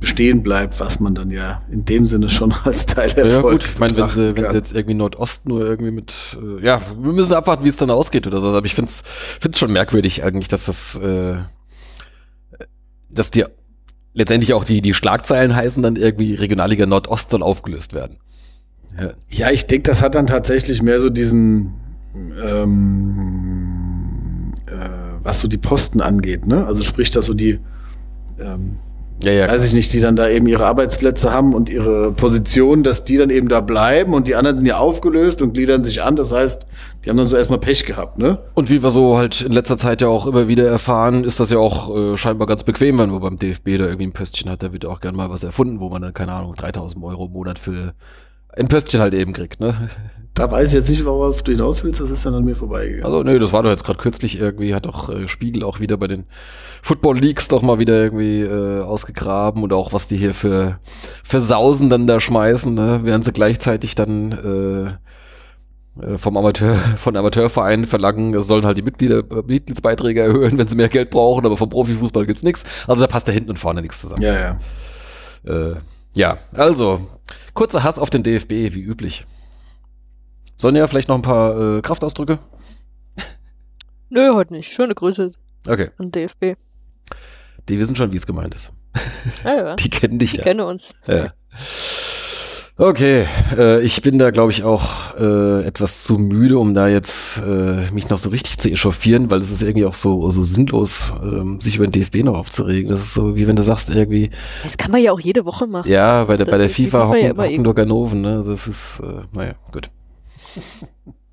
bestehen 0.00 0.42
bleibt, 0.42 0.78
was 0.80 0.98
man 0.98 1.14
dann 1.14 1.30
ja 1.30 1.62
in 1.70 1.84
dem 1.84 2.04
Sinne 2.06 2.28
schon 2.28 2.52
als 2.64 2.86
Teil 2.86 3.08
der 3.10 3.26
Ja, 3.28 3.40
gut, 3.40 3.64
ich 3.64 3.78
meine, 3.78 3.96
wenn 3.96 4.08
sie, 4.08 4.36
wenn 4.36 4.50
sie 4.50 4.56
jetzt 4.56 4.74
irgendwie 4.74 4.94
Nordost 4.94 5.48
nur 5.48 5.60
irgendwie 5.64 5.92
mit, 5.92 6.12
äh, 6.42 6.64
ja, 6.64 6.80
wir 7.00 7.12
müssen 7.12 7.34
abwarten, 7.34 7.62
wie 7.64 7.68
es 7.68 7.76
dann 7.76 7.90
ausgeht 7.90 8.26
oder 8.26 8.40
so, 8.40 8.48
aber 8.48 8.66
ich 8.66 8.74
find's, 8.74 9.04
find's 9.06 9.60
schon 9.60 9.72
merkwürdig 9.72 10.24
eigentlich, 10.24 10.48
dass 10.48 10.64
das, 10.66 10.96
äh, 10.96 11.36
dass 13.10 13.30
die 13.30 13.44
letztendlich 14.18 14.52
auch 14.52 14.64
die, 14.64 14.80
die 14.80 14.94
Schlagzeilen 14.94 15.54
heißen 15.54 15.82
dann 15.82 15.94
irgendwie 15.96 16.34
Regionalliga 16.34 16.84
Nordost 16.86 17.30
soll 17.30 17.42
aufgelöst 17.42 17.94
werden. 17.94 18.16
Ja, 19.00 19.12
Ja, 19.28 19.50
ich 19.50 19.66
denke, 19.66 19.84
das 19.84 20.02
hat 20.02 20.16
dann 20.16 20.26
tatsächlich 20.26 20.82
mehr 20.82 20.98
so 21.00 21.08
diesen, 21.08 21.74
ähm, 22.44 23.82
äh, 24.66 24.88
was 25.22 25.38
so 25.38 25.46
die 25.48 25.56
Posten 25.56 26.00
angeht, 26.00 26.46
ne? 26.46 26.66
Also 26.66 26.82
sprich, 26.82 27.12
dass 27.12 27.26
so 27.26 27.34
die, 27.34 27.60
ähm, 28.40 28.78
ja, 29.22 29.32
ja 29.32 29.48
weiß 29.48 29.64
ich 29.64 29.72
nicht, 29.72 29.92
die 29.92 30.00
dann 30.00 30.16
da 30.16 30.28
eben 30.28 30.46
ihre 30.46 30.66
Arbeitsplätze 30.66 31.32
haben 31.32 31.54
und 31.54 31.68
ihre 31.68 32.12
Position, 32.12 32.82
dass 32.82 33.04
die 33.04 33.16
dann 33.16 33.30
eben 33.30 33.48
da 33.48 33.60
bleiben 33.60 34.14
und 34.14 34.28
die 34.28 34.36
anderen 34.36 34.56
sind 34.56 34.66
ja 34.66 34.78
aufgelöst 34.78 35.42
und 35.42 35.54
gliedern 35.54 35.84
sich 35.84 36.02
an. 36.02 36.16
Das 36.16 36.32
heißt, 36.32 36.66
die 37.04 37.10
haben 37.10 37.16
dann 37.16 37.28
so 37.28 37.36
erstmal 37.36 37.58
Pech 37.58 37.84
gehabt, 37.84 38.18
ne? 38.18 38.38
Und 38.54 38.70
wie 38.70 38.82
wir 38.82 38.90
so 38.90 39.16
halt 39.16 39.42
in 39.42 39.52
letzter 39.52 39.76
Zeit 39.76 40.00
ja 40.00 40.08
auch 40.08 40.26
immer 40.26 40.48
wieder 40.48 40.66
erfahren, 40.66 41.24
ist 41.24 41.40
das 41.40 41.50
ja 41.50 41.58
auch 41.58 41.96
äh, 41.96 42.16
scheinbar 42.16 42.46
ganz 42.46 42.64
bequem, 42.64 42.98
wenn 42.98 43.10
man 43.10 43.20
beim 43.20 43.38
DFB 43.38 43.78
da 43.78 43.86
irgendwie 43.86 44.06
ein 44.06 44.12
Pöstchen 44.12 44.50
hat, 44.50 44.62
da 44.62 44.72
wird 44.72 44.84
auch 44.86 45.00
gern 45.00 45.16
mal 45.16 45.30
was 45.30 45.42
erfunden, 45.42 45.80
wo 45.80 45.88
man 45.88 46.02
dann, 46.02 46.14
keine 46.14 46.32
Ahnung, 46.32 46.54
3000 46.54 47.02
Euro 47.04 47.26
im 47.26 47.32
Monat 47.32 47.58
für 47.58 47.94
ein 48.56 48.68
Pöstchen 48.68 49.00
halt 49.00 49.14
eben 49.14 49.32
kriegt, 49.32 49.60
ne? 49.60 49.74
Da 50.38 50.48
weiß 50.48 50.68
ich 50.68 50.74
jetzt 50.74 50.88
nicht, 50.88 51.04
worauf 51.04 51.42
du 51.42 51.50
hinaus 51.50 51.82
willst, 51.82 51.98
das 51.98 52.10
ist 52.10 52.24
dann 52.24 52.32
an 52.32 52.44
mir 52.44 52.54
vorbeigegangen. 52.54 53.04
Also, 53.04 53.24
nee, 53.24 53.40
das 53.40 53.52
war 53.52 53.64
doch 53.64 53.70
jetzt 53.70 53.82
gerade 53.82 53.98
kürzlich 53.98 54.38
irgendwie, 54.38 54.72
hat 54.72 54.86
doch 54.86 55.08
äh, 55.08 55.26
Spiegel 55.26 55.64
auch 55.64 55.80
wieder 55.80 55.96
bei 55.96 56.06
den 56.06 56.26
Football 56.80 57.18
Leagues 57.18 57.48
doch 57.48 57.60
mal 57.60 57.80
wieder 57.80 57.94
irgendwie 58.00 58.42
äh, 58.42 58.82
ausgegraben 58.82 59.64
und 59.64 59.72
auch 59.72 59.92
was 59.92 60.06
die 60.06 60.16
hier 60.16 60.34
für, 60.34 60.78
für 61.24 61.40
Sausen 61.40 61.90
dann 61.90 62.06
da 62.06 62.20
schmeißen, 62.20 62.72
ne? 62.72 63.00
während 63.02 63.24
sie 63.24 63.32
gleichzeitig 63.32 63.96
dann 63.96 64.30
äh, 65.98 66.04
äh, 66.04 66.18
vom 66.18 66.36
Amateur, 66.36 66.76
von 66.96 67.16
Amateurvereinen 67.16 67.86
verlangen, 67.86 68.32
es 68.34 68.46
sollen 68.46 68.64
halt 68.64 68.78
die 68.78 68.82
Mitglieder, 68.82 69.18
äh, 69.18 69.42
Mitgliedsbeiträge 69.44 70.20
erhöhen, 70.20 70.56
wenn 70.56 70.68
sie 70.68 70.76
mehr 70.76 70.88
Geld 70.88 71.10
brauchen, 71.10 71.46
aber 71.46 71.56
vom 71.56 71.68
Profifußball 71.68 72.26
gibt's 72.26 72.44
nichts. 72.44 72.64
Also 72.86 73.00
da 73.00 73.08
passt 73.08 73.26
da 73.26 73.32
hinten 73.32 73.50
und 73.50 73.58
vorne 73.58 73.82
nichts 73.82 74.02
zusammen. 74.02 74.22
Ja, 74.22 74.34
ja. 74.34 74.58
Äh, 75.52 75.74
ja, 76.14 76.38
also, 76.52 77.00
kurzer 77.54 77.82
Hass 77.82 77.98
auf 77.98 78.08
den 78.08 78.22
DFB, 78.22 78.50
wie 78.50 78.82
üblich. 78.82 79.26
Sonja, 80.60 80.86
vielleicht 80.88 81.08
noch 81.08 81.14
ein 81.16 81.22
paar 81.22 81.76
äh, 81.78 81.80
Kraftausdrücke? 81.82 82.38
Nö, 84.10 84.34
heute 84.34 84.52
nicht. 84.52 84.72
Schöne 84.72 84.94
Grüße 84.94 85.30
Okay, 85.68 85.90
an 85.98 86.10
DFB. 86.10 86.56
die 87.68 87.78
wissen 87.78 87.94
schon, 87.96 88.12
wie 88.12 88.16
es 88.16 88.26
gemeint 88.26 88.54
ist. 88.54 88.72
Ja, 89.44 89.54
ja. 89.56 89.76
Die 89.78 89.90
kennen 89.90 90.18
dich 90.18 90.32
Die 90.32 90.36
ja. 90.38 90.42
kennen 90.42 90.60
uns. 90.60 90.94
ja. 91.06 91.32
Okay, 92.80 93.26
äh, 93.56 93.80
ich 93.82 94.02
bin 94.02 94.18
da, 94.20 94.30
glaube 94.30 94.52
ich, 94.52 94.62
auch 94.62 95.16
äh, 95.18 95.64
etwas 95.64 96.04
zu 96.04 96.16
müde, 96.16 96.58
um 96.58 96.74
da 96.74 96.86
jetzt 96.86 97.38
äh, 97.38 97.90
mich 97.92 98.08
noch 98.08 98.18
so 98.18 98.30
richtig 98.30 98.58
zu 98.58 98.70
echauffieren, 98.70 99.32
weil 99.32 99.40
es 99.40 99.50
ist 99.50 99.62
irgendwie 99.62 99.84
auch 99.84 99.94
so, 99.94 100.30
so 100.30 100.44
sinnlos, 100.44 101.12
ähm, 101.20 101.60
sich 101.60 101.74
über 101.76 101.86
den 101.88 101.92
DFB 101.92 102.22
noch 102.22 102.36
aufzuregen. 102.38 102.88
Das 102.88 103.00
ist 103.00 103.14
so, 103.14 103.34
wie 103.36 103.48
wenn 103.48 103.56
du 103.56 103.62
sagst, 103.64 103.90
irgendwie, 103.90 104.30
Das 104.62 104.76
kann 104.76 104.92
man 104.92 105.00
ja 105.02 105.10
auch 105.10 105.18
jede 105.18 105.44
Woche 105.44 105.66
machen. 105.66 105.90
ja, 105.90 106.24
bei 106.24 106.36
der, 106.36 106.44
bei 106.44 106.56
der 106.58 106.68
Die 106.68 106.72
FIFA 106.74 107.06
FIFA 107.06 107.16
ja 107.16 107.28
hocken, 107.30 107.42
hocken 107.44 107.62
nur 107.62 107.74
Ganoven, 107.74 108.20
ne? 108.20 108.36
Also 108.36 108.52
es 108.52 108.68
ist, 108.68 109.00
äh, 109.00 109.22
naja, 109.32 109.54
gut. 109.72 109.90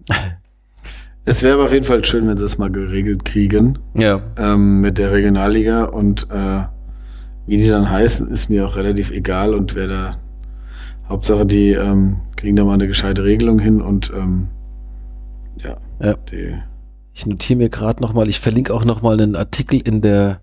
Es 1.28 1.42
wäre 1.42 1.64
auf 1.64 1.74
jeden 1.74 1.86
Fall 1.86 2.06
schön, 2.06 2.28
wenn 2.28 2.38
sie 2.38 2.46
es 2.46 2.60
mal 2.60 2.70
geregelt 2.70 3.26
kriegen 3.26 3.80
Ja, 3.98 4.22
ähm, 4.38 4.82
mit 4.82 5.00
der 5.00 5.12
Regionalliga 5.12 5.86
und 5.86 6.28
äh, 6.30 6.62
wie 7.48 7.58
die 7.58 7.68
dann 7.68 7.90
heißen, 7.90 8.30
ist 8.30 8.50
mir 8.50 8.68
auch 8.68 8.76
relativ 8.76 9.10
egal 9.10 9.56
und 9.56 9.74
wer 9.74 9.88
da 9.88 10.12
Hauptsache 11.10 11.48
die 11.48 11.72
ähm, 11.72 12.18
kriegen 12.36 12.56
da 12.56 12.64
mal 12.64 12.74
eine 12.76 12.88
gescheite 12.88 13.24
Regelung 13.24 13.58
hin 13.58 13.82
und 13.82 14.12
ähm, 14.16 14.50
ja, 15.58 15.78
Ja. 16.00 16.14
die 16.32 16.56
Ich 17.14 17.26
notiere 17.26 17.58
mir 17.58 17.70
gerade 17.70 18.04
nochmal, 18.04 18.28
ich 18.28 18.40
verlinke 18.40 18.72
auch 18.74 18.86
nochmal 18.86 19.20
einen 19.20 19.36
Artikel 19.36 19.82
in 19.82 20.02
der 20.02 20.42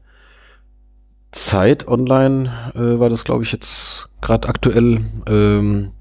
Zeit 1.30 1.86
online, 1.86 2.50
äh, 2.74 2.98
war 2.98 3.08
das 3.08 3.22
glaube 3.22 3.44
ich 3.44 3.52
jetzt 3.52 4.08
gerade 4.20 4.48
aktuell. 4.48 5.00
Ähm, 5.26 5.92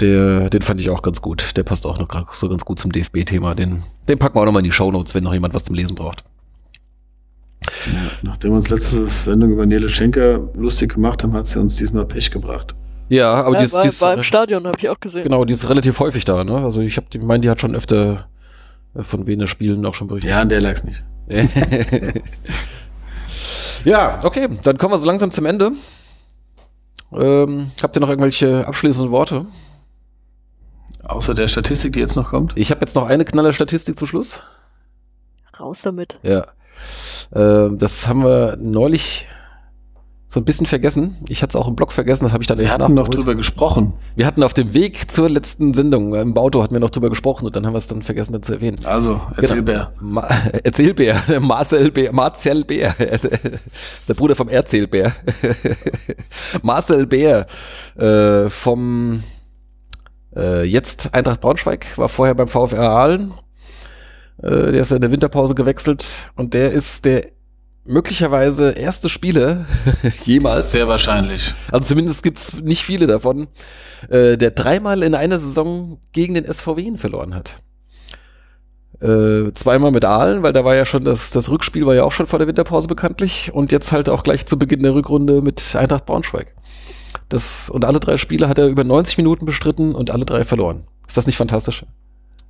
der, 0.00 0.50
den 0.50 0.62
fand 0.62 0.80
ich 0.80 0.90
auch 0.90 1.02
ganz 1.02 1.22
gut. 1.22 1.56
Der 1.56 1.62
passt 1.62 1.86
auch 1.86 1.98
noch 1.98 2.08
gerade 2.08 2.26
so 2.30 2.48
ganz 2.48 2.64
gut 2.64 2.78
zum 2.78 2.92
DFB-Thema. 2.92 3.54
Den, 3.54 3.82
den 4.08 4.18
packen 4.18 4.36
wir 4.36 4.42
auch 4.42 4.46
nochmal 4.46 4.60
in 4.60 4.64
die 4.64 4.72
Shownotes, 4.72 5.14
wenn 5.14 5.24
noch 5.24 5.32
jemand 5.32 5.54
was 5.54 5.64
zum 5.64 5.74
Lesen 5.74 5.94
braucht. 5.94 6.24
Ja, 7.86 7.92
nachdem 8.22 8.52
wir 8.52 8.56
uns 8.56 8.70
letzte 8.70 9.06
Sendung 9.06 9.52
über 9.52 9.66
Nele 9.66 9.88
Schenker 9.88 10.48
lustig 10.54 10.94
gemacht 10.94 11.22
haben, 11.22 11.32
hat 11.32 11.46
sie 11.46 11.58
uns 11.58 11.76
diesmal 11.76 12.04
Pech 12.04 12.30
gebracht. 12.30 12.74
Ja, 13.08 13.34
aber 13.34 13.54
ja, 13.54 13.58
die 13.60 13.88
ist, 13.88 14.00
war, 14.00 14.14
im 14.14 14.22
Stadion, 14.22 14.66
habe 14.66 14.76
ich 14.78 14.88
auch 14.88 14.98
gesehen. 14.98 15.22
genau, 15.22 15.44
die 15.44 15.52
ist 15.52 15.68
relativ 15.68 16.00
häufig 16.00 16.24
da. 16.24 16.42
Ne? 16.42 16.56
Also 16.56 16.80
ich 16.80 16.96
habe, 16.96 17.06
die 17.12 17.18
meine, 17.18 17.40
die 17.40 17.50
hat 17.50 17.60
schon 17.60 17.74
öfter 17.74 18.28
äh, 18.94 19.02
von 19.02 19.26
Wiener 19.26 19.46
Spielen 19.46 19.84
auch 19.86 19.94
schon 19.94 20.08
berichtet. 20.08 20.30
Ja, 20.30 20.40
an 20.40 20.48
der 20.48 20.60
lag's 20.60 20.84
nicht. 20.84 21.04
ja, 23.84 24.20
okay, 24.22 24.48
dann 24.62 24.78
kommen 24.78 24.94
wir 24.94 24.98
so 24.98 25.06
langsam 25.06 25.30
zum 25.30 25.46
Ende. 25.46 25.72
Ähm, 27.12 27.70
habt 27.82 27.96
ihr 27.96 28.00
noch 28.00 28.08
irgendwelche 28.08 28.66
abschließenden 28.66 29.10
Worte? 29.12 29.46
Außer 31.08 31.34
der 31.34 31.48
Statistik, 31.48 31.92
die 31.92 32.00
jetzt 32.00 32.16
noch 32.16 32.30
kommt. 32.30 32.52
Ich 32.56 32.70
habe 32.70 32.80
jetzt 32.80 32.96
noch 32.96 33.06
eine 33.06 33.24
knaller 33.24 33.52
Statistik 33.52 33.98
zum 33.98 34.08
Schluss. 34.08 34.42
Raus 35.58 35.82
damit. 35.82 36.18
Ja. 36.22 36.46
Ähm, 37.34 37.78
das 37.78 38.06
haben 38.08 38.22
wir 38.24 38.56
neulich 38.60 39.26
so 40.28 40.40
ein 40.40 40.44
bisschen 40.44 40.66
vergessen. 40.66 41.16
Ich 41.28 41.42
hatte 41.42 41.56
es 41.56 41.56
auch 41.56 41.68
im 41.68 41.76
Blog 41.76 41.92
vergessen, 41.92 42.24
das 42.24 42.32
habe 42.32 42.42
ich 42.42 42.48
dann 42.48 42.58
Wir 42.58 42.64
erst 42.64 42.74
hatten 42.74 42.92
noch 42.94 43.04
nachgeholt. 43.04 43.14
drüber 43.24 43.34
gesprochen. 43.36 43.94
Wir 44.16 44.26
hatten 44.26 44.42
auf 44.42 44.52
dem 44.52 44.74
Weg 44.74 45.08
zur 45.10 45.30
letzten 45.30 45.72
Sendung 45.72 46.14
im 46.14 46.36
Auto 46.36 46.62
hatten 46.62 46.74
wir 46.74 46.80
noch 46.80 46.90
drüber 46.90 47.08
gesprochen 47.08 47.46
und 47.46 47.54
dann 47.54 47.64
haben 47.64 47.72
wir 47.72 47.78
es 47.78 47.86
dann 47.86 48.02
vergessen 48.02 48.32
dann 48.32 48.42
zu 48.42 48.52
erwähnen. 48.54 48.76
Also, 48.84 49.20
erzähl 49.36 49.62
Genau. 49.62 49.86
Ma 50.00 50.22
Erzählbär, 50.64 51.22
der 51.28 51.40
Marcel 51.40 51.92
Bär, 51.92 52.12
Marcel 52.12 52.64
Bär, 52.64 52.94
das 52.98 53.22
ist 53.24 54.08
der 54.08 54.14
Bruder 54.14 54.34
vom 54.34 54.48
Erzählbär. 54.48 55.14
Marcel 56.62 57.06
Bär 57.06 57.46
äh, 57.96 58.50
vom 58.50 59.22
Äh, 60.36 60.64
jetzt 60.64 61.14
Eintracht 61.14 61.40
Braunschweig, 61.40 61.96
war 61.96 62.08
vorher 62.08 62.34
beim 62.34 62.48
VfR 62.48 62.90
Aalen. 62.90 63.32
Äh, 64.42 64.72
der 64.72 64.82
ist 64.82 64.90
ja 64.90 64.96
in 64.96 65.02
der 65.02 65.10
Winterpause 65.10 65.54
gewechselt 65.54 66.30
und 66.36 66.54
der 66.54 66.72
ist 66.72 67.04
der 67.04 67.28
möglicherweise 67.84 68.72
erste 68.72 69.08
Spieler 69.08 69.64
jemals. 70.24 70.72
Sehr 70.72 70.88
wahrscheinlich. 70.88 71.54
Also 71.70 71.86
zumindest 71.86 72.22
gibt's 72.22 72.52
nicht 72.52 72.84
viele 72.84 73.06
davon, 73.06 73.46
äh, 74.10 74.36
der 74.36 74.50
dreimal 74.50 75.02
in 75.02 75.14
einer 75.14 75.38
Saison 75.38 75.98
gegen 76.12 76.34
den 76.34 76.44
SV 76.44 76.76
Wien 76.76 76.98
verloren 76.98 77.34
hat. 77.34 77.62
Äh, 79.00 79.52
zweimal 79.52 79.90
mit 79.90 80.04
Aalen, 80.04 80.42
weil 80.42 80.52
da 80.52 80.64
war 80.64 80.74
ja 80.74 80.86
schon 80.86 81.04
das, 81.04 81.30
das 81.30 81.50
Rückspiel 81.50 81.86
war 81.86 81.94
ja 81.94 82.04
auch 82.04 82.12
schon 82.12 82.26
vor 82.26 82.38
der 82.38 82.48
Winterpause 82.48 82.88
bekanntlich 82.88 83.52
und 83.52 83.70
jetzt 83.70 83.92
halt 83.92 84.08
auch 84.08 84.22
gleich 84.22 84.46
zu 84.46 84.58
Beginn 84.58 84.82
der 84.82 84.94
Rückrunde 84.94 85.42
mit 85.42 85.76
Eintracht 85.76 86.06
Braunschweig. 86.06 86.54
Das, 87.28 87.68
und 87.70 87.84
alle 87.84 88.00
drei 88.00 88.16
Spiele 88.16 88.48
hat 88.48 88.58
er 88.58 88.66
über 88.68 88.84
90 88.84 89.16
Minuten 89.18 89.46
bestritten 89.46 89.94
und 89.94 90.10
alle 90.10 90.24
drei 90.24 90.44
verloren. 90.44 90.84
Ist 91.06 91.16
das 91.16 91.26
nicht 91.26 91.36
fantastisch? 91.36 91.84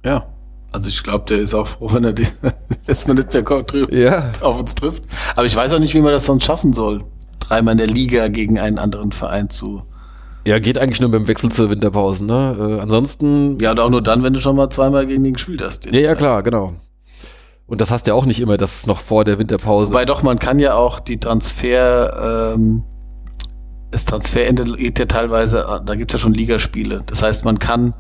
Ja. 0.05 0.26
Also 0.72 0.88
ich 0.88 1.02
glaube, 1.02 1.24
der 1.28 1.38
ist 1.38 1.55
auch 1.55 1.66
froh, 1.68 1.88
wenn 1.93 2.05
er 2.05 2.12
die, 2.12 2.26
dass 2.86 3.06
man 3.06 3.16
nicht 3.16 3.32
mehr 3.32 3.44
trifft, 3.44 3.93
Ja. 3.93 4.30
auf 4.40 4.59
uns 4.60 4.74
trifft. 4.74 5.05
Aber 5.34 5.47
ich 5.47 5.56
weiß 5.56 5.72
auch 5.72 5.78
nicht, 5.78 5.94
wie 5.94 6.01
man 6.01 6.12
das 6.12 6.24
sonst 6.26 6.44
schaffen 6.44 6.72
soll. 6.72 7.05
Dreimal 7.38 7.72
in 7.72 7.78
der 7.78 7.86
Liga 7.86 8.28
gegen 8.28 8.59
einen 8.59 8.78
anderen 8.78 9.12
Verein 9.12 9.48
zu. 9.48 9.82
Ja, 10.44 10.59
geht 10.59 10.78
eigentlich 10.78 11.01
nur 11.01 11.10
beim 11.10 11.26
Wechsel 11.28 11.51
zur 11.51 11.70
Winterpause, 11.70 12.24
ne? 12.24 12.56
Äh, 12.78 12.80
ansonsten. 12.80 13.59
Ja, 13.60 13.72
und 13.72 13.80
auch 13.80 13.90
nur 13.90 14.02
dann, 14.02 14.22
wenn 14.22 14.32
du 14.32 14.40
schon 14.40 14.55
mal 14.56 14.70
zweimal 14.70 15.06
gegen 15.06 15.24
den 15.24 15.32
gespielt 15.34 15.62
hast. 15.62 15.86
Ja, 15.86 16.01
ja, 16.01 16.14
klar, 16.14 16.43
genau. 16.43 16.74
Und 17.66 17.80
das 17.80 17.90
hast 17.90 18.06
du 18.06 18.12
ja 18.12 18.14
auch 18.14 18.26
nicht 18.26 18.40
immer, 18.40 18.56
das 18.56 18.86
noch 18.86 19.01
vor 19.01 19.24
der 19.24 19.38
Winterpause. 19.40 19.90
Wobei 19.93 20.05
doch, 20.05 20.22
man 20.22 20.38
kann 20.38 20.59
ja 20.60 20.74
auch 20.74 21.01
die 21.01 21.18
Transfer, 21.18 22.52
ähm, 22.55 22.84
das 23.90 24.04
Transferende 24.04 24.64
geht 24.64 24.98
ja 24.98 25.06
teilweise, 25.06 25.82
da 25.84 25.94
gibt 25.94 26.12
es 26.12 26.18
ja 26.20 26.22
schon 26.22 26.34
Ligaspiele. 26.34 27.02
Das 27.06 27.22
heißt, 27.22 27.44
man 27.44 27.58
kann 27.58 27.94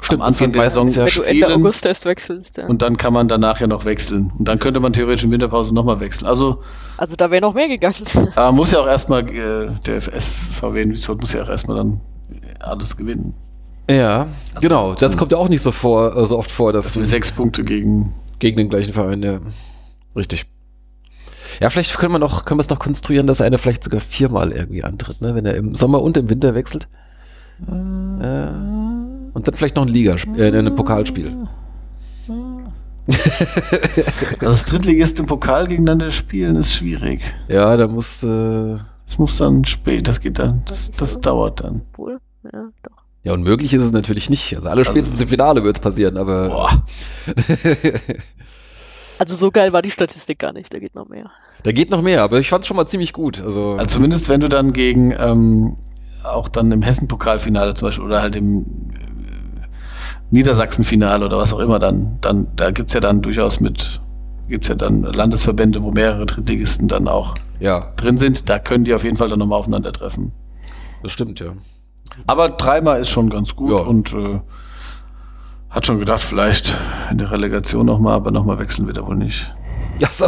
Stimmt, 0.00 0.22
am 0.22 0.28
Anfang 0.28 0.52
der 0.52 0.64
Saison 0.64 0.88
ja 0.88 1.02
Ende 1.02 1.10
spielen 1.10 1.52
August 1.52 1.84
erst 1.84 2.06
wechselst, 2.06 2.56
ja. 2.56 2.66
und 2.66 2.80
dann 2.80 2.96
kann 2.96 3.12
man 3.12 3.28
danach 3.28 3.60
ja 3.60 3.66
noch 3.66 3.84
wechseln. 3.84 4.32
Und 4.38 4.48
dann 4.48 4.58
könnte 4.58 4.80
man 4.80 4.92
theoretisch 4.92 5.24
in 5.24 5.30
Winterpause 5.30 5.74
nochmal 5.74 6.00
wechseln. 6.00 6.26
Also 6.26 6.62
Also 6.96 7.16
da 7.16 7.30
wäre 7.30 7.42
noch 7.42 7.54
mehr 7.54 7.68
gegangen. 7.68 8.02
Aber 8.34 8.52
muss 8.52 8.70
ja 8.70 8.80
auch 8.80 8.86
erstmal, 8.86 9.28
äh, 9.28 9.70
der 9.86 10.00
SVW 10.00 10.82
in 10.82 10.90
Wiesbaden 10.90 11.20
muss 11.20 11.34
ja 11.34 11.42
auch 11.42 11.48
erstmal 11.48 11.76
dann 11.76 12.00
alles 12.60 12.96
gewinnen. 12.96 13.34
ja, 13.90 14.28
genau. 14.60 14.94
Das 14.94 15.16
kommt 15.16 15.32
ja 15.32 15.38
auch 15.38 15.48
nicht 15.48 15.62
so 15.62 15.72
vor, 15.72 16.16
äh, 16.16 16.24
so 16.24 16.38
oft 16.38 16.50
vor, 16.50 16.72
dass 16.72 16.86
Also 16.86 17.04
sechs 17.04 17.30
Punkte 17.32 17.62
gegen. 17.62 18.14
gegen 18.38 18.56
den 18.56 18.70
gleichen 18.70 18.94
Verein, 18.94 19.22
ja. 19.22 19.38
Richtig. 20.16 20.46
Ja, 21.60 21.68
vielleicht 21.68 21.96
können 21.98 22.12
wir 22.12 22.18
noch, 22.18 22.46
können 22.46 22.58
wir 22.58 22.62
es 22.62 22.70
noch 22.70 22.78
konstruieren, 22.78 23.26
dass 23.26 23.40
einer 23.42 23.58
vielleicht 23.58 23.84
sogar 23.84 24.00
viermal 24.00 24.52
irgendwie 24.52 24.82
antritt, 24.82 25.20
ne? 25.20 25.34
Wenn 25.34 25.44
er 25.44 25.54
im 25.54 25.74
Sommer 25.74 26.00
und 26.02 26.16
im 26.16 26.30
Winter 26.30 26.54
wechselt. 26.54 26.88
Äh, 27.68 28.46
und 29.32 29.46
dann 29.46 29.54
vielleicht 29.54 29.76
noch 29.76 29.84
ein 29.84 29.92
Ligaspiel, 29.92 30.40
äh, 30.40 30.58
ein 30.58 30.74
Pokalspiel. 30.74 31.36
Also 33.10 34.36
das 34.40 34.64
Drittligist 34.66 35.18
im 35.18 35.26
Pokal 35.26 35.66
gegeneinander 35.66 36.12
spielen 36.12 36.54
ist 36.54 36.72
schwierig. 36.72 37.22
Ja, 37.48 37.76
da 37.76 37.88
muss, 37.88 38.22
äh, 38.22 38.78
Das 39.04 39.18
muss 39.18 39.36
dann 39.36 39.64
spät, 39.64 40.06
das 40.06 40.20
geht 40.20 40.38
dann, 40.38 40.62
das, 40.66 40.92
das 40.92 41.20
dauert 41.20 41.64
dann. 41.64 41.82
Wohl, 41.94 42.20
ja, 42.44 42.68
doch. 42.84 42.96
ja, 43.24 43.32
unmöglich 43.32 43.74
ist 43.74 43.84
es 43.84 43.90
natürlich 43.92 44.30
nicht. 44.30 44.54
Also 44.54 44.68
alle 44.68 44.84
spätestens 44.84 45.20
im 45.20 45.28
Finale 45.28 45.64
wird 45.64 45.78
es 45.78 45.82
passieren, 45.82 46.16
aber. 46.16 46.48
Boah. 46.50 46.84
Also 49.18 49.36
so 49.36 49.50
geil 49.50 49.74
war 49.74 49.82
die 49.82 49.90
Statistik 49.90 50.38
gar 50.38 50.54
nicht, 50.54 50.72
da 50.72 50.78
geht 50.78 50.94
noch 50.94 51.06
mehr. 51.06 51.30
Da 51.62 51.72
geht 51.72 51.90
noch 51.90 52.02
mehr, 52.02 52.22
aber 52.22 52.38
ich 52.38 52.48
fand 52.48 52.62
es 52.64 52.68
schon 52.68 52.76
mal 52.76 52.86
ziemlich 52.86 53.12
gut. 53.12 53.42
Also, 53.42 53.74
Also 53.74 53.86
zumindest 53.98 54.28
wenn 54.28 54.40
du 54.40 54.48
dann 54.48 54.72
gegen, 54.72 55.12
ähm, 55.18 55.76
auch 56.24 56.48
dann 56.48 56.70
im 56.72 56.82
Hessen-Pokalfinale 56.82 57.74
zum 57.74 57.88
Beispiel 57.88 58.04
oder 58.04 58.22
halt 58.22 58.36
im 58.36 58.60
äh, 58.92 59.66
Niedersachsen-Finale 60.30 61.24
oder 61.24 61.38
was 61.38 61.52
auch 61.52 61.58
immer 61.58 61.78
dann, 61.78 62.18
dann, 62.20 62.46
da 62.56 62.70
gibt's 62.70 62.92
ja 62.92 63.00
dann 63.00 63.22
durchaus 63.22 63.60
mit, 63.60 64.00
gibt's 64.48 64.68
ja 64.68 64.74
dann 64.74 65.02
Landesverbände, 65.02 65.82
wo 65.82 65.90
mehrere 65.92 66.26
Drittligisten 66.26 66.88
dann 66.88 67.08
auch 67.08 67.34
ja, 67.58 67.80
drin 67.96 68.16
sind, 68.16 68.48
da 68.48 68.58
können 68.58 68.84
die 68.84 68.94
auf 68.94 69.04
jeden 69.04 69.16
Fall 69.16 69.28
dann 69.28 69.38
nochmal 69.38 69.58
aufeinandertreffen. 69.58 70.32
das 71.02 71.12
stimmt, 71.12 71.40
ja. 71.40 71.52
Aber 72.26 72.48
dreimal 72.50 73.00
ist 73.00 73.08
schon 73.10 73.30
ganz 73.30 73.54
gut 73.54 73.70
Ja. 73.78 73.84
und 73.86 74.12
äh, 74.12 74.40
hat 75.68 75.86
schon 75.86 75.98
gedacht, 75.98 76.22
vielleicht 76.22 76.76
in 77.10 77.18
der 77.18 77.30
Relegation 77.30 77.86
nochmal, 77.86 78.14
aber 78.14 78.30
nochmal 78.30 78.58
wechseln 78.58 78.86
wird 78.86 78.96
er 78.96 79.06
wohl 79.06 79.16
nicht. 79.16 79.54
Achso. 80.02 80.26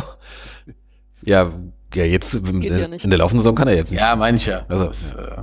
Ja, 1.25 1.53
ja, 1.95 2.05
jetzt 2.05 2.35
in, 2.35 2.63
ja 2.63 2.79
in 2.79 3.11
der 3.11 3.19
laufenden 3.19 3.41
Saison 3.41 3.55
kann 3.55 3.69
er 3.69 3.75
jetzt 3.75 3.91
nicht. 3.91 4.01
Ja, 4.01 4.17
meine 4.17 4.37
ich 4.37 4.47
ja. 4.47 4.65
Also- 4.69 4.85
das, 4.87 5.13
äh, 5.15 5.43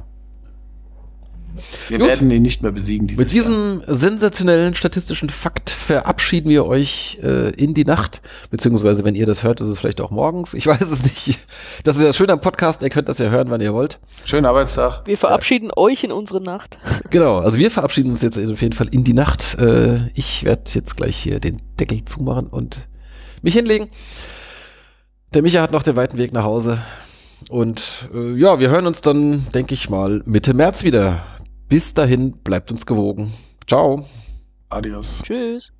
wir 1.87 1.97
Gut. 1.97 2.07
werden 2.07 2.31
ihn 2.31 2.41
nicht 2.41 2.61
mehr 2.61 2.71
besiegen 2.71 3.07
Mit 3.17 3.31
diesem 3.31 3.83
sensationellen 3.87 4.75
statistischen 4.75 5.29
Fakt 5.29 5.69
verabschieden 5.69 6.49
wir 6.49 6.65
euch 6.65 7.19
äh, 7.23 7.49
in 7.51 7.73
die 7.73 7.85
Nacht. 7.85 8.21
Beziehungsweise, 8.49 9.03
wenn 9.03 9.15
ihr 9.15 9.25
das 9.25 9.43
hört, 9.43 9.61
ist 9.61 9.67
es 9.67 9.79
vielleicht 9.79 10.01
auch 10.01 10.11
morgens. 10.11 10.53
Ich 10.53 10.67
weiß 10.67 10.81
es 10.81 11.03
nicht. 11.03 11.39
Das 11.83 11.95
ist 11.95 12.01
ja 12.01 12.07
das 12.09 12.17
Schöne 12.17 12.33
am 12.33 12.41
Podcast. 12.41 12.81
Ihr 12.81 12.89
könnt 12.89 13.09
das 13.09 13.17
ja 13.19 13.29
hören, 13.29 13.49
wann 13.49 13.61
ihr 13.61 13.73
wollt. 13.73 13.93
Jahr. 13.93 14.27
Schönen 14.27 14.45
Arbeitstag. 14.45 15.01
Wir 15.05 15.17
verabschieden 15.17 15.71
euch 15.75 16.03
in 16.03 16.11
unsere 16.11 16.41
Nacht. 16.41 16.77
Genau. 17.09 17.39
Also 17.39 17.57
wir 17.57 17.71
verabschieden 17.71 18.11
uns 18.11 18.21
jetzt 18.21 18.37
auf 18.37 18.61
jeden 18.61 18.73
Fall 18.73 18.87
in 18.91 19.03
die 19.03 19.13
Nacht. 19.13 19.57
Äh, 19.59 20.09
ich 20.13 20.43
werde 20.43 20.63
jetzt 20.67 20.95
gleich 20.95 21.17
hier 21.17 21.39
den 21.39 21.57
Deckel 21.79 22.05
zumachen 22.05 22.47
und 22.47 22.87
mich 23.41 23.55
hinlegen. 23.55 23.89
Der 25.33 25.43
Micha 25.43 25.61
hat 25.61 25.71
noch 25.71 25.83
den 25.83 25.95
weiten 25.95 26.17
Weg 26.17 26.33
nach 26.33 26.43
Hause. 26.43 26.81
Und 27.49 28.09
äh, 28.13 28.33
ja, 28.33 28.59
wir 28.59 28.69
hören 28.69 28.87
uns 28.87 29.01
dann, 29.01 29.45
denke 29.53 29.75
ich 29.75 29.89
mal, 29.89 30.23
Mitte 30.25 30.55
März 30.55 30.83
wieder. 30.83 31.23
Bis 31.67 31.93
dahin, 31.93 32.31
bleibt 32.31 32.71
uns 32.71 32.85
gewogen. 32.85 33.31
Ciao. 33.67 34.05
Adios. 34.69 35.21
Tschüss. 35.23 35.71